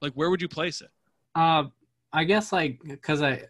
Like, 0.00 0.12
where 0.14 0.30
would 0.30 0.42
you 0.42 0.48
place 0.48 0.80
it? 0.80 0.90
Uh, 1.34 1.64
I 2.12 2.24
guess 2.24 2.52
like 2.52 2.80
because 2.82 3.22
I 3.22 3.44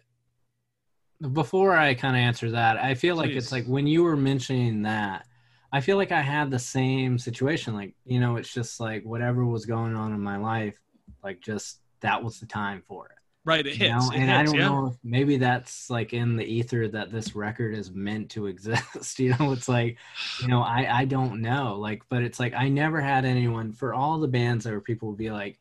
before 1.33 1.75
I 1.75 1.93
kind 1.93 2.15
of 2.15 2.19
answer 2.19 2.51
that, 2.51 2.77
I 2.77 2.95
feel 2.95 3.15
Please. 3.15 3.21
like 3.21 3.31
it's 3.35 3.51
like 3.51 3.65
when 3.65 3.87
you 3.87 4.03
were 4.03 4.17
mentioning 4.17 4.83
that, 4.83 5.25
I 5.71 5.81
feel 5.81 5.97
like 5.97 6.11
I 6.11 6.21
had 6.21 6.49
the 6.49 6.59
same 6.59 7.17
situation. 7.17 7.73
Like, 7.73 7.93
you 8.05 8.19
know, 8.19 8.37
it's 8.37 8.53
just 8.53 8.79
like 8.79 9.03
whatever 9.03 9.45
was 9.45 9.65
going 9.65 9.95
on 9.95 10.13
in 10.13 10.19
my 10.19 10.37
life, 10.37 10.79
like 11.23 11.41
just 11.41 11.79
that 12.01 12.23
was 12.23 12.39
the 12.39 12.45
time 12.45 12.81
for 12.87 13.05
it. 13.07 13.11
Right, 13.45 13.65
it 13.65 13.75
hits. 13.75 14.09
Know? 14.09 14.11
It 14.11 14.19
and 14.19 14.29
hits, 14.29 14.37
I 14.37 14.43
don't 14.43 14.55
yeah. 14.55 14.67
know 14.67 14.87
if 14.87 14.97
maybe 15.03 15.37
that's 15.37 15.89
like 15.89 16.13
in 16.13 16.35
the 16.35 16.43
ether 16.45 16.87
that 16.89 17.11
this 17.11 17.35
record 17.35 17.75
is 17.75 17.91
meant 17.91 18.29
to 18.31 18.47
exist. 18.47 19.19
you 19.19 19.35
know, 19.37 19.51
it's 19.51 19.69
like, 19.69 19.97
you 20.41 20.47
know, 20.47 20.61
I 20.61 20.99
I 20.99 21.05
don't 21.05 21.41
know. 21.41 21.77
Like, 21.77 22.03
but 22.09 22.23
it's 22.23 22.39
like 22.39 22.53
I 22.53 22.69
never 22.69 22.99
had 22.99 23.25
anyone 23.25 23.71
for 23.71 23.93
all 23.93 24.19
the 24.19 24.27
bands 24.27 24.65
that 24.65 24.73
were 24.73 24.81
people 24.81 25.09
would 25.09 25.17
be 25.17 25.31
like, 25.31 25.58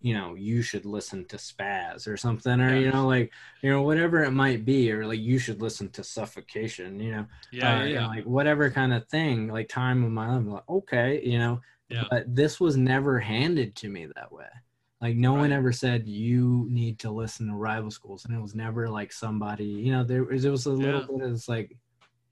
you 0.00 0.14
know, 0.14 0.34
you 0.34 0.62
should 0.62 0.86
listen 0.86 1.24
to 1.26 1.36
spaz 1.36 2.08
or 2.08 2.16
something, 2.16 2.60
or 2.60 2.74
yeah. 2.74 2.80
you 2.80 2.90
know, 2.90 3.06
like 3.06 3.32
you 3.62 3.70
know, 3.70 3.82
whatever 3.82 4.24
it 4.24 4.30
might 4.30 4.64
be, 4.64 4.90
or 4.90 5.06
like 5.06 5.20
you 5.20 5.38
should 5.38 5.60
listen 5.60 5.90
to 5.90 6.02
Suffocation, 6.04 6.98
you 6.98 7.12
know, 7.12 7.26
yeah, 7.52 7.80
uh, 7.80 7.84
yeah. 7.84 8.06
like 8.06 8.24
whatever 8.24 8.70
kind 8.70 8.92
of 8.92 9.06
thing, 9.08 9.48
like 9.48 9.68
Time 9.68 10.02
of 10.02 10.10
My 10.10 10.36
Life. 10.36 10.46
Like, 10.46 10.68
okay, 10.68 11.20
you 11.22 11.38
know, 11.38 11.60
yeah. 11.88 12.04
but 12.10 12.34
this 12.34 12.58
was 12.58 12.76
never 12.76 13.18
handed 13.18 13.76
to 13.76 13.88
me 13.88 14.06
that 14.16 14.32
way. 14.32 14.46
Like 15.00 15.16
no 15.16 15.34
right. 15.34 15.40
one 15.40 15.52
ever 15.52 15.72
said 15.72 16.06
you 16.06 16.66
need 16.70 16.98
to 17.00 17.10
listen 17.10 17.48
to 17.48 17.54
rival 17.54 17.90
schools, 17.90 18.24
and 18.24 18.34
it 18.34 18.40
was 18.40 18.54
never 18.54 18.88
like 18.88 19.12
somebody, 19.12 19.64
you 19.64 19.92
know, 19.92 20.04
there 20.04 20.24
was 20.24 20.44
it 20.44 20.50
was 20.50 20.66
a 20.66 20.72
little 20.72 21.00
Yeah. 21.00 21.06
bit 21.18 21.30
of 21.30 21.48
like 21.48 21.76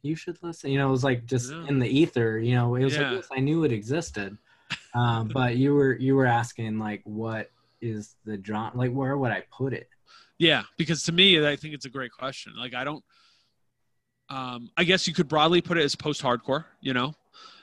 you 0.02 0.14
should 0.14 0.38
listen, 0.42 0.70
you 0.70 0.78
know, 0.78 0.88
it 0.88 0.92
was 0.92 1.04
like 1.04 1.26
just 1.26 1.50
Yeah. 1.50 1.66
in 1.66 1.78
the 1.78 1.88
ether, 1.88 2.38
you 2.38 2.54
know, 2.54 2.74
it 2.76 2.84
was 2.84 2.96
like 2.96 3.12
yes, 3.12 3.28
I 3.30 3.40
knew 3.40 3.64
it 3.64 3.72
existed, 3.72 4.36
um, 4.94 5.28
but 5.28 5.56
you 5.56 5.74
were 5.74 5.94
you 5.96 6.14
were 6.14 6.26
asking 6.26 6.78
like 6.78 7.02
what 7.04 7.50
is 7.80 8.16
the 8.24 8.40
genre, 8.44 8.72
like 8.74 8.92
where 8.92 9.16
would 9.16 9.30
I 9.30 9.44
put 9.50 9.72
it? 9.72 9.88
Yeah, 10.38 10.62
because 10.76 11.02
to 11.04 11.12
me, 11.12 11.46
I 11.46 11.56
think 11.56 11.74
it's 11.74 11.84
a 11.84 11.90
great 11.90 12.12
question. 12.12 12.54
Like, 12.56 12.74
I 12.74 12.84
don't. 12.84 13.04
Um, 14.30 14.70
I 14.76 14.84
guess 14.84 15.08
you 15.08 15.14
could 15.14 15.26
broadly 15.26 15.60
put 15.60 15.78
it 15.78 15.84
as 15.84 15.94
post-hardcore. 15.94 16.64
You 16.80 16.92
know, 16.92 17.14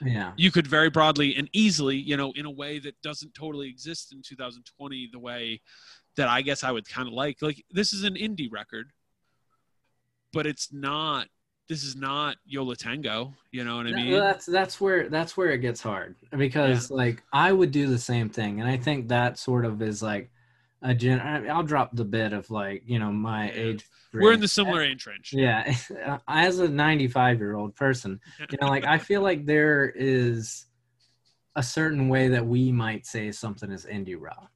Yeah, 0.02 0.32
you 0.36 0.50
could 0.50 0.66
very 0.66 0.90
broadly 0.90 1.36
and 1.36 1.48
easily, 1.52 1.96
you 1.96 2.16
know, 2.16 2.32
in 2.32 2.44
a 2.44 2.50
way 2.50 2.78
that 2.80 3.00
doesn't 3.02 3.34
totally 3.34 3.68
exist 3.68 4.12
in 4.12 4.20
2020, 4.22 5.10
the 5.12 5.18
way 5.18 5.60
that 6.16 6.28
I 6.28 6.42
guess 6.42 6.64
I 6.64 6.72
would 6.72 6.88
kind 6.88 7.08
of 7.08 7.14
like. 7.14 7.40
Like, 7.40 7.64
this 7.70 7.92
is 7.92 8.04
an 8.04 8.14
indie 8.14 8.50
record, 8.50 8.90
but 10.32 10.46
it's 10.46 10.72
not. 10.72 11.28
This 11.68 11.82
is 11.82 11.96
not 11.96 12.36
Yo 12.46 12.62
La 12.62 12.74
Tengo. 12.74 13.34
You 13.50 13.64
know 13.64 13.76
what 13.76 13.86
I 13.86 13.92
mean? 13.92 14.12
that's 14.12 14.46
that's 14.46 14.80
where 14.80 15.08
that's 15.08 15.36
where 15.36 15.50
it 15.50 15.58
gets 15.58 15.82
hard 15.82 16.14
because 16.36 16.90
like 16.90 17.22
I 17.32 17.52
would 17.52 17.72
do 17.72 17.88
the 17.88 17.98
same 17.98 18.28
thing, 18.28 18.60
and 18.60 18.68
I 18.68 18.76
think 18.76 19.08
that 19.08 19.38
sort 19.38 19.64
of 19.64 19.82
is 19.82 20.02
like 20.02 20.30
a 20.82 20.94
gen. 20.94 21.20
I'll 21.48 21.62
drop 21.64 21.94
the 21.94 22.04
bit 22.04 22.32
of 22.32 22.50
like 22.50 22.84
you 22.86 22.98
know 22.98 23.10
my 23.10 23.46
Yeah. 23.46 23.54
age. 23.54 23.86
We're 24.12 24.32
in 24.32 24.40
the 24.40 24.48
similar 24.48 24.82
age 24.82 25.06
range. 25.06 25.32
Yeah, 25.32 25.74
as 26.28 26.60
a 26.60 26.68
95 26.68 27.38
year 27.38 27.56
old 27.56 27.74
person, 27.74 28.20
you 28.50 28.58
know, 28.60 28.68
like 28.68 28.84
I 28.84 28.98
feel 28.98 29.22
like 29.22 29.44
there 29.44 29.90
is 29.90 30.66
a 31.56 31.62
certain 31.62 32.08
way 32.08 32.28
that 32.28 32.46
we 32.46 32.70
might 32.70 33.06
say 33.06 33.32
something 33.32 33.72
is 33.72 33.86
indie 33.86 34.16
rock, 34.18 34.52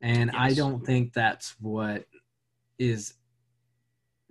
and 0.00 0.32
I 0.32 0.54
don't 0.54 0.84
think 0.84 1.12
that's 1.12 1.54
what 1.60 2.06
is 2.78 3.14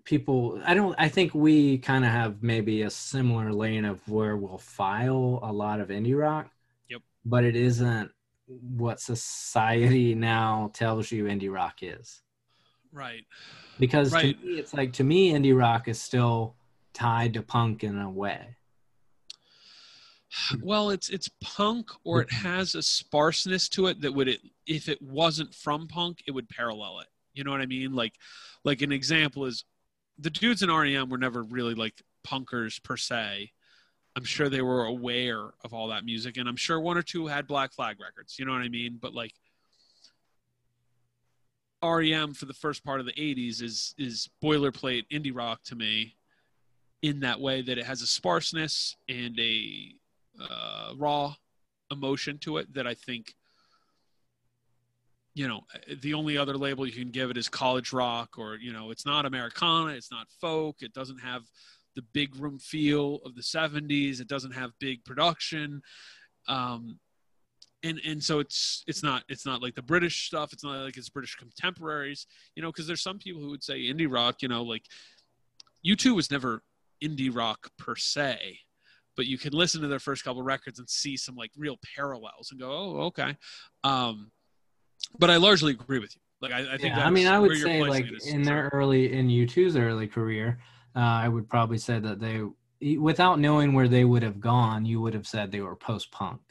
people 0.05 0.61
i 0.65 0.73
don't 0.73 0.95
i 0.99 1.09
think 1.09 1.33
we 1.33 1.77
kind 1.79 2.05
of 2.05 2.11
have 2.11 2.41
maybe 2.43 2.83
a 2.83 2.89
similar 2.89 3.51
lane 3.51 3.83
of 3.85 4.07
where 4.07 4.37
we'll 4.37 4.57
file 4.57 5.39
a 5.41 5.51
lot 5.51 5.79
of 5.79 5.89
indie 5.89 6.17
rock 6.17 6.49
Yep. 6.89 7.01
but 7.25 7.43
it 7.43 7.55
isn't 7.55 8.11
what 8.47 8.99
society 8.99 10.13
now 10.13 10.69
tells 10.73 11.11
you 11.11 11.25
indie 11.25 11.51
rock 11.51 11.79
is 11.81 12.21
Right. 12.91 13.25
because 13.79 14.13
Right. 14.13 14.39
to 14.39 14.45
me 14.47 14.59
it's 14.59 14.73
like 14.73 14.93
to 14.93 15.03
me 15.03 15.33
indie 15.33 15.57
rock 15.57 15.87
is 15.87 15.99
still 15.99 16.55
tied 16.93 17.33
to 17.33 17.41
punk 17.41 17.83
in 17.83 17.97
a 17.97 18.09
way 18.09 18.55
Well, 20.61 20.89
it's 20.89 21.09
it's 21.09 21.29
punk, 21.41 21.89
or 22.03 22.21
it 22.21 22.31
has 22.31 22.75
a 22.75 22.81
sparseness 22.81 23.69
to 23.69 23.87
it 23.87 24.01
that 24.01 24.11
would 24.13 24.27
it 24.27 24.41
if 24.67 24.89
it 24.89 25.01
wasn't 25.01 25.53
from 25.53 25.87
punk, 25.87 26.23
it 26.27 26.31
would 26.31 26.49
parallel 26.49 26.99
it. 26.99 27.07
You 27.33 27.43
know 27.43 27.51
what 27.51 27.61
I 27.61 27.65
mean? 27.65 27.93
Like, 27.93 28.13
like 28.63 28.81
an 28.81 28.91
example 28.91 29.45
is 29.45 29.63
the 30.17 30.29
dudes 30.29 30.63
in 30.63 30.71
REM 30.71 31.09
were 31.09 31.17
never 31.17 31.43
really 31.43 31.73
like 31.73 32.01
punkers 32.25 32.81
per 32.81 32.97
se. 32.97 33.51
I'm 34.15 34.23
sure 34.23 34.47
they 34.47 34.61
were 34.61 34.85
aware 34.85 35.49
of 35.63 35.73
all 35.73 35.89
that 35.89 36.05
music, 36.05 36.37
and 36.37 36.47
I'm 36.47 36.55
sure 36.55 36.79
one 36.79 36.97
or 36.97 37.01
two 37.01 37.27
had 37.27 37.47
Black 37.47 37.73
Flag 37.73 37.99
records. 37.99 38.39
You 38.39 38.45
know 38.45 38.53
what 38.53 38.61
I 38.61 38.69
mean? 38.69 38.97
But 39.01 39.13
like 39.13 39.33
REM 41.83 42.33
for 42.33 42.45
the 42.45 42.53
first 42.53 42.83
part 42.85 43.01
of 43.01 43.05
the 43.05 43.13
'80s 43.13 43.61
is 43.61 43.93
is 43.97 44.29
boilerplate 44.41 45.03
indie 45.11 45.35
rock 45.35 45.63
to 45.65 45.75
me, 45.75 46.15
in 47.01 47.19
that 47.19 47.39
way 47.41 47.61
that 47.61 47.77
it 47.77 47.85
has 47.85 48.01
a 48.01 48.07
sparseness 48.07 48.95
and 49.09 49.37
a 49.39 49.95
uh, 50.41 50.93
raw 50.95 51.35
emotion 51.91 52.37
to 52.39 52.57
it 52.57 52.73
that 52.73 52.87
I 52.87 52.93
think. 52.93 53.35
You 55.35 55.47
know, 55.47 55.61
the 56.01 56.13
only 56.13 56.37
other 56.37 56.57
label 56.57 56.87
you 56.87 56.93
can 56.93 57.11
give 57.11 57.29
it 57.29 57.37
is 57.37 57.49
college 57.49 57.91
rock, 57.93 58.37
or 58.37 58.55
you 58.55 58.73
know, 58.73 58.89
it's 58.89 59.05
not 59.05 59.25
Americana, 59.25 59.91
it's 59.91 60.11
not 60.11 60.27
folk, 60.41 60.77
it 60.81 60.93
doesn't 60.93 61.19
have 61.19 61.43
the 61.95 62.03
big 62.13 62.35
room 62.35 62.59
feel 62.59 63.19
of 63.25 63.35
the 63.35 63.41
70s 63.41 64.19
it 64.19 64.27
doesn't 64.27 64.51
have 64.51 64.71
big 64.79 65.03
production 65.05 65.81
um 66.47 66.99
and 67.83 67.99
and 68.05 68.23
so 68.23 68.39
it's 68.39 68.83
it's 68.87 69.01
not 69.01 69.23
it's 69.29 69.45
not 69.45 69.61
like 69.61 69.75
the 69.75 69.81
british 69.81 70.27
stuff 70.27 70.53
it's 70.53 70.63
not 70.63 70.83
like 70.83 70.97
it's 70.97 71.09
british 71.09 71.35
contemporaries 71.35 72.27
you 72.55 72.61
know 72.61 72.69
because 72.69 72.85
there's 72.85 73.01
some 73.01 73.17
people 73.17 73.41
who 73.41 73.49
would 73.49 73.63
say 73.63 73.79
indie 73.79 74.11
rock 74.11 74.41
you 74.41 74.47
know 74.47 74.61
like 74.61 74.83
u2 75.85 76.15
was 76.15 76.29
never 76.29 76.61
indie 77.03 77.33
rock 77.33 77.69
per 77.77 77.95
se 77.95 78.59
but 79.15 79.25
you 79.25 79.37
can 79.37 79.53
listen 79.53 79.81
to 79.81 79.87
their 79.87 79.99
first 79.99 80.23
couple 80.23 80.43
records 80.43 80.79
and 80.79 80.89
see 80.89 81.15
some 81.15 81.35
like 81.35 81.51
real 81.57 81.77
parallels 81.95 82.49
and 82.51 82.59
go 82.59 82.69
oh 82.69 82.99
okay. 83.05 83.37
Um 83.83 84.31
but 85.19 85.29
i 85.29 85.37
largely 85.37 85.71
agree 85.73 85.99
with 85.99 86.15
you. 86.15 86.21
Like 86.41 86.51
i, 86.51 86.73
I 86.73 86.77
think 86.77 86.95
yeah, 86.95 87.05
i 87.05 87.09
mean 87.09 87.27
i 87.27 87.39
would 87.39 87.57
say 87.57 87.81
like 87.81 88.07
in 88.25 88.43
their 88.43 88.69
early 88.73 89.13
in 89.13 89.27
u2's 89.29 89.75
early 89.77 90.07
career 90.07 90.59
uh, 90.95 90.99
i 90.99 91.27
would 91.27 91.49
probably 91.49 91.77
say 91.77 91.99
that 91.99 92.19
they 92.19 92.41
without 92.97 93.39
knowing 93.39 93.73
where 93.73 93.87
they 93.87 94.03
would 94.03 94.21
have 94.23 94.39
gone 94.39 94.85
you 94.85 94.99
would 95.01 95.13
have 95.13 95.25
said 95.27 95.51
they 95.51 95.61
were 95.61 95.75
post-punk. 95.75 96.41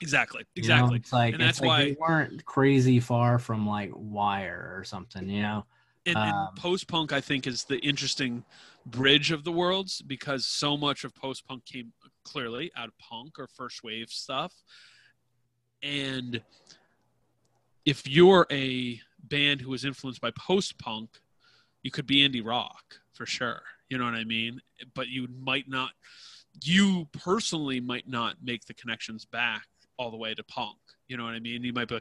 Exactly 0.00 0.44
You 0.54 0.62
know, 0.62 0.74
exactly. 0.74 0.96
it's 0.98 1.12
like 1.12 1.34
And 1.34 1.42
that's 1.42 1.60
like 1.60 1.68
why- 1.68 1.84
they 1.84 1.96
weren't 1.98 2.44
crazy 2.44 3.00
far 3.00 3.38
from 3.38 3.66
like 3.66 3.90
Wire 3.94 4.74
or 4.76 4.84
something, 4.84 5.28
you 5.28 5.42
know. 5.42 5.64
and, 6.04 6.16
Um, 6.16 6.22
and 6.28 6.56
post 6.56 6.86
punk 6.86 7.12
I 7.12 7.20
think 7.20 7.46
is 7.46 7.64
the 7.64 7.78
interesting 7.78 8.44
bridge 8.84 9.30
of 9.32 9.42
the 9.42 9.52
worlds 9.52 10.02
because 10.02 10.46
so 10.46 10.76
much 10.76 11.04
of 11.04 11.14
post 11.14 11.46
punk 11.46 11.64
came 11.64 11.92
clearly 12.24 12.70
out 12.76 12.88
of 12.88 12.98
punk 12.98 13.38
or 13.38 13.46
first 13.46 13.82
wave 13.82 14.10
stuff, 14.10 14.52
And 15.82 16.40
if 17.86 18.06
you're 18.06 18.46
a 18.50 19.00
band 19.22 19.60
who 19.60 19.70
was 19.70 19.84
influenced 19.84 20.20
by 20.20 20.32
post 20.32 20.76
punk, 20.78 21.20
you 21.82 21.90
could 21.90 22.06
be 22.06 22.28
indie 22.28 22.44
rock 22.44 22.96
for 23.12 23.24
sure. 23.24 23.62
You 23.88 23.96
know 23.96 24.04
what 24.04 24.14
I 24.14 24.24
mean? 24.24 24.60
But 24.94 25.06
you 25.06 25.28
might 25.40 25.68
not, 25.68 25.90
you 26.64 27.06
personally 27.12 27.80
might 27.80 28.08
not 28.08 28.36
make 28.42 28.64
the 28.66 28.74
connections 28.74 29.24
back 29.24 29.66
all 29.96 30.10
the 30.10 30.16
way 30.16 30.34
to 30.34 30.42
punk. 30.42 30.76
You 31.06 31.16
know 31.16 31.24
what 31.24 31.34
I 31.34 31.38
mean? 31.38 31.62
You 31.62 31.72
might 31.72 31.86
be, 31.86 32.00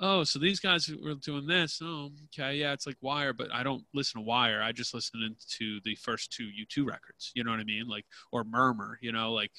oh, 0.00 0.24
so 0.24 0.40
these 0.40 0.58
guys 0.58 0.90
were 1.00 1.14
doing 1.14 1.46
this. 1.46 1.80
Oh, 1.80 2.10
okay, 2.26 2.56
yeah, 2.56 2.72
it's 2.72 2.86
like 2.86 2.96
Wire, 3.00 3.32
but 3.32 3.54
I 3.54 3.62
don't 3.62 3.84
listen 3.94 4.20
to 4.20 4.26
Wire. 4.26 4.60
I 4.60 4.72
just 4.72 4.92
listen 4.92 5.36
to 5.58 5.80
the 5.84 5.94
first 5.94 6.32
two 6.32 6.48
U2 6.48 6.84
records. 6.84 7.30
You 7.34 7.44
know 7.44 7.52
what 7.52 7.60
I 7.60 7.64
mean? 7.64 7.86
Like 7.86 8.06
or 8.32 8.42
Murmur. 8.42 8.98
You 9.00 9.12
know, 9.12 9.32
like 9.32 9.52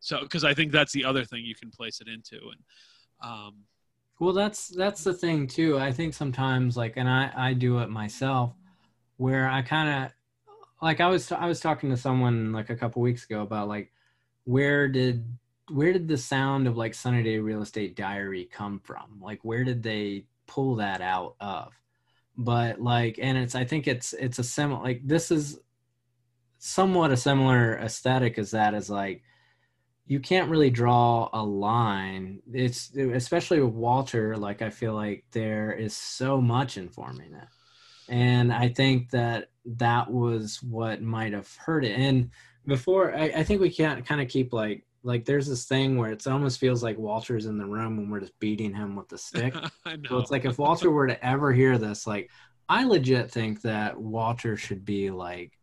so 0.00 0.20
because 0.22 0.44
I 0.44 0.54
think 0.54 0.72
that's 0.72 0.92
the 0.92 1.04
other 1.04 1.24
thing 1.24 1.44
you 1.44 1.54
can 1.54 1.70
place 1.70 2.00
it 2.00 2.08
into. 2.08 2.36
And 2.36 3.30
um, 3.30 3.56
well, 4.20 4.34
that's 4.34 4.68
that's 4.68 5.02
the 5.02 5.14
thing 5.14 5.46
too. 5.46 5.78
I 5.78 5.92
think 5.92 6.12
sometimes 6.12 6.76
like, 6.76 6.94
and 6.96 7.08
I 7.08 7.32
I 7.34 7.54
do 7.54 7.78
it 7.78 7.88
myself, 7.88 8.52
where 9.16 9.48
I 9.48 9.62
kind 9.62 10.04
of 10.04 10.12
like 10.82 11.00
I 11.00 11.08
was 11.08 11.32
I 11.32 11.46
was 11.46 11.58
talking 11.58 11.88
to 11.88 11.96
someone 11.96 12.52
like 12.52 12.68
a 12.68 12.76
couple 12.76 13.00
weeks 13.00 13.24
ago 13.24 13.40
about 13.40 13.66
like 13.66 13.92
where 14.44 14.88
did 14.88 15.24
where 15.70 15.94
did 15.94 16.06
the 16.06 16.18
sound 16.18 16.66
of 16.66 16.76
like 16.76 16.92
Sunny 16.92 17.22
Day 17.22 17.38
Real 17.38 17.62
Estate 17.62 17.96
Diary 17.96 18.44
come 18.52 18.78
from? 18.80 19.20
Like 19.22 19.40
where 19.42 19.64
did 19.64 19.82
they 19.82 20.26
pull 20.46 20.76
that 20.76 21.00
out 21.00 21.36
of? 21.40 21.72
But 22.36 22.78
like 22.78 23.18
and 23.22 23.38
it's 23.38 23.54
I 23.54 23.64
think 23.64 23.88
it's 23.88 24.12
it's 24.12 24.38
a 24.38 24.44
similar 24.44 24.82
like 24.82 25.00
this 25.02 25.30
is 25.30 25.58
somewhat 26.58 27.10
a 27.10 27.16
similar 27.16 27.78
aesthetic 27.78 28.38
as 28.38 28.50
that 28.50 28.74
is 28.74 28.90
like 28.90 29.22
you 30.10 30.18
can't 30.18 30.50
really 30.50 30.70
draw 30.70 31.28
a 31.32 31.40
line. 31.40 32.42
It's 32.52 32.92
especially 32.96 33.60
with 33.60 33.74
Walter, 33.74 34.36
like 34.36 34.60
I 34.60 34.68
feel 34.68 34.92
like 34.92 35.24
there 35.30 35.70
is 35.70 35.96
so 35.96 36.40
much 36.40 36.76
informing 36.76 37.32
it. 37.32 37.46
And 38.08 38.52
I 38.52 38.70
think 38.70 39.10
that 39.10 39.50
that 39.64 40.10
was 40.10 40.60
what 40.64 41.00
might 41.00 41.32
have 41.32 41.54
hurt 41.54 41.84
it. 41.84 41.96
And 41.96 42.30
before 42.66 43.14
I, 43.14 43.26
I 43.26 43.44
think 43.44 43.60
we 43.60 43.70
can't 43.70 44.04
kind 44.04 44.20
of 44.20 44.26
keep 44.26 44.52
like 44.52 44.84
like 45.04 45.24
there's 45.26 45.46
this 45.46 45.66
thing 45.66 45.96
where 45.96 46.10
it 46.10 46.26
almost 46.26 46.58
feels 46.58 46.82
like 46.82 46.98
Walter's 46.98 47.46
in 47.46 47.56
the 47.56 47.64
room 47.64 47.96
when 47.96 48.10
we're 48.10 48.18
just 48.18 48.38
beating 48.40 48.74
him 48.74 48.96
with 48.96 49.08
the 49.08 49.16
stick. 49.16 49.54
so 50.08 50.18
it's 50.18 50.32
like 50.32 50.44
if 50.44 50.58
Walter 50.58 50.90
were 50.90 51.06
to 51.06 51.24
ever 51.24 51.52
hear 51.52 51.78
this, 51.78 52.04
like 52.04 52.32
I 52.68 52.82
legit 52.82 53.30
think 53.30 53.62
that 53.62 53.96
Walter 53.96 54.56
should 54.56 54.84
be 54.84 55.10
like 55.10 55.56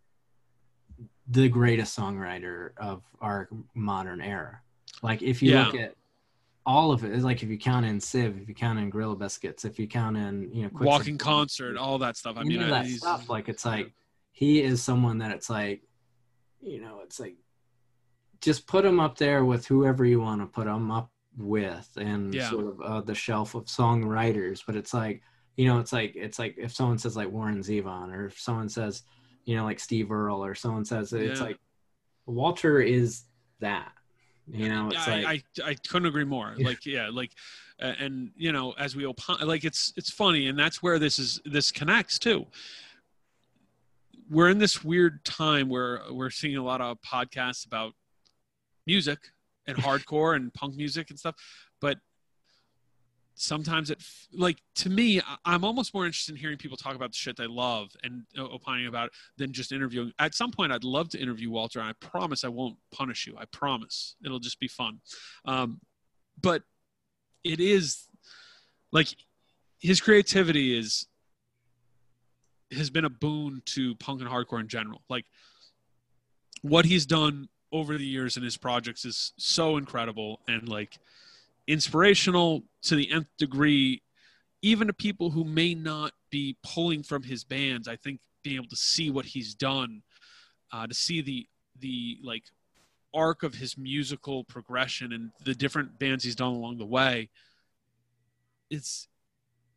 the 1.30 1.50
greatest 1.50 1.98
songwriter 1.98 2.72
of 2.78 3.04
our 3.22 3.50
modern 3.74 4.22
era. 4.22 4.62
Like 5.02 5.22
if 5.22 5.42
you 5.42 5.52
yeah. 5.52 5.66
look 5.68 5.76
at 5.76 5.96
all 6.66 6.92
of 6.92 7.04
it, 7.04 7.12
it's 7.12 7.24
like 7.24 7.44
if 7.44 7.50
you 7.50 7.58
count 7.58 7.86
in 7.86 8.00
Civ, 8.00 8.38
if 8.42 8.48
you 8.48 8.56
count 8.56 8.80
in 8.80 8.90
Gorilla 8.90 9.16
Biscuits, 9.16 9.66
if 9.66 9.80
you 9.80 9.88
count 9.88 10.18
in 10.18 10.50
you 10.54 10.64
know 10.64 10.70
Quick 10.70 10.88
Walking 10.88 11.18
Concert, 11.18 11.78
all 11.78 11.98
that 12.00 12.18
stuff. 12.18 12.38
I 12.38 12.44
mean, 12.44 12.60
that 12.60 12.88
stuff. 12.88 13.30
Like 13.30 13.50
it's 13.50 13.66
like 13.66 13.94
he 14.32 14.62
is 14.62 14.82
someone 14.84 15.18
that 15.20 15.32
it's 15.32 15.50
like, 15.50 15.82
you 16.62 16.82
know, 16.82 17.00
it's 17.04 17.20
like 17.20 17.36
just 18.42 18.68
put 18.68 18.86
him 18.86 19.00
up 19.00 19.18
there 19.18 19.46
with 19.46 19.66
whoever 19.68 20.06
you 20.06 20.20
want 20.20 20.42
to 20.42 20.48
put 20.48 20.68
him 20.68 20.92
up 20.92 21.12
with 21.38 21.90
and 21.98 22.34
yeah. 22.34 22.50
sort 22.50 22.66
of 22.66 22.82
uh, 22.82 23.02
the 23.02 23.14
shelf 23.14 23.54
of 23.54 23.66
songwriters 23.66 24.64
but 24.66 24.76
it's 24.76 24.94
like 24.94 25.22
you 25.56 25.68
know 25.68 25.80
it's 25.80 25.94
like 25.94 26.16
it's 26.16 26.40
like 26.40 26.56
if 26.58 26.74
someone 26.74 26.98
says 26.98 27.16
like 27.16 27.32
warren 27.32 27.60
zevon 27.60 28.12
or 28.12 28.26
if 28.26 28.40
someone 28.40 28.68
says 28.68 29.04
you 29.48 29.56
know 29.56 29.64
like 29.64 29.80
steve 29.80 30.12
earle 30.12 30.46
or 30.46 30.54
someone 30.54 30.86
says 30.86 31.12
yeah. 31.12 31.22
it's 31.22 31.42
like 31.42 31.58
walter 32.28 32.82
is 32.82 33.24
that 33.60 33.92
you 34.52 34.70
know 34.70 34.88
it's 34.88 35.08
I, 35.08 35.22
like 35.22 35.44
I, 35.64 35.70
I 35.70 35.74
couldn't 35.74 36.08
agree 36.08 36.24
more. 36.24 36.54
Like 36.58 36.86
yeah 36.86 37.10
like 37.12 37.32
uh, 37.82 37.94
and 38.00 38.32
you 38.38 38.52
know 38.52 38.74
as 38.80 38.96
we 38.96 39.06
opine 39.06 39.46
like 39.46 39.66
it's 39.66 39.94
it's 39.98 40.10
funny 40.10 40.48
and 40.48 40.58
that's 40.58 40.82
where 40.82 41.00
this 41.00 41.20
is 41.20 41.42
this 41.46 41.72
connects 41.72 42.18
too. 42.18 42.46
We're 44.30 44.50
in 44.50 44.58
this 44.58 44.84
weird 44.84 45.24
time 45.26 45.70
where 45.70 46.02
we're 46.12 46.30
seeing 46.30 46.58
a 46.58 46.64
lot 46.64 46.82
of 46.82 46.98
podcasts 47.02 47.66
about 47.66 47.94
music 48.86 49.20
and 49.68 49.78
hardcore 49.86 50.36
and 50.36 50.54
punk 50.54 50.76
music 50.76 51.10
and 51.10 51.20
stuff 51.20 51.36
but 51.82 51.98
sometimes 53.40 53.92
it 53.92 54.02
like 54.34 54.58
to 54.74 54.90
me 54.90 55.22
i'm 55.46 55.64
almost 55.64 55.94
more 55.94 56.08
interested 56.08 56.34
in 56.34 56.40
hearing 56.40 56.58
people 56.58 56.76
talk 56.76 56.96
about 56.96 57.12
the 57.12 57.16
shit 57.16 57.38
they 57.38 57.46
love 57.46 57.96
and 58.04 58.24
uh, 58.38 58.42
opining 58.50 58.88
about 58.88 59.08
it 59.08 59.12
than 59.38 59.54
just 59.54 59.72
interviewing. 59.72 60.12
At 60.20 60.34
some 60.34 60.52
point 60.52 60.72
i'd 60.72 60.84
love 60.84 61.10
to 61.10 61.20
interview 61.20 61.52
walter. 61.52 61.80
And 61.80 61.88
i 61.88 61.94
promise 61.94 62.44
i 62.44 62.48
won't 62.48 62.78
punish 62.92 63.28
you. 63.28 63.36
I 63.38 63.46
promise. 63.46 64.16
It'll 64.26 64.40
just 64.40 64.60
be 64.60 64.68
fun. 64.68 65.00
Um, 65.46 65.80
but 66.42 66.64
it 67.44 67.60
is 67.60 68.08
like 68.92 69.08
his 69.80 70.02
creativity 70.02 70.78
is 70.78 71.06
has 72.72 72.90
been 72.90 73.06
a 73.06 73.10
boon 73.10 73.62
to 73.66 73.96
punk 73.96 74.20
and 74.20 74.30
hardcore 74.30 74.60
in 74.60 74.68
general. 74.68 75.04
Like 75.10 75.26
what 76.62 76.86
he's 76.86 77.06
done 77.06 77.48
over 77.72 77.98
the 77.98 78.06
years 78.06 78.36
in 78.36 78.44
his 78.44 78.58
projects 78.58 79.06
is 79.06 79.34
so 79.38 79.78
incredible 79.78 80.42
and 80.48 80.68
like 80.68 80.98
inspirational 81.68 82.64
to 82.84 82.96
the 82.96 83.12
nth 83.12 83.28
degree 83.38 84.02
even 84.62 84.88
to 84.88 84.94
people 84.94 85.30
who 85.30 85.44
may 85.44 85.76
not 85.76 86.14
be 86.32 86.58
pulling 86.64 87.04
from 87.04 87.24
his 87.24 87.44
bands. 87.44 87.88
I 87.88 87.96
think 87.96 88.20
being 88.44 88.56
able 88.56 88.70
to 88.70 88.76
see 88.76 89.12
what 89.12 89.26
he's 89.26 89.54
done 89.54 90.02
uh, 90.72 90.88
to 90.88 90.94
see 90.94 91.22
the 91.22 91.48
the 91.80 92.18
like 92.24 92.44
arc 93.14 93.44
of 93.44 93.56
his 93.56 93.78
musical 93.78 94.44
progression 94.44 95.14
and 95.14 95.32
the 95.46 95.56
different 95.56 95.98
bands 96.00 96.24
he's 96.24 96.36
done 96.36 96.54
along 96.54 96.78
the 96.78 96.86
way 96.86 97.30
it's 98.70 99.08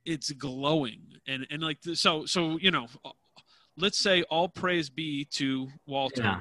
it's 0.05 0.33
glowing. 0.33 1.03
And 1.27 1.47
and 1.51 1.63
like 1.63 1.79
so 1.95 2.27
so 2.27 2.59
you 2.59 2.71
know 2.71 2.87
let's 3.77 3.99
say 3.99 4.23
all 4.25 4.49
praise 4.49 4.91
be 4.91 5.27
to 5.33 5.69
walter. 5.87 6.23
Yeah 6.23 6.41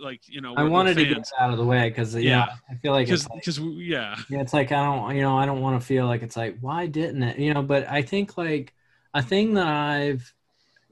like 0.00 0.20
you 0.28 0.40
know 0.40 0.54
i 0.56 0.62
wanted 0.62 0.96
to 0.96 1.04
get 1.04 1.28
out 1.38 1.50
of 1.50 1.58
the 1.58 1.64
way 1.64 1.88
because 1.88 2.14
yeah, 2.14 2.20
yeah, 2.20 2.46
i 2.70 2.74
feel 2.76 2.92
like 2.92 3.06
because 3.06 3.28
like, 3.28 3.44
yeah. 3.76 4.16
Yeah 4.28 4.40
it's 4.40 4.52
like 4.52 4.72
i 4.72 4.82
don't 4.82 5.14
you 5.14 5.22
know 5.22 5.36
i 5.36 5.46
don't 5.46 5.60
want 5.60 5.80
to 5.80 5.86
feel 5.86 6.06
like 6.06 6.22
it's 6.22 6.36
like 6.36 6.58
why 6.60 6.86
didn't 6.86 7.22
it? 7.22 7.38
You 7.38 7.54
know 7.54 7.62
but 7.62 7.88
i 7.88 8.02
think 8.02 8.36
like 8.36 8.74
a 9.14 9.22
thing 9.22 9.54
that 9.54 9.66
i've 9.66 10.32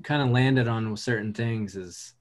kind 0.03 0.23
of 0.23 0.31
landed 0.31 0.69
on 0.69 0.91
with 0.91 1.01
certain 1.01 1.33
things 1.33 1.77
is 1.77 2.15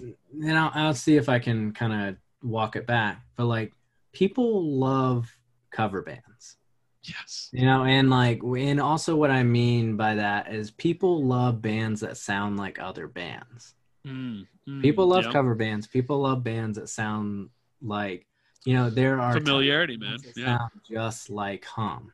you 0.00 0.14
know 0.32 0.70
i'll 0.74 0.94
see 0.94 1.16
if 1.16 1.28
i 1.28 1.38
can 1.38 1.72
kind 1.72 2.08
of 2.08 2.16
walk 2.42 2.76
it 2.76 2.86
back 2.86 3.22
but 3.36 3.46
like 3.46 3.72
people 4.12 4.64
love 4.78 5.28
cover 5.70 6.02
bands. 6.02 6.56
Yes. 7.02 7.48
You 7.52 7.64
know 7.64 7.84
and 7.84 8.10
like 8.10 8.42
and 8.42 8.80
also 8.80 9.16
what 9.16 9.30
i 9.30 9.42
mean 9.42 9.96
by 9.96 10.16
that 10.16 10.52
is 10.52 10.70
people 10.72 11.24
love 11.24 11.62
bands 11.62 12.00
that 12.00 12.16
sound 12.16 12.58
like 12.58 12.78
other 12.80 13.06
bands 13.06 13.74
mm. 14.08 14.46
Mm, 14.68 14.82
People 14.82 15.06
love 15.06 15.24
yep. 15.24 15.32
cover 15.32 15.54
bands. 15.54 15.86
People 15.86 16.20
love 16.20 16.44
bands 16.44 16.78
that 16.78 16.88
sound 16.88 17.48
like 17.80 18.26
you 18.64 18.74
know 18.74 18.90
there 18.90 19.20
are 19.20 19.32
familiarity, 19.32 19.96
man. 19.96 20.18
Yeah, 20.36 20.68
just 20.88 21.30
like 21.30 21.64
hum. 21.64 22.12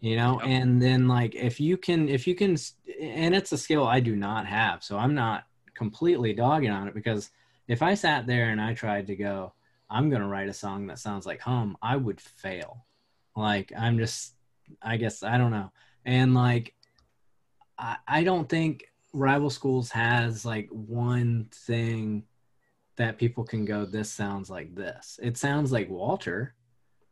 You 0.00 0.16
know, 0.16 0.40
yep. 0.40 0.48
and 0.48 0.80
then 0.80 1.08
like 1.08 1.34
if 1.34 1.60
you 1.60 1.76
can, 1.76 2.08
if 2.08 2.26
you 2.26 2.34
can, 2.34 2.56
and 3.00 3.34
it's 3.34 3.52
a 3.52 3.58
skill 3.58 3.86
I 3.86 4.00
do 4.00 4.16
not 4.16 4.46
have, 4.46 4.82
so 4.82 4.96
I'm 4.98 5.14
not 5.14 5.44
completely 5.74 6.32
dogging 6.32 6.70
on 6.70 6.88
it 6.88 6.94
because 6.94 7.30
if 7.68 7.82
I 7.82 7.94
sat 7.94 8.26
there 8.26 8.50
and 8.50 8.60
I 8.60 8.74
tried 8.74 9.06
to 9.08 9.16
go, 9.16 9.52
I'm 9.90 10.10
gonna 10.10 10.28
write 10.28 10.48
a 10.48 10.54
song 10.54 10.86
that 10.86 10.98
sounds 10.98 11.26
like 11.26 11.40
hum, 11.40 11.76
I 11.82 11.96
would 11.96 12.20
fail. 12.20 12.84
Like 13.36 13.72
I'm 13.76 13.98
just, 13.98 14.34
I 14.82 14.96
guess 14.96 15.22
I 15.22 15.36
don't 15.36 15.50
know, 15.50 15.72
and 16.04 16.34
like 16.34 16.74
I, 17.78 17.96
I 18.06 18.24
don't 18.24 18.48
think 18.48 18.84
rival 19.14 19.48
schools 19.48 19.90
has 19.90 20.44
like 20.44 20.68
one 20.70 21.48
thing 21.52 22.24
that 22.96 23.16
people 23.16 23.44
can 23.44 23.64
go 23.64 23.84
this 23.86 24.10
sounds 24.10 24.50
like 24.50 24.74
this 24.74 25.18
it 25.22 25.36
sounds 25.36 25.72
like 25.72 25.88
walter 25.88 26.54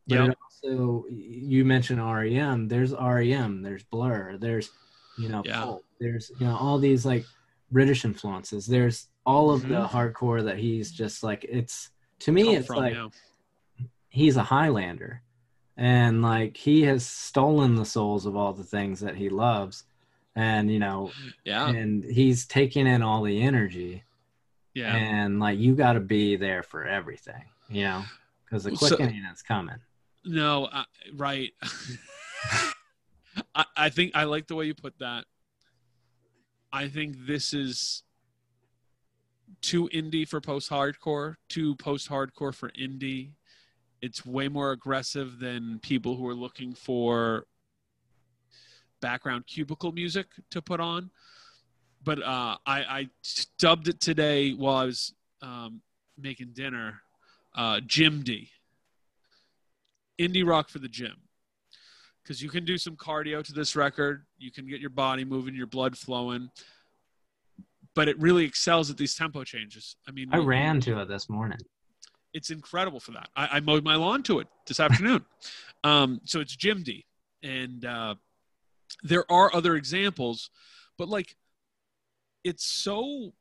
but 0.07 0.15
yep. 0.15 0.37
also 0.43 1.05
you 1.09 1.63
mentioned 1.63 1.99
rem 1.99 2.67
there's 2.67 2.93
rem 2.93 3.61
there's 3.61 3.83
blur 3.83 4.37
there's 4.37 4.69
you 5.17 5.29
know 5.29 5.41
yeah. 5.45 5.73
there's 5.99 6.31
you 6.39 6.45
know 6.45 6.57
all 6.57 6.77
these 6.77 7.05
like 7.05 7.25
british 7.71 8.03
influences 8.03 8.65
there's 8.65 9.07
all 9.25 9.51
of 9.51 9.61
mm-hmm. 9.61 9.73
the 9.73 9.87
hardcore 9.87 10.43
that 10.43 10.57
he's 10.57 10.91
just 10.91 11.23
like 11.23 11.45
it's 11.47 11.89
to 12.19 12.31
me 12.31 12.43
Come 12.43 12.55
it's 12.55 12.67
from, 12.67 12.77
like 12.77 12.93
yeah. 12.95 13.07
he's 14.09 14.35
a 14.35 14.43
highlander 14.43 15.21
and 15.77 16.21
like 16.21 16.57
he 16.57 16.83
has 16.83 17.05
stolen 17.05 17.75
the 17.75 17.85
souls 17.85 18.25
of 18.25 18.35
all 18.35 18.53
the 18.53 18.63
things 18.63 18.99
that 18.99 19.15
he 19.15 19.29
loves 19.29 19.85
and 20.35 20.71
you 20.71 20.79
know 20.79 21.11
yeah. 21.45 21.69
and 21.69 22.03
he's 22.03 22.45
taking 22.45 22.87
in 22.87 23.01
all 23.01 23.23
the 23.23 23.41
energy. 23.41 24.03
Yeah. 24.73 24.95
And 24.95 25.39
like 25.39 25.59
you 25.59 25.75
got 25.75 25.93
to 25.93 25.99
be 25.99 26.35
there 26.35 26.63
for 26.63 26.83
everything 26.85 27.43
you 27.69 27.83
know 27.83 28.03
because 28.45 28.63
the 28.63 28.71
quickening 28.71 29.23
so, 29.25 29.33
is 29.33 29.41
coming. 29.41 29.77
No 30.25 30.65
uh, 30.65 30.83
right. 31.15 31.51
I, 33.55 33.65
I 33.75 33.89
think 33.89 34.11
i 34.15 34.25
like 34.25 34.47
the 34.47 34.55
way 34.55 34.65
you 34.65 34.75
put 34.75 34.97
that. 34.99 35.25
I 36.71 36.87
think 36.87 37.15
this 37.27 37.53
is 37.53 38.03
too 39.61 39.89
indie 39.93 40.27
for 40.27 40.41
post 40.41 40.69
hardcore 40.69 41.35
too 41.49 41.75
post 41.75 42.09
hardcore 42.09 42.53
for 42.53 42.69
indie. 42.71 43.31
It's 44.01 44.25
way 44.25 44.49
more 44.49 44.71
aggressive 44.71 45.39
than 45.39 45.79
people 45.79 46.17
who 46.17 46.27
are 46.27 46.35
looking 46.35 46.73
for 46.73 47.45
background 49.03 49.45
cubicle 49.45 49.91
music 49.91 50.27
to 50.49 50.61
put 50.61 50.79
on. 50.79 51.11
But 52.05 52.19
uh, 52.23 52.57
I, 52.65 52.79
I 52.99 53.09
dubbed 53.59 53.89
it 53.89 53.99
today 53.99 54.53
while 54.53 54.77
I 54.77 54.85
was 54.85 55.13
um, 55.41 55.81
making 56.17 56.53
dinner 56.53 57.01
uh, 57.55 57.81
Gym 57.85 58.23
D. 58.23 58.49
Indie 60.19 60.47
rock 60.47 60.69
for 60.69 60.79
the 60.79 60.87
gym. 60.87 61.15
Because 62.23 62.41
you 62.41 62.49
can 62.49 62.63
do 62.63 62.77
some 62.77 62.95
cardio 62.95 63.43
to 63.43 63.51
this 63.51 63.75
record, 63.75 64.25
you 64.37 64.49
can 64.51 64.65
get 64.65 64.79
your 64.79 64.89
body 64.89 65.25
moving, 65.25 65.53
your 65.53 65.67
blood 65.67 65.97
flowing, 65.97 66.49
but 67.95 68.07
it 68.07 68.17
really 68.17 68.45
excels 68.45 68.89
at 68.89 68.95
these 68.95 69.13
tempo 69.13 69.43
changes. 69.43 69.97
I 70.07 70.11
mean, 70.11 70.29
I 70.31 70.37
ran 70.37 70.79
to 70.81 71.01
it 71.01 71.09
this 71.09 71.29
morning. 71.29 71.59
It's 72.33 72.49
incredible 72.49 73.01
for 73.01 73.11
that. 73.11 73.27
I, 73.35 73.57
I 73.57 73.59
mowed 73.59 73.83
my 73.83 73.95
lawn 73.95 74.23
to 74.23 74.39
it 74.39 74.47
this 74.65 74.79
afternoon. 74.79 75.25
um, 75.83 76.21
so 76.23 76.39
it's 76.39 76.55
Jim 76.55 76.83
D. 76.83 77.05
And 77.43 77.83
uh, 77.83 78.15
there 79.03 79.29
are 79.31 79.53
other 79.53 79.75
examples, 79.75 80.49
but 80.97 81.09
like 81.09 81.35
it's 82.43 82.65
so 82.65 83.33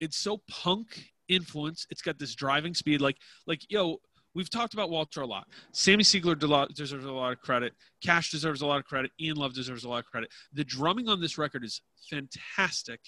it's 0.00 0.16
so 0.16 0.40
punk 0.48 1.10
influence. 1.28 1.86
It's 1.90 2.02
got 2.02 2.18
this 2.18 2.34
driving 2.34 2.74
speed. 2.74 3.00
Like 3.00 3.16
like 3.46 3.70
yo, 3.70 4.00
we've 4.34 4.50
talked 4.50 4.74
about 4.74 4.90
Walter 4.90 5.20
a 5.20 5.26
lot. 5.26 5.48
Sammy 5.72 6.04
Siegler 6.04 6.38
deserves 6.74 7.04
a 7.04 7.10
lot 7.10 7.32
of 7.32 7.40
credit. 7.40 7.74
Cache 8.02 8.30
deserves 8.30 8.62
a 8.62 8.66
lot 8.66 8.78
of 8.78 8.84
credit. 8.84 9.10
Ian 9.20 9.36
Love 9.36 9.54
deserves 9.54 9.84
a 9.84 9.88
lot 9.88 9.98
of 9.98 10.06
credit. 10.06 10.30
The 10.52 10.64
drumming 10.64 11.08
on 11.08 11.20
this 11.20 11.36
record 11.36 11.64
is 11.64 11.82
fantastic 12.08 13.00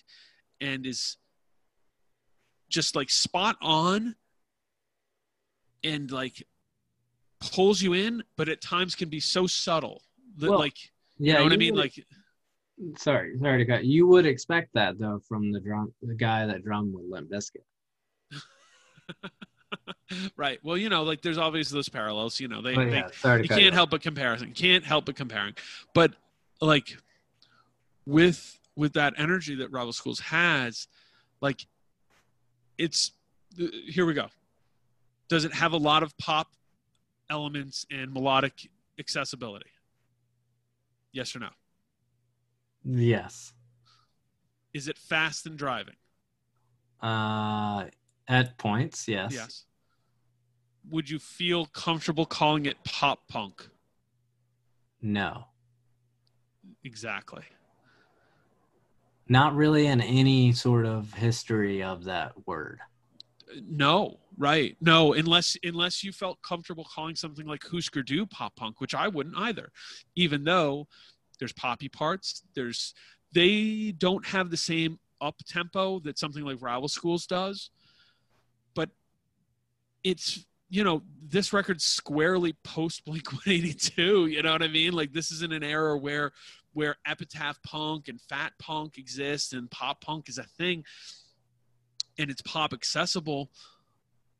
and 0.60 0.84
is 0.86 1.16
just 2.68 2.96
like 2.96 3.10
spot 3.10 3.56
on 3.60 4.16
and 5.84 6.10
like 6.10 6.44
pulls 7.40 7.82
you 7.82 7.92
in, 7.92 8.22
but 8.36 8.48
at 8.48 8.60
times 8.60 8.94
can 8.94 9.08
be 9.08 9.20
so 9.20 9.46
subtle 9.46 10.02
that 10.38 10.50
Well, 10.50 10.58
like 10.58 10.76
Yeah, 11.22 11.34
you 11.34 11.38
know 11.38 11.44
what 11.44 11.52
I 11.52 11.56
mean? 11.56 11.74
would- 11.74 11.80
Like 11.80 12.06
sorry, 12.98 13.38
sorry 13.40 13.64
to 13.64 13.70
cut. 13.70 13.84
You 13.84 14.06
would 14.08 14.26
expect 14.26 14.70
that 14.74 14.98
though 14.98 15.20
from 15.28 15.52
the 15.52 15.60
drum, 15.60 15.94
the 16.02 16.14
guy 16.14 16.46
that 16.46 16.64
drummed 16.64 16.92
with 16.94 17.04
Limp 17.08 17.30
Bizkit. 17.30 17.62
right. 20.36 20.58
Well, 20.64 20.76
you 20.76 20.88
know, 20.88 21.04
like 21.04 21.22
there's 21.22 21.38
obviously 21.38 21.76
those 21.76 21.88
parallels. 21.88 22.40
You 22.40 22.48
know, 22.48 22.60
they, 22.60 22.74
oh, 22.74 22.84
they 22.84 22.90
yeah, 22.90 23.08
sorry 23.14 23.42
you 23.42 23.48
can't 23.48 23.68
off. 23.68 23.74
help 23.74 23.90
but 23.90 24.02
comparison. 24.02 24.52
Can't 24.52 24.84
help 24.84 25.04
but 25.06 25.14
comparing. 25.16 25.54
But 25.94 26.14
like 26.60 26.96
with 28.04 28.58
with 28.76 28.94
that 28.94 29.14
energy 29.16 29.54
that 29.56 29.70
Rival 29.70 29.92
Schools 29.92 30.18
has, 30.20 30.88
like 31.40 31.66
it's 32.78 33.12
here 33.88 34.06
we 34.06 34.14
go. 34.14 34.26
Does 35.28 35.44
it 35.44 35.52
have 35.54 35.72
a 35.72 35.76
lot 35.78 36.02
of 36.02 36.16
pop 36.18 36.48
elements 37.30 37.86
and 37.90 38.12
melodic 38.12 38.68
accessibility? 38.98 39.70
Yes 41.12 41.36
or 41.36 41.40
no? 41.40 41.50
Yes. 42.84 43.52
Is 44.72 44.88
it 44.88 44.98
fast 44.98 45.46
and 45.46 45.56
driving? 45.56 45.96
Uh, 47.00 47.86
at 48.28 48.56
points, 48.58 49.06
yes. 49.06 49.32
Yes. 49.32 49.64
Would 50.90 51.10
you 51.10 51.18
feel 51.18 51.66
comfortable 51.66 52.26
calling 52.26 52.66
it 52.66 52.82
pop 52.84 53.28
punk? 53.28 53.68
No. 55.00 55.44
Exactly. 56.84 57.42
Not 59.28 59.54
really 59.54 59.86
in 59.86 60.00
any 60.00 60.52
sort 60.52 60.86
of 60.86 61.12
history 61.14 61.82
of 61.82 62.04
that 62.04 62.32
word. 62.46 62.80
No, 63.68 64.18
right. 64.38 64.76
No, 64.80 65.12
unless 65.14 65.56
unless 65.62 66.02
you 66.02 66.12
felt 66.12 66.42
comfortable 66.42 66.86
calling 66.92 67.16
something 67.16 67.46
like 67.46 67.62
Husker 67.64 68.02
Du 68.02 68.26
pop 68.26 68.56
punk, 68.56 68.80
which 68.80 68.94
I 68.94 69.08
wouldn't 69.08 69.36
either. 69.36 69.70
Even 70.16 70.44
though 70.44 70.88
there's 71.38 71.52
poppy 71.52 71.88
parts, 71.88 72.42
there's 72.54 72.94
they 73.32 73.94
don't 73.96 74.26
have 74.26 74.50
the 74.50 74.56
same 74.56 74.98
up 75.20 75.36
tempo 75.46 76.00
that 76.00 76.18
something 76.18 76.44
like 76.44 76.60
Rival 76.60 76.88
Schools 76.88 77.26
does. 77.26 77.70
But 78.74 78.90
it's 80.04 80.44
you 80.68 80.84
know, 80.84 81.02
this 81.28 81.52
record's 81.52 81.84
squarely 81.84 82.54
post 82.64 83.04
Blink 83.04 83.30
182. 83.30 84.26
You 84.26 84.42
know 84.42 84.52
what 84.52 84.62
I 84.62 84.68
mean? 84.68 84.94
Like 84.94 85.12
this 85.12 85.30
is 85.30 85.42
in 85.42 85.52
an 85.52 85.62
era 85.62 85.98
where 85.98 86.32
where 86.72 86.96
epitaph 87.06 87.62
punk 87.62 88.08
and 88.08 88.18
fat 88.18 88.52
punk 88.58 88.96
exist 88.96 89.52
and 89.52 89.70
pop 89.70 90.00
punk 90.00 90.30
is 90.30 90.38
a 90.38 90.44
thing 90.44 90.82
and 92.18 92.30
it's 92.30 92.42
pop 92.42 92.72
accessible, 92.72 93.50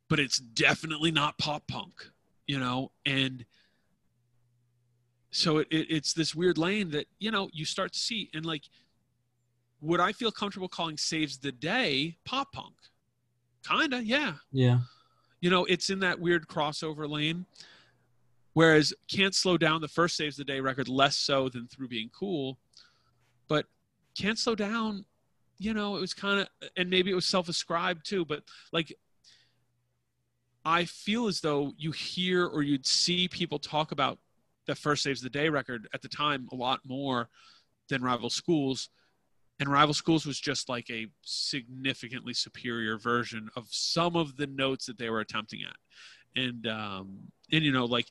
but 0.09 0.19
it's 0.19 0.37
definitely 0.37 1.11
not 1.11 1.37
pop 1.37 1.67
punk, 1.67 2.09
you 2.47 2.59
know? 2.59 2.91
And 3.05 3.45
so 5.31 5.57
it, 5.57 5.67
it, 5.71 5.87
it's 5.89 6.13
this 6.13 6.35
weird 6.35 6.57
lane 6.57 6.91
that, 6.91 7.07
you 7.19 7.31
know, 7.31 7.49
you 7.51 7.65
start 7.65 7.93
to 7.93 7.99
see. 7.99 8.29
And 8.33 8.45
like, 8.45 8.63
would 9.81 9.99
I 9.99 10.11
feel 10.11 10.31
comfortable 10.31 10.67
calling 10.67 10.97
Saves 10.97 11.37
the 11.37 11.51
Day 11.51 12.17
pop 12.25 12.51
punk? 12.53 12.75
Kinda, 13.67 14.03
yeah. 14.03 14.33
Yeah. 14.51 14.79
You 15.41 15.49
know, 15.49 15.65
it's 15.65 15.89
in 15.89 15.99
that 15.99 16.19
weird 16.19 16.47
crossover 16.47 17.09
lane. 17.09 17.45
Whereas 18.53 18.93
Can't 19.07 19.33
Slow 19.33 19.57
Down, 19.57 19.81
the 19.81 19.87
first 19.87 20.15
Saves 20.15 20.37
the 20.37 20.43
Day 20.43 20.59
record, 20.59 20.87
less 20.87 21.17
so 21.17 21.49
than 21.49 21.67
Through 21.67 21.87
Being 21.87 22.09
Cool. 22.17 22.57
But 23.47 23.65
Can't 24.17 24.37
Slow 24.37 24.55
Down, 24.55 25.05
you 25.57 25.73
know, 25.73 25.97
it 25.97 26.01
was 26.01 26.13
kind 26.13 26.41
of, 26.41 26.47
and 26.77 26.89
maybe 26.89 27.09
it 27.09 27.15
was 27.15 27.25
self 27.25 27.49
ascribed 27.49 28.05
too, 28.05 28.25
but 28.25 28.43
like, 28.71 28.95
I 30.65 30.85
feel 30.85 31.27
as 31.27 31.41
though 31.41 31.73
you 31.77 31.91
hear 31.91 32.45
or 32.45 32.63
you'd 32.63 32.85
see 32.85 33.27
people 33.27 33.59
talk 33.59 33.91
about 33.91 34.19
the 34.65 34.75
first 34.75 35.03
Saves 35.03 35.21
the 35.21 35.29
Day 35.29 35.49
record 35.49 35.87
at 35.93 36.01
the 36.01 36.07
time 36.07 36.47
a 36.51 36.55
lot 36.55 36.79
more 36.85 37.29
than 37.89 38.01
Rival 38.01 38.29
Schools. 38.29 38.89
And 39.59 39.69
Rival 39.69 39.93
Schools 39.93 40.25
was 40.25 40.39
just 40.39 40.69
like 40.69 40.89
a 40.89 41.07
significantly 41.21 42.33
superior 42.33 42.97
version 42.97 43.49
of 43.55 43.67
some 43.69 44.15
of 44.15 44.37
the 44.37 44.47
notes 44.47 44.85
that 44.85 44.97
they 44.97 45.09
were 45.09 45.19
attempting 45.19 45.61
at. 45.63 46.41
And, 46.41 46.65
um, 46.67 47.19
and 47.51 47.63
you 47.63 47.71
know, 47.71 47.85
like, 47.85 48.07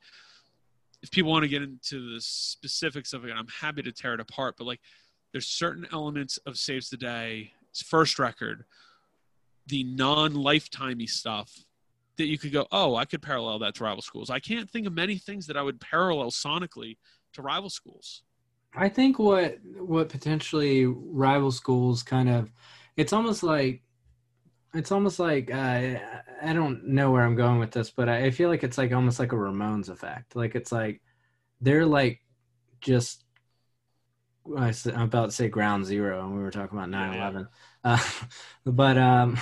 if 1.03 1.11
people 1.11 1.33
want 1.33 1.43
to 1.43 1.49
get 1.49 1.63
into 1.63 2.15
the 2.15 2.21
specifics 2.21 3.13
of 3.13 3.25
it, 3.25 3.33
I'm 3.33 3.49
happy 3.49 3.83
to 3.83 3.93
tear 3.93 4.15
it 4.15 4.21
apart. 4.21 4.57
But 4.57 4.67
like, 4.67 4.81
there's 5.33 5.49
certain 5.49 5.87
elements 5.91 6.37
of 6.47 6.59
Saves 6.59 6.91
the 6.91 6.97
Day, 6.97 7.53
first 7.75 8.19
record, 8.19 8.65
the 9.67 9.85
non-lifetimey 9.85 11.09
stuff 11.09 11.65
that 12.19 12.27
you 12.27 12.39
could 12.39 12.53
go, 12.53 12.67
oh, 12.73 12.95
I 12.95 13.05
could 13.05 13.23
parallel 13.23 13.59
that 13.61 13.75
to 13.77 13.85
Rival 13.85 14.03
Schools. 14.03 14.31
I 14.31 14.39
can't 14.39 14.71
think 14.71 14.87
of 14.87 14.93
many 14.93 15.17
things 15.17 15.47
that 15.47 15.57
I 15.57 15.63
would 15.63 15.81
parallel 15.81 16.31
sonically 16.31 16.97
to 17.35 17.43
Rival 17.43 17.71
Schools. 17.71 18.23
I 18.75 18.89
think 18.89 19.19
what 19.19 19.59
what 19.79 20.09
potentially 20.09 20.87
rival 20.87 21.53
schools 21.53 22.03
kind 22.03 22.31
of 22.31 22.51
it's 22.97 23.13
almost 23.13 23.43
like 23.43 23.83
it's 24.75 24.91
almost 24.91 25.19
like 25.19 25.53
uh, 25.53 25.99
I 26.43 26.53
don't 26.55 26.87
know 26.89 27.11
where 27.11 27.23
I'm 27.23 27.35
going 27.35 27.59
with 27.59 27.73
this, 27.73 27.91
but 27.91 28.09
I 28.09 28.31
feel 28.31 28.49
like 28.49 28.65
it's 28.65 28.79
like 28.79 28.93
almost 28.93 29.19
like 29.19 29.33
a 29.33 29.37
Ramones 29.37 29.91
effect. 29.91 30.35
Like 30.35 30.55
it's 30.55 30.73
like 30.73 31.03
they're 31.61 31.85
like 31.85 32.21
just 32.81 33.25
I'm 34.47 35.03
about 35.03 35.27
to 35.27 35.33
say 35.33 35.49
ground 35.49 35.85
zero, 35.85 36.25
and 36.25 36.35
we 36.35 36.43
were 36.43 36.51
talking 36.51 36.77
about 36.77 36.89
9/11, 36.89 37.49
uh, 37.85 37.99
but 38.65 38.99
um, 38.99 39.39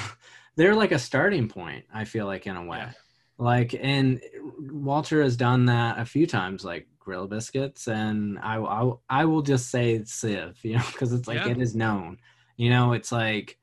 they're 0.57 0.75
like 0.75 0.93
a 0.93 0.99
starting 0.99 1.49
point. 1.49 1.85
I 1.93 2.05
feel 2.05 2.27
like 2.27 2.47
in 2.47 2.57
a 2.57 2.65
way, 2.65 2.79
Yeah. 2.79 2.93
like 3.39 3.75
and 3.81 4.21
Walter 4.59 5.23
has 5.23 5.37
done 5.37 5.67
that 5.67 5.99
a 5.99 6.05
few 6.05 6.27
times, 6.27 6.65
like 6.65 6.87
Gorilla 6.99 7.29
Biscuits, 7.29 7.89
and 7.89 8.39
I 8.41 8.59
I, 8.59 8.93
I 9.09 9.25
will 9.25 9.43
just 9.43 9.71
say 9.71 10.03
Civ, 10.05 10.59
you 10.65 10.77
know, 10.77 10.85
because 10.93 11.13
it's 11.13 11.29
like 11.29 11.47
Yeah. 11.47 11.53
it 11.53 11.59
is 11.61 11.75
known, 11.75 12.19
you 12.57 12.71
know, 12.71 12.93
it's 12.93 13.13
like, 13.13 13.59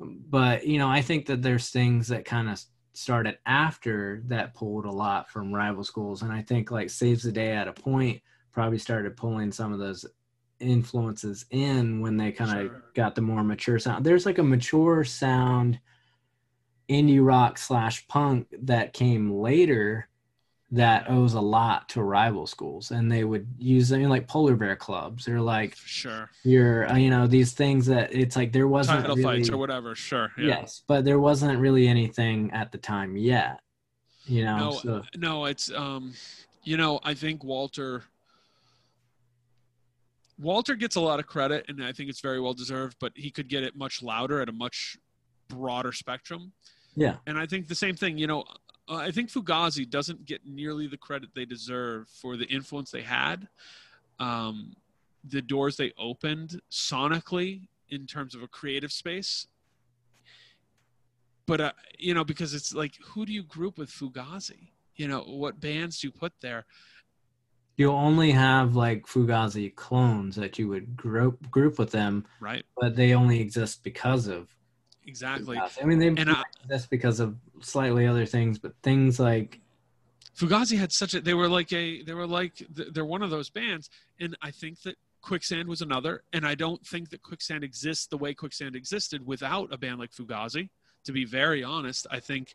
but 0.00 0.66
you 0.66 0.78
know, 0.78 0.88
I 0.88 1.02
think 1.02 1.26
that 1.26 1.42
there's 1.42 1.70
things 1.70 2.08
that 2.08 2.24
kind 2.24 2.48
of 2.48 2.60
started 2.94 3.38
after 3.46 4.22
that 4.26 4.54
pulled 4.54 4.84
a 4.84 4.90
lot 4.90 5.30
from 5.30 5.54
rival 5.54 5.84
schools, 5.84 6.22
and 6.22 6.32
I 6.32 6.42
think 6.42 6.70
like 6.70 6.90
Saves 6.90 7.22
the 7.24 7.32
Day 7.32 7.52
at 7.52 7.68
a 7.68 7.72
point 7.72 8.20
probably 8.52 8.78
started 8.78 9.16
pulling 9.16 9.52
some 9.52 9.72
of 9.72 9.78
those 9.78 10.04
influences 10.60 11.44
in 11.50 12.00
when 12.00 12.16
they 12.16 12.32
kind 12.32 12.50
of 12.60 12.66
Sure. 12.66 12.82
got 12.94 13.14
the 13.14 13.20
more 13.22 13.44
mature 13.44 13.78
sound. 13.78 14.04
There's 14.04 14.26
like 14.26 14.38
a 14.38 14.42
mature 14.42 15.04
sound 15.04 15.78
indie 16.88 17.24
rock 17.24 17.58
slash 17.58 18.06
punk 18.08 18.46
that 18.62 18.92
came 18.92 19.30
later 19.32 20.08
that 20.70 21.08
owes 21.10 21.32
a 21.34 21.40
lot 21.40 21.88
to 21.88 22.02
rival 22.02 22.46
schools 22.46 22.90
and 22.90 23.10
they 23.10 23.24
would 23.24 23.46
use 23.58 23.90
I 23.92 23.98
mean, 23.98 24.10
like 24.10 24.28
polar 24.28 24.54
bear 24.54 24.76
clubs 24.76 25.26
or 25.26 25.40
like 25.40 25.74
Sure. 25.76 26.28
your 26.44 26.90
uh, 26.90 26.96
you 26.96 27.08
know 27.10 27.26
these 27.26 27.52
things 27.52 27.86
that 27.86 28.14
it's 28.14 28.36
like 28.36 28.52
there 28.52 28.68
wasn't 28.68 29.00
Title 29.00 29.16
really, 29.16 29.38
fights 29.38 29.50
or 29.50 29.56
whatever. 29.56 29.94
Sure. 29.94 30.30
Yeah. 30.36 30.60
yes 30.60 30.82
but 30.86 31.04
there 31.06 31.20
wasn't 31.20 31.58
really 31.58 31.88
anything 31.88 32.50
at 32.52 32.70
the 32.70 32.78
time 32.78 33.16
yet 33.16 33.60
you 34.26 34.44
know 34.44 34.58
No, 34.58 34.70
so 34.72 35.02
no, 35.16 35.44
it's 35.46 35.72
um, 35.72 36.12
you 36.64 36.76
know, 36.76 37.00
I 37.02 37.14
think 37.14 37.42
Walter. 37.44 38.02
Walter 40.38 40.74
gets 40.74 40.96
a 40.96 41.00
lot 41.00 41.18
of 41.18 41.26
credit, 41.26 41.64
and 41.68 41.82
I 41.82 41.92
think 41.92 42.10
it's 42.10 42.20
very 42.20 42.40
well 42.40 42.52
deserved. 42.52 42.96
But 43.00 43.12
he 43.16 43.30
could 43.30 43.48
get 43.48 43.62
it 43.64 43.74
much 43.74 44.02
louder 44.02 44.40
at 44.42 44.48
a 44.48 44.52
much 44.52 44.98
broader 45.48 45.92
spectrum. 45.92 46.52
Yeah 47.04 47.16
And 47.26 47.38
I 47.38 47.46
think 47.46 47.68
the 47.68 47.74
same 47.84 47.96
thing. 48.02 48.18
You 48.18 48.26
know, 48.26 48.44
uh, 48.88 48.94
I 49.08 49.10
think 49.10 49.30
Fugazi 49.30 49.88
doesn't 49.88 50.24
get 50.26 50.40
nearly 50.46 50.86
the 50.86 50.96
credit 50.96 51.30
they 51.34 51.44
deserve 51.44 52.08
for 52.08 52.36
the 52.36 52.46
influence 52.46 52.90
they 52.90 53.02
had, 53.02 53.48
um, 54.18 54.74
the 55.24 55.42
doors 55.42 55.76
they 55.76 55.92
opened 55.98 56.60
sonically 56.70 57.68
in 57.88 58.06
terms 58.06 58.34
of 58.34 58.42
a 58.42 58.48
creative 58.48 58.92
space. 58.92 59.46
But 61.46 61.60
uh, 61.60 61.72
you 61.98 62.12
know, 62.14 62.24
because 62.24 62.52
it's 62.54 62.74
like, 62.74 62.94
who 63.02 63.24
do 63.26 63.32
you 63.32 63.42
group 63.42 63.78
with 63.78 63.90
Fugazi? 63.90 64.68
You 64.96 65.08
know, 65.08 65.20
what 65.20 65.60
bands 65.60 66.00
do 66.00 66.08
you 66.08 66.12
put 66.12 66.32
there? 66.40 66.66
You'll 67.76 67.94
only 67.94 68.32
have 68.32 68.74
like 68.74 69.06
Fugazi 69.06 69.74
clones 69.74 70.34
that 70.36 70.58
you 70.58 70.68
would 70.68 70.96
group 70.96 71.50
group 71.50 71.78
with 71.78 71.92
them, 71.92 72.26
Right. 72.40 72.64
but 72.76 72.96
they 72.96 73.14
only 73.14 73.40
exist 73.40 73.84
because 73.84 74.26
of 74.26 74.48
Exactly. 75.08 75.58
I 75.58 75.84
mean, 75.86 75.98
they 75.98 76.08
And 76.08 76.30
I- 76.30 76.44
exist 76.64 76.84
uh, 76.84 76.88
because 76.90 77.18
of 77.18 77.34
slightly 77.60 78.06
other 78.06 78.26
things, 78.26 78.58
but 78.58 78.74
things 78.82 79.18
like 79.18 79.60
Fugazi 80.36 80.78
had 80.78 80.92
such 80.92 81.14
a 81.14 81.20
they 81.20 81.34
were 81.34 81.48
like 81.48 81.72
a 81.72 82.02
they 82.02 82.12
were 82.14 82.26
like 82.26 82.64
they're 82.70 83.04
one 83.06 83.22
of 83.22 83.30
those 83.30 83.48
bands 83.50 83.88
and 84.20 84.36
I 84.42 84.50
think 84.52 84.82
that 84.82 84.96
Quicksand 85.22 85.66
was 85.66 85.80
another 85.80 86.22
and 86.32 86.46
I 86.46 86.54
don't 86.54 86.86
think 86.86 87.08
that 87.10 87.22
Quicksand 87.22 87.64
exists 87.64 88.06
the 88.06 88.18
way 88.18 88.34
Quicksand 88.34 88.76
existed 88.76 89.26
without 89.26 89.72
a 89.72 89.78
band 89.78 89.98
like 89.98 90.12
Fugazi. 90.12 90.68
To 91.06 91.12
be 91.12 91.24
very 91.24 91.64
honest 91.64 92.06
I 92.10 92.20
think 92.20 92.54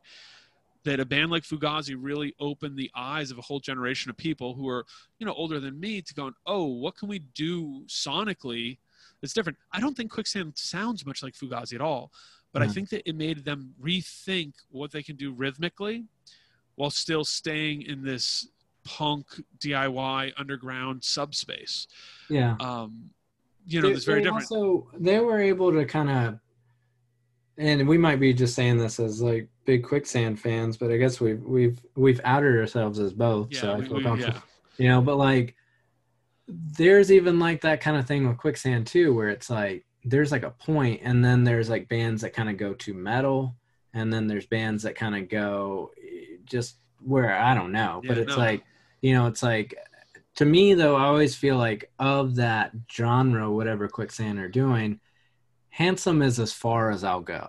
that 0.85 0.99
a 0.99 1.05
band 1.05 1.31
like 1.31 1.43
Fugazi 1.43 1.95
really 1.99 2.35
opened 2.39 2.77
the 2.77 2.91
eyes 2.95 3.31
of 3.31 3.37
a 3.37 3.41
whole 3.41 3.59
generation 3.59 4.11
of 4.11 4.15
people 4.17 4.53
who 4.53 4.69
are 4.69 4.85
you 5.17 5.25
know 5.25 5.33
older 5.33 5.59
than 5.59 5.79
me 5.79 6.01
to 6.03 6.13
going 6.13 6.35
oh 6.45 6.65
what 6.65 6.95
can 6.95 7.09
we 7.09 7.19
do 7.19 7.83
sonically 7.87 8.77
that's 9.21 9.33
different? 9.33 9.57
I 9.71 9.79
don't 9.79 9.95
think 9.95 10.11
Quicksand 10.11 10.53
sounds 10.57 11.05
much 11.05 11.23
like 11.23 11.33
Fugazi 11.33 11.75
at 11.75 11.81
all 11.81 12.11
but 12.53 12.61
I 12.61 12.67
think 12.67 12.89
that 12.89 13.07
it 13.09 13.15
made 13.15 13.43
them 13.43 13.73
rethink 13.81 14.53
what 14.69 14.91
they 14.91 15.03
can 15.03 15.15
do 15.15 15.33
rhythmically 15.33 16.05
while 16.75 16.91
still 16.91 17.25
staying 17.25 17.81
in 17.83 18.03
this 18.03 18.47
punk 18.83 19.25
DIY 19.59 20.33
underground 20.37 21.03
subspace. 21.03 21.87
yeah, 22.29 22.55
Um, 22.59 23.09
you 23.65 23.81
know, 23.81 23.89
it's 23.89 24.05
very 24.05 24.21
different. 24.21 24.51
Also, 24.51 24.87
they 24.99 25.19
were 25.19 25.39
able 25.39 25.71
to 25.71 25.85
kind 25.85 26.09
of, 26.09 26.39
and 27.57 27.87
we 27.87 27.97
might 27.97 28.19
be 28.19 28.33
just 28.33 28.55
saying 28.55 28.77
this 28.77 28.99
as 28.99 29.21
like 29.21 29.47
big 29.65 29.83
quicksand 29.83 30.39
fans, 30.39 30.77
but 30.77 30.91
I 30.91 30.97
guess 30.97 31.21
we've 31.21 31.41
we've 31.43 31.79
we've 31.95 32.19
outed 32.23 32.57
ourselves 32.59 32.99
as 32.99 33.13
both. 33.13 33.55
so 33.55 33.67
yeah, 33.67 33.77
I 33.77 33.81
feel 33.87 33.97
we, 33.97 34.03
comfortable. 34.03 34.33
yeah, 34.33 34.83
you 34.83 34.89
know 34.89 35.01
but 35.01 35.17
like 35.17 35.55
there's 36.47 37.11
even 37.11 37.39
like 37.39 37.61
that 37.61 37.79
kind 37.79 37.95
of 37.95 38.05
thing 38.05 38.27
with 38.27 38.37
quicksand 38.37 38.85
too 38.85 39.13
where 39.13 39.29
it's 39.29 39.49
like 39.49 39.85
there's 40.05 40.31
like 40.31 40.43
a 40.43 40.51
point 40.51 41.01
and 41.03 41.23
then 41.23 41.43
there's 41.43 41.69
like 41.69 41.87
bands 41.89 42.21
that 42.21 42.33
kind 42.33 42.49
of 42.49 42.57
go 42.57 42.73
to 42.73 42.93
metal 42.93 43.55
and 43.93 44.11
then 44.11 44.27
there's 44.27 44.45
bands 44.45 44.83
that 44.83 44.95
kind 44.95 45.15
of 45.15 45.29
go 45.29 45.91
eh, 46.03 46.35
just 46.45 46.77
where 46.99 47.33
i 47.35 47.53
don't 47.53 47.71
know 47.71 48.01
but 48.07 48.17
it's 48.17 48.35
no. 48.35 48.37
like 48.37 48.63
you 49.01 49.13
know 49.13 49.27
it's 49.27 49.43
like 49.43 49.75
to 50.35 50.45
me 50.45 50.73
though 50.73 50.95
i 50.95 51.03
always 51.05 51.35
feel 51.35 51.57
like 51.57 51.91
of 51.99 52.35
that 52.35 52.71
genre 52.91 53.49
whatever 53.51 53.87
quicksand 53.87 54.39
are 54.39 54.49
doing 54.49 54.99
handsome 55.69 56.21
is 56.21 56.39
as 56.39 56.51
far 56.53 56.91
as 56.91 57.03
i'll 57.03 57.21
go 57.21 57.47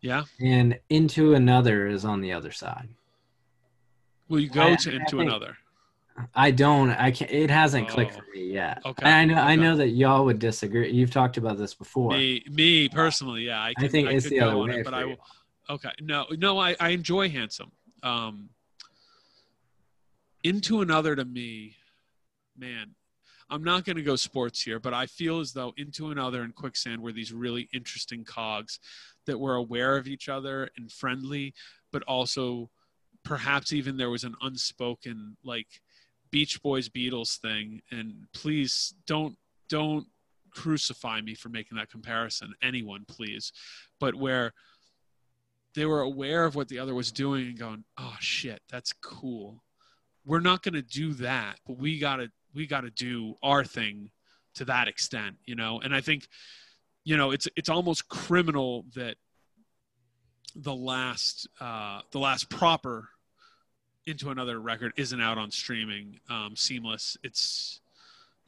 yeah. 0.00 0.24
and 0.40 0.78
into 0.90 1.34
another 1.34 1.86
is 1.86 2.04
on 2.04 2.20
the 2.20 2.32
other 2.32 2.52
side 2.52 2.88
Will 4.28 4.40
you 4.40 4.50
go 4.50 4.62
I- 4.62 4.76
to 4.76 4.90
into 4.92 5.16
think- 5.16 5.22
another? 5.30 5.56
I 6.34 6.50
don't. 6.50 6.90
I 6.90 7.10
can't. 7.10 7.30
It 7.30 7.50
hasn't 7.50 7.88
clicked 7.88 8.14
Oh. 8.14 8.18
for 8.18 8.24
me 8.34 8.52
yet. 8.52 8.82
Okay, 8.84 9.06
I 9.06 9.24
know. 9.24 9.34
I 9.34 9.56
know 9.56 9.76
that 9.76 9.90
y'all 9.90 10.24
would 10.24 10.38
disagree. 10.38 10.90
You've 10.90 11.10
talked 11.10 11.36
about 11.36 11.58
this 11.58 11.74
before. 11.74 12.10
Me, 12.12 12.44
me 12.50 12.88
personally, 12.88 13.42
yeah. 13.46 13.62
I, 13.62 13.74
can, 13.74 13.88
think 13.88 14.08
I 14.08 14.12
it's 14.12 14.24
could 14.24 14.32
the 14.32 14.40
other 14.40 14.56
way 14.58 14.80
it, 14.80 14.84
but 14.84 14.94
I 14.94 15.04
will. 15.04 15.16
Okay, 15.70 15.90
no, 16.00 16.26
no, 16.38 16.58
I, 16.58 16.76
I 16.80 16.90
enjoy 16.90 17.28
handsome. 17.28 17.72
Um, 18.02 18.50
into 20.44 20.80
another 20.80 21.14
to 21.16 21.24
me, 21.24 21.76
man. 22.56 22.94
I'm 23.50 23.64
not 23.64 23.86
going 23.86 23.96
to 23.96 24.02
go 24.02 24.14
sports 24.14 24.60
here, 24.60 24.78
but 24.78 24.92
I 24.92 25.06
feel 25.06 25.40
as 25.40 25.54
though 25.54 25.72
into 25.78 26.10
another 26.10 26.42
and 26.42 26.54
quicksand 26.54 27.00
were 27.00 27.12
these 27.12 27.32
really 27.32 27.66
interesting 27.72 28.22
cogs 28.22 28.78
that 29.24 29.40
were 29.40 29.54
aware 29.54 29.96
of 29.96 30.06
each 30.06 30.28
other 30.28 30.68
and 30.76 30.92
friendly, 30.92 31.54
but 31.90 32.02
also 32.02 32.68
perhaps 33.24 33.72
even 33.72 33.96
there 33.96 34.10
was 34.10 34.24
an 34.24 34.34
unspoken 34.42 35.38
like 35.42 35.80
Beach 36.30 36.62
Boys 36.62 36.88
Beatles 36.88 37.38
thing. 37.38 37.82
And 37.90 38.26
please 38.32 38.94
don't 39.06 39.36
don't 39.68 40.06
crucify 40.50 41.20
me 41.20 41.34
for 41.34 41.48
making 41.48 41.76
that 41.76 41.90
comparison. 41.90 42.54
Anyone, 42.62 43.04
please. 43.06 43.52
But 44.00 44.14
where 44.14 44.52
they 45.74 45.86
were 45.86 46.00
aware 46.00 46.44
of 46.44 46.54
what 46.54 46.68
the 46.68 46.78
other 46.78 46.94
was 46.94 47.12
doing 47.12 47.46
and 47.46 47.58
going, 47.58 47.84
"Oh 47.96 48.16
shit, 48.20 48.62
that's 48.70 48.92
cool." 48.92 49.62
We're 50.24 50.40
not 50.40 50.62
going 50.62 50.74
to 50.74 50.82
do 50.82 51.14
that, 51.14 51.58
but 51.66 51.78
we 51.78 51.98
got 51.98 52.16
to 52.16 52.30
we 52.54 52.66
got 52.66 52.82
to 52.82 52.90
do 52.90 53.36
our 53.42 53.64
thing 53.64 54.10
to 54.54 54.64
that 54.66 54.88
extent, 54.88 55.36
you 55.46 55.54
know. 55.54 55.80
And 55.80 55.94
I 55.94 56.00
think 56.00 56.26
you 57.04 57.16
know, 57.16 57.30
it's 57.30 57.48
it's 57.56 57.68
almost 57.68 58.08
criminal 58.08 58.84
that 58.94 59.16
the 60.54 60.74
last 60.74 61.48
uh 61.60 62.00
the 62.10 62.18
last 62.18 62.50
proper 62.50 63.08
into 64.08 64.30
another 64.30 64.58
record 64.60 64.92
isn't 64.96 65.20
out 65.20 65.38
on 65.38 65.50
streaming 65.50 66.18
um 66.28 66.56
seamless. 66.56 67.16
It's 67.22 67.80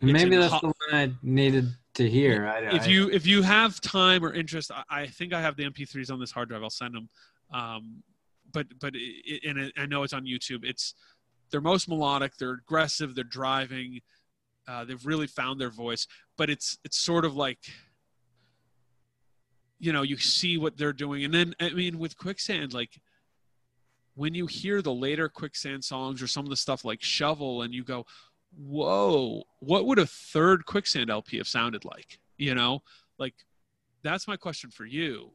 it's 0.01 0.13
Maybe 0.13 0.37
that's 0.37 0.53
ho- 0.53 0.61
the 0.63 0.67
one 0.69 0.95
I 0.95 1.13
needed 1.23 1.69
to 1.95 2.09
hear. 2.09 2.47
I, 2.47 2.75
if 2.75 2.83
I- 2.85 2.87
you 2.87 3.11
if 3.11 3.27
you 3.27 3.43
have 3.43 3.81
time 3.81 4.25
or 4.25 4.33
interest 4.33 4.71
I, 4.73 5.03
I 5.03 5.07
think 5.07 5.33
i 5.35 5.41
have 5.41 5.57
the 5.57 5.65
mp3s 5.65 6.11
on 6.11 6.19
this 6.21 6.31
hard 6.33 6.49
drive. 6.49 6.63
I'll 6.63 6.71
send 6.71 6.95
them 6.95 7.09
um, 7.53 8.03
but 8.53 8.67
but 8.81 8.93
it, 8.95 9.43
and 9.49 9.59
it, 9.59 9.73
i 9.77 9.87
know 9.87 10.03
it's 10.03 10.13
on 10.13 10.25
youtube. 10.25 10.65
It's 10.65 10.95
they're 11.51 11.61
most 11.61 11.89
melodic 11.89 12.33
they're 12.39 12.53
aggressive 12.55 13.15
they're 13.15 13.25
driving 13.25 14.01
uh, 14.69 14.85
they've 14.85 15.05
really 15.05 15.27
found 15.27 15.61
their 15.61 15.71
voice 15.71 16.07
but 16.39 16.49
it's 16.49 16.79
it's 16.85 16.99
sort 16.99 17.25
of 17.25 17.35
like 17.37 17.59
you 19.79 19.93
know 19.93 20.03
you 20.03 20.17
see 20.17 20.59
what 20.59 20.77
they're 20.77 20.93
doing. 20.93 21.25
And 21.25 21.35
then 21.35 21.55
i 21.61 21.71
mean 21.71 21.99
with 21.99 22.17
quicksand 22.17 22.73
like 22.73 23.01
when 24.21 24.35
you 24.35 24.45
hear 24.45 24.83
the 24.83 24.93
later 24.93 25.31
quicksand 25.31 25.83
songs 25.83 26.21
or 26.21 26.27
some 26.27 26.45
of 26.45 26.51
the 26.51 26.57
stuff 26.57 26.85
like 26.85 27.03
shovel 27.03 27.63
and 27.63 27.73
you 27.73 27.83
go 27.83 28.05
whoa 28.55 29.43
what 29.61 29.87
would 29.87 29.99
a 29.99 30.05
third 30.05 30.67
quicksand 30.67 31.09
lp 31.09 31.39
have 31.39 31.49
sounded 31.49 31.87
like? 31.87 32.19
You 32.37 32.55
know? 32.55 32.83
Like 33.19 33.33
that's 34.03 34.29
my 34.29 34.37
question 34.37 34.71
for 34.71 34.85
you. 34.85 35.31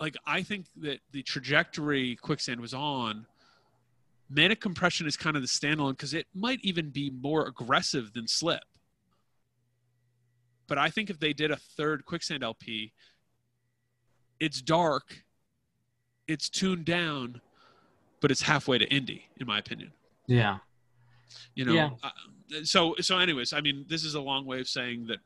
Like 0.00 0.16
i 0.26 0.42
think 0.42 0.64
that 0.78 1.00
the 1.12 1.22
trajectory 1.22 2.16
quicksand 2.16 2.58
was 2.58 2.72
on 2.72 3.26
manic 4.30 4.62
compression 4.62 5.06
is 5.06 5.18
kind 5.18 5.36
of 5.36 5.42
the 5.42 5.48
standalone 5.48 5.90
because 5.90 6.14
it 6.14 6.26
might 6.34 6.60
even 6.62 6.88
be 6.88 7.10
more 7.10 7.46
aggressive 7.46 8.14
than 8.14 8.26
slip. 8.26 8.64
But 10.68 10.78
i 10.78 10.88
think 10.88 11.10
if 11.10 11.20
they 11.20 11.34
did 11.34 11.50
a 11.50 11.56
third 11.56 12.06
quicksand 12.06 12.42
lp 12.42 12.94
it's 14.40 14.62
dark 14.62 15.22
it's 16.26 16.48
tuned 16.48 16.86
down 16.86 17.42
but 18.20 18.30
it's 18.30 18.42
halfway 18.42 18.78
to 18.78 18.86
indie 18.88 19.22
in 19.40 19.46
my 19.46 19.58
opinion 19.58 19.92
yeah. 20.26 20.58
you 21.54 21.64
know 21.64 21.72
Yeah. 21.72 21.90
uh, 22.02 22.10
so 22.64 22.94
so 23.00 23.18
anyways 23.18 23.52
i 23.52 23.60
mean 23.60 23.84
this 23.88 24.04
is 24.04 24.14
a 24.14 24.20
long 24.20 24.44
way 24.46 24.60
of 24.60 24.68
saying 24.68 25.06
that 25.06 25.18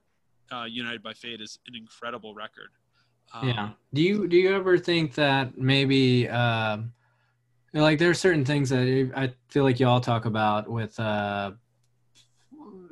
uh, 0.56 0.64
united 0.64 1.02
by 1.02 1.12
fate 1.14 1.40
is 1.40 1.58
an 1.66 1.74
incredible 1.74 2.34
record 2.34 2.68
um, 3.34 3.48
Yeah. 3.48 3.70
Do 3.94 4.02
you 4.02 4.28
do 4.28 4.36
you 4.36 4.54
ever 4.54 4.76
think 4.78 5.14
that 5.14 5.56
maybe 5.56 6.28
um 6.28 6.92
like 7.72 7.98
there 7.98 8.10
are 8.10 8.14
certain 8.14 8.44
things 8.44 8.68
that 8.68 9.10
I 9.16 9.32
feel 9.48 9.64
like 9.64 9.80
y'all 9.80 10.00
talk 10.00 10.26
about 10.26 10.68
with 10.68 10.98
uh 11.00 11.52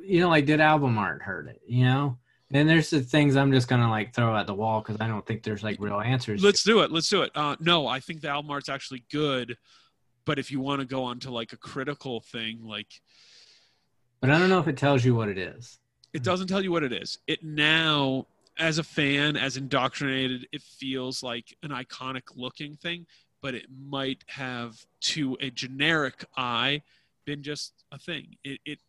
you 0.03 0.19
know 0.19 0.29
like 0.29 0.45
did 0.47 0.59
album 0.59 0.97
art 0.97 1.21
hurt 1.21 1.47
it, 1.47 1.61
you 1.67 1.85
know? 1.85 2.17
And 2.53 2.67
there's 2.67 2.89
the 2.89 3.01
things 3.01 3.35
I'm 3.35 3.51
just 3.51 3.67
gonna 3.67 3.89
like 3.89 4.13
throw 4.15 4.35
at 4.35 4.47
the 4.47 4.53
wall 4.55 4.81
because 4.81 4.99
I 4.99 5.07
don't 5.07 5.25
think 5.25 5.43
there's 5.43 5.61
like 5.63 5.77
real 5.79 6.01
answers. 6.01 6.43
let's 6.43 6.63
do 6.63 6.79
it 6.81 6.91
let's 6.91 7.07
do 7.09 7.21
it 7.21 7.31
uh, 7.35 7.55
no 7.59 7.85
i 7.87 7.99
think 7.99 8.21
the 8.21 8.29
album 8.29 8.49
art's 8.49 8.69
actually 8.69 9.03
good 9.11 9.55
but 10.31 10.39
if 10.39 10.49
you 10.49 10.61
want 10.61 10.79
to 10.79 10.87
go 10.87 11.03
on 11.03 11.19
to 11.19 11.29
like 11.29 11.51
a 11.51 11.57
critical 11.57 12.21
thing 12.21 12.63
like 12.63 13.01
but 14.21 14.29
I 14.29 14.39
don't 14.39 14.47
know 14.47 14.59
if 14.59 14.67
it 14.69 14.77
tells 14.77 15.03
you 15.03 15.13
what 15.13 15.27
it 15.27 15.37
is. 15.37 15.77
it 16.13 16.23
doesn't 16.23 16.47
tell 16.47 16.61
you 16.61 16.71
what 16.71 16.83
it 16.83 16.93
is. 16.93 17.17
It 17.27 17.43
now 17.43 18.27
as 18.57 18.77
a 18.77 18.83
fan 18.83 19.35
as 19.35 19.57
indoctrinated 19.57 20.47
it 20.53 20.61
feels 20.61 21.21
like 21.21 21.53
an 21.63 21.71
iconic 21.71 22.21
looking 22.33 22.77
thing 22.77 23.05
but 23.41 23.55
it 23.55 23.65
might 23.89 24.23
have 24.27 24.85
to 25.01 25.35
a 25.41 25.49
generic 25.49 26.23
eye 26.37 26.81
been 27.25 27.43
just 27.43 27.83
a 27.91 27.97
thing. 27.97 28.37
It 28.45 28.61
it, 28.65 28.79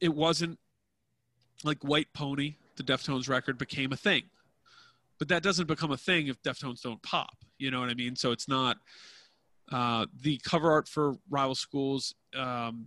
it 0.00 0.14
wasn't 0.14 0.58
like 1.62 1.84
white 1.84 2.08
pony 2.14 2.54
the 2.76 2.84
deftones 2.84 3.28
record 3.28 3.58
became 3.58 3.92
a 3.92 3.98
thing. 3.98 4.22
But 5.18 5.28
that 5.28 5.42
doesn't 5.42 5.68
become 5.68 5.92
a 5.92 5.98
thing 5.98 6.28
if 6.28 6.42
deftones 6.42 6.80
don't 6.80 7.02
pop. 7.02 7.36
You 7.58 7.70
know 7.70 7.80
what 7.80 7.90
i 7.90 7.94
mean? 7.94 8.16
So 8.16 8.32
it's 8.32 8.48
not 8.48 8.78
uh, 9.72 10.06
the 10.22 10.38
cover 10.44 10.70
art 10.70 10.88
for 10.88 11.14
rival 11.28 11.54
schools 11.54 12.14
um, 12.36 12.86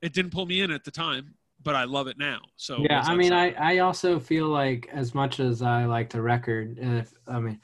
it 0.00 0.12
didn't 0.12 0.32
pull 0.32 0.46
me 0.46 0.60
in 0.60 0.70
at 0.70 0.84
the 0.84 0.90
time 0.90 1.34
but 1.62 1.74
i 1.74 1.84
love 1.84 2.06
it 2.06 2.18
now 2.18 2.40
so 2.56 2.78
yeah 2.82 3.02
i 3.06 3.14
mean? 3.14 3.32
I, 3.32 3.52
I 3.52 3.78
also 3.78 4.18
feel 4.18 4.48
like 4.48 4.88
as 4.92 5.14
much 5.14 5.40
as 5.40 5.62
i 5.62 5.84
like 5.84 6.10
the 6.10 6.22
record 6.22 6.78
if 6.80 7.12
i 7.26 7.38
mean 7.38 7.60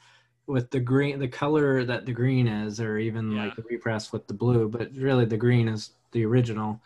with 0.49 0.71
the 0.71 0.79
green, 0.79 1.19
the 1.19 1.27
color 1.27 1.85
that 1.85 2.05
the 2.07 2.11
green 2.11 2.47
is, 2.47 2.81
or 2.81 2.97
even 2.97 3.35
Yeah. 3.35 3.43
like 3.43 3.55
the 3.55 3.63
repress 3.69 4.11
with 4.11 4.27
the 4.27 4.33
blue, 4.33 4.67
but 4.67 4.91
really 4.95 5.25
the 5.25 5.37
green 5.37 5.67
is 5.67 5.91
the 6.11 6.25
original. 6.25 6.81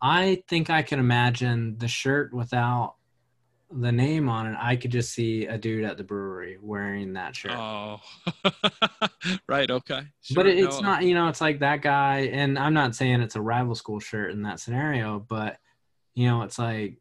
I 0.00 0.42
think 0.48 0.70
I 0.70 0.82
can 0.82 0.98
imagine 0.98 1.76
the 1.78 1.86
shirt 1.86 2.32
without 2.32 2.96
the 3.80 3.92
name 3.92 4.28
on 4.28 4.46
it. 4.46 4.56
I 4.60 4.76
could 4.76 4.90
just 4.90 5.12
see 5.12 5.46
a 5.46 5.58
dude 5.58 5.84
at 5.84 5.96
the 5.96 6.04
brewery 6.04 6.58
wearing 6.60 7.14
that 7.14 7.34
shirt. 7.34 7.52
Oh, 7.52 8.00
right. 9.48 9.70
Okay. 9.70 10.02
but 10.34 10.44
Sure, 10.44 10.46
it, 10.46 10.58
it's 10.58 10.80
no, 10.80 10.88
not, 10.88 11.02
you 11.02 11.14
know, 11.14 11.28
it's 11.28 11.40
like 11.40 11.58
that 11.60 11.82
guy. 11.82 12.30
And 12.32 12.58
I'm 12.58 12.74
not 12.74 12.94
saying 12.94 13.20
it's 13.20 13.36
a 13.36 13.40
rival 13.42 13.74
school 13.74 14.00
shirt 14.00 14.32
in 14.32 14.42
that 14.42 14.60
scenario, 14.60 15.18
but 15.18 15.58
you 16.14 16.28
know, 16.28 16.42
it's 16.42 16.58
like 16.58 16.98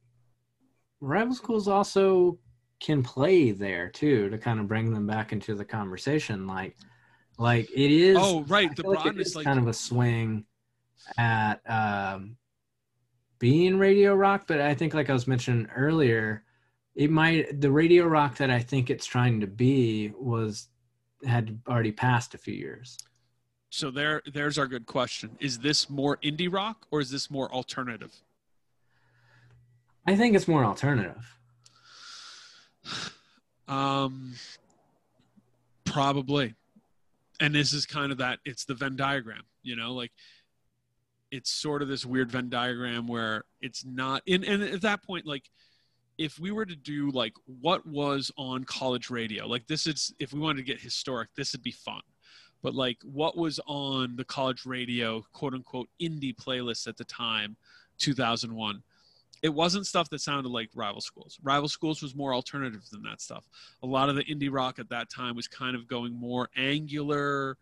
rival 0.99 1.35
schools 1.35 1.67
also 1.67 2.39
can 2.79 3.03
play 3.03 3.51
there 3.51 3.89
too 3.89 4.29
to 4.29 4.37
kind 4.37 4.59
of 4.59 4.67
bring 4.67 4.91
them 4.91 5.05
back 5.05 5.31
into 5.31 5.55
the 5.55 5.65
conversation. 5.65 6.47
Like, 6.47 6.75
like 7.37 7.69
it 7.71 7.91
is. 7.91 8.17
Oh, 8.19 8.43
right. 8.47 8.75
The 8.75 8.87
like 8.87 9.17
is 9.17 9.35
like 9.35 9.45
kind 9.45 9.59
of 9.59 9.67
a 9.67 9.73
swing 9.73 10.45
at 11.17 11.61
um, 11.69 12.37
being 13.39 13.77
radio 13.77 14.15
rock, 14.15 14.45
but 14.47 14.61
I 14.61 14.73
think, 14.73 14.93
like 14.93 15.09
I 15.09 15.13
was 15.13 15.27
mentioning 15.27 15.67
earlier, 15.75 16.42
it 16.95 17.09
might 17.09 17.59
the 17.59 17.71
radio 17.71 18.05
rock 18.05 18.37
that 18.37 18.49
I 18.49 18.59
think 18.59 18.89
it's 18.89 19.05
trying 19.05 19.41
to 19.41 19.47
be 19.47 20.11
was 20.17 20.67
had 21.25 21.59
already 21.67 21.91
passed 21.91 22.33
a 22.33 22.37
few 22.37 22.53
years. 22.53 22.97
so. 23.69 23.89
There, 23.89 24.21
there's 24.31 24.57
our 24.57 24.67
good 24.67 24.85
question. 24.85 25.37
Is 25.39 25.59
this 25.59 25.89
more 25.89 26.17
indie 26.17 26.51
rock 26.51 26.85
or 26.91 26.99
is 26.99 27.09
this 27.09 27.31
more 27.31 27.51
alternative? 27.51 28.13
I 30.05 30.15
think 30.15 30.35
it's 30.35 30.47
more 30.47 30.65
alternative. 30.65 31.37
Um, 33.65 34.33
probably. 35.85 36.53
And 37.39 37.55
this 37.55 37.71
is 37.71 37.85
kind 37.85 38.11
of 38.11 38.17
that. 38.17 38.39
It's 38.43 38.65
the 38.65 38.73
Venn 38.73 38.97
diagram. 38.97 39.43
You 39.63 39.77
know, 39.77 39.93
like 39.93 40.11
it's 41.31 41.49
sort 41.49 41.81
of 41.81 41.87
this 41.87 42.05
weird 42.05 42.29
Venn 42.29 42.49
diagram 42.49 43.07
where 43.07 43.45
it's 43.61 43.85
not. 43.85 44.21
And 44.27 44.43
and 44.43 44.61
at 44.61 44.81
that 44.81 45.01
point, 45.01 45.25
like 45.25 45.49
if 46.17 46.39
we 46.39 46.51
were 46.51 46.65
to 46.65 46.75
do 46.75 47.09
like 47.11 47.33
what 47.45 47.85
was 47.85 48.31
on 48.37 48.63
college 48.63 49.09
radio, 49.09 49.47
like 49.47 49.67
this 49.67 49.87
is 49.87 50.13
if 50.19 50.33
we 50.33 50.39
wanted 50.39 50.57
to 50.57 50.63
get 50.63 50.79
historic, 50.79 51.29
this 51.35 51.53
would 51.53 51.63
be 51.63 51.71
fun. 51.71 52.01
But 52.61 52.75
like 52.75 52.97
what 53.03 53.37
was 53.37 53.59
on 53.65 54.15
the 54.15 54.23
college 54.23 54.65
radio, 54.65 55.23
quote 55.33 55.53
unquote, 55.53 55.89
indie 56.01 56.35
playlist 56.35 56.87
at 56.87 56.97
the 56.97 57.05
time, 57.05 57.57
2001 57.97 58.83
it 59.43 59.53
wasn't 59.53 59.85
stuff 59.85 60.09
that 60.09 60.21
sounded 60.21 60.49
like 60.49 60.69
rival 60.73 61.01
schools. 61.01 61.37
Rival 61.43 61.67
schools 61.67 62.01
was 62.01 62.15
more 62.15 62.33
alternative 62.33 62.89
than 62.89 63.03
that 63.03 63.19
stuff. 63.19 63.43
A 63.83 63.85
lot 63.85 64.07
of 64.07 64.15
the 64.15 64.23
indie 64.23 64.49
rock 64.49 64.79
at 64.79 64.87
that 64.89 65.09
time 65.09 65.35
was 65.35 65.49
kind 65.49 65.75
of 65.75 65.85
going 65.85 66.13
more 66.13 66.49
angular. 66.55 67.57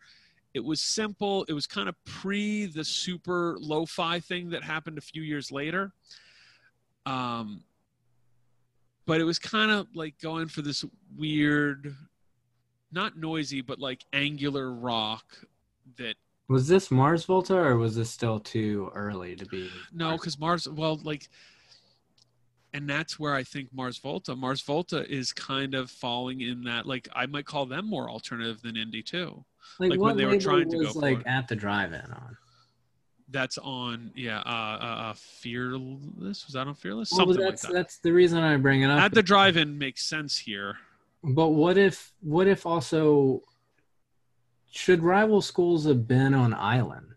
It 0.53 0.64
was 0.64 0.80
simple. 0.80 1.44
It 1.45 1.53
was 1.53 1.65
kind 1.65 1.90
of 1.90 1.95
pre 2.06 2.68
the 2.68 2.86
super 2.86 3.57
lo-fi 3.60 4.19
thing 4.19 4.52
that 4.52 4.64
happened 4.64 4.99
a 4.99 5.02
few 5.02 5.23
years 5.23 5.52
later. 5.52 5.91
Um 7.07 7.64
but 9.06 9.19
it 9.19 9.23
was 9.23 9.40
kind 9.40 9.72
of 9.72 9.88
like 9.94 10.19
going 10.22 10.48
for 10.48 10.61
this 10.61 10.86
weird 11.18 11.95
not 12.91 13.18
noisy 13.18 13.61
but 13.61 13.80
like 13.80 14.03
angular 14.14 14.72
rock 14.73 15.26
that 15.98 16.15
Was 16.48 16.68
this 16.68 16.91
Mars 16.91 17.23
Volta 17.26 17.56
or 17.56 17.78
was 17.78 17.95
this 17.95 18.10
still 18.10 18.40
too 18.40 18.91
early 18.94 19.36
to 19.38 19.45
be? 19.45 19.69
No, 19.94 20.11
because 20.11 20.38
Mars, 20.38 20.68
well, 20.68 20.99
like, 21.03 21.30
and 22.73 22.90
that's 22.90 23.18
where 23.18 23.34
I 23.34 23.44
think 23.44 23.69
Mars 23.73 23.98
Volta, 23.98 24.36
Mars 24.36 24.61
Volta 24.61 25.10
is 25.10 25.32
kind 25.32 25.73
of 25.76 25.90
falling 25.90 26.41
in 26.41 26.64
that, 26.64 26.86
like, 26.86 27.07
I 27.15 27.26
might 27.26 27.45
call 27.45 27.65
them 27.65 27.86
more 27.86 28.10
alternative 28.10 28.61
than 28.61 28.76
indie 28.76 29.06
too. 29.06 29.44
like, 29.80 29.91
like 29.91 29.99
when 29.99 30.18
they 30.18 30.26
were 30.26 30.38
trying 30.38 30.69
to 30.69 30.84
go 30.84 30.91
like 30.99 31.26
at 31.26 31.48
the 31.48 31.56
drive-in 31.56 32.02
on. 32.11 32.38
That's 33.32 33.58
on, 33.58 34.12
yeah, 34.16 34.40
uh, 34.40 34.49
uh, 34.49 34.86
uh 35.10 35.14
Fearless. 35.14 36.45
Was 36.45 36.53
that 36.53 36.68
on 36.68 36.76
Fearless? 36.76 37.12
Well, 37.12 37.20
Something 37.20 37.38
like 37.38 37.52
that's 37.52 37.62
that. 37.64 37.74
that's 37.74 37.98
the 37.99 38.12
reason 38.12 38.40
I 38.40 38.58
bring 38.58 38.82
it 38.82 38.90
up. 38.90 38.99
At 38.99 39.14
the 39.14 39.24
drive-in 39.24 39.78
makes 39.78 40.06
sense 40.06 40.38
here. 40.38 40.78
But 41.24 41.49
what 41.49 41.78
if 41.78 42.14
what 42.22 42.48
if 42.48 42.66
also 42.66 43.41
should 44.72 45.03
rival 45.03 45.41
schools 45.41 45.86
have 45.86 46.08
been 46.08 46.34
on 46.34 46.53
island? 46.53 47.08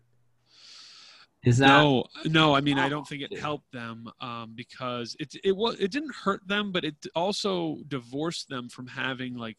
Is 1.43 1.59
that 1.59 1.67
no, 1.67 2.05
no. 2.25 2.55
I 2.55 2.61
mean, 2.61 2.79
I 2.79 2.89
don't 2.89 3.07
think 3.07 3.21
it 3.21 3.37
helped 3.37 3.71
them 3.71 4.09
um, 4.19 4.53
because 4.55 5.15
it 5.19 5.35
it 5.43 5.55
was 5.55 5.79
it 5.79 5.91
didn't 5.91 6.13
hurt 6.15 6.47
them, 6.47 6.71
but 6.71 6.83
it 6.83 6.95
also 7.13 7.77
divorced 7.87 8.49
them 8.49 8.67
from 8.67 8.87
having 8.87 9.35
like 9.35 9.57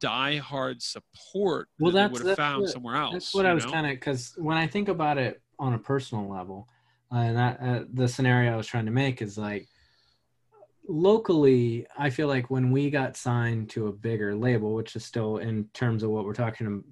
die-hard 0.00 0.82
support 0.82 1.68
Well, 1.78 1.92
that 1.92 2.10
that's- 2.10 2.18
they 2.18 2.24
would 2.24 2.28
have 2.30 2.36
found 2.36 2.62
what- 2.62 2.70
somewhere 2.70 2.96
else. 2.96 3.12
That's 3.12 3.34
what 3.34 3.46
I 3.46 3.54
was 3.54 3.64
kind 3.64 3.86
of 3.86 3.92
because 3.92 4.34
when 4.36 4.56
I 4.56 4.66
think 4.66 4.88
about 4.88 5.18
it 5.18 5.40
on 5.58 5.74
a 5.74 5.78
personal 5.78 6.28
level, 6.28 6.68
uh, 7.12 7.16
and 7.18 7.36
that, 7.36 7.60
uh, 7.60 7.84
the 7.92 8.08
scenario 8.08 8.52
I 8.52 8.56
was 8.56 8.66
trying 8.66 8.86
to 8.86 8.90
make 8.92 9.22
is 9.22 9.36
like 9.38 9.66
locally, 10.88 11.86
I 11.96 12.10
feel 12.10 12.28
like 12.28 12.50
when 12.50 12.70
we 12.70 12.90
got 12.90 13.16
signed 13.16 13.70
to 13.70 13.88
a 13.88 13.92
bigger 13.92 14.34
label, 14.34 14.74
which 14.74 14.96
is 14.96 15.04
still 15.04 15.38
in 15.38 15.64
terms 15.74 16.02
of 16.02 16.10
what 16.10 16.24
we're 16.24 16.32
talking 16.34 16.66
about, 16.66 16.84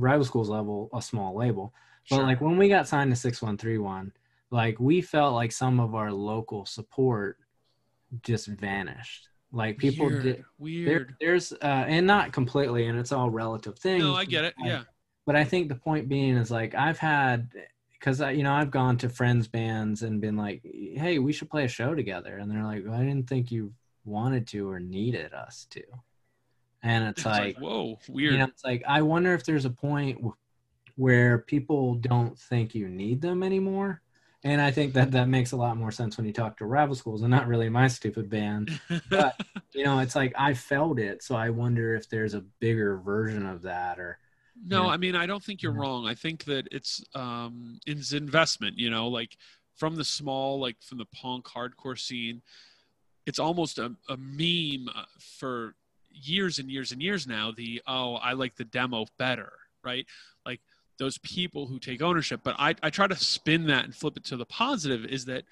rival 0.00 0.24
schools 0.24 0.48
level, 0.48 0.90
a 0.94 1.02
small 1.02 1.34
label, 1.36 1.74
but 2.10 2.16
Sure. 2.16 2.24
like 2.24 2.40
when 2.40 2.56
we 2.56 2.68
got 2.68 2.88
signed 2.88 3.10
to 3.10 3.16
6131, 3.16 4.12
like 4.50 4.78
we 4.80 5.00
felt 5.02 5.34
like 5.34 5.52
some 5.52 5.78
of 5.78 5.94
our 5.94 6.10
local 6.10 6.64
support 6.64 7.36
just 8.22 8.46
vanished. 8.46 9.28
Like 9.52 9.78
people 9.78 10.06
weird, 10.06 10.22
did. 10.22 10.36
There, 10.36 10.44
weird. 10.58 11.14
there's 11.20 11.52
uh, 11.52 11.84
and 11.86 12.06
not 12.06 12.32
completely, 12.32 12.86
and 12.86 12.98
it's 12.98 13.12
all 13.12 13.30
relative 13.30 13.78
things. 13.78 14.02
no, 14.02 14.14
I 14.14 14.26
get 14.26 14.44
it. 14.44 14.54
Yeah, 14.58 14.82
but 15.26 15.36
I 15.36 15.44
think 15.44 15.68
the 15.68 15.74
point 15.74 16.08
being 16.08 16.36
is 16.36 16.50
like 16.50 16.74
I've 16.74 16.98
had 16.98 17.48
because 17.98 18.20
you 18.20 18.42
know 18.42 18.52
I've 18.52 18.70
gone 18.70 18.96
to 18.98 19.08
friends 19.08 19.48
bands 19.48 20.02
and 20.02 20.20
been 20.20 20.36
like, 20.36 20.62
hey, 20.64 21.18
we 21.18 21.32
should 21.32 21.50
play 21.50 21.64
a 21.64 21.68
show 21.68 21.94
together, 21.94 22.38
and 22.38 22.50
they're 22.50 22.64
like, 22.64 22.84
well, 22.84 22.94
I 23.00 23.04
didn't 23.04 23.28
think 23.28 23.50
you 23.50 23.72
wanted 24.04 24.46
to 24.48 24.68
or 24.68 24.80
needed 24.80 25.32
us 25.34 25.66
to, 25.70 25.82
and 26.82 27.04
it's, 27.08 27.20
it's 27.20 27.26
like, 27.26 27.40
like, 27.56 27.58
whoa, 27.58 27.98
weird. 28.08 28.32
you 28.32 28.38
know, 28.38 28.44
it's 28.46 28.64
like 28.64 28.82
I 28.86 29.02
wonder 29.02 29.34
if 29.34 29.44
there's 29.44 29.64
a 29.64 29.70
point 29.70 30.24
where 30.96 31.38
people 31.38 31.94
don't 31.94 32.38
think 32.38 32.74
you 32.74 32.88
need 32.88 33.20
them 33.20 33.42
anymore. 33.42 34.02
And 34.44 34.60
I 34.60 34.70
think 34.70 34.94
that 34.94 35.10
that 35.12 35.28
makes 35.28 35.50
a 35.50 35.56
lot 35.56 35.76
more 35.76 35.90
sense 35.90 36.16
when 36.16 36.24
you 36.26 36.32
talk 36.32 36.56
to 36.58 36.64
rival 36.64 36.94
schools 36.94 37.22
and 37.22 37.30
not 37.30 37.48
really 37.48 37.68
my 37.68 37.88
stupid 37.88 38.28
band. 38.30 38.80
but- 39.10 39.34
You 39.74 39.84
know, 39.84 39.98
it's 39.98 40.16
like 40.16 40.32
I 40.36 40.54
felt 40.54 40.98
it, 40.98 41.22
so 41.22 41.36
I 41.36 41.50
wonder 41.50 41.94
if 41.94 42.08
there's 42.08 42.32
a 42.34 42.40
bigger 42.58 42.96
version 42.96 43.44
of 43.46 43.62
that 43.62 44.00
or 44.00 44.18
No, 44.64 44.84
Yeah. 44.84 44.90
I 44.90 44.96
mean 44.96 45.14
I 45.14 45.26
don't 45.26 45.42
think 45.42 45.62
you're 45.62 45.72
Mhm. 45.72 45.78
wrong. 45.80 46.06
I 46.06 46.14
think 46.14 46.44
that 46.44 46.68
it's 46.72 47.02
um 47.14 47.80
it's 47.86 48.12
investment, 48.12 48.78
you 48.78 48.90
know, 48.90 49.08
like 49.08 49.36
from 49.76 49.96
the 49.96 50.04
small, 50.04 50.58
like 50.58 50.82
from 50.82 50.98
the 50.98 51.06
punk 51.06 51.46
hardcore 51.46 51.98
scene, 51.98 52.42
it's 53.26 53.38
almost 53.38 53.78
a, 53.78 53.94
a 54.08 54.16
meme 54.16 54.88
uh, 54.94 55.04
for 55.18 55.76
years 56.10 56.58
and 56.58 56.70
years 56.70 56.90
and 56.92 57.00
years 57.02 57.26
now. 57.26 57.52
The 57.52 57.82
oh, 57.86 58.14
I 58.14 58.32
like 58.32 58.56
the 58.56 58.64
demo 58.64 59.06
better, 59.18 59.52
right? 59.84 60.06
Like 60.44 60.60
those 60.98 61.18
people 61.18 61.66
who 61.66 61.78
take 61.78 62.02
ownership. 62.02 62.40
But 62.42 62.56
I, 62.58 62.74
I 62.82 62.90
try 62.90 63.06
to 63.06 63.14
spin 63.16 63.66
that 63.68 63.84
and 63.84 63.94
flip 63.94 64.16
it 64.16 64.24
to 64.24 64.36
the 64.36 64.46
positive 64.46 65.04
is 65.04 65.26
that 65.26 65.44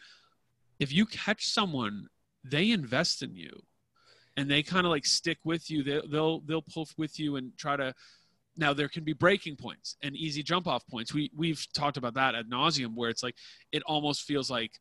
if 0.81 0.93
you 0.93 1.07
catch 1.07 1.47
someone, 1.47 2.09
they 2.43 2.71
invest 2.73 3.23
in 3.23 3.37
you 3.37 3.63
and 4.37 4.51
they 4.51 4.63
kind 4.63 4.87
of 4.87 4.91
like 4.91 5.07
stick 5.07 5.39
with 5.45 5.71
you. 5.71 5.83
They, 5.85 6.01
they'll 6.11 6.41
they'll 6.41 6.63
pull 6.63 6.89
with 6.97 7.21
you 7.21 7.37
and 7.37 7.57
try 7.57 7.77
to 7.77 7.95
now 8.57 8.73
there 8.73 8.89
can 8.89 9.05
be 9.05 9.13
breaking 9.13 9.57
points 9.57 9.97
and 10.03 10.17
easy 10.17 10.43
jump 10.43 10.67
off 10.67 10.87
points. 10.87 11.13
We 11.13 11.31
we've 11.37 11.65
talked 11.75 11.97
about 11.97 12.15
that 12.15 12.35
ad 12.35 12.49
nauseum 12.51 12.95
where 12.95 13.11
it's 13.11 13.23
like 13.23 13.37
it 13.73 13.83
almost 13.85 14.23
feels 14.23 14.51
like 14.51 14.73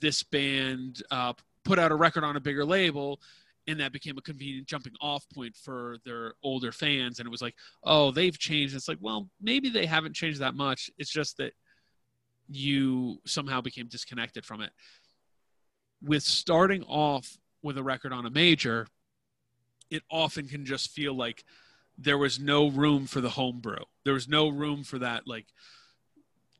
this 0.00 0.22
band 0.22 1.02
uh, 1.10 1.32
put 1.64 1.78
out 1.78 1.92
a 1.92 1.96
record 1.96 2.24
on 2.24 2.36
a 2.36 2.40
bigger 2.40 2.64
label 2.64 3.20
and 3.66 3.80
that 3.80 3.92
became 3.92 4.18
a 4.18 4.22
convenient 4.22 4.66
jumping 4.66 4.92
off 5.00 5.24
point 5.34 5.56
for 5.56 5.96
their 6.04 6.34
older 6.42 6.70
fans. 6.70 7.18
And 7.18 7.26
it 7.26 7.30
was 7.30 7.42
like 7.42 7.54
oh 7.82 8.10
they've 8.10 8.38
changed. 8.38 8.74
It's 8.74 8.88
like 8.88 8.98
well 9.00 9.28
maybe 9.40 9.68
they 9.68 9.86
haven't 9.86 10.14
changed 10.14 10.40
that 10.40 10.54
much. 10.54 10.90
It's 10.98 11.10
just 11.10 11.36
that 11.38 11.52
you 12.48 13.18
somehow 13.24 13.60
became 13.60 13.88
disconnected 13.88 14.44
from 14.44 14.60
it. 14.60 14.70
With 16.02 16.22
starting 16.22 16.82
off 16.84 17.38
with 17.62 17.78
a 17.78 17.82
record 17.82 18.12
on 18.12 18.26
a 18.26 18.30
major 18.30 18.86
it 19.90 20.02
often 20.10 20.48
can 20.48 20.64
just 20.64 20.90
feel 20.90 21.14
like 21.14 21.44
there 21.98 22.18
was 22.18 22.40
no 22.40 22.68
room 22.68 23.06
for 23.06 23.20
the 23.20 23.30
homebrew. 23.30 23.84
There 24.04 24.14
was 24.14 24.28
no 24.28 24.48
room 24.48 24.84
for 24.84 24.98
that 24.98 25.26
like 25.26 25.46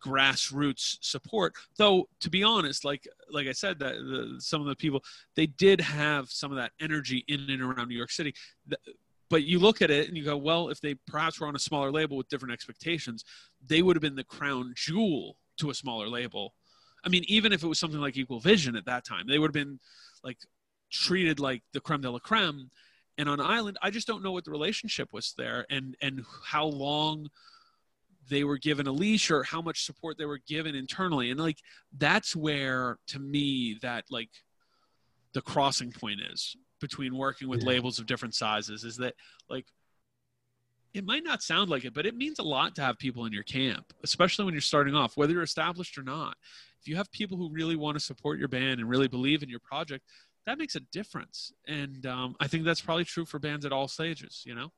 grassroots 0.04 0.98
support. 1.00 1.54
Though 1.76 2.08
to 2.20 2.30
be 2.30 2.42
honest, 2.42 2.84
like 2.84 3.08
like 3.30 3.46
I 3.46 3.52
said, 3.52 3.78
that 3.80 3.94
the, 3.94 4.36
some 4.38 4.60
of 4.60 4.66
the 4.66 4.76
people 4.76 5.02
they 5.34 5.46
did 5.46 5.80
have 5.80 6.30
some 6.30 6.50
of 6.50 6.58
that 6.58 6.72
energy 6.80 7.24
in 7.28 7.48
and 7.48 7.62
around 7.62 7.88
New 7.88 7.96
York 7.96 8.10
City. 8.10 8.34
But 9.30 9.44
you 9.44 9.58
look 9.58 9.82
at 9.82 9.90
it 9.90 10.06
and 10.06 10.16
you 10.16 10.24
go, 10.24 10.36
well, 10.36 10.68
if 10.68 10.80
they 10.80 10.94
perhaps 11.06 11.40
were 11.40 11.48
on 11.48 11.56
a 11.56 11.60
smaller 11.60 11.90
label 11.90 12.16
with 12.16 12.28
different 12.28 12.52
expectations, 12.52 13.24
they 13.66 13.82
would 13.82 13.96
have 13.96 14.02
been 14.02 14.14
the 14.14 14.22
crown 14.22 14.74
jewel 14.76 15.38
to 15.56 15.70
a 15.70 15.74
smaller 15.74 16.06
label. 16.08 16.54
I 17.04 17.08
mean, 17.08 17.24
even 17.26 17.52
if 17.52 17.62
it 17.62 17.66
was 17.66 17.78
something 17.78 18.00
like 18.00 18.16
Equal 18.16 18.40
Vision 18.40 18.76
at 18.76 18.86
that 18.86 19.04
time, 19.04 19.26
they 19.26 19.38
would 19.38 19.48
have 19.48 19.66
been 19.66 19.80
like 20.22 20.38
treated 20.90 21.40
like 21.40 21.62
the 21.72 21.80
creme 21.80 22.02
de 22.02 22.10
la 22.10 22.18
creme 22.18 22.70
and 23.18 23.28
on 23.28 23.40
island 23.40 23.76
i 23.82 23.90
just 23.90 24.06
don't 24.06 24.22
know 24.22 24.32
what 24.32 24.44
the 24.44 24.50
relationship 24.50 25.12
was 25.12 25.34
there 25.36 25.66
and 25.70 25.96
and 26.02 26.24
how 26.44 26.64
long 26.66 27.28
they 28.30 28.42
were 28.44 28.58
given 28.58 28.86
a 28.86 28.92
leash 28.92 29.30
or 29.30 29.42
how 29.42 29.60
much 29.60 29.84
support 29.84 30.16
they 30.16 30.24
were 30.24 30.40
given 30.46 30.74
internally 30.74 31.30
and 31.30 31.38
like 31.38 31.58
that's 31.98 32.34
where 32.34 32.98
to 33.06 33.18
me 33.18 33.78
that 33.82 34.04
like 34.10 34.30
the 35.34 35.42
crossing 35.42 35.92
point 35.92 36.20
is 36.32 36.56
between 36.80 37.16
working 37.16 37.48
with 37.48 37.60
Yeah. 37.62 37.68
labels 37.68 37.98
of 37.98 38.06
different 38.06 38.34
sizes 38.34 38.84
is 38.84 38.96
that 38.96 39.14
like 39.50 39.66
it 40.94 41.04
might 41.04 41.24
not 41.24 41.42
sound 41.42 41.68
like 41.70 41.84
it 41.84 41.92
but 41.94 42.06
it 42.06 42.16
means 42.16 42.38
a 42.38 42.42
lot 42.42 42.74
to 42.76 42.82
have 42.82 42.98
people 42.98 43.26
in 43.26 43.32
your 43.32 43.42
camp 43.42 43.92
especially 44.02 44.44
when 44.44 44.54
you're 44.54 44.60
starting 44.60 44.94
off 44.94 45.16
whether 45.16 45.32
you're 45.32 45.42
established 45.42 45.98
or 45.98 46.02
not 46.02 46.36
if 46.80 46.88
you 46.88 46.96
have 46.96 47.10
people 47.12 47.36
who 47.36 47.50
really 47.50 47.76
want 47.76 47.96
to 47.96 48.00
support 48.04 48.38
your 48.38 48.48
band 48.48 48.78
and 48.80 48.88
really 48.88 49.08
believe 49.08 49.42
in 49.42 49.48
your 49.48 49.60
project 49.60 50.04
that 50.46 50.58
makes 50.58 50.76
a 50.76 50.80
difference 50.92 51.52
and 51.66 52.06
um, 52.06 52.36
i 52.40 52.46
think 52.46 52.64
that's 52.64 52.80
probably 52.80 53.04
true 53.04 53.24
for 53.24 53.38
bands 53.38 53.64
at 53.64 53.72
all 53.72 53.88
stages 53.88 54.42
you 54.46 54.54
know 54.54 54.70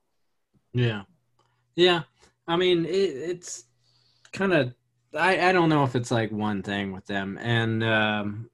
Yeah, 0.73 1.03
yeah. 1.75 2.03
I 2.47 2.57
mean, 2.57 2.85
it, 2.85 2.91
it's 2.91 3.65
kind 4.33 4.53
of. 4.53 4.75
I 5.15 5.49
I 5.49 5.53
don't 5.53 5.69
know 5.69 5.85
if 5.85 5.97
it's 5.97 6.11
like 6.11 6.31
one 6.31 6.63
thing 6.63 6.93
with 6.93 7.07
them, 7.07 7.39
and 7.41 7.83
um, 7.83 8.51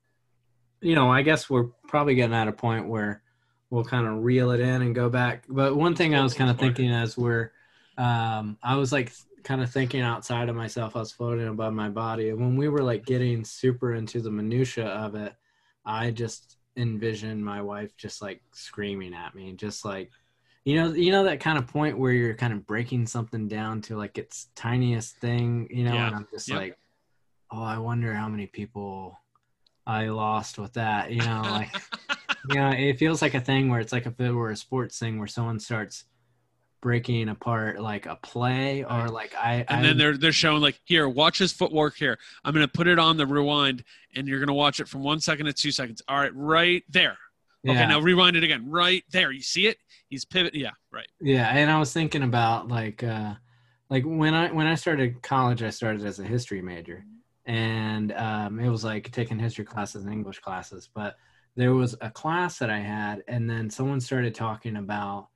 you 0.80 0.94
know, 0.94 1.10
I 1.10 1.22
guess 1.22 1.50
we're 1.50 1.68
probably 1.88 2.14
getting 2.14 2.34
at 2.34 2.48
a 2.48 2.52
point 2.52 2.88
where 2.88 3.22
we'll 3.70 3.84
kind 3.84 4.06
of 4.06 4.22
reel 4.22 4.50
it 4.52 4.60
in 4.60 4.82
and 4.82 4.94
go 4.94 5.08
back. 5.08 5.44
But 5.48 5.76
one 5.76 5.96
thing 5.96 6.14
I 6.14 6.22
was 6.22 6.34
kind 6.34 6.50
of 6.50 6.58
thinking 6.58 6.92
as 6.92 7.16
we're, 7.16 7.52
um, 7.98 8.58
I 8.62 8.76
was 8.76 8.92
like 8.92 9.12
kind 9.42 9.62
of 9.62 9.70
thinking 9.70 10.02
outside 10.02 10.48
of 10.48 10.54
myself. 10.54 10.94
I 10.94 11.00
was 11.00 11.10
floating 11.10 11.48
above 11.48 11.72
my 11.72 11.88
body, 11.88 12.28
and 12.28 12.38
when 12.38 12.56
we 12.56 12.68
were 12.68 12.82
like 12.82 13.04
getting 13.04 13.44
super 13.44 13.94
into 13.94 14.20
the 14.20 14.30
minutia 14.30 14.86
of 14.86 15.16
it, 15.16 15.34
I 15.84 16.12
just 16.12 16.56
envisioned 16.76 17.44
my 17.44 17.60
wife 17.62 17.96
just 17.96 18.22
like 18.22 18.42
screaming 18.52 19.14
at 19.14 19.34
me, 19.34 19.52
just 19.52 19.84
like 19.84 20.10
you 20.64 20.76
know 20.76 20.92
you 20.92 21.10
know 21.10 21.24
that 21.24 21.40
kind 21.40 21.58
of 21.58 21.66
point 21.66 21.98
where 21.98 22.12
you're 22.12 22.34
kind 22.34 22.52
of 22.52 22.66
breaking 22.66 23.06
something 23.06 23.48
down 23.48 23.80
to 23.82 23.96
like 23.96 24.16
its 24.16 24.48
tiniest 24.54 25.16
thing 25.16 25.66
you 25.70 25.82
know 25.82 25.94
Yeah. 25.94 26.06
and 26.06 26.14
i'm 26.14 26.28
just 26.32 26.48
Yep. 26.48 26.56
like 26.56 26.78
oh 27.50 27.62
i 27.64 27.76
wonder 27.78 28.14
how 28.14 28.28
many 28.28 28.46
people 28.46 29.18
i 29.88 30.06
lost 30.06 30.58
with 30.58 30.72
that 30.74 31.10
you 31.10 31.24
know 31.24 31.48
like 31.50 31.68
you 32.48 32.54
know 32.54 32.70
it 32.70 32.96
feels 32.96 33.22
like 33.22 33.34
a 33.34 33.40
thing 33.40 33.70
where 33.70 33.80
it's 33.80 33.92
like 33.92 34.06
if 34.06 34.20
it 34.20 34.30
were 34.30 34.50
a 34.50 34.56
sports 34.56 35.00
thing 35.00 35.18
where 35.18 35.26
someone 35.26 35.58
starts 35.58 36.04
breaking 36.82 37.28
apart 37.28 37.80
like 37.80 38.06
a 38.06 38.16
play 38.16 38.84
or 38.84 39.08
like 39.08 39.32
i 39.36 39.64
and 39.68 39.80
I, 39.80 39.82
then 39.82 39.96
they're 39.96 40.16
they're 40.18 40.32
showing 40.32 40.60
like 40.60 40.80
here 40.84 41.08
watch 41.08 41.38
his 41.38 41.52
footwork 41.52 41.96
here. 41.96 42.18
I'm 42.44 42.52
to 42.54 42.68
put 42.68 42.88
it 42.88 42.98
on 42.98 43.16
the 43.16 43.26
rewind 43.26 43.84
and 44.14 44.26
you're 44.26 44.44
to 44.48 44.52
watch 44.52 44.80
it 44.80 44.88
from 44.88 45.02
one 45.02 45.20
second 45.20 45.46
to 45.46 45.52
two 45.52 45.70
seconds. 45.70 46.02
All 46.08 46.18
right 46.18 46.34
right 46.34 46.82
there. 46.90 47.16
Okay 47.66 47.78
yeah. 47.78 47.86
now 47.86 48.00
rewind 48.00 48.36
it 48.36 48.42
again. 48.42 48.68
Right 48.68 49.04
there. 49.12 49.30
You 49.30 49.40
see 49.40 49.68
it? 49.68 49.78
He's 50.08 50.24
pivot 50.24 50.54
yeah 50.54 50.72
right. 50.90 51.06
Yeah, 51.20 51.48
and 51.48 51.70
I 51.70 51.78
was 51.78 51.92
thinking 51.92 52.24
about 52.24 52.68
like 52.68 53.02
uh 53.02 53.34
like 53.88 54.02
when 54.04 54.34
I 54.34 54.50
when 54.50 54.66
I 54.66 54.74
started 54.74 55.22
college 55.22 55.62
I 55.62 55.70
started 55.70 56.04
as 56.04 56.18
a 56.18 56.24
history 56.24 56.60
major. 56.60 57.04
And 57.46 58.12
um 58.12 58.58
it 58.58 58.68
was 58.68 58.82
like 58.82 59.10
taking 59.12 59.38
history 59.38 59.64
classes 59.64 60.04
and 60.04 60.12
English 60.12 60.40
classes, 60.40 60.90
but 60.92 61.14
there 61.54 61.74
was 61.74 61.94
a 62.00 62.10
class 62.10 62.58
that 62.58 62.70
I 62.70 62.80
had 62.80 63.22
and 63.28 63.48
then 63.48 63.70
someone 63.70 64.00
started 64.00 64.34
talking 64.34 64.76
about 64.76 65.28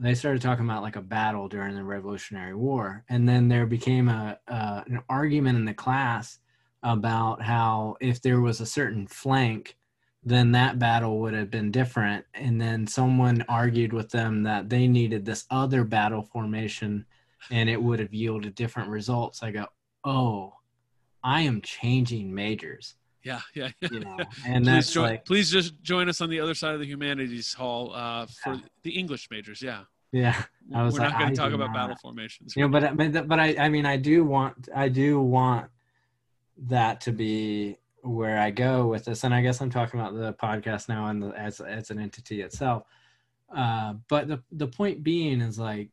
they 0.00 0.14
started 0.14 0.42
talking 0.42 0.64
about 0.64 0.82
like 0.82 0.96
a 0.96 1.02
battle 1.02 1.48
during 1.48 1.74
the 1.74 1.84
Revolutionary 1.84 2.54
War 2.54 3.04
and 3.08 3.28
then 3.28 3.48
there 3.48 3.66
became 3.66 4.08
a 4.08 4.38
uh, 4.48 4.82
an 4.86 5.00
argument 5.08 5.58
in 5.58 5.64
the 5.64 5.74
class 5.74 6.38
about 6.82 7.42
how 7.42 7.96
if 8.00 8.22
there 8.22 8.40
was 8.40 8.60
a 8.60 8.66
certain 8.66 9.06
flank 9.06 9.76
then 10.22 10.52
that 10.52 10.78
battle 10.78 11.18
would 11.20 11.34
have 11.34 11.50
been 11.50 11.70
different. 11.70 12.24
And 12.34 12.60
then 12.60 12.86
someone 12.86 13.44
argued 13.48 13.92
with 13.92 14.10
them 14.10 14.42
that 14.42 14.68
they 14.68 14.86
needed 14.86 15.24
this 15.24 15.46
other 15.50 15.84
battle 15.84 16.22
formation 16.22 17.06
and 17.50 17.70
it 17.70 17.82
would 17.82 18.00
have 18.00 18.12
yielded 18.12 18.54
different 18.54 18.90
results. 18.90 19.42
I 19.42 19.50
go, 19.50 19.66
oh, 20.04 20.54
I 21.22 21.42
am 21.42 21.62
changing 21.62 22.34
majors, 22.34 22.96
yeah 23.22 23.40
yeah 23.54 23.68
you 23.90 24.00
know, 24.00 24.16
and 24.46 24.64
please, 24.64 24.72
that's 24.72 24.92
join, 24.92 25.04
like, 25.04 25.24
please 25.24 25.50
just 25.50 25.80
join 25.82 26.08
us 26.08 26.20
on 26.20 26.30
the 26.30 26.40
other 26.40 26.54
side 26.54 26.74
of 26.74 26.80
the 26.80 26.86
humanities 26.86 27.52
hall 27.52 27.92
uh, 27.94 28.26
for 28.42 28.54
Yeah. 28.54 28.60
the 28.82 28.98
english 28.98 29.28
majors 29.30 29.60
yeah 29.62 29.82
yeah, 30.12 30.42
I 30.74 30.82
was 30.82 30.94
we're 30.94 31.00
like, 31.00 31.12
not 31.12 31.20
going 31.20 31.30
to 31.30 31.36
talk 31.36 31.52
about 31.52 31.68
not. 31.68 31.74
battle 31.74 31.96
formations 32.02 32.56
know, 32.56 32.66
but 32.68 32.96
but 32.96 33.28
but 33.28 33.38
I 33.38 33.54
I 33.56 33.68
mean 33.68 33.86
I 33.86 33.96
do 33.96 34.24
want 34.24 34.68
I 34.74 34.88
do 34.88 35.20
want 35.20 35.70
that 36.66 37.00
to 37.02 37.12
be 37.12 37.78
where 38.02 38.38
I 38.40 38.50
go 38.50 38.86
with 38.88 39.04
this, 39.04 39.22
and 39.24 39.32
I 39.32 39.40
guess 39.40 39.60
I'm 39.60 39.70
talking 39.70 40.00
about 40.00 40.14
the 40.14 40.32
podcast 40.32 40.88
now 40.88 41.06
and 41.06 41.22
the, 41.22 41.28
as 41.28 41.60
as 41.60 41.90
an 41.90 42.00
entity 42.00 42.42
itself. 42.42 42.82
Uh, 43.54 43.94
but 44.08 44.26
the 44.26 44.42
the 44.50 44.66
point 44.66 45.02
being 45.04 45.40
is 45.40 45.58
like, 45.60 45.90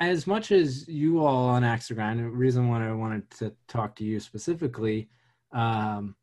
as 0.00 0.26
much 0.26 0.52
as 0.52 0.88
you 0.88 1.24
all 1.24 1.48
on 1.48 1.64
Axe 1.64 1.88
the 1.88 2.28
reason 2.30 2.68
why 2.68 2.88
I 2.88 2.92
wanted 2.92 3.30
to 3.38 3.52
talk 3.68 3.94
to 3.96 4.04
you 4.04 4.20
specifically, 4.20 5.08
um, 5.52 6.16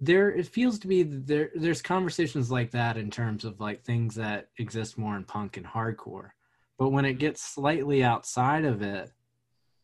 there 0.00 0.30
it 0.30 0.46
feels 0.46 0.78
to 0.78 0.86
be 0.86 1.02
that 1.02 1.26
there 1.26 1.50
there's 1.56 1.82
conversations 1.82 2.50
like 2.50 2.70
that 2.70 2.96
in 2.96 3.10
terms 3.10 3.44
of 3.44 3.58
like 3.58 3.82
things 3.82 4.14
that 4.14 4.48
exist 4.58 4.96
more 4.96 5.16
in 5.16 5.24
punk 5.24 5.56
and 5.56 5.66
hardcore. 5.66 6.30
But 6.78 6.90
when 6.90 7.04
it 7.04 7.14
gets 7.14 7.42
slightly 7.42 8.04
outside 8.04 8.64
of 8.64 8.82
it 8.82 9.10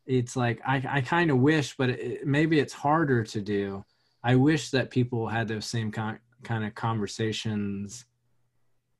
it's 0.06 0.36
like 0.36 0.60
i, 0.66 0.82
I 0.88 1.00
kind 1.00 1.30
of 1.30 1.38
wish 1.38 1.76
but 1.76 1.90
it, 1.90 2.26
maybe 2.26 2.58
it's 2.58 2.72
harder 2.72 3.24
to 3.24 3.40
do. 3.40 3.84
I 4.22 4.36
wish 4.36 4.70
that 4.70 4.90
people 4.90 5.28
had 5.28 5.48
those 5.48 5.66
same 5.66 5.90
kind 5.90 6.18
kind 6.42 6.64
of 6.64 6.74
conversations 6.74 8.04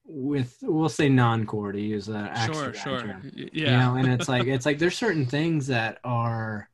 with 0.06 0.59
we'll 0.62 0.89
say 0.89 1.09
non-core 1.09 1.72
to 1.72 1.81
use 1.81 2.09
a 2.09 2.31
sure 2.47 2.74
sure. 2.74 3.01
term. 3.01 3.22
Y- 3.24 3.31
you 3.52 3.64
yeah. 3.64 3.78
know 3.81 3.94
and 3.97 4.09
it's 4.12 4.28
like 4.28 4.47
it's 4.55 4.66
like 4.66 4.78
there's 4.78 4.97
certain 4.97 5.24
things 5.26 5.66
that 5.68 5.98
are 6.05 6.68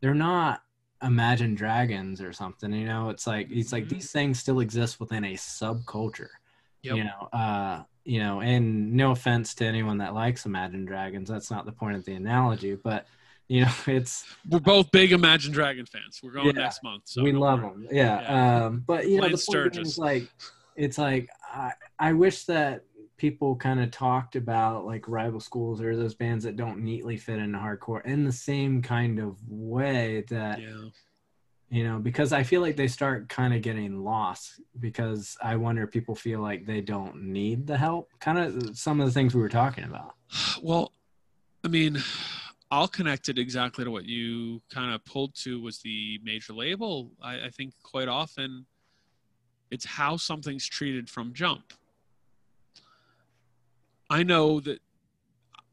they're 0.00 0.14
not 0.14 0.62
imagine 1.02 1.54
dragons 1.54 2.20
or 2.20 2.32
something 2.32 2.72
you 2.72 2.86
know? 2.86 3.10
It's 3.10 3.26
like 3.26 3.48
it's 3.50 3.72
like 3.72 3.84
Mhm. 3.86 3.88
these 3.90 4.12
things 4.12 4.38
still 4.38 4.60
exist 4.60 5.00
within 5.00 5.24
a 5.24 5.34
subculture 5.34 6.28
Yep. 6.82 6.96
you 6.96 7.04
know? 7.04 7.28
Uh 7.32 7.82
you 8.04 8.20
know 8.20 8.40
and 8.40 8.92
no 8.92 9.10
offense 9.10 9.54
to 9.56 9.64
anyone 9.64 9.98
that 9.98 10.14
likes 10.14 10.46
imagine 10.46 10.84
dragons 10.84 11.28
that's 11.28 11.50
not 11.50 11.66
the 11.66 11.72
point 11.72 11.96
of 11.96 12.04
the 12.04 12.14
analogy 12.14 12.74
but 12.76 13.06
you 13.48 13.62
know 13.64 13.72
it's 13.86 14.24
we're 14.48 14.60
both 14.60 14.90
big 14.92 15.12
imagine 15.12 15.52
dragon 15.52 15.84
fans. 15.84 16.20
We're 16.22 16.30
going 16.32 16.46
Yeah. 16.46 16.52
next 16.62 16.82
month 16.84 17.02
so 17.06 17.22
we 17.24 17.32
love 17.32 17.60
worry. 17.62 17.72
them. 17.72 17.88
Yeah, 17.90 18.64
um 18.66 18.84
but 18.86 19.08
you 19.08 19.20
know 19.20 19.28
the 19.28 19.44
point 19.46 19.76
is 19.78 19.98
like 19.98 20.28
it's 20.76 20.96
like 20.96 21.28
i 21.52 21.72
i 21.98 22.12
wish 22.12 22.44
that 22.44 22.84
people 23.16 23.56
kind 23.56 23.80
of 23.80 23.90
talked 23.90 24.36
about 24.36 24.86
like 24.86 25.08
rival 25.08 25.40
schools 25.40 25.80
or 25.80 25.96
those 25.96 26.14
bands 26.14 26.44
that 26.44 26.56
don't 26.56 26.78
neatly 26.78 27.16
fit 27.16 27.38
into 27.38 27.58
hardcore 27.58 28.04
in 28.04 28.24
the 28.24 28.32
same 28.32 28.80
kind 28.80 29.18
of 29.18 29.36
way 29.48 30.24
that 30.28 30.60
yeah 30.60 30.84
you 31.70 31.84
know 31.84 31.98
because 31.98 32.32
i 32.32 32.42
feel 32.42 32.62
like 32.62 32.76
they 32.76 32.88
start 32.88 33.28
kind 33.28 33.52
of 33.52 33.60
getting 33.60 34.02
lost 34.02 34.58
because 34.80 35.36
i 35.42 35.54
wonder 35.54 35.82
if 35.82 35.90
people 35.90 36.14
feel 36.14 36.40
like 36.40 36.64
they 36.64 36.80
don't 36.80 37.22
need 37.22 37.66
the 37.66 37.76
help 37.76 38.08
kind 38.20 38.38
of 38.38 38.74
some 38.74 39.02
of 39.02 39.06
the 39.06 39.12
things 39.12 39.34
we 39.34 39.40
were 39.42 39.50
talking 39.50 39.84
about 39.84 40.14
Well, 40.62 40.92
I 41.64 41.68
mean, 41.68 42.02
I'll 42.70 42.88
connect 42.88 43.28
it 43.28 43.38
exactly 43.38 43.84
to 43.84 43.90
what 43.90 44.04
you 44.04 44.60
kind 44.70 44.94
of 44.94 45.04
pulled 45.04 45.34
to 45.36 45.60
was 45.60 45.78
the 45.78 46.18
major 46.22 46.52
label. 46.52 47.10
I, 47.22 47.46
I 47.46 47.50
think 47.50 47.74
quite 47.82 48.08
often 48.08 48.66
it's 49.70 49.84
how 49.84 50.16
something's 50.16 50.66
treated 50.66 51.08
from 51.08 51.32
jump. 51.32 51.72
I 54.10 54.22
know 54.22 54.60
that 54.60 54.80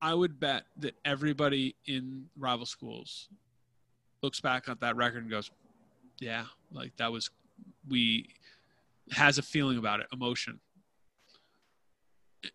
I 0.01 0.13
would 0.13 0.39
bet 0.39 0.65
that 0.77 0.95
everybody 1.05 1.75
in 1.85 2.25
rival 2.37 2.65
schools 2.65 3.29
looks 4.21 4.41
back 4.41 4.67
at 4.67 4.79
that 4.81 4.95
record 4.95 5.23
and 5.23 5.31
goes, 5.31 5.49
yeah, 6.19 6.45
like 6.71 6.95
that 6.97 7.11
was, 7.11 7.29
we 7.89 8.29
has 9.11 9.37
a 9.37 9.41
feeling 9.41 9.77
about 9.77 9.99
it, 9.99 10.07
emotion 10.11 10.59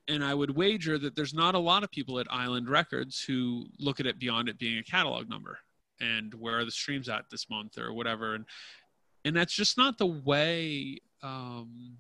and 0.08 0.24
I 0.24 0.34
would 0.34 0.56
wager 0.56 0.98
that 0.98 1.16
there's 1.16 1.34
not 1.34 1.54
a 1.54 1.58
lot 1.58 1.84
of 1.84 1.90
people 1.90 2.18
at 2.18 2.26
Island 2.30 2.68
Records 2.68 3.22
who 3.22 3.66
look 3.78 4.00
at 4.00 4.06
it 4.06 4.18
beyond 4.18 4.48
it 4.48 4.58
being 4.58 4.78
a 4.78 4.82
catalog 4.82 5.28
number 5.28 5.58
and 6.00 6.32
where 6.34 6.58
are 6.58 6.64
the 6.64 6.70
streams 6.70 7.08
at 7.08 7.24
this 7.30 7.48
month 7.50 7.78
or 7.78 7.92
whatever. 7.92 8.34
And 8.34 8.44
and 9.24 9.36
that's 9.36 9.52
just 9.52 9.76
not 9.76 9.98
the 9.98 10.06
way 10.06 10.98
um, 11.22 11.96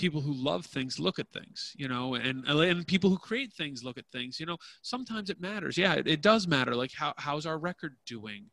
people 0.00 0.20
who 0.20 0.32
love 0.32 0.64
things 0.66 0.98
look 0.98 1.18
at 1.18 1.30
things, 1.30 1.74
you 1.76 1.88
know, 1.88 2.14
and 2.14 2.44
and 2.46 2.86
people 2.86 3.10
who 3.10 3.18
create 3.18 3.52
things 3.52 3.84
look 3.84 3.98
at 3.98 4.06
things. 4.12 4.40
You 4.40 4.46
know, 4.46 4.56
sometimes 4.82 5.30
it 5.30 5.40
matters. 5.40 5.76
Yeah, 5.76 5.94
it, 5.94 6.08
it 6.08 6.22
does 6.22 6.46
matter. 6.46 6.74
Like 6.74 6.92
how 6.94 7.12
how's 7.16 7.46
our 7.46 7.58
record 7.58 7.96
doing? 8.06 8.46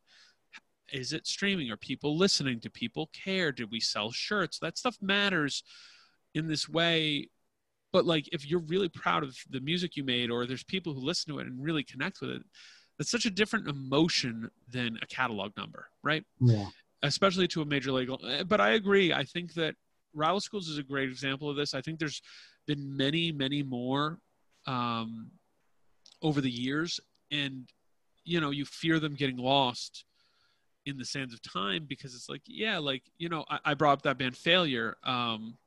Is 0.92 1.14
it 1.14 1.28
streaming? 1.28 1.72
Are 1.72 1.78
people 1.78 2.18
listening? 2.18 2.60
Do 2.60 2.70
people 2.70 3.10
care? 3.14 3.52
Did 3.52 3.72
we 3.72 3.80
sell 3.80 4.12
shirts? 4.12 4.60
That 4.60 4.78
stuff 4.78 4.98
matters 5.02 5.64
in 6.34 6.48
this 6.48 6.70
way 6.70 7.30
but 7.94 8.06
like 8.06 8.28
if 8.32 8.46
you're 8.46 8.60
really 8.60 8.90
proud 8.90 9.24
of 9.24 9.36
the 9.50 9.62
music 9.62 9.96
you 9.96 10.04
made 10.04 10.30
or 10.30 10.46
there's 10.46 10.64
people 10.64 10.94
who 10.94 11.00
listen 11.00 11.34
to 11.34 11.40
it 11.40 11.48
and 11.48 11.64
really 11.64 11.84
connect 11.84 12.22
with 12.22 12.30
it 12.30 12.42
that's 12.98 13.10
such 13.10 13.26
a 13.26 13.32
different 13.32 13.68
emotion 13.68 14.50
than 14.70 14.98
a 15.02 15.08
catalog 15.08 15.52
number 15.58 15.88
right 16.04 16.24
yeah 16.42 16.68
especially 17.04 17.48
to 17.48 17.62
a 17.62 17.66
major 17.66 17.92
label 17.92 18.20
Eh, 18.28 18.44
but 18.44 18.62
i 18.62 18.72
agree 18.72 19.14
i 19.14 19.24
think 19.24 19.54
that 19.54 19.76
rival 20.18 20.42
schools 20.42 20.68
is 20.68 20.78
a 20.78 20.84
great 20.84 21.10
example 21.10 21.50
of 21.50 21.56
this 21.56 21.74
i 21.74 21.82
think 21.82 22.00
there's 22.00 22.22
been 22.68 22.96
many, 22.96 23.32
many 23.32 23.64
more 23.64 24.20
um, 24.68 25.32
over 26.22 26.42
the 26.42 26.52
years, 26.52 27.00
and 27.32 27.68
you 28.26 28.42
know, 28.42 28.52
you 28.52 28.66
fear 28.66 29.00
them 29.00 29.16
getting 29.16 29.38
lost 29.38 30.04
in 30.86 30.98
the 30.98 31.06
sands 31.06 31.34
of 31.34 31.42
time 31.42 31.86
because 31.88 32.14
it's 32.14 32.30
like, 32.30 32.42
yeah, 32.46 32.78
like 32.78 33.04
you 33.18 33.30
know, 33.30 33.46
I, 33.50 33.60
I 33.66 33.74
brought 33.74 33.94
up 33.94 34.02
that 34.04 34.18
band 34.20 34.36
Failure. 34.38 34.98
Um, 35.04 35.58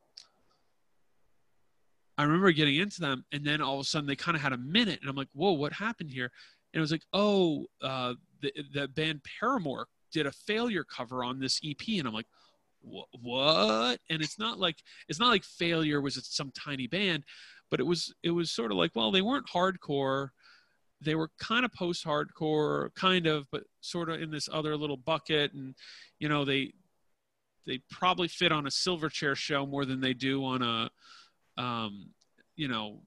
I 2.17 2.23
remember 2.23 2.51
getting 2.51 2.75
into 2.75 3.01
them, 3.01 3.25
and 3.31 3.43
then 3.43 3.61
all 3.61 3.75
of 3.75 3.81
a 3.81 3.83
sudden 3.83 4.07
they 4.07 4.15
kind 4.15 4.37
of 4.37 4.43
had 4.43 4.53
a 4.53 4.57
minute, 4.57 4.99
and 5.01 5.09
I'm 5.09 5.15
like, 5.15 5.29
whoa, 5.33 5.51
what 5.53 5.73
happened 5.73 6.11
here? 6.11 6.31
And 6.73 6.79
it 6.79 6.81
was 6.81 6.91
like, 6.91 7.05
oh, 7.13 7.65
uh, 7.81 8.13
the 8.41 8.53
the 8.73 8.87
band 8.87 9.21
Paramore 9.39 9.87
did 10.13 10.27
a 10.27 10.31
Failure 10.31 10.83
cover 10.83 11.23
on 11.23 11.39
this 11.39 11.59
EP, 11.65 11.97
and 11.97 12.07
I'm 12.07 12.13
like, 12.13 12.27
what? 12.81 13.99
And 14.09 14.21
it's 14.21 14.39
not 14.39 14.59
like 14.59 14.77
it's 15.07 15.19
not 15.19 15.29
like 15.29 15.43
Failure 15.43 16.01
was 16.01 16.19
some 16.23 16.51
tiny 16.51 16.87
band, 16.87 17.23
but 17.69 17.79
it 17.79 17.85
was 17.85 18.13
it 18.23 18.31
was 18.31 18.51
sort 18.51 18.71
of 18.71 18.77
like, 18.77 18.91
well, 18.95 19.11
they 19.11 19.21
weren't 19.21 19.47
hardcore. 19.47 20.29
They 21.01 21.15
were 21.15 21.31
kind 21.39 21.65
of 21.65 21.73
post 21.73 22.05
hardcore 22.05 22.93
kind 22.95 23.25
of 23.27 23.47
but 23.51 23.63
sort 23.81 24.09
of 24.09 24.21
in 24.21 24.31
this 24.31 24.49
other 24.51 24.75
little 24.77 24.97
bucket. 24.97 25.53
And 25.53 25.75
you 26.19 26.29
know 26.29 26.45
they 26.45 26.73
they 27.67 27.79
probably 27.89 28.27
fit 28.27 28.51
on 28.51 28.65
a 28.65 28.69
silverchair 28.69 29.35
show 29.35 29.65
more 29.65 29.85
than 29.85 30.01
they 30.01 30.13
do 30.13 30.43
on 30.43 30.61
a 30.61 31.61
um, 31.61 32.09
you 32.55 32.67
know 32.67 33.01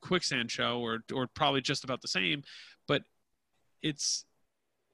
quicksand 0.00 0.50
show 0.50 0.80
or 0.80 1.00
or 1.12 1.26
probably 1.26 1.60
just 1.60 1.84
about 1.84 2.02
the 2.02 2.08
same. 2.08 2.42
But 2.86 3.02
it's 3.82 4.25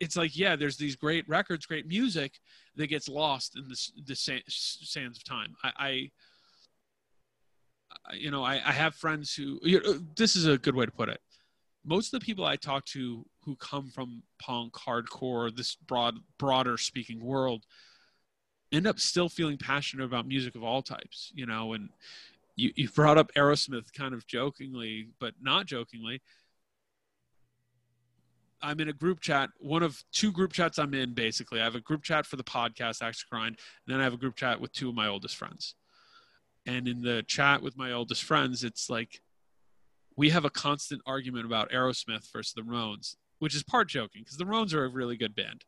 it's 0.02 0.16
like 0.16 0.36
yeah 0.36 0.56
there's 0.56 0.76
these 0.76 0.96
great 0.96 1.28
records 1.28 1.66
great 1.66 1.86
music 1.86 2.40
that 2.76 2.88
gets 2.88 3.08
lost 3.08 3.56
in 3.56 3.68
the 3.68 3.78
the 4.06 4.16
sands 4.16 5.16
of 5.16 5.24
time 5.24 5.54
i, 5.64 5.72
I 5.78 6.10
you 8.14 8.30
know, 8.30 8.44
I, 8.44 8.54
I 8.54 8.72
have 8.72 8.94
friends 8.94 9.34
who, 9.34 9.58
you 9.62 9.80
know, 9.80 10.00
this 10.16 10.36
is 10.36 10.46
a 10.46 10.58
good 10.58 10.74
way 10.74 10.86
to 10.86 10.92
put 10.92 11.08
it. 11.08 11.20
Most 11.84 12.12
of 12.12 12.20
the 12.20 12.24
people 12.24 12.44
I 12.44 12.56
talk 12.56 12.84
to 12.86 13.24
who 13.44 13.56
come 13.56 13.90
from 13.90 14.22
punk, 14.38 14.74
hardcore, 14.74 15.54
this 15.54 15.74
broad, 15.74 16.16
broader 16.38 16.76
speaking 16.76 17.24
world, 17.24 17.64
end 18.70 18.86
up 18.86 19.00
still 19.00 19.28
feeling 19.28 19.58
passionate 19.58 20.04
about 20.04 20.26
music 20.26 20.54
of 20.54 20.62
all 20.62 20.82
types, 20.82 21.32
you 21.34 21.44
know, 21.44 21.72
and 21.72 21.88
you, 22.56 22.72
you 22.76 22.88
brought 22.88 23.18
up 23.18 23.32
Aerosmith 23.34 23.92
kind 23.92 24.14
of 24.14 24.26
jokingly, 24.26 25.08
but 25.18 25.34
not 25.40 25.66
jokingly. 25.66 26.22
I'm 28.62 28.80
in 28.80 28.88
a 28.88 28.92
group 28.92 29.20
chat, 29.20 29.50
one 29.58 29.82
of 29.82 30.02
two 30.12 30.32
group 30.32 30.52
chats 30.52 30.78
I'm 30.78 30.94
in 30.94 31.14
basically. 31.14 31.60
I 31.60 31.64
have 31.64 31.74
a 31.74 31.80
group 31.80 32.02
chat 32.02 32.26
for 32.26 32.36
the 32.36 32.44
podcast, 32.44 33.02
Axe 33.02 33.24
Grind, 33.24 33.58
and 33.86 33.94
then 33.94 34.00
I 34.00 34.04
have 34.04 34.14
a 34.14 34.18
group 34.18 34.36
chat 34.36 34.60
with 34.60 34.72
two 34.72 34.88
of 34.88 34.94
my 34.94 35.08
oldest 35.08 35.36
friends. 35.36 35.74
And 36.66 36.86
in 36.86 37.02
the 37.02 37.24
chat 37.26 37.60
with 37.60 37.76
my 37.76 37.92
oldest 37.92 38.22
friends 38.22 38.62
it's 38.62 38.88
like 38.88 39.20
we 40.16 40.30
have 40.30 40.44
a 40.44 40.50
constant 40.50 41.02
argument 41.06 41.46
about 41.46 41.70
aerosmith 41.70 42.30
versus 42.32 42.52
the 42.52 42.62
ramones 42.62 43.16
which 43.42 43.56
is 43.56 43.64
part 43.64 43.88
joking 43.88 44.22
because 44.22 44.36
the 44.36 44.44
ramones 44.44 44.72
are 44.72 44.84
a 44.84 44.88
really 44.88 45.16
good 45.16 45.34
band. 45.34 45.64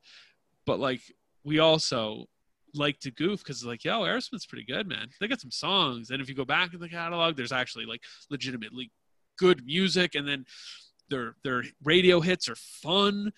But 0.65 0.79
like 0.79 1.01
we 1.43 1.59
also 1.59 2.27
like 2.73 3.01
to 3.01 3.11
goof 3.11 3.41
because 3.41 3.65
like 3.65 3.83
yo 3.83 4.03
aerosmith's 4.03 4.47
pretty 4.47 4.65
good 4.65 4.87
man. 4.87 5.09
They 5.19 5.27
got 5.27 5.41
some 5.41 5.51
songs. 5.51 6.11
And 6.11 6.23
if 6.23 6.29
you 6.29 6.37
go 6.37 6.45
back 6.45 6.73
in 6.73 6.79
the 6.79 6.89
catalog 6.89 7.37
there's 7.37 7.51
actually 7.51 7.87
like 7.87 8.03
legitimately 8.31 8.93
good 9.37 9.67
music. 9.67 10.15
And 10.15 10.29
then 10.29 10.45
their 11.15 11.37
their 11.45 11.63
radio 11.85 12.21
hits 12.21 12.49
are 12.49 12.57
fun 12.57 13.33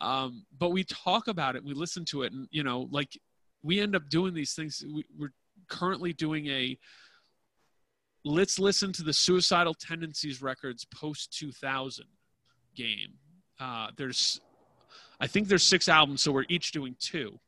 um, 0.00 0.44
but 0.58 0.70
we 0.70 0.82
talk 0.84 1.28
about 1.28 1.54
it 1.56 1.64
we 1.64 1.74
listen 1.74 2.04
to 2.04 2.22
it 2.22 2.32
and 2.32 2.48
you 2.50 2.62
know 2.62 2.88
like 2.90 3.18
we 3.62 3.80
end 3.80 3.94
up 3.94 4.08
doing 4.08 4.34
these 4.34 4.54
things 4.54 4.84
we, 4.92 5.04
we're 5.18 5.32
currently 5.68 6.12
doing 6.12 6.46
a 6.48 6.76
let's 8.24 8.58
listen 8.58 8.92
to 8.92 9.02
the 9.02 9.12
suicidal 9.12 9.74
tendencies 9.74 10.42
records 10.42 10.84
post 10.84 11.32
2000 11.38 12.04
game. 12.76 13.14
Uh, 13.58 13.88
there's 13.96 14.40
i 15.20 15.26
think 15.26 15.48
there's 15.48 15.62
six 15.62 15.88
albums 15.88 16.22
so 16.22 16.32
we're 16.32 16.44
each 16.48 16.72
doing 16.72 16.96
two. 16.98 17.38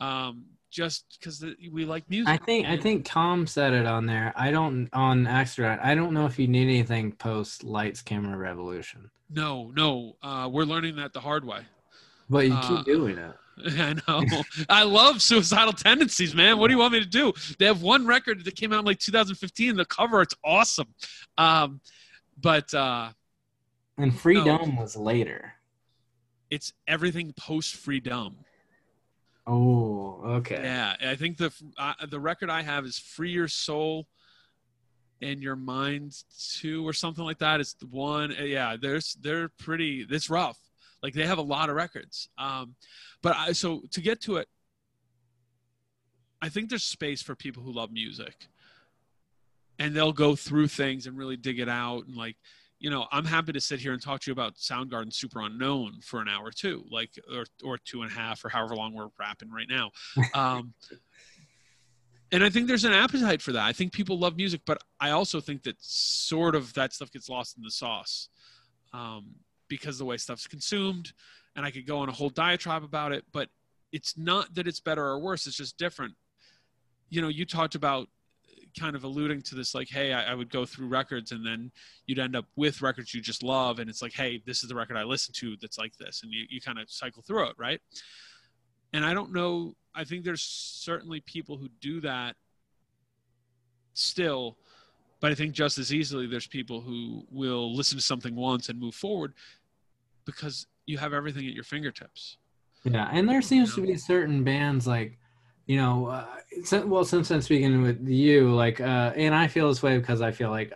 Um, 0.00 0.46
just 0.70 1.18
because 1.18 1.44
we 1.72 1.84
like 1.84 2.08
music 2.10 2.28
i 2.28 2.36
think 2.36 2.66
i 2.66 2.76
think 2.76 3.04
tom 3.04 3.46
said 3.46 3.72
it 3.72 3.86
on 3.86 4.06
there 4.06 4.32
i 4.36 4.50
don't 4.50 4.88
on 4.92 5.26
extra 5.26 5.78
i 5.82 5.94
don't 5.94 6.12
know 6.12 6.26
if 6.26 6.38
you 6.38 6.48
need 6.48 6.64
anything 6.64 7.12
post 7.12 7.64
lights 7.64 8.02
camera 8.02 8.36
revolution 8.36 9.10
no 9.30 9.72
no 9.74 10.16
uh, 10.22 10.48
we're 10.50 10.64
learning 10.64 10.96
that 10.96 11.12
the 11.12 11.20
hard 11.20 11.44
way 11.44 11.60
but 12.28 12.46
you 12.46 12.54
keep 12.62 12.78
uh, 12.78 12.82
doing 12.82 13.18
it 13.18 13.34
I 13.66 13.94
know. 14.06 14.22
I 14.68 14.82
love 14.82 15.22
suicidal 15.22 15.72
tendencies, 15.72 16.34
man. 16.34 16.58
What 16.58 16.68
do 16.68 16.74
you 16.74 16.78
want 16.78 16.92
me 16.92 17.00
to 17.00 17.06
do? 17.06 17.32
They 17.58 17.64
have 17.64 17.82
one 17.82 18.06
record 18.06 18.44
that 18.44 18.54
came 18.54 18.72
out 18.72 18.80
in 18.80 18.84
like 18.84 18.98
2015. 18.98 19.76
The 19.76 19.84
cover, 19.86 20.20
it's 20.20 20.34
awesome. 20.44 20.88
Um, 21.38 21.80
but 22.38 22.72
uh, 22.74 23.10
and 23.98 24.18
Freedom 24.18 24.74
no, 24.74 24.80
was 24.80 24.96
later. 24.96 25.54
It's 26.50 26.72
everything 26.86 27.32
post 27.32 27.76
Freedom. 27.76 28.36
Oh, 29.46 30.20
okay. 30.24 30.60
Yeah, 30.62 30.96
I 31.00 31.14
think 31.14 31.36
the 31.36 31.52
uh, 31.78 31.94
the 32.08 32.18
record 32.18 32.50
I 32.50 32.62
have 32.62 32.84
is 32.84 32.98
Free 32.98 33.30
Your 33.30 33.48
Soul 33.48 34.08
and 35.22 35.40
Your 35.40 35.56
Mind 35.56 36.14
Too, 36.56 36.86
or 36.86 36.92
something 36.92 37.24
like 37.24 37.38
that. 37.38 37.60
It's 37.60 37.74
the 37.74 37.86
one. 37.86 38.34
Yeah, 38.40 38.76
there's 38.80 39.16
they're 39.20 39.48
pretty. 39.48 40.06
It's 40.08 40.28
rough. 40.28 40.58
Like 41.02 41.14
they 41.14 41.26
have 41.26 41.38
a 41.38 41.42
lot 41.42 41.70
of 41.70 41.76
records. 41.76 42.28
Um, 42.38 42.74
but 43.22 43.36
I, 43.36 43.52
so 43.52 43.82
to 43.92 44.00
get 44.00 44.20
to 44.22 44.36
it, 44.36 44.48
I 46.42 46.48
think 46.48 46.68
there's 46.68 46.84
space 46.84 47.22
for 47.22 47.36
people 47.36 47.62
who 47.62 47.72
love 47.72 47.92
music, 47.92 48.48
and 49.78 49.94
they'll 49.94 50.12
go 50.12 50.34
through 50.34 50.68
things 50.68 51.06
and 51.06 51.16
really 51.16 51.36
dig 51.36 51.60
it 51.60 51.68
out. 51.68 52.06
And 52.06 52.16
like, 52.16 52.36
you 52.78 52.90
know, 52.90 53.06
I'm 53.10 53.24
happy 53.24 53.52
to 53.52 53.60
sit 53.60 53.80
here 53.80 53.92
and 53.92 54.02
talk 54.02 54.20
to 54.22 54.30
you 54.30 54.32
about 54.32 54.56
Soundgarden 54.56 55.10
Superunknown 55.10 56.04
for 56.04 56.20
an 56.20 56.28
hour 56.28 56.50
too, 56.50 56.84
like 56.90 57.10
or 57.32 57.44
or 57.64 57.78
two 57.78 58.02
and 58.02 58.10
a 58.10 58.14
half 58.14 58.44
or 58.44 58.48
however 58.48 58.76
long 58.76 58.94
we're 58.94 59.08
rapping 59.18 59.50
right 59.50 59.68
now. 59.68 59.90
Um, 60.34 60.74
and 62.32 62.42
I 62.42 62.50
think 62.50 62.66
there's 62.66 62.84
an 62.84 62.92
appetite 62.92 63.40
for 63.40 63.52
that. 63.52 63.64
I 63.64 63.72
think 63.72 63.92
people 63.92 64.18
love 64.18 64.36
music, 64.36 64.60
but 64.66 64.78
I 64.98 65.10
also 65.10 65.40
think 65.40 65.62
that 65.62 65.76
sort 65.78 66.56
of 66.56 66.74
that 66.74 66.92
stuff 66.92 67.10
gets 67.12 67.28
lost 67.28 67.56
in 67.56 67.62
the 67.62 67.70
sauce. 67.70 68.28
Um, 68.92 69.36
because 69.68 69.98
the 69.98 70.04
way 70.04 70.16
stuff's 70.16 70.46
consumed 70.46 71.12
and 71.54 71.64
i 71.64 71.70
could 71.70 71.86
go 71.86 71.98
on 71.98 72.08
a 72.08 72.12
whole 72.12 72.30
diatribe 72.30 72.84
about 72.84 73.12
it 73.12 73.24
but 73.32 73.48
it's 73.92 74.16
not 74.16 74.54
that 74.54 74.66
it's 74.66 74.80
better 74.80 75.04
or 75.04 75.18
worse 75.18 75.46
it's 75.46 75.56
just 75.56 75.76
different 75.78 76.14
you 77.08 77.20
know 77.20 77.28
you 77.28 77.44
talked 77.44 77.74
about 77.74 78.08
kind 78.78 78.94
of 78.94 79.04
alluding 79.04 79.42
to 79.42 79.54
this 79.54 79.74
like 79.74 79.88
hey 79.88 80.12
I, 80.12 80.32
I, 80.32 80.34
would 80.34 80.50
go 80.50 80.66
through 80.66 80.88
records 80.88 81.32
and 81.32 81.44
then 81.44 81.70
you'd 82.06 82.18
end 82.18 82.36
up 82.36 82.44
with 82.56 82.82
records 82.82 83.14
you 83.14 83.20
just 83.20 83.42
love 83.42 83.78
and 83.78 83.88
it's 83.88 84.02
like 84.02 84.12
hey 84.12 84.42
this 84.44 84.62
is 84.62 84.68
the 84.68 84.74
record 84.74 84.96
i 84.96 85.02
listen 85.02 85.32
to 85.38 85.56
that's 85.60 85.78
like 85.78 85.96
this 85.96 86.22
and 86.22 86.32
you, 86.32 86.44
you 86.50 86.60
kind 86.60 86.78
of 86.78 86.90
cycle 86.90 87.22
through 87.22 87.46
it 87.46 87.54
right 87.58 87.80
and 88.92 89.04
i 89.04 89.14
don't 89.14 89.32
know 89.32 89.74
i 89.94 90.04
think 90.04 90.24
there's 90.24 90.42
certainly 90.42 91.20
people 91.20 91.56
who 91.56 91.68
do 91.80 92.00
that 92.00 92.36
still 93.94 94.58
but 95.20 95.32
I 95.32 95.34
think 95.34 95.54
just 95.54 95.78
as 95.78 95.92
easily, 95.92 96.26
there's 96.26 96.46
people 96.46 96.80
who 96.80 97.24
will 97.30 97.74
listen 97.74 97.98
to 97.98 98.04
something 98.04 98.34
once 98.34 98.68
and 98.68 98.78
move 98.78 98.94
forward 98.94 99.32
because 100.24 100.66
you 100.86 100.98
have 100.98 101.12
everything 101.12 101.46
at 101.46 101.54
your 101.54 101.64
fingertips. 101.64 102.36
Yeah, 102.84 103.08
and 103.12 103.28
there 103.28 103.42
seems 103.42 103.76
you 103.76 103.82
know? 103.82 103.86
to 103.86 103.92
be 103.94 103.98
certain 103.98 104.44
bands 104.44 104.86
like, 104.86 105.18
you 105.66 105.76
know, 105.76 106.06
uh, 106.06 106.26
well, 106.86 107.04
since 107.04 107.30
I'm 107.30 107.42
speaking 107.42 107.82
with 107.82 108.06
you, 108.08 108.54
like, 108.54 108.80
uh, 108.80 109.12
and 109.16 109.34
I 109.34 109.48
feel 109.48 109.68
this 109.68 109.82
way 109.82 109.98
because 109.98 110.22
I 110.22 110.32
feel 110.32 110.50
like 110.50 110.72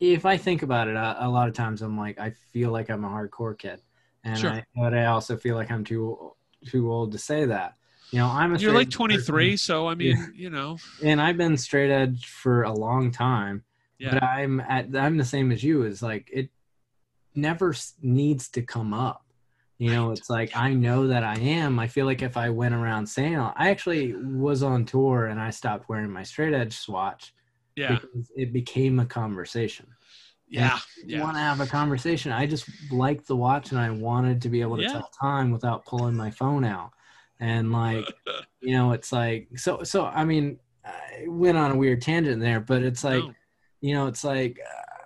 if 0.00 0.26
I 0.26 0.36
think 0.36 0.62
about 0.62 0.88
it, 0.88 0.96
a, 0.96 1.26
a 1.26 1.28
lot 1.28 1.48
of 1.48 1.54
times 1.54 1.82
I'm 1.82 1.98
like, 1.98 2.18
I 2.18 2.30
feel 2.52 2.70
like 2.70 2.90
I'm 2.90 3.04
a 3.04 3.08
hardcore 3.08 3.58
kid, 3.58 3.80
and 4.22 4.38
sure. 4.38 4.50
I, 4.50 4.64
but 4.76 4.94
I 4.94 5.06
also 5.06 5.36
feel 5.36 5.56
like 5.56 5.70
I'm 5.70 5.84
too 5.84 6.32
too 6.66 6.92
old 6.92 7.12
to 7.12 7.18
say 7.18 7.46
that. 7.46 7.74
You 8.10 8.20
know, 8.20 8.28
I'm 8.28 8.54
a 8.54 8.58
you're 8.58 8.72
like 8.72 8.90
23, 8.90 9.52
person. 9.52 9.58
so 9.58 9.88
I 9.88 9.94
mean, 9.94 10.16
yeah. 10.16 10.26
you 10.34 10.50
know, 10.50 10.78
and 11.02 11.20
I've 11.20 11.36
been 11.36 11.56
straight 11.56 11.90
edge 11.90 12.26
for 12.26 12.62
a 12.62 12.72
long 12.72 13.10
time 13.10 13.64
yeah. 13.98 14.14
But 14.14 14.22
I'm 14.22 14.60
at 14.60 14.94
I'm 14.94 15.16
the 15.16 15.24
same 15.24 15.52
as 15.52 15.62
you. 15.62 15.82
Is 15.84 16.02
like 16.02 16.28
it 16.32 16.50
never 17.34 17.74
needs 18.02 18.48
to 18.50 18.62
come 18.62 18.92
up. 18.92 19.23
You 19.84 19.90
know, 19.90 20.12
it's 20.12 20.30
like 20.30 20.56
I 20.56 20.72
know 20.72 21.08
that 21.08 21.24
I 21.24 21.34
am. 21.36 21.78
I 21.78 21.88
feel 21.88 22.06
like 22.06 22.22
if 22.22 22.36
I 22.36 22.48
went 22.48 22.74
around 22.74 23.06
saying, 23.06 23.36
I 23.36 23.68
actually 23.68 24.14
was 24.14 24.62
on 24.62 24.84
tour 24.84 25.26
and 25.26 25.38
I 25.38 25.50
stopped 25.50 25.88
wearing 25.88 26.10
my 26.10 26.22
straight 26.22 26.54
edge 26.54 26.76
swatch. 26.76 27.34
Yeah. 27.76 27.96
Because 27.96 28.30
it 28.36 28.52
became 28.52 28.98
a 29.00 29.06
conversation. 29.06 29.86
Yeah. 30.48 30.78
yeah. 31.04 31.22
want 31.22 31.36
to 31.36 31.40
have 31.40 31.60
a 31.60 31.66
conversation. 31.66 32.32
I 32.32 32.46
just 32.46 32.68
liked 32.90 33.26
the 33.26 33.36
watch 33.36 33.72
and 33.72 33.80
I 33.80 33.90
wanted 33.90 34.40
to 34.42 34.48
be 34.48 34.60
able 34.60 34.76
to 34.76 34.84
yeah. 34.84 34.92
tell 34.92 35.10
time 35.20 35.50
without 35.50 35.84
pulling 35.84 36.16
my 36.16 36.30
phone 36.30 36.64
out. 36.64 36.92
And 37.40 37.72
like, 37.72 38.06
you 38.60 38.72
know, 38.72 38.92
it's 38.92 39.12
like, 39.12 39.48
so, 39.56 39.82
so, 39.82 40.06
I 40.06 40.24
mean, 40.24 40.60
I 40.84 41.24
went 41.26 41.58
on 41.58 41.72
a 41.72 41.76
weird 41.76 42.00
tangent 42.00 42.40
there, 42.40 42.60
but 42.60 42.82
it's 42.82 43.02
like, 43.04 43.24
no 43.24 43.34
you 43.84 43.92
know, 43.92 44.06
it's 44.06 44.24
like 44.24 44.58
uh, 44.66 45.04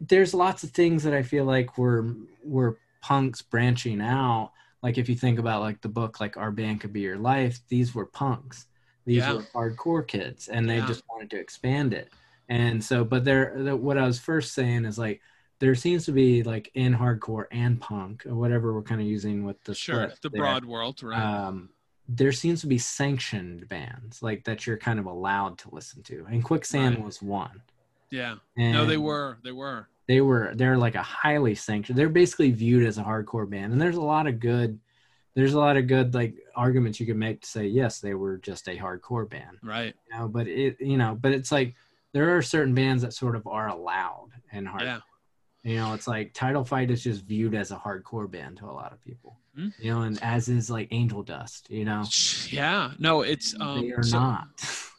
there's 0.00 0.34
lots 0.34 0.62
of 0.62 0.70
things 0.70 1.02
that 1.02 1.12
I 1.14 1.22
feel 1.22 1.44
like 1.44 1.76
were 1.76 2.14
were 2.44 2.78
punks 3.04 3.42
branching 3.42 4.00
out. 4.00 4.52
Like 4.82 4.96
if 4.96 5.10
you 5.10 5.14
think 5.14 5.38
about 5.38 5.60
like 5.60 5.82
the 5.82 5.90
book, 5.90 6.20
like 6.20 6.38
Our 6.38 6.50
Band 6.50 6.80
Could 6.80 6.94
Be 6.94 7.02
Your 7.02 7.18
Life, 7.18 7.60
these 7.68 7.94
were 7.94 8.06
punks. 8.06 8.66
These 9.04 9.18
yeah. 9.18 9.34
were 9.34 9.46
hardcore 9.54 10.06
kids, 10.06 10.48
and 10.48 10.66
they 10.68 10.78
yeah. 10.78 10.86
just 10.86 11.02
wanted 11.10 11.28
to 11.30 11.38
expand 11.38 11.92
it. 11.92 12.08
And 12.48 12.82
so, 12.82 13.04
but 13.04 13.22
there, 13.22 13.52
the, 13.56 13.76
what 13.76 13.98
I 13.98 14.06
was 14.06 14.18
first 14.18 14.54
saying 14.54 14.86
is 14.86 14.96
like, 14.98 15.20
there 15.58 15.74
seems 15.74 16.06
to 16.06 16.12
be 16.12 16.42
like 16.42 16.70
in 16.74 16.94
hardcore 16.94 17.44
and 17.52 17.78
punk 17.78 18.24
or 18.24 18.34
whatever 18.34 18.72
we're 18.72 18.82
kind 18.82 19.02
of 19.02 19.06
using 19.06 19.44
with 19.44 19.62
the 19.64 19.74
Sure, 19.74 20.10
the 20.22 20.30
there, 20.30 20.40
broad 20.40 20.64
world, 20.64 21.02
right? 21.02 21.20
Um, 21.20 21.68
there 22.08 22.32
seems 22.32 22.62
to 22.62 22.66
be 22.66 22.78
sanctioned 22.78 23.68
bands 23.68 24.22
like 24.22 24.44
that 24.44 24.66
you're 24.66 24.78
kind 24.78 24.98
of 24.98 25.04
allowed 25.06 25.58
to 25.58 25.74
listen 25.74 26.02
to, 26.04 26.26
and 26.30 26.42
Quicksand 26.42 26.96
Right. 26.96 27.04
was 27.04 27.20
one. 27.20 27.60
yeah. 28.10 28.36
And 28.56 28.72
No, 28.72 28.86
they 28.86 28.98
were. 28.98 29.38
They 29.44 29.52
were. 29.52 29.88
They 30.06 30.20
were 30.20 30.52
they're 30.54 30.76
like 30.78 30.94
a 30.94 31.02
highly 31.02 31.54
sanctioned 31.54 31.98
they're 31.98 32.08
basically 32.08 32.50
viewed 32.50 32.86
as 32.86 32.98
a 32.98 33.02
hardcore 33.02 33.48
band 33.48 33.72
and 33.72 33.80
there's 33.80 33.96
a 33.96 34.02
lot 34.02 34.26
of 34.26 34.38
good 34.40 34.78
there's 35.34 35.54
a 35.54 35.58
lot 35.58 35.76
of 35.76 35.86
good 35.86 36.14
like 36.14 36.34
arguments 36.54 37.00
you 37.00 37.06
can 37.06 37.18
make 37.18 37.40
to 37.42 37.48
say 37.48 37.66
yes 37.66 38.00
they 38.00 38.14
were 38.14 38.36
just 38.38 38.68
a 38.68 38.76
hardcore 38.76 39.28
band 39.28 39.58
Right. 39.62 39.94
you 40.10 40.18
know 40.18 40.28
but 40.28 40.46
it 40.46 40.76
you 40.80 40.96
know 40.96 41.16
but 41.20 41.32
it's 41.32 41.50
like 41.50 41.74
there 42.12 42.36
are 42.36 42.42
certain 42.42 42.74
bands 42.74 43.02
that 43.02 43.12
sort 43.14 43.34
of 43.34 43.46
are 43.46 43.68
allowed 43.68 44.28
in 44.52 44.66
hardcore 44.66 44.82
Yeah. 44.82 45.00
you 45.62 45.76
know 45.76 45.94
it's 45.94 46.06
like 46.06 46.32
title 46.34 46.64
fight 46.64 46.90
is 46.90 47.02
just 47.02 47.24
viewed 47.24 47.54
as 47.54 47.70
a 47.72 47.76
hardcore 47.76 48.30
band 48.30 48.58
to 48.58 48.66
a 48.66 48.72
lot 48.72 48.92
of 48.92 49.00
people 49.02 49.38
Hmm. 49.56 49.68
you 49.78 49.92
know 49.92 50.02
and 50.02 50.20
as 50.20 50.48
is 50.48 50.68
like 50.68 50.88
angel 50.90 51.22
dust 51.22 51.70
you 51.70 51.84
know 51.84 52.02
Yeah. 52.50 52.90
No, 52.98 53.22
it's 53.22 53.54
um 53.60 53.80
they 53.82 53.92
are 53.92 54.02
so- 54.02 54.18
not 54.18 54.48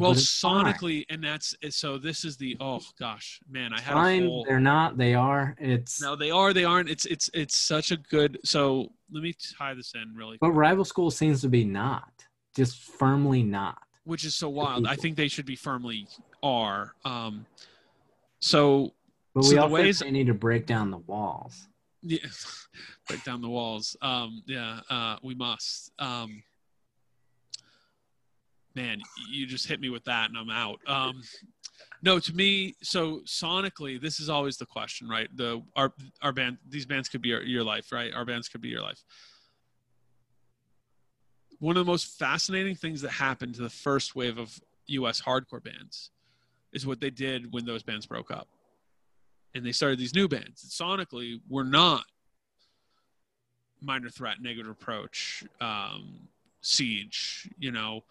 well 0.00 0.12
it's 0.12 0.40
fine. 0.40 0.64
sonically 0.66 1.04
and 1.10 1.22
that's 1.22 1.54
so 1.70 1.98
this 1.98 2.24
is 2.24 2.36
the 2.36 2.56
oh 2.60 2.80
gosh, 2.98 3.40
man, 3.50 3.72
I 3.72 3.80
had 3.80 3.92
fine 3.94 4.22
a 4.24 4.26
whole 4.26 4.44
they're 4.48 4.60
not 4.60 4.96
they 4.96 5.14
are 5.14 5.54
it's 5.58 6.00
No, 6.00 6.16
they 6.16 6.30
are, 6.30 6.52
they 6.52 6.64
aren't. 6.64 6.88
It's 6.88 7.04
it's 7.06 7.28
it's 7.34 7.56
such 7.56 7.90
a 7.90 7.96
good 7.96 8.38
so 8.44 8.92
let 9.10 9.22
me 9.22 9.34
tie 9.58 9.74
this 9.74 9.92
in 9.94 10.14
really 10.14 10.38
but 10.40 10.48
quick, 10.48 10.56
rival 10.58 10.84
school 10.84 11.10
seems 11.10 11.40
to 11.42 11.48
be 11.48 11.64
not 11.64 12.10
just 12.56 12.78
firmly 12.80 13.42
not 13.42 13.78
which 14.04 14.24
is 14.24 14.34
so 14.34 14.48
wild. 14.48 14.86
I 14.86 14.96
think 14.96 15.16
they 15.16 15.28
should 15.28 15.46
be 15.46 15.54
firmly 15.56 16.08
are. 16.42 16.94
Um 17.04 17.46
so 18.40 18.92
But 19.34 19.44
So 19.44 19.50
we 19.50 19.54
the 19.56 19.62
also 19.62 19.74
ways- 19.74 20.02
need 20.02 20.26
to 20.26 20.34
break 20.34 20.66
down 20.66 20.90
the 20.90 20.98
walls. 20.98 21.68
yeah, 22.02 22.18
break 23.08 23.22
down 23.24 23.40
the 23.40 23.48
walls. 23.48 23.96
Um, 24.02 24.42
yeah, 24.46 24.80
uh, 24.90 25.16
we 25.22 25.34
must. 25.34 25.92
Um, 25.98 26.42
man, 28.74 29.00
you 29.30 29.46
just 29.46 29.66
hit 29.66 29.80
me 29.80 29.90
with 29.90 30.04
that, 30.04 30.28
and 30.28 30.38
I'm 30.38 30.50
out. 30.50 30.80
Um, 30.86 31.22
no, 32.02 32.18
to 32.18 32.34
me, 32.34 32.74
so 32.82 33.20
sonically, 33.20 34.00
this 34.00 34.18
is 34.18 34.28
always 34.28 34.56
the 34.56 34.66
question, 34.66 35.08
right? 35.08 35.28
The 35.36 35.62
our 35.76 35.92
our 36.20 36.32
band, 36.32 36.58
these 36.68 36.86
bands 36.86 37.08
could 37.08 37.22
be 37.22 37.30
your, 37.30 37.42
your 37.42 37.64
life, 37.64 37.92
right? 37.92 38.12
Our 38.12 38.24
bands 38.24 38.48
could 38.48 38.60
be 38.60 38.68
your 38.68 38.82
life. 38.82 39.02
One 41.60 41.76
of 41.76 41.86
the 41.86 41.90
most 41.90 42.18
fascinating 42.18 42.74
things 42.74 43.00
that 43.02 43.10
happened 43.10 43.54
to 43.54 43.62
the 43.62 43.70
first 43.70 44.16
wave 44.16 44.36
of 44.36 44.60
U.S. 44.86 45.20
hardcore 45.20 45.62
bands 45.62 46.10
is 46.72 46.86
what 46.86 47.00
they 47.00 47.10
did 47.10 47.52
when 47.52 47.64
those 47.64 47.84
bands 47.84 48.06
broke 48.06 48.32
up 48.32 48.48
and 49.54 49.64
they 49.64 49.72
started 49.72 49.98
these 49.98 50.14
new 50.14 50.28
bands. 50.28 50.64
Sonically, 50.76 51.40
we're 51.48 51.64
not 51.64 52.04
minor 53.80 54.08
threat, 54.08 54.36
negative 54.40 54.70
approach, 54.70 55.44
um, 55.60 56.28
siege. 56.62 57.48
You 57.58 57.72
know, 57.72 58.04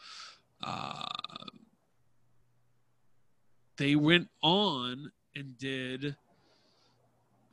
uh, 0.64 1.06
they 3.78 3.96
went 3.96 4.30
on 4.44 5.12
and 5.36 5.58
did 5.58 6.16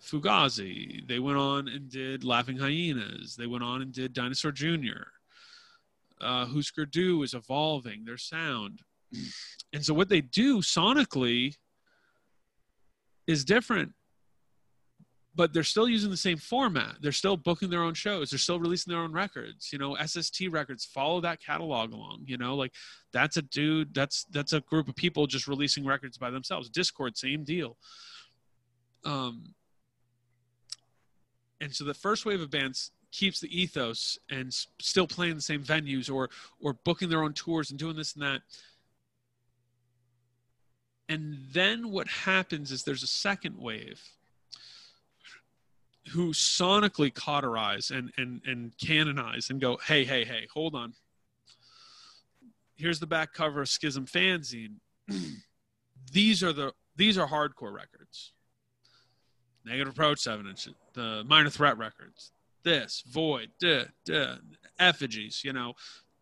Fugazi. 0.02 1.06
They 1.06 1.18
went 1.18 1.39
on 1.39 1.68
and 1.68 1.89
did 1.90 2.24
Laughing 2.24 2.59
Hyenas. 2.59 3.36
They 3.36 3.47
went 3.47 3.64
on 3.64 3.82
and 3.82 3.93
did 3.93 4.12
Dinosaur 4.12 4.52
Jr. 4.52 5.09
Uh, 6.20 6.47
Husker 6.47 6.86
Du 6.86 7.22
is 7.22 7.35
evolving 7.35 8.05
their 8.05 8.16
sound. 8.16 8.80
And 9.72 9.85
so 9.85 9.94
what 9.94 10.09
they 10.09 10.20
do 10.20 10.59
sonically 10.59 11.55
is 13.26 13.44
different 13.44 13.93
but 15.39 15.52
they're 15.52 15.62
still 15.62 15.89
using 15.89 16.10
the 16.10 16.16
same 16.16 16.36
format. 16.36 16.97
They're 17.01 17.12
still 17.12 17.36
booking 17.36 17.70
their 17.70 17.85
own 17.85 17.94
shows. 17.94 18.31
They're 18.31 18.40
still 18.40 18.59
releasing 18.59 18.93
their 18.93 19.01
own 19.01 19.12
records. 19.12 19.73
You 19.73 19.78
know 19.78 19.97
sst 20.05 20.48
records 20.51 20.85
follow 20.85 21.20
that 21.20 21.40
catalog 21.40 21.93
along 21.93 22.24
you 22.27 22.36
know 22.36 22.56
like 22.56 22.73
that's 23.12 23.36
a 23.36 23.43
dude 23.43 23.94
that's 23.94 24.24
that's 24.32 24.52
a 24.52 24.60
group 24.60 24.89
of 24.89 24.97
people 24.97 25.28
just 25.28 25.47
releasing 25.47 25.86
records 25.86 26.19
by 26.19 26.31
themselves. 26.31 26.69
Dischord 26.69 27.16
same 27.16 27.44
deal. 27.44 27.77
Um 29.05 29.55
and 31.60 31.73
so 31.73 31.85
the 31.85 31.94
first 31.94 32.27
wave 32.27 32.40
of 32.40 32.51
bands 32.51 32.90
keeps 33.12 33.39
the 33.39 33.48
ethos 33.56 34.19
and 34.28 34.52
still 34.81 35.06
playing 35.06 35.36
the 35.36 35.40
same 35.40 35.62
venues 35.62 36.12
or 36.12 36.31
or 36.60 36.73
booking 36.73 37.09
their 37.09 37.23
own 37.23 37.32
tours 37.32 37.70
and 37.70 37.78
doing 37.78 37.94
this 37.94 38.15
and 38.15 38.24
that. 38.24 38.43
And 41.09 41.39
then 41.52 41.93
what 41.93 42.09
happens 42.09 42.73
is 42.73 42.82
there's 42.82 43.05
a 43.05 43.06
second 43.06 43.56
wave 43.56 44.02
who 46.10 46.32
sonically 46.32 47.12
cauterize 47.12 47.90
and, 47.90 48.12
and, 48.16 48.40
and 48.47 48.76
canonize 48.78 49.51
and 49.51 49.60
go, 49.60 49.78
hey, 49.86 50.05
hey, 50.05 50.24
hey, 50.24 50.47
hold 50.52 50.74
on. 50.74 50.94
Here's 52.76 53.01
the 53.01 53.06
back 53.06 53.32
cover 53.32 53.62
of 53.62 53.68
Schism 53.68 54.06
Fanzine. 54.06 54.76
these 56.12 56.43
are 56.43 56.52
the 56.52 56.72
these 56.97 57.18
are 57.18 57.28
hardcore 57.28 57.72
records. 57.72 58.32
Negative 59.64 59.93
Approach 59.93 60.20
seven 60.20 60.47
inch, 60.47 60.68
the 60.94 61.24
Minor 61.26 61.51
Threat 61.51 61.76
records. 61.76 62.32
This 62.62 63.02
Void, 63.09 63.51
duh, 63.60 63.85
duh, 64.05 64.36
Effigies, 64.78 65.43
you 65.44 65.52
know, 65.52 65.74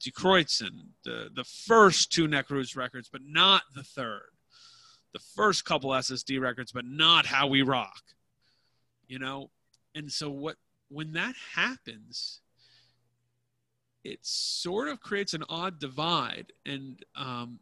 Die 0.03 0.11
Kreuzen, 0.11 0.89
the 1.05 1.31
the 1.35 1.45
first 1.45 2.11
two 2.11 2.27
Necros 2.27 2.77
records, 2.77 3.09
but 3.13 3.21
not 3.23 3.63
the 3.75 3.83
third 3.83 4.31
the 5.17 5.25
first 5.35 5.65
couple 5.65 5.91
SSD 5.91 6.39
records, 6.39 6.73
but 6.73 6.85
not 6.85 7.25
how 7.25 7.47
we 7.47 7.63
rock. 7.63 8.03
You 9.09 9.19
know? 9.19 9.51
And 9.97 10.13
so 10.13 10.31
what 10.31 10.57
when 10.89 11.15
that 11.15 11.35
happens, 11.55 12.41
it 14.05 14.21
sort 14.23 14.87
of 14.87 15.01
creates 15.01 15.35
an 15.35 15.43
odd 15.49 15.81
divide. 15.81 16.53
And 16.65 17.05
um, 17.17 17.59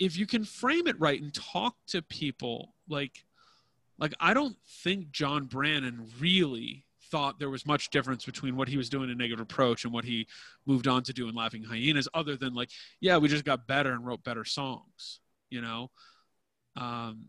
if 0.00 0.16
you 0.16 0.26
can 0.26 0.44
frame 0.44 0.88
it 0.88 0.98
right 0.98 1.20
and 1.22 1.32
talk 1.32 1.76
to 1.88 2.02
people 2.02 2.74
like 2.88 3.24
like 3.98 4.14
I 4.18 4.34
don't 4.34 4.56
think 4.66 5.12
John 5.12 5.44
Brannon 5.44 6.08
really 6.18 6.84
thought 7.10 7.38
there 7.38 7.50
was 7.50 7.66
much 7.66 7.90
difference 7.90 8.24
between 8.24 8.56
what 8.56 8.68
he 8.68 8.76
was 8.76 8.88
doing 8.88 9.10
in 9.10 9.18
Negative 9.18 9.40
Approach 9.40 9.84
and 9.84 9.92
what 9.92 10.04
he 10.04 10.26
moved 10.66 10.86
on 10.86 11.02
to 11.04 11.12
do 11.12 11.28
in 11.28 11.34
Laughing 11.34 11.62
Hyenas, 11.62 12.08
other 12.14 12.36
than 12.36 12.54
like, 12.54 12.70
yeah, 13.00 13.16
we 13.16 13.28
just 13.28 13.44
got 13.44 13.66
better 13.66 13.92
and 13.92 14.06
wrote 14.06 14.22
better 14.24 14.44
songs, 14.44 15.20
you 15.50 15.60
know? 15.60 15.90
Um, 16.76 17.26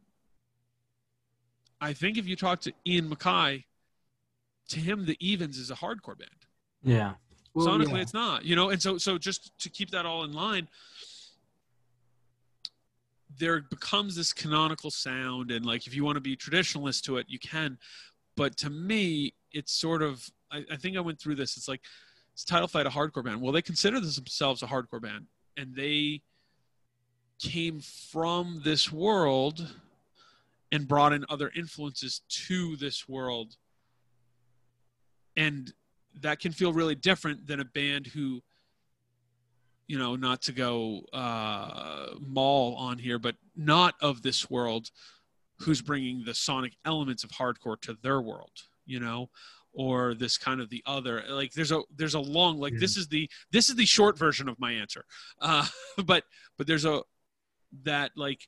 I 1.82 1.94
think 1.94 2.18
if 2.18 2.28
you 2.28 2.36
talk 2.36 2.62
to 2.62 2.74
Ian 2.86 3.10
MacKaye, 3.10 3.64
to 4.70 4.80
him, 4.80 5.06
the 5.06 5.18
Evens 5.20 5.58
is 5.58 5.72
a 5.72 5.76
hardcore 5.76 6.18
band. 6.18 6.30
Yeah. 6.84 7.14
Well, 7.54 7.68
Sonically, 7.68 7.96
yeah. 7.96 8.02
it's 8.02 8.14
not, 8.14 8.46
you 8.46 8.56
know? 8.56 8.70
And 8.70 8.82
so, 8.82 8.98
so 8.98 9.18
just 9.18 9.58
to 9.60 9.70
keep 9.70 9.90
that 9.92 10.06
all 10.06 10.24
in 10.24 10.32
line, 10.32 10.68
there 13.38 13.62
becomes 13.62 14.16
this 14.16 14.34
canonical 14.34 14.92
sound. 14.92 15.52
And 15.52 15.66
like, 15.66 15.88
if 15.88 15.96
you 15.96 16.04
want 16.04 16.18
to 16.18 16.22
be 16.22 16.36
traditionalist 16.36 17.04
to 17.04 17.18
it, 17.18 17.26
you 17.30 17.40
can. 17.40 17.78
But 18.36 18.58
to 18.58 18.70
me, 18.70 19.34
it's 19.52 19.72
sort 19.72 20.04
of, 20.04 20.30
I, 20.52 20.64
I 20.72 20.76
think 20.76 20.96
I 20.98 21.00
went 21.00 21.20
through 21.20 21.36
this. 21.36 21.58
It's 21.58 21.68
like, 21.68 21.82
it's 22.34 22.44
title 22.46 22.68
fight 22.68 22.86
a 22.86 22.90
hardcore 22.90 23.24
band. 23.24 23.42
Well, 23.42 23.52
they 23.52 23.62
consider 23.62 24.00
themselves 24.00 24.62
a 24.62 24.68
hardcore 24.68 25.02
band 25.02 25.26
and 25.58 25.76
they 25.76 26.22
came 27.40 27.80
from 27.80 28.62
this 28.64 28.92
world 28.92 29.68
and 30.72 30.88
brought 30.88 31.14
in 31.14 31.26
other 31.30 31.52
influences 31.56 32.22
to 32.30 32.76
this 32.78 33.08
world. 33.08 33.56
And 35.36 35.72
that 36.22 36.40
can 36.40 36.52
feel 36.52 36.74
really 36.74 36.96
different 36.96 37.48
than 37.48 37.60
a 37.60 37.66
band 37.66 38.08
who, 38.08 38.42
you 39.88 39.98
know, 39.98 40.16
not 40.16 40.42
to 40.44 40.52
go 40.52 41.02
uh, 41.14 42.08
mall 42.20 42.76
on 42.76 42.98
here, 42.98 43.20
but 43.20 43.36
not 43.56 43.96
of 44.02 44.22
this 44.22 44.50
world, 44.50 44.92
who's 45.60 45.82
bringing 45.82 46.24
the 46.24 46.34
sonic 46.34 46.74
elements 46.86 47.24
of 47.24 47.32
hardcore 47.32 47.80
to 47.82 47.98
their 48.02 48.22
world, 48.22 48.52
you 48.86 49.00
know, 49.00 49.30
or 49.74 50.14
this 50.14 50.38
kind 50.38 50.62
of 50.62 50.70
the 50.70 50.84
other. 50.86 51.24
Like 51.30 51.54
there's 51.54 51.72
a 51.72 51.82
there's 51.96 52.14
a 52.14 52.20
long 52.20 52.60
like 52.60 52.78
this 52.78 52.98
is 52.98 53.08
the 53.08 53.30
this 53.52 53.70
is 53.70 53.76
the 53.76 53.86
short 53.86 54.18
version 54.18 54.50
of 54.50 54.60
my 54.60 54.72
answer, 54.72 55.06
uh, 55.42 55.66
but 56.06 56.24
but 56.58 56.68
there's 56.68 56.86
a 56.86 57.02
that 57.84 58.12
like 58.16 58.48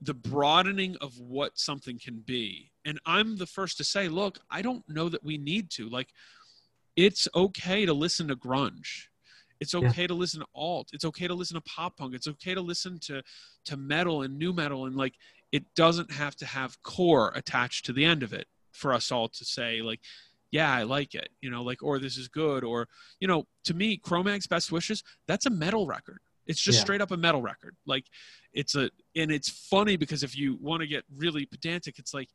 the 0.00 0.14
broadening 0.14 0.96
of 1.00 1.18
what 1.18 1.58
something 1.58 1.98
can 1.98 2.20
be. 2.20 2.70
And 2.84 2.98
I'm 3.04 3.36
the 3.36 3.46
first 3.46 3.76
to 3.78 3.84
say, 3.84 4.08
look, 4.08 4.38
I 4.50 4.62
don't 4.62 4.88
know 4.88 5.08
that 5.08 5.22
we 5.22 5.36
need 5.36 5.70
to. 5.72 5.88
Like, 5.88 6.08
it's 6.96 7.28
okay 7.34 7.84
to 7.86 7.92
listen 7.92 8.28
to 8.28 8.36
grunge. 8.36 9.08
It's 9.60 9.74
Yeah. 9.74 9.80
okay 9.80 10.06
to 10.06 10.14
listen 10.14 10.40
to 10.40 10.46
alt. 10.54 10.88
It's 10.92 11.04
okay 11.04 11.28
to 11.28 11.34
listen 11.34 11.54
to 11.56 11.60
pop 11.60 11.98
punk. 11.98 12.14
It's 12.14 12.26
okay 12.28 12.54
to 12.54 12.62
listen 12.62 12.98
to 13.00 13.22
to 13.66 13.76
metal 13.76 14.22
and 14.22 14.38
new 14.38 14.54
metal. 14.54 14.86
And 14.86 14.96
like, 14.96 15.14
it 15.52 15.64
doesn't 15.74 16.10
have 16.12 16.34
to 16.36 16.46
have 16.46 16.82
core 16.82 17.30
attached 17.34 17.84
to 17.86 17.92
the 17.92 18.04
end 18.06 18.22
of 18.22 18.32
it 18.32 18.46
for 18.72 18.94
us 18.94 19.12
all 19.12 19.28
to 19.28 19.44
say 19.44 19.82
like, 19.82 20.00
yeah, 20.50 20.72
I 20.72 20.84
like 20.84 21.14
it. 21.14 21.28
You 21.42 21.50
know, 21.50 21.62
like, 21.62 21.82
or 21.82 21.98
this 21.98 22.16
is 22.16 22.26
good. 22.28 22.64
Or 22.64 22.88
you 23.20 23.28
know, 23.28 23.46
to 23.64 23.74
me, 23.74 23.98
Cro-Mag's 23.98 24.46
Best 24.46 24.72
Wishes, 24.72 25.02
that's 25.28 25.44
a 25.46 25.50
metal 25.50 25.86
record. 25.86 26.20
It's 26.50 26.60
just 26.60 26.78
Yeah. 26.78 26.82
straight 26.82 27.00
up 27.00 27.12
a 27.12 27.16
metal 27.16 27.40
record. 27.42 27.76
Like 27.86 28.06
it's 28.52 28.74
a 28.74 28.90
and 29.14 29.30
it's 29.30 29.48
funny 29.48 29.96
because 29.96 30.22
if 30.22 30.36
you 30.36 30.56
want 30.60 30.80
to 30.80 30.86
get 30.86 31.04
really 31.16 31.46
pedantic, 31.46 31.98
it's 31.98 32.12
like 32.12 32.28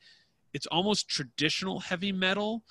it's 0.54 0.68
almost 0.68 1.10
traditional 1.10 1.82
heavy 1.82 2.12
metal 2.14 2.64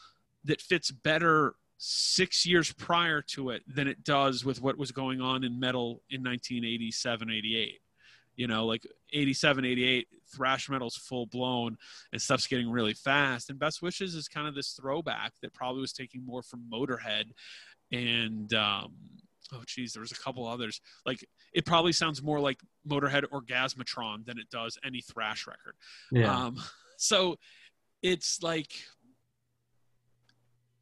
that 0.45 0.61
fits 0.61 0.91
better 0.91 1.55
six 1.77 2.47
years 2.47 2.73
prior 2.73 3.21
to 3.21 3.51
it 3.51 3.62
than 3.66 3.87
it 3.89 4.03
does 4.05 4.45
with 4.45 4.62
what 4.62 4.79
was 4.79 4.91
going 4.93 5.21
on 5.21 5.45
in 5.45 5.59
metal 5.61 6.03
in 6.09 6.23
1987 6.23 7.31
88 7.31 7.81
you 8.37 8.47
know 8.47 8.65
like 8.65 8.87
87 9.12 9.65
88 9.65 10.09
thrash 10.35 10.71
metal's 10.71 10.97
full 10.97 11.27
blown 11.27 11.77
and 12.12 12.23
stuff's 12.23 12.47
getting 12.47 12.71
really 12.71 12.95
fast 12.95 13.51
and 13.51 13.59
best 13.59 13.83
wishes 13.83 14.15
is 14.15 14.29
kind 14.29 14.47
of 14.47 14.55
this 14.55 14.71
throwback 14.81 15.33
that 15.43 15.53
probably 15.53 15.81
was 15.81 15.93
taking 15.93 16.25
more 16.25 16.43
from 16.43 16.65
motorhead 16.73 17.25
and 17.93 18.55
um 18.55 18.93
oh 19.53 19.62
geez 19.66 19.93
there 19.93 20.01
was 20.01 20.12
a 20.12 20.16
couple 20.16 20.47
others 20.47 20.81
like 21.05 21.27
it 21.53 21.65
probably 21.66 21.93
sounds 21.93 22.23
more 22.23 22.41
like 22.41 22.61
motorhead 22.89 23.25
or 23.31 23.41
orgasmatron 23.43 24.25
than 24.25 24.39
it 24.39 24.49
does 24.51 24.79
any 24.85 25.01
thrash 25.01 25.47
record 25.47 25.75
Yeah. 26.11 26.35
um, 26.47 26.57
so 26.97 27.37
it's 28.03 28.43
like 28.43 28.73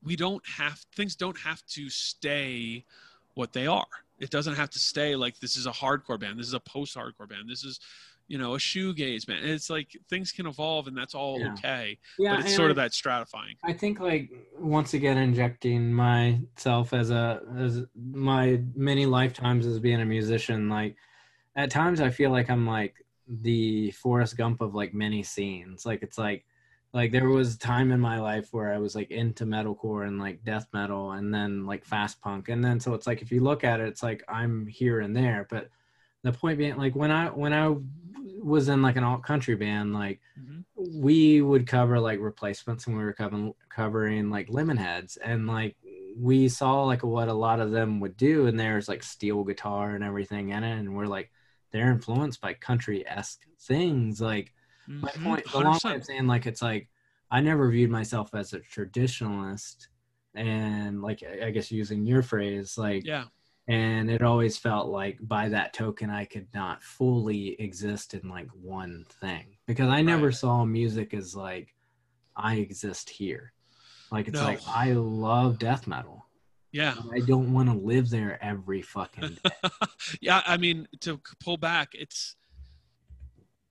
we 0.03 0.17
don't 0.17 0.43
have 0.47 0.79
things 0.97 1.15
don't 1.17 1.39
have 1.39 1.65
to 1.67 1.89
stay 1.89 2.85
what 3.35 3.53
they 3.53 3.67
are. 3.67 3.87
It 4.19 4.31
doesn't 4.31 4.55
have 4.55 4.71
to 4.71 4.79
stay 4.79 5.17
like 5.17 5.39
this 5.41 5.57
is 5.57 5.67
a 5.67 5.71
hardcore 5.71 6.19
band, 6.19 6.39
this 6.39 6.47
is 6.47 6.55
a 6.55 6.61
post-hardcore 6.61 7.29
band, 7.29 7.49
this 7.49 7.65
is 7.65 7.81
you 8.29 8.39
know 8.39 8.55
a 8.55 8.59
shoegaze 8.59 9.27
band. 9.27 9.45
It's 9.45 9.69
like 9.71 9.89
things 10.09 10.33
can 10.33 10.47
evolve 10.47 10.87
and 10.87 10.97
that's 10.97 11.15
all 11.15 11.39
Yeah. 11.41 11.53
okay. 11.55 11.99
yeah. 12.19 12.37
but 12.37 12.45
it's 12.47 12.55
sort 12.55 12.69
I- 12.69 12.71
of 12.71 12.77
that 12.77 12.93
stratifying. 12.93 13.57
I 13.65 13.73
think 13.73 14.01
like 14.01 14.31
once 14.59 14.95
again 14.95 15.19
injecting 15.19 15.93
myself 15.93 16.93
as 16.93 17.11
a 17.11 17.41
as 17.57 17.85
my 17.97 18.61
many 18.75 19.07
lifetimes 19.07 19.67
as 19.67 19.79
being 19.79 20.01
a 20.01 20.07
musician, 20.07 20.69
like 20.69 20.97
at 21.57 21.71
times 21.71 22.01
I 22.01 22.11
feel 22.11 22.31
like 22.31 22.49
I'm 22.51 22.67
like 22.67 22.95
the 23.29 23.91
Forrest 23.93 24.37
Gump 24.37 24.61
of 24.61 24.75
like 24.75 24.95
many 24.95 25.23
scenes. 25.23 25.85
Like 25.87 26.03
it's 26.03 26.19
like 26.19 26.45
like 26.95 27.11
there 27.13 27.29
was 27.29 27.57
time 27.57 27.91
in 27.91 28.01
my 28.01 28.21
life 28.21 28.49
where 28.53 28.73
I 28.73 28.79
was 28.79 28.95
like 28.95 29.11
into 29.11 29.47
metalcore 29.47 30.07
and 30.07 30.19
like 30.19 30.45
death 30.45 30.67
metal 30.75 31.13
and 31.13 31.33
then 31.33 31.65
like 31.67 31.85
fast 31.85 32.21
punk. 32.21 32.49
And 32.51 32.63
then 32.63 32.81
so 32.81 32.93
it's 32.95 33.07
like 33.07 33.23
if 33.23 33.33
you 33.33 33.41
look 33.41 33.65
at 33.65 33.81
it, 33.81 33.89
it's 33.89 34.03
like 34.03 34.23
I'm 34.29 34.67
here 34.67 35.01
and 35.01 35.17
there. 35.17 35.47
But 35.51 35.71
the 36.23 36.33
point 36.33 36.59
being 36.59 36.77
like 36.77 36.95
when 36.95 37.11
I 37.11 37.27
when 37.29 37.53
I 37.53 37.75
was 38.43 38.69
in 38.69 38.83
like 38.83 38.97
an 38.97 39.05
alt 39.05 39.23
country 39.23 39.55
band, 39.57 39.93
like 39.95 40.21
Mhm. 40.39 40.65
we 40.77 41.43
would 41.43 41.67
cover 41.67 41.99
like 42.01 42.19
replacements 42.21 42.87
and 42.87 42.97
we 42.97 43.03
were 43.05 43.13
covering 43.13 43.55
covering 43.69 44.31
like 44.31 44.49
lemon 44.49 44.77
heads 44.77 45.17
and 45.19 45.47
like 45.47 45.77
we 46.17 46.49
saw 46.49 46.85
like 46.85 47.03
what 47.03 47.29
a 47.29 47.33
lot 47.33 47.61
of 47.61 47.71
them 47.71 48.01
would 48.01 48.17
do 48.17 48.47
and 48.47 48.59
there's 48.59 48.89
like 48.89 49.03
steel 49.03 49.45
guitar 49.45 49.95
and 49.95 50.05
everything 50.05 50.51
in 50.51 50.63
it 50.65 50.79
and 50.79 50.95
we're 50.95 51.07
like 51.07 51.31
they're 51.71 51.91
influenced 51.91 52.41
by 52.41 52.53
country-esque 52.53 53.41
things 53.61 54.21
like 54.21 54.53
my 54.89 55.09
Mhm. 55.11 55.25
point 55.25 55.45
the 55.53 55.59
long 55.59 55.65
way 55.85 55.93
100%. 55.93 55.97
of 55.97 56.05
saying 56.05 56.27
like 56.27 56.47
it's 56.47 56.61
like 56.63 56.89
i 57.31 57.41
never 57.41 57.71
viewed 57.71 57.91
myself 57.91 58.35
as 58.35 58.53
a 58.53 58.61
traditionalist 58.61 59.89
and 60.35 61.01
like 61.03 61.23
I 61.43 61.51
guess 61.51 61.71
using 61.71 62.05
your 62.07 62.23
phrase 62.23 62.77
like 62.79 63.05
Yeah. 63.05 63.25
And 63.69 64.11
it 64.11 64.23
always 64.23 64.57
felt 64.59 64.89
like 64.89 65.19
by 65.23 65.49
that 65.49 65.73
token 65.73 66.11
i 66.11 66.25
could 66.25 66.49
not 66.53 66.83
fully 66.83 67.61
exist 67.61 68.15
in 68.15 68.29
like 68.29 68.49
one 68.61 69.05
thing 69.21 69.57
because 69.67 69.89
i 69.89 70.03
never 70.03 70.27
Right. 70.27 70.35
saw 70.35 70.65
music 70.65 71.15
as 71.15 71.37
like 71.37 71.75
i 72.37 72.57
exist 72.57 73.09
here 73.09 73.53
like 74.11 74.27
it's 74.29 74.39
No. 74.41 74.45
like 74.47 74.61
i 74.69 74.93
love 74.93 75.59
death 75.61 75.87
metal 75.87 76.27
Yeah. 76.73 76.97
i 77.13 77.21
don't 77.21 77.53
want 77.53 77.69
to 77.69 77.75
live 77.77 78.11
there 78.11 78.43
every 78.43 78.83
fucking 78.83 79.39
day 79.45 79.51
yeah, 80.21 80.43
I 80.45 80.57
mean, 80.57 80.89
to 81.01 81.21
pull 81.39 81.57
back, 81.57 81.91
it's. 81.95 82.35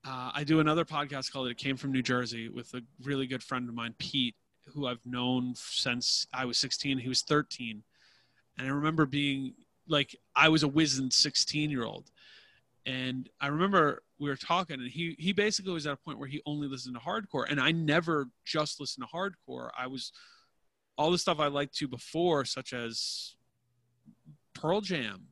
Uh, 0.06 0.32
I 0.34 0.44
do 0.44 0.60
another 0.62 0.86
podcast 0.86 1.32
called 1.32 1.48
"It 1.50 1.58
Came 1.58 1.76
from 1.78 1.92
New 1.92 2.02
Jersey" 2.02 2.48
with 2.50 2.74
a 2.74 2.82
really 3.04 3.28
good 3.28 3.44
friend 3.44 3.68
of 3.70 3.76
mine, 3.76 3.94
Pete, 4.00 4.36
who 4.74 4.88
I've 4.88 5.06
known 5.06 5.54
since 5.56 6.26
I 6.34 6.46
was 6.46 6.58
16. 6.58 6.98
He 6.98 7.10
was 7.10 7.22
13, 7.22 7.84
and 8.58 8.68
I 8.68 8.72
remember 8.72 9.06
being 9.06 9.54
like, 9.92 10.16
I 10.36 10.50
was 10.50 10.64
a 10.64 10.68
wizened 10.68 11.14
16 11.14 11.70
year 11.70 11.84
old, 11.84 12.10
and 12.86 13.30
I 13.40 13.48
remember 13.48 14.02
we 14.20 14.30
were 14.30 14.36
talking, 14.36 14.80
and 14.80 14.90
he 14.90 15.16
he 15.20 15.34
basically 15.34 15.74
was 15.74 15.86
at 15.86 15.94
a 15.94 15.98
point 15.98 16.18
where 16.18 16.28
he 16.28 16.42
only 16.46 16.68
listened 16.68 16.96
to 16.96 17.02
hardcore, 17.02 17.46
and 17.50 17.60
I 17.60 17.72
never 17.72 18.28
just 18.46 18.80
listened 18.80 19.06
to 19.06 19.16
hardcore. 19.16 19.70
I 19.78 19.88
was 19.88 20.12
all 20.98 21.12
the 21.12 21.18
stuff 21.18 21.40
I 21.40 21.48
liked 21.48 21.76
to 21.78 21.88
before, 21.88 22.46
such 22.46 22.74
as 22.74 23.36
Pearl 24.54 24.82
Jam, 24.82 25.28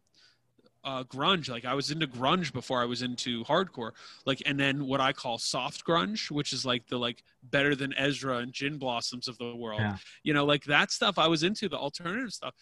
uh, 0.84 1.03
grunge. 1.03 1.49
Like 1.49 1.65
I 1.65 1.73
was 1.73 1.91
into 1.91 2.07
grunge 2.07 2.53
before 2.53 2.81
I 2.81 2.86
was 2.86 3.02
into 3.02 3.44
hardcore. 3.44 3.91
Like, 4.26 4.41
and 4.45 4.60
then 4.60 4.88
what 4.88 5.02
I 5.02 5.14
call 5.14 5.38
soft 5.38 5.86
grunge, 5.86 6.31
which 6.31 6.53
is 6.53 6.65
like 6.65 6.88
the 6.88 6.98
like 6.98 7.23
better 7.44 7.76
than 7.76 7.94
Ezra 7.98 8.38
and 8.38 8.53
Gin 8.53 8.77
Blossoms 8.77 9.27
of 9.27 9.38
the 9.38 9.56
world. 9.56 9.81
Yeah. 9.81 9.98
You 10.23 10.34
know, 10.34 10.45
like 10.45 10.64
that 10.65 10.91
stuff 10.91 11.18
I 11.18 11.27
was 11.27 11.44
into, 11.44 11.69
the 11.69 11.77
alternative 11.77 12.31
stuff. 12.31 12.53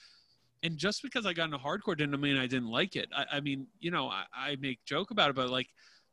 And 0.63 0.77
just 0.77 1.03
because 1.03 1.25
I 1.25 1.33
got 1.33 1.45
into 1.45 1.57
hardcore 1.57 1.97
didn't 1.97 2.19
mean 2.19 2.37
I 2.37 2.47
didn't 2.47 2.69
like 2.69 2.95
it. 2.95 3.09
I, 3.15 3.25
I 3.33 3.39
mean, 3.41 3.67
you 3.79 3.91
know, 3.91 4.09
I, 4.09 4.23
I 4.35 4.57
make 4.59 4.83
joke 4.85 5.11
about 5.11 5.29
it, 5.29 5.35
but 5.35 5.49
like 5.49 5.67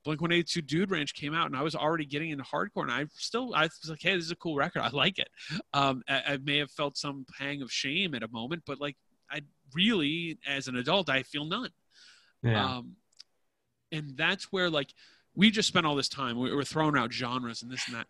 Blink 0.05 0.21
182 0.21 0.61
Dude 0.63 0.91
Ranch 0.91 1.15
came 1.15 1.35
out 1.35 1.47
and 1.47 1.57
I 1.57 1.63
was 1.63 1.75
already 1.75 2.05
getting 2.05 2.31
into 2.31 2.45
hardcore 2.45 2.83
and 2.83 2.93
I 2.93 3.07
still, 3.15 3.55
I 3.55 3.63
was 3.63 3.89
like, 3.89 4.03
hey, 4.03 4.15
this 4.15 4.27
is 4.27 4.31
a 4.31 4.37
cool 4.37 4.55
record. 4.55 4.81
I 4.81 4.91
like 4.91 5.19
it. 5.19 5.29
Um, 5.73 6.03
I, 6.09 6.23
I 6.27 6.39
may 6.43 6.59
have 6.59 6.71
felt 6.71 6.99
some 6.99 7.25
pang 7.39 7.63
of 7.63 7.73
shame 7.73 8.15
at 8.15 8.23
a 8.23 8.29
moment, 8.29 8.63
but 8.67 8.81
like 8.81 8.97
I 9.31 9.41
really, 9.75 10.39
as 10.47 10.69
an 10.69 10.77
adult, 10.77 11.09
I 11.09 11.23
feel 11.23 11.47
none. 11.47 11.71
yeah 12.43 12.77
Um, 12.77 12.97
and 13.93 14.17
that's 14.17 14.53
where 14.53 14.69
like 14.69 14.93
we 15.35 15.51
just 15.51 15.69
spent 15.69 15.87
all 15.87 15.97
this 15.97 16.09
time. 16.09 16.39
We 16.39 16.55
were 16.55 16.65
throwing 16.65 16.97
out 16.97 17.13
genres 17.13 17.63
and 17.63 17.71
this 17.71 17.87
and 17.87 17.97
that. 17.97 18.07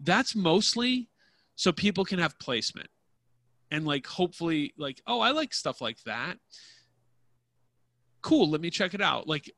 That's 0.00 0.36
mostly 0.36 1.08
so 1.56 1.72
people 1.72 2.04
can 2.04 2.18
have 2.18 2.38
placement 2.38 2.88
and 3.70 3.86
like 3.86 4.06
hopefully 4.06 4.72
like 4.76 5.00
oh 5.06 5.20
I 5.20 5.30
like 5.30 5.54
stuff 5.54 5.80
like 5.80 6.02
that. 6.04 6.36
Cool, 8.22 8.50
let 8.50 8.60
me 8.60 8.70
check 8.70 8.94
it 8.94 9.00
out. 9.00 9.26
Like 9.28 9.50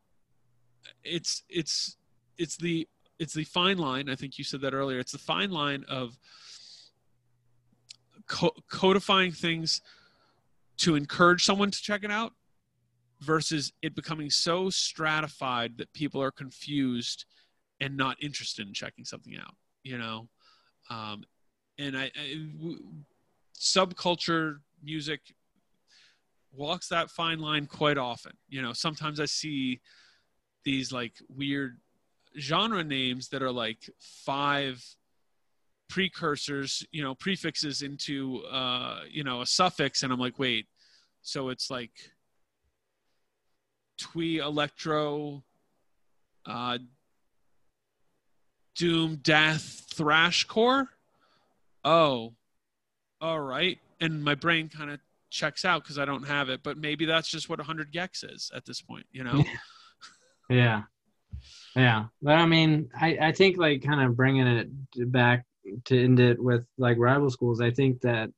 it's 1.04 1.42
it's 1.48 1.96
it's 2.38 2.56
the 2.56 2.88
it's 3.18 3.34
the 3.34 3.44
fine 3.44 3.78
line. 3.78 4.08
I 4.08 4.14
think 4.14 4.38
you 4.38 4.44
said 4.44 4.60
that 4.62 4.74
earlier. 4.74 4.98
It's 4.98 5.12
the 5.12 5.18
fine 5.18 5.50
line 5.50 5.84
of 5.88 6.18
co- 8.26 8.56
codifying 8.70 9.32
things 9.32 9.82
to 10.78 10.94
encourage 10.94 11.44
someone 11.44 11.70
to 11.70 11.82
check 11.82 12.04
it 12.04 12.10
out 12.10 12.32
versus 13.20 13.72
it 13.82 13.94
becoming 13.94 14.30
so 14.30 14.70
stratified 14.70 15.76
that 15.76 15.92
people 15.92 16.22
are 16.22 16.30
confused 16.30 17.26
and 17.80 17.96
not 17.96 18.16
interested 18.22 18.66
in 18.66 18.72
checking 18.72 19.04
something 19.04 19.36
out 19.36 19.54
you 19.82 19.98
know 19.98 20.26
um, 20.88 21.22
and 21.78 21.96
I, 21.96 22.10
I 22.16 22.46
subculture 23.60 24.56
music 24.82 25.20
walks 26.52 26.88
that 26.88 27.10
fine 27.10 27.38
line 27.38 27.66
quite 27.66 27.98
often. 27.98 28.32
You 28.48 28.62
know 28.62 28.72
sometimes 28.72 29.20
i 29.20 29.26
see 29.26 29.80
these 30.64 30.92
like 30.92 31.14
weird 31.28 31.78
genre 32.38 32.82
names 32.82 33.28
that 33.28 33.42
are 33.42 33.52
like 33.52 33.88
five 33.98 34.82
precursors 35.88 36.86
you 36.92 37.02
know 37.02 37.14
prefixes 37.14 37.82
into 37.82 38.42
uh 38.50 39.00
you 39.10 39.24
know 39.24 39.40
a 39.40 39.46
suffix 39.46 40.04
and 40.04 40.12
i'm 40.12 40.20
like 40.20 40.38
wait 40.38 40.66
so 41.22 41.48
it's 41.48 41.68
like 41.68 41.90
twee 43.98 44.38
electro 44.38 45.42
uh 46.46 46.78
doom 48.76 49.16
death 49.16 49.86
thrash 49.92 50.44
core? 50.44 50.88
Oh 51.84 52.34
all 53.20 53.40
right 53.40 53.78
and 54.00 54.22
my 54.22 54.34
brain 54.34 54.68
kind 54.68 54.90
of 54.90 54.98
checks 55.30 55.64
out 55.64 55.82
because 55.82 55.98
i 55.98 56.04
don't 56.04 56.26
have 56.26 56.48
it 56.48 56.62
but 56.62 56.76
maybe 56.76 57.04
that's 57.04 57.28
just 57.28 57.48
what 57.48 57.58
100 57.58 57.92
gecs 57.92 58.24
is 58.24 58.50
at 58.54 58.64
this 58.64 58.80
point 58.80 59.06
you 59.12 59.22
know 59.22 59.44
Yeah. 60.50 60.82
Yeah. 61.74 62.06
But 62.20 62.34
I 62.34 62.44
mean, 62.44 62.90
I, 63.00 63.16
I 63.22 63.32
think 63.32 63.56
like 63.56 63.82
kind 63.82 64.02
of 64.02 64.16
bringing 64.16 64.46
it 64.46 64.68
back 65.12 65.46
to 65.84 66.04
end 66.04 66.20
it 66.20 66.42
with 66.42 66.66
like 66.76 66.98
rival 66.98 67.30
schools, 67.30 67.60
I 67.60 67.70
think 67.70 68.00
that, 68.02 68.30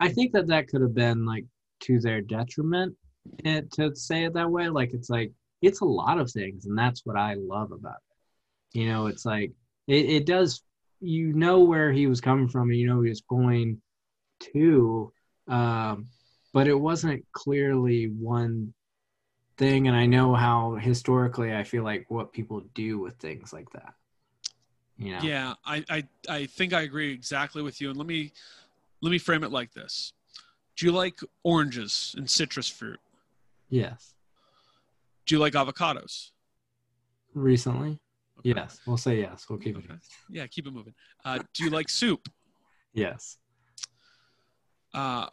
I 0.00 0.08
think 0.08 0.32
that 0.32 0.46
that 0.48 0.68
could 0.68 0.80
have 0.80 0.94
been 0.94 1.26
like 1.26 1.44
to 1.80 2.00
their 2.00 2.22
detriment 2.22 2.96
it, 3.44 3.70
to 3.72 3.94
say 3.94 4.24
it 4.24 4.32
that 4.34 4.50
way. 4.50 4.68
Like, 4.70 4.94
it's 4.94 5.10
like, 5.10 5.32
it's 5.60 5.80
a 5.80 5.84
lot 5.84 6.18
of 6.18 6.30
things. 6.30 6.64
And 6.66 6.78
that's 6.78 7.04
what 7.04 7.16
I 7.16 7.34
love 7.34 7.72
about 7.72 7.96
it. 8.72 8.78
You 8.78 8.88
know, 8.88 9.06
it's 9.06 9.26
like, 9.26 9.52
it, 9.86 10.06
it 10.06 10.26
does, 10.26 10.62
you 11.00 11.34
know, 11.34 11.60
where 11.60 11.92
he 11.92 12.06
was 12.06 12.20
coming 12.20 12.48
from 12.48 12.70
and 12.70 12.78
you 12.78 12.86
know, 12.86 13.02
he 13.02 13.10
was 13.10 13.22
going 13.28 13.82
to, 14.40 15.12
um, 15.48 16.06
but 16.52 16.66
it 16.68 16.74
wasn't 16.74 17.24
clearly 17.32 18.06
one 18.06 18.72
thing 19.56 19.88
and 19.88 19.96
i 19.96 20.06
know 20.06 20.34
how 20.36 20.76
historically 20.76 21.52
i 21.52 21.64
feel 21.64 21.82
like 21.82 22.06
what 22.08 22.32
people 22.32 22.60
do 22.74 23.00
with 23.00 23.16
things 23.16 23.52
like 23.52 23.68
that 23.72 23.92
you 24.96 25.10
know 25.10 25.18
Yeah, 25.20 25.54
I, 25.66 25.84
I 25.90 26.04
I 26.28 26.46
think 26.46 26.72
I 26.72 26.82
agree 26.82 27.12
exactly 27.12 27.60
with 27.62 27.80
you. 27.80 27.88
And 27.90 27.98
let 27.98 28.06
me 28.06 28.30
let 29.02 29.10
me 29.10 29.18
frame 29.18 29.42
it 29.42 29.50
like 29.50 29.72
this: 29.72 30.12
Do 30.76 30.86
you 30.86 30.92
like 30.92 31.18
oranges 31.42 32.14
and 32.16 32.30
citrus 32.30 32.68
fruit? 32.68 33.00
yes 33.68 34.14
Do 35.26 35.34
you 35.34 35.40
like 35.40 35.54
avocados? 35.54 36.30
Recently, 37.34 37.98
Okay. 38.38 38.50
yes, 38.54 38.80
we'll 38.86 38.96
say 38.96 39.18
yes. 39.18 39.46
We'll 39.48 39.58
keep 39.58 39.76
it. 39.76 39.84
Yeah, 40.30 40.46
keep 40.46 40.66
it 40.68 40.72
moving. 40.72 40.94
Uh, 41.24 41.40
do 41.54 41.64
you 41.64 41.70
like 41.70 41.88
soup? 41.88 42.28
Yes. 42.92 43.38
Uh, 44.94 45.26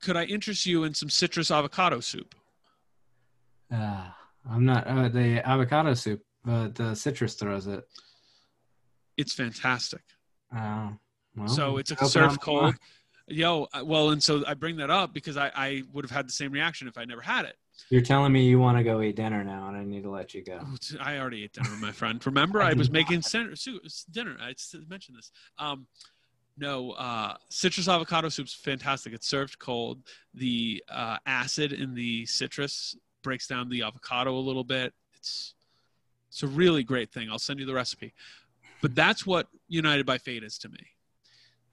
could 0.00 0.16
I 0.16 0.24
interest 0.24 0.66
you 0.66 0.84
in 0.84 0.94
some 0.94 1.10
citrus 1.10 1.50
avocado 1.50 2.00
soup? 2.00 2.34
Uh, 3.72 4.08
I'm 4.48 4.64
not 4.64 4.86
uh, 4.86 5.08
the 5.08 5.46
avocado 5.46 5.94
soup, 5.94 6.22
but 6.44 6.74
the 6.74 6.94
citrus 6.94 7.34
throws 7.34 7.66
it. 7.66 7.84
It's 9.16 9.32
fantastic. 9.32 10.02
Uh, 10.54 10.90
well, 11.36 11.48
so 11.48 11.76
it's 11.76 11.90
a 11.90 12.06
served 12.06 12.40
cold. 12.40 12.74
Yo, 13.26 13.66
uh, 13.74 13.84
well, 13.84 14.10
and 14.10 14.22
so 14.22 14.42
I 14.46 14.54
bring 14.54 14.76
that 14.78 14.88
up 14.88 15.12
because 15.12 15.36
I, 15.36 15.50
I 15.54 15.82
would 15.92 16.04
have 16.04 16.10
had 16.10 16.26
the 16.26 16.32
same 16.32 16.50
reaction 16.50 16.88
if 16.88 16.96
I 16.96 17.04
never 17.04 17.20
had 17.20 17.44
it. 17.44 17.56
You're 17.90 18.02
telling 18.02 18.32
me 18.32 18.44
you 18.46 18.58
want 18.58 18.78
to 18.78 18.84
go 18.84 19.02
eat 19.02 19.16
dinner 19.16 19.44
now, 19.44 19.68
and 19.68 19.76
I 19.76 19.84
need 19.84 20.02
to 20.04 20.10
let 20.10 20.34
you 20.34 20.42
go. 20.42 20.60
I 21.00 21.18
already 21.18 21.44
ate 21.44 21.52
dinner, 21.52 21.70
my 21.80 21.92
friend. 21.92 22.24
Remember, 22.24 22.62
I 22.62 22.72
was 22.74 22.90
making 22.90 23.20
dinner. 23.20 24.36
I 24.40 24.54
mentioned 24.88 25.18
this. 25.18 25.30
Um, 25.58 25.86
no, 26.58 26.92
uh, 26.92 27.34
citrus 27.48 27.88
avocado 27.88 28.28
soup's 28.28 28.54
fantastic. 28.54 29.12
It's 29.12 29.28
served 29.28 29.58
cold. 29.58 30.02
The 30.34 30.82
uh, 30.90 31.18
acid 31.26 31.72
in 31.72 31.94
the 31.94 32.26
citrus 32.26 32.96
breaks 33.22 33.46
down 33.46 33.68
the 33.68 33.82
avocado 33.82 34.34
a 34.34 34.40
little 34.40 34.64
bit. 34.64 34.92
It's 35.14 35.54
it's 36.28 36.42
a 36.42 36.46
really 36.46 36.82
great 36.82 37.10
thing. 37.10 37.30
I'll 37.30 37.38
send 37.38 37.60
you 37.60 37.66
the 37.66 37.74
recipe. 37.74 38.12
But 38.82 38.94
that's 38.94 39.26
what 39.26 39.48
United 39.68 40.04
by 40.06 40.18
Fate 40.18 40.44
is 40.44 40.58
to 40.58 40.68
me. 40.68 40.86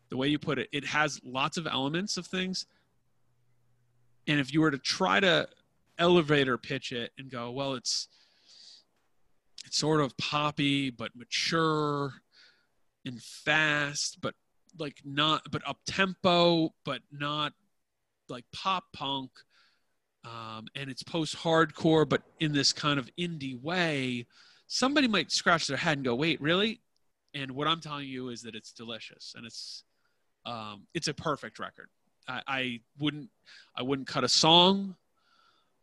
The 0.09 0.17
way 0.17 0.27
you 0.27 0.39
put 0.39 0.59
it, 0.59 0.69
it 0.71 0.85
has 0.85 1.19
lots 1.23 1.57
of 1.57 1.67
elements 1.67 2.17
of 2.17 2.25
things. 2.25 2.65
And 4.27 4.39
if 4.39 4.53
you 4.53 4.61
were 4.61 4.71
to 4.71 4.77
try 4.77 5.19
to 5.19 5.47
elevator 5.99 6.57
pitch 6.57 6.91
it 6.91 7.11
and 7.17 7.29
go, 7.29 7.51
well, 7.51 7.73
it's 7.73 8.07
it's 9.65 9.77
sort 9.77 9.99
of 9.99 10.15
poppy 10.17 10.89
but 10.89 11.15
mature 11.15 12.13
and 13.05 13.21
fast, 13.21 14.19
but 14.21 14.35
like 14.77 15.01
not 15.03 15.41
but 15.51 15.67
up 15.67 15.77
tempo, 15.85 16.73
but 16.83 17.01
not 17.11 17.53
like 18.29 18.45
pop 18.53 18.85
punk. 18.93 19.31
Um, 20.23 20.65
and 20.75 20.89
it's 20.89 21.03
post 21.03 21.37
hardcore, 21.37 22.07
but 22.07 22.23
in 22.39 22.51
this 22.51 22.73
kind 22.73 22.99
of 22.99 23.09
indie 23.19 23.61
way. 23.61 24.25
Somebody 24.67 25.07
might 25.07 25.31
scratch 25.31 25.67
their 25.67 25.77
head 25.77 25.97
and 25.99 26.05
go, 26.05 26.15
"Wait, 26.15 26.41
really?" 26.41 26.81
And 27.35 27.51
what 27.51 27.67
I'm 27.67 27.79
telling 27.79 28.07
you 28.07 28.29
is 28.29 28.41
that 28.41 28.55
it's 28.55 28.71
delicious, 28.71 29.33
and 29.37 29.45
it's 29.45 29.83
um, 30.45 30.87
it's 30.93 31.07
a 31.07 31.13
perfect 31.13 31.59
record. 31.59 31.89
I, 32.27 32.41
I 32.47 32.79
wouldn't 32.99 33.29
I 33.75 33.83
wouldn't 33.83 34.07
cut 34.07 34.23
a 34.23 34.29
song. 34.29 34.95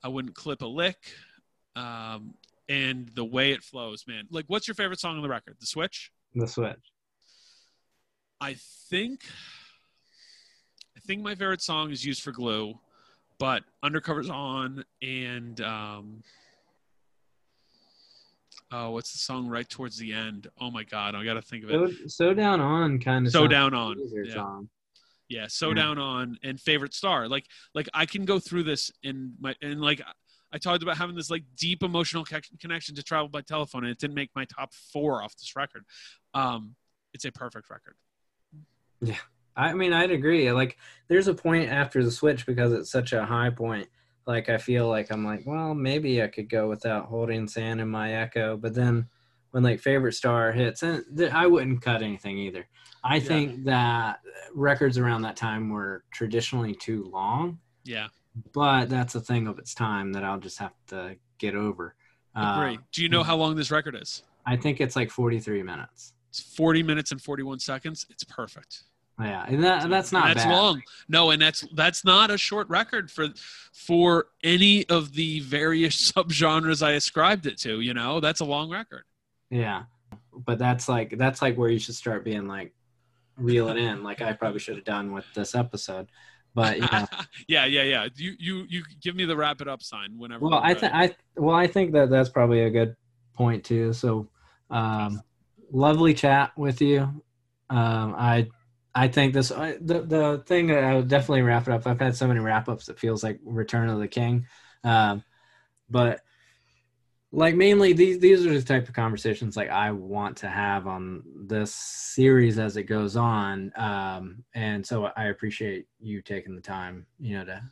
I 0.02 0.09
wouldn't 0.09 0.35
clip 0.35 0.62
a 0.62 0.66
lick. 0.66 0.98
Um, 1.77 2.35
and 2.69 3.10
the 3.14 3.24
way 3.24 3.52
it 3.52 3.62
flows, 3.62 4.05
man. 4.06 4.27
Like, 4.31 4.47
what's 4.48 4.66
your 4.66 4.74
favorite 4.74 4.98
song 4.98 5.16
on 5.16 5.23
the 5.23 5.28
record? 5.28 5.56
The 5.60 5.66
Switch? 5.66 6.10
The 6.35 6.47
switch. 6.47 6.91
I 8.43 8.56
think 8.90 9.20
I 10.97 11.01
think 11.01 11.23
my 11.23 11.36
favorite 11.36 11.62
song 11.62 11.93
is 11.93 12.05
Used 12.05 12.23
for 12.23 12.32
Glue, 12.32 12.77
but 13.39 13.62
Undercover's 13.85 14.28
on 14.28 14.85
and 15.01 15.60
um 15.60 16.24
Oh, 18.73 18.90
what's 18.90 19.12
the 19.12 19.19
song 19.19 19.47
right 19.47 19.69
towards 19.69 19.97
the 19.97 20.12
end? 20.12 20.48
Oh 20.60 20.73
my 20.73 20.82
god, 20.82 21.14
I 21.14 21.24
gotta 21.24 21.40
think 21.40 21.62
of 21.62 21.70
it. 21.70 21.90
So, 22.09 22.09
so 22.09 22.35
down 22.35 22.60
on 22.60 22.98
kind 22.98 23.27
of 23.27 23.32
So 23.32 23.47
Down 23.47 23.74
On, 23.74 23.97
yeah. 24.24 24.32
song. 24.32 24.69
Yeah, 25.28 25.47
so 25.47 25.69
Yeah. 25.69 25.74
down 25.74 25.98
on 25.98 26.36
and 26.43 26.60
favorite 26.60 26.94
star. 26.94 27.28
Like 27.28 27.47
like 27.77 27.89
I 27.94 28.06
can 28.06 28.24
go 28.24 28.40
through 28.40 28.64
this 28.64 28.90
in 29.05 29.35
my 29.39 29.55
and 29.62 29.81
like 29.81 30.02
I 30.52 30.59
talked 30.59 30.82
about 30.82 30.97
having 30.97 31.14
this 31.14 31.31
like 31.31 31.44
deep 31.56 31.85
emotional 31.85 32.24
connection 32.59 32.97
to 32.97 33.02
travel 33.05 33.28
by 33.28 33.43
telephone, 33.43 33.85
and 33.85 33.93
it 33.93 33.98
didn't 33.98 34.16
make 34.16 34.31
my 34.35 34.47
top 34.47 34.74
four 34.74 35.23
off 35.23 35.36
this 35.36 35.55
record. 35.55 35.85
Um, 36.35 36.74
it's 37.14 37.24
a 37.24 37.31
perfect 37.31 37.70
record. 37.70 37.94
I 39.57 39.74
mean, 39.74 39.93
I'd 39.93 40.11
agree. 40.11 40.51
Like, 40.53 40.79
there's 41.09 41.29
a 41.29 41.35
point 41.35 41.69
after 41.70 42.03
the 42.03 42.11
switch 42.11 42.47
because 42.47 42.73
it's 42.73 42.91
such 42.91 43.12
a 43.12 43.24
high 43.24 43.51
point. 43.51 43.89
Like, 44.27 44.49
I 44.49 44.57
feel 44.59 44.89
like 44.89 45.11
I'm 45.11 45.24
like, 45.24 45.43
well, 45.45 45.74
maybe 45.74 46.23
I 46.23 46.29
could 46.29 46.49
go 46.49 46.69
without 46.69 47.07
holding 47.07 47.47
sand 47.49 47.81
in 47.81 47.89
my 47.89 48.15
echo. 48.15 48.57
But 48.57 48.74
then 48.74 49.09
when 49.51 49.62
like 49.62 49.81
favorite 49.81 50.12
star 50.15 50.53
hits, 50.53 50.83
and 50.83 51.05
th- 51.16 51.33
I 51.33 51.47
wouldn't 51.47 51.83
cut 51.83 52.03
anything 52.03 52.39
either. 52.39 52.66
I 53.05 53.16
Yeah. 53.16 53.20
think 53.29 53.65
that 53.65 54.20
records 54.55 54.97
around 54.97 55.23
that 55.23 55.37
time 55.37 55.69
were 55.69 56.05
traditionally 56.12 56.74
too 56.74 57.05
long, 57.12 57.59
Yeah, 57.85 58.09
but 58.53 58.87
that's 58.89 59.15
a 59.16 59.20
thing 59.20 59.47
of 59.49 59.59
its 59.59 59.74
time 59.74 60.12
that 60.12 60.24
I'll 60.24 60.39
just 60.41 60.59
have 60.59 60.73
to 60.89 61.16
get 61.39 61.55
over. 61.55 61.95
agree. 62.35 62.77
Uh, 62.77 62.81
Do 62.93 63.03
you 63.03 63.09
know 63.11 63.23
how 63.24 63.37
long 63.37 63.57
this 63.57 63.70
record 63.70 63.95
is? 64.01 64.23
I 64.47 64.57
think 64.57 64.81
it's 64.81 64.97
like 64.97 65.11
43 65.11 65.62
minutes. 65.62 66.15
It's 66.31 66.41
40 66.41 66.83
minutes 66.83 67.11
and 67.12 67.20
41 67.20 67.59
seconds. 67.59 68.07
It's 68.09 68.24
perfect. 68.24 68.85
Yeah, 69.24 69.44
and 69.47 69.62
that, 69.65 69.89
that's 69.89 70.12
not 70.12 70.28
that's 70.28 70.44
bad. 70.44 70.53
long. 70.53 70.82
No, 71.09 71.31
and 71.31 71.40
that's 71.40 71.66
that's 71.74 72.05
not 72.05 72.31
a 72.31 72.39
short 72.39 72.69
record 72.69 73.11
for 73.11 73.28
for 73.73 74.27
any 74.43 74.86
of 74.89 75.15
the 75.15 75.40
various 75.40 76.12
subgenres 76.12 76.85
I 76.85 76.93
ascribed 76.93 77.47
it 77.47 77.59
to. 77.59 77.81
You 77.81 77.94
know, 77.94 78.20
that's 78.20 78.40
a 78.40 78.44
long 78.44 78.70
record. 78.70 79.05
Yeah, 79.51 79.85
but 80.32 80.59
that's 80.59 80.89
like 80.89 81.16
that's 81.19 81.43
like 81.43 81.57
where 81.57 81.69
you 81.69 81.78
should 81.78 81.94
start 81.94 82.24
being 82.24 82.47
like 82.47 82.73
reel 83.36 83.69
it 83.69 83.77
in, 83.77 84.03
like 84.03 84.20
I 84.23 84.32
probably 84.32 84.61
should 84.61 84.77
have 84.77 84.85
done 84.85 85.12
with 85.12 85.24
this 85.35 85.55
episode. 85.55 86.09
But 86.55 86.78
yeah, 86.78 87.07
yeah, 87.49 87.65
yeah, 87.66 87.82
yeah. 87.82 88.09
You 88.16 88.35
you 88.39 88.66
you 88.69 88.85
give 89.01 89.16
me 89.16 89.24
the 89.24 89.36
wrap 89.36 89.61
it 89.61 89.69
up 89.69 89.82
sign 89.82 90.19
whenever. 90.19 90.47
well, 90.47 90.61
I 90.62 90.74
think 90.74 90.93
I 90.94 91.15
well 91.36 91.57
I 91.57 91.66
think 91.66 91.93
that 91.93 92.11
that's 92.11 92.28
probably 92.28 92.62
a 92.65 92.70
good 92.70 92.97
point 93.35 93.65
too. 93.65 93.93
So, 93.93 94.28
um, 94.70 95.23
lovely 95.70 96.15
chat 96.15 96.53
with 96.57 96.81
you. 96.81 97.01
Um, 97.70 98.15
I 98.19 98.49
I 98.94 99.09
think 99.09 99.32
this 99.32 99.51
I, 99.51 99.77
the 99.81 100.02
the 100.02 100.43
thing 100.47 100.66
that 100.69 100.85
I 100.85 100.94
would 100.94 101.09
definitely 101.09 101.43
wrap 101.43 101.66
it 101.66 101.73
up. 101.73 101.86
I've 101.86 102.01
had 102.01 102.16
so 102.16 102.28
many 102.28 102.40
wrap 102.40 102.69
ups. 102.69 102.86
that 102.86 102.98
feels 102.98 103.23
like 103.23 103.40
Return 103.44 103.89
of 103.89 103.98
the 103.98 104.09
King, 104.09 104.47
um, 104.85 105.23
but 105.89 106.20
like 107.32 107.55
mainly 107.55 107.94
these 107.94 108.19
these 108.19 108.47
are 108.47 108.52
the 108.52 108.62
type 108.62 108.89
of 108.89 108.94
conversations 108.94 109.56
like 109.56 109.70
I 109.70 109.90
want 109.90 110.36
to 110.39 110.48
have 110.48 110.86
on 110.86 111.23
this 111.35 111.74
series 111.74 112.59
as 112.59 112.77
it 112.77 112.85
goes 112.85 113.16
on. 113.16 113.73
Um, 113.77 114.44
and 114.55 114.86
so 114.86 115.06
I 115.16 115.24
appreciate 115.24 115.86
you 115.98 116.20
taking 116.20 116.55
the 116.55 116.60
time, 116.60 117.06
you 117.19 117.39
know, 117.39 117.44
to 117.47 117.62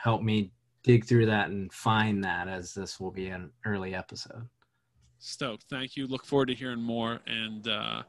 help 0.00 0.22
me 0.22 0.52
dig 0.84 1.04
through 1.04 1.26
that 1.26 1.50
and 1.50 1.72
find 1.72 2.22
that 2.22 2.46
as 2.46 2.72
this 2.72 3.00
will 3.00 3.10
be 3.10 3.26
an 3.26 3.50
early 3.64 3.94
episode. 3.94 4.48
Stoked. 5.18 5.64
Thank 5.68 5.96
you. 5.96 6.06
Look 6.06 6.24
forward 6.24 6.46
to 6.46 6.54
hearing 6.54 6.80
more. 6.80 7.18
And 7.26 7.66
uh, 7.66 8.02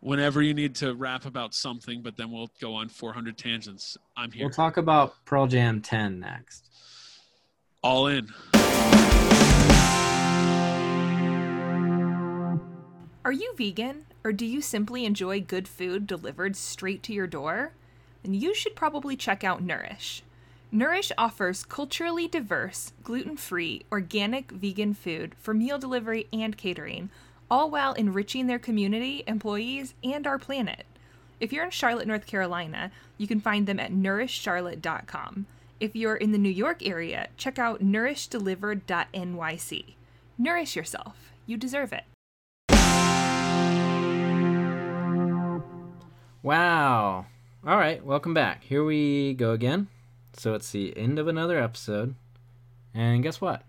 whenever 0.00 0.42
you 0.42 0.54
need 0.54 0.74
to 0.76 0.94
rap 0.94 1.24
about 1.24 1.54
something, 1.54 2.02
but 2.02 2.16
then 2.16 2.30
we'll 2.30 2.50
go 2.60 2.74
on 2.74 2.88
400 2.88 3.36
tangents. 3.36 3.96
I'm 4.16 4.30
here. 4.30 4.46
We'll 4.46 4.54
talk 4.54 4.76
about 4.76 5.24
Pearl 5.24 5.46
Jam 5.46 5.80
10 5.80 6.20
next. 6.20 6.68
All 7.82 8.06
in. 8.06 8.28
Are 13.24 13.32
you 13.32 13.52
vegan, 13.56 14.06
or 14.24 14.32
do 14.32 14.46
you 14.46 14.62
simply 14.62 15.04
enjoy 15.04 15.40
good 15.40 15.68
food 15.68 16.06
delivered 16.06 16.56
straight 16.56 17.02
to 17.04 17.12
your 17.12 17.26
door? 17.26 17.72
Then 18.22 18.34
you 18.34 18.54
should 18.54 18.74
probably 18.74 19.16
check 19.16 19.44
out 19.44 19.62
Nourish. 19.62 20.22
Nourish 20.70 21.12
offers 21.16 21.64
culturally 21.64 22.28
diverse, 22.28 22.92
gluten 23.02 23.36
free, 23.36 23.84
organic 23.92 24.50
vegan 24.50 24.94
food 24.94 25.34
for 25.38 25.54
meal 25.54 25.78
delivery 25.78 26.26
and 26.32 26.56
catering, 26.56 27.10
all 27.50 27.70
while 27.70 27.94
enriching 27.94 28.46
their 28.46 28.58
community, 28.58 29.24
employees, 29.26 29.94
and 30.04 30.26
our 30.26 30.38
planet. 30.38 30.84
If 31.40 31.50
you're 31.52 31.64
in 31.64 31.70
Charlotte, 31.70 32.08
North 32.08 32.26
Carolina, 32.26 32.90
you 33.16 33.26
can 33.26 33.40
find 33.40 33.66
them 33.66 33.80
at 33.80 33.92
nourishcharlotte.com. 33.92 35.46
If 35.80 35.94
you're 35.94 36.16
in 36.16 36.32
the 36.32 36.38
New 36.38 36.48
York 36.48 36.84
area, 36.84 37.28
check 37.36 37.58
out 37.58 37.80
nourishdelivered.nyc. 37.80 39.84
Nourish 40.36 40.76
yourself. 40.76 41.32
You 41.46 41.56
deserve 41.56 41.92
it. 41.92 42.04
Wow. 46.42 47.26
All 47.66 47.76
right, 47.76 48.04
welcome 48.04 48.34
back. 48.34 48.64
Here 48.64 48.84
we 48.84 49.34
go 49.34 49.52
again. 49.52 49.88
So 50.32 50.54
it's 50.54 50.70
the 50.70 50.96
end 50.96 51.18
of 51.18 51.28
another 51.28 51.58
episode. 51.58 52.14
And 52.94 53.22
guess 53.22 53.40
what? 53.40 53.62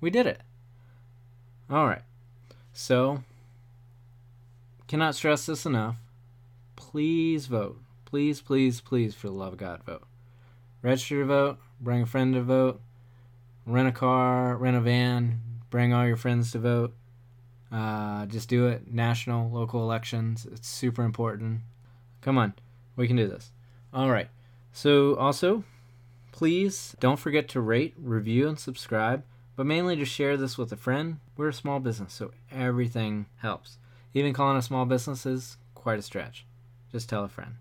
We 0.00 0.10
did 0.10 0.26
it. 0.26 0.40
All 1.70 1.86
right. 1.86 2.02
So, 2.72 3.22
cannot 4.88 5.14
stress 5.14 5.46
this 5.46 5.66
enough. 5.66 5.96
Please 6.76 7.46
vote. 7.46 7.78
Please, 8.04 8.40
please, 8.40 8.80
please, 8.80 9.14
for 9.14 9.28
the 9.28 9.32
love 9.32 9.54
of 9.54 9.58
God, 9.58 9.82
vote. 9.84 10.02
Register 10.82 11.20
to 11.20 11.26
vote. 11.26 11.58
Bring 11.80 12.02
a 12.02 12.06
friend 12.06 12.34
to 12.34 12.42
vote. 12.42 12.80
Rent 13.66 13.88
a 13.88 13.92
car, 13.92 14.56
rent 14.56 14.76
a 14.76 14.80
van. 14.80 15.40
Bring 15.70 15.92
all 15.92 16.06
your 16.06 16.16
friends 16.16 16.50
to 16.52 16.58
vote. 16.58 16.94
Uh, 17.70 18.26
just 18.26 18.48
do 18.48 18.66
it. 18.66 18.92
National, 18.92 19.50
local 19.50 19.82
elections. 19.82 20.46
It's 20.50 20.68
super 20.68 21.02
important. 21.02 21.60
Come 22.20 22.38
on, 22.38 22.54
we 22.96 23.06
can 23.06 23.16
do 23.16 23.28
this. 23.28 23.50
All 23.92 24.10
right. 24.10 24.28
So, 24.72 25.16
also, 25.16 25.64
please 26.32 26.96
don't 27.00 27.18
forget 27.18 27.48
to 27.50 27.60
rate, 27.60 27.94
review, 27.98 28.48
and 28.48 28.58
subscribe 28.58 29.22
but 29.56 29.66
mainly 29.66 29.96
to 29.96 30.04
share 30.04 30.36
this 30.36 30.56
with 30.56 30.72
a 30.72 30.76
friend. 30.76 31.18
We're 31.36 31.48
a 31.48 31.54
small 31.54 31.80
business, 31.80 32.12
so 32.14 32.32
everything 32.50 33.26
helps. 33.38 33.78
Even 34.14 34.32
calling 34.32 34.56
a 34.56 34.62
small 34.62 34.84
business 34.84 35.26
is 35.26 35.56
quite 35.74 35.98
a 35.98 36.02
stretch. 36.02 36.46
Just 36.90 37.08
tell 37.08 37.24
a 37.24 37.28
friend. 37.28 37.56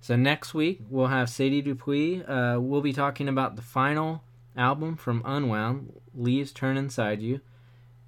So 0.00 0.16
next 0.16 0.54
week 0.54 0.80
we'll 0.88 1.08
have 1.08 1.28
Sadie 1.28 1.62
Dupuis. 1.62 2.22
Uh, 2.26 2.58
we'll 2.60 2.80
be 2.80 2.92
talking 2.92 3.28
about 3.28 3.56
the 3.56 3.62
final 3.62 4.22
album 4.56 4.96
from 4.96 5.22
Unwound, 5.24 5.92
Leaves 6.14 6.52
Turn 6.52 6.76
Inside 6.76 7.20
You. 7.22 7.40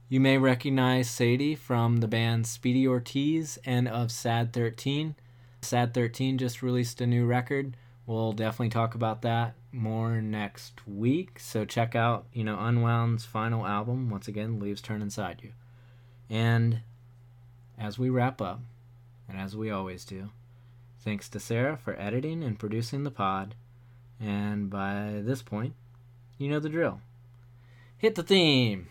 You 0.09 0.21
may 0.21 0.39
recognize 0.39 1.09
Sadie 1.09 1.55
from 1.55 1.99
the 1.99 2.09
band 2.09 2.47
Speedy 2.47 2.87
Ortiz 2.87 3.59
and 3.65 3.87
of 3.89 4.11
Sad 4.11 4.53
13. 4.53 5.15
Sad 5.63 5.95
13 5.95 6.39
just 6.39 6.63
released 6.63 7.01
a 7.01 7.07
new 7.07 7.27
record. 7.27 7.77
We'll 8.07 8.33
definitely 8.33 8.71
talk 8.71 8.95
about 8.95 9.23
that 9.23 9.55
more 9.73 10.21
next 10.21 10.87
week. 10.87 11.39
So 11.39 11.65
check 11.65 11.95
out, 11.95 12.27
you 12.33 12.45
know, 12.45 12.57
Unwound's 12.57 13.25
final 13.25 13.67
album. 13.67 14.11
Once 14.11 14.29
again, 14.29 14.59
Leaves 14.59 14.81
Turn 14.81 15.03
Inside 15.03 15.41
You. 15.43 15.53
And 16.29 16.81
as 17.79 17.99
we 17.99 18.11
wrap 18.11 18.41
up, 18.41 18.61
and 19.29 19.39
as 19.39 19.57
we 19.57 19.71
always 19.71 20.05
do, 20.05 20.31
thanks 21.01 21.29
to 21.31 21.41
Sarah 21.41 21.77
for 21.77 21.99
editing 21.99 22.43
and 22.43 22.59
producing 22.59 23.05
the 23.05 23.11
pod. 23.11 23.55
And 24.21 24.69
by 24.69 25.21
this 25.23 25.43
point, 25.43 25.75
you 26.37 26.49
know 26.49 26.61
the 26.61 26.69
drill. 26.69 27.01
Hit 27.97 28.15
the 28.15 28.23
theme. 28.23 28.89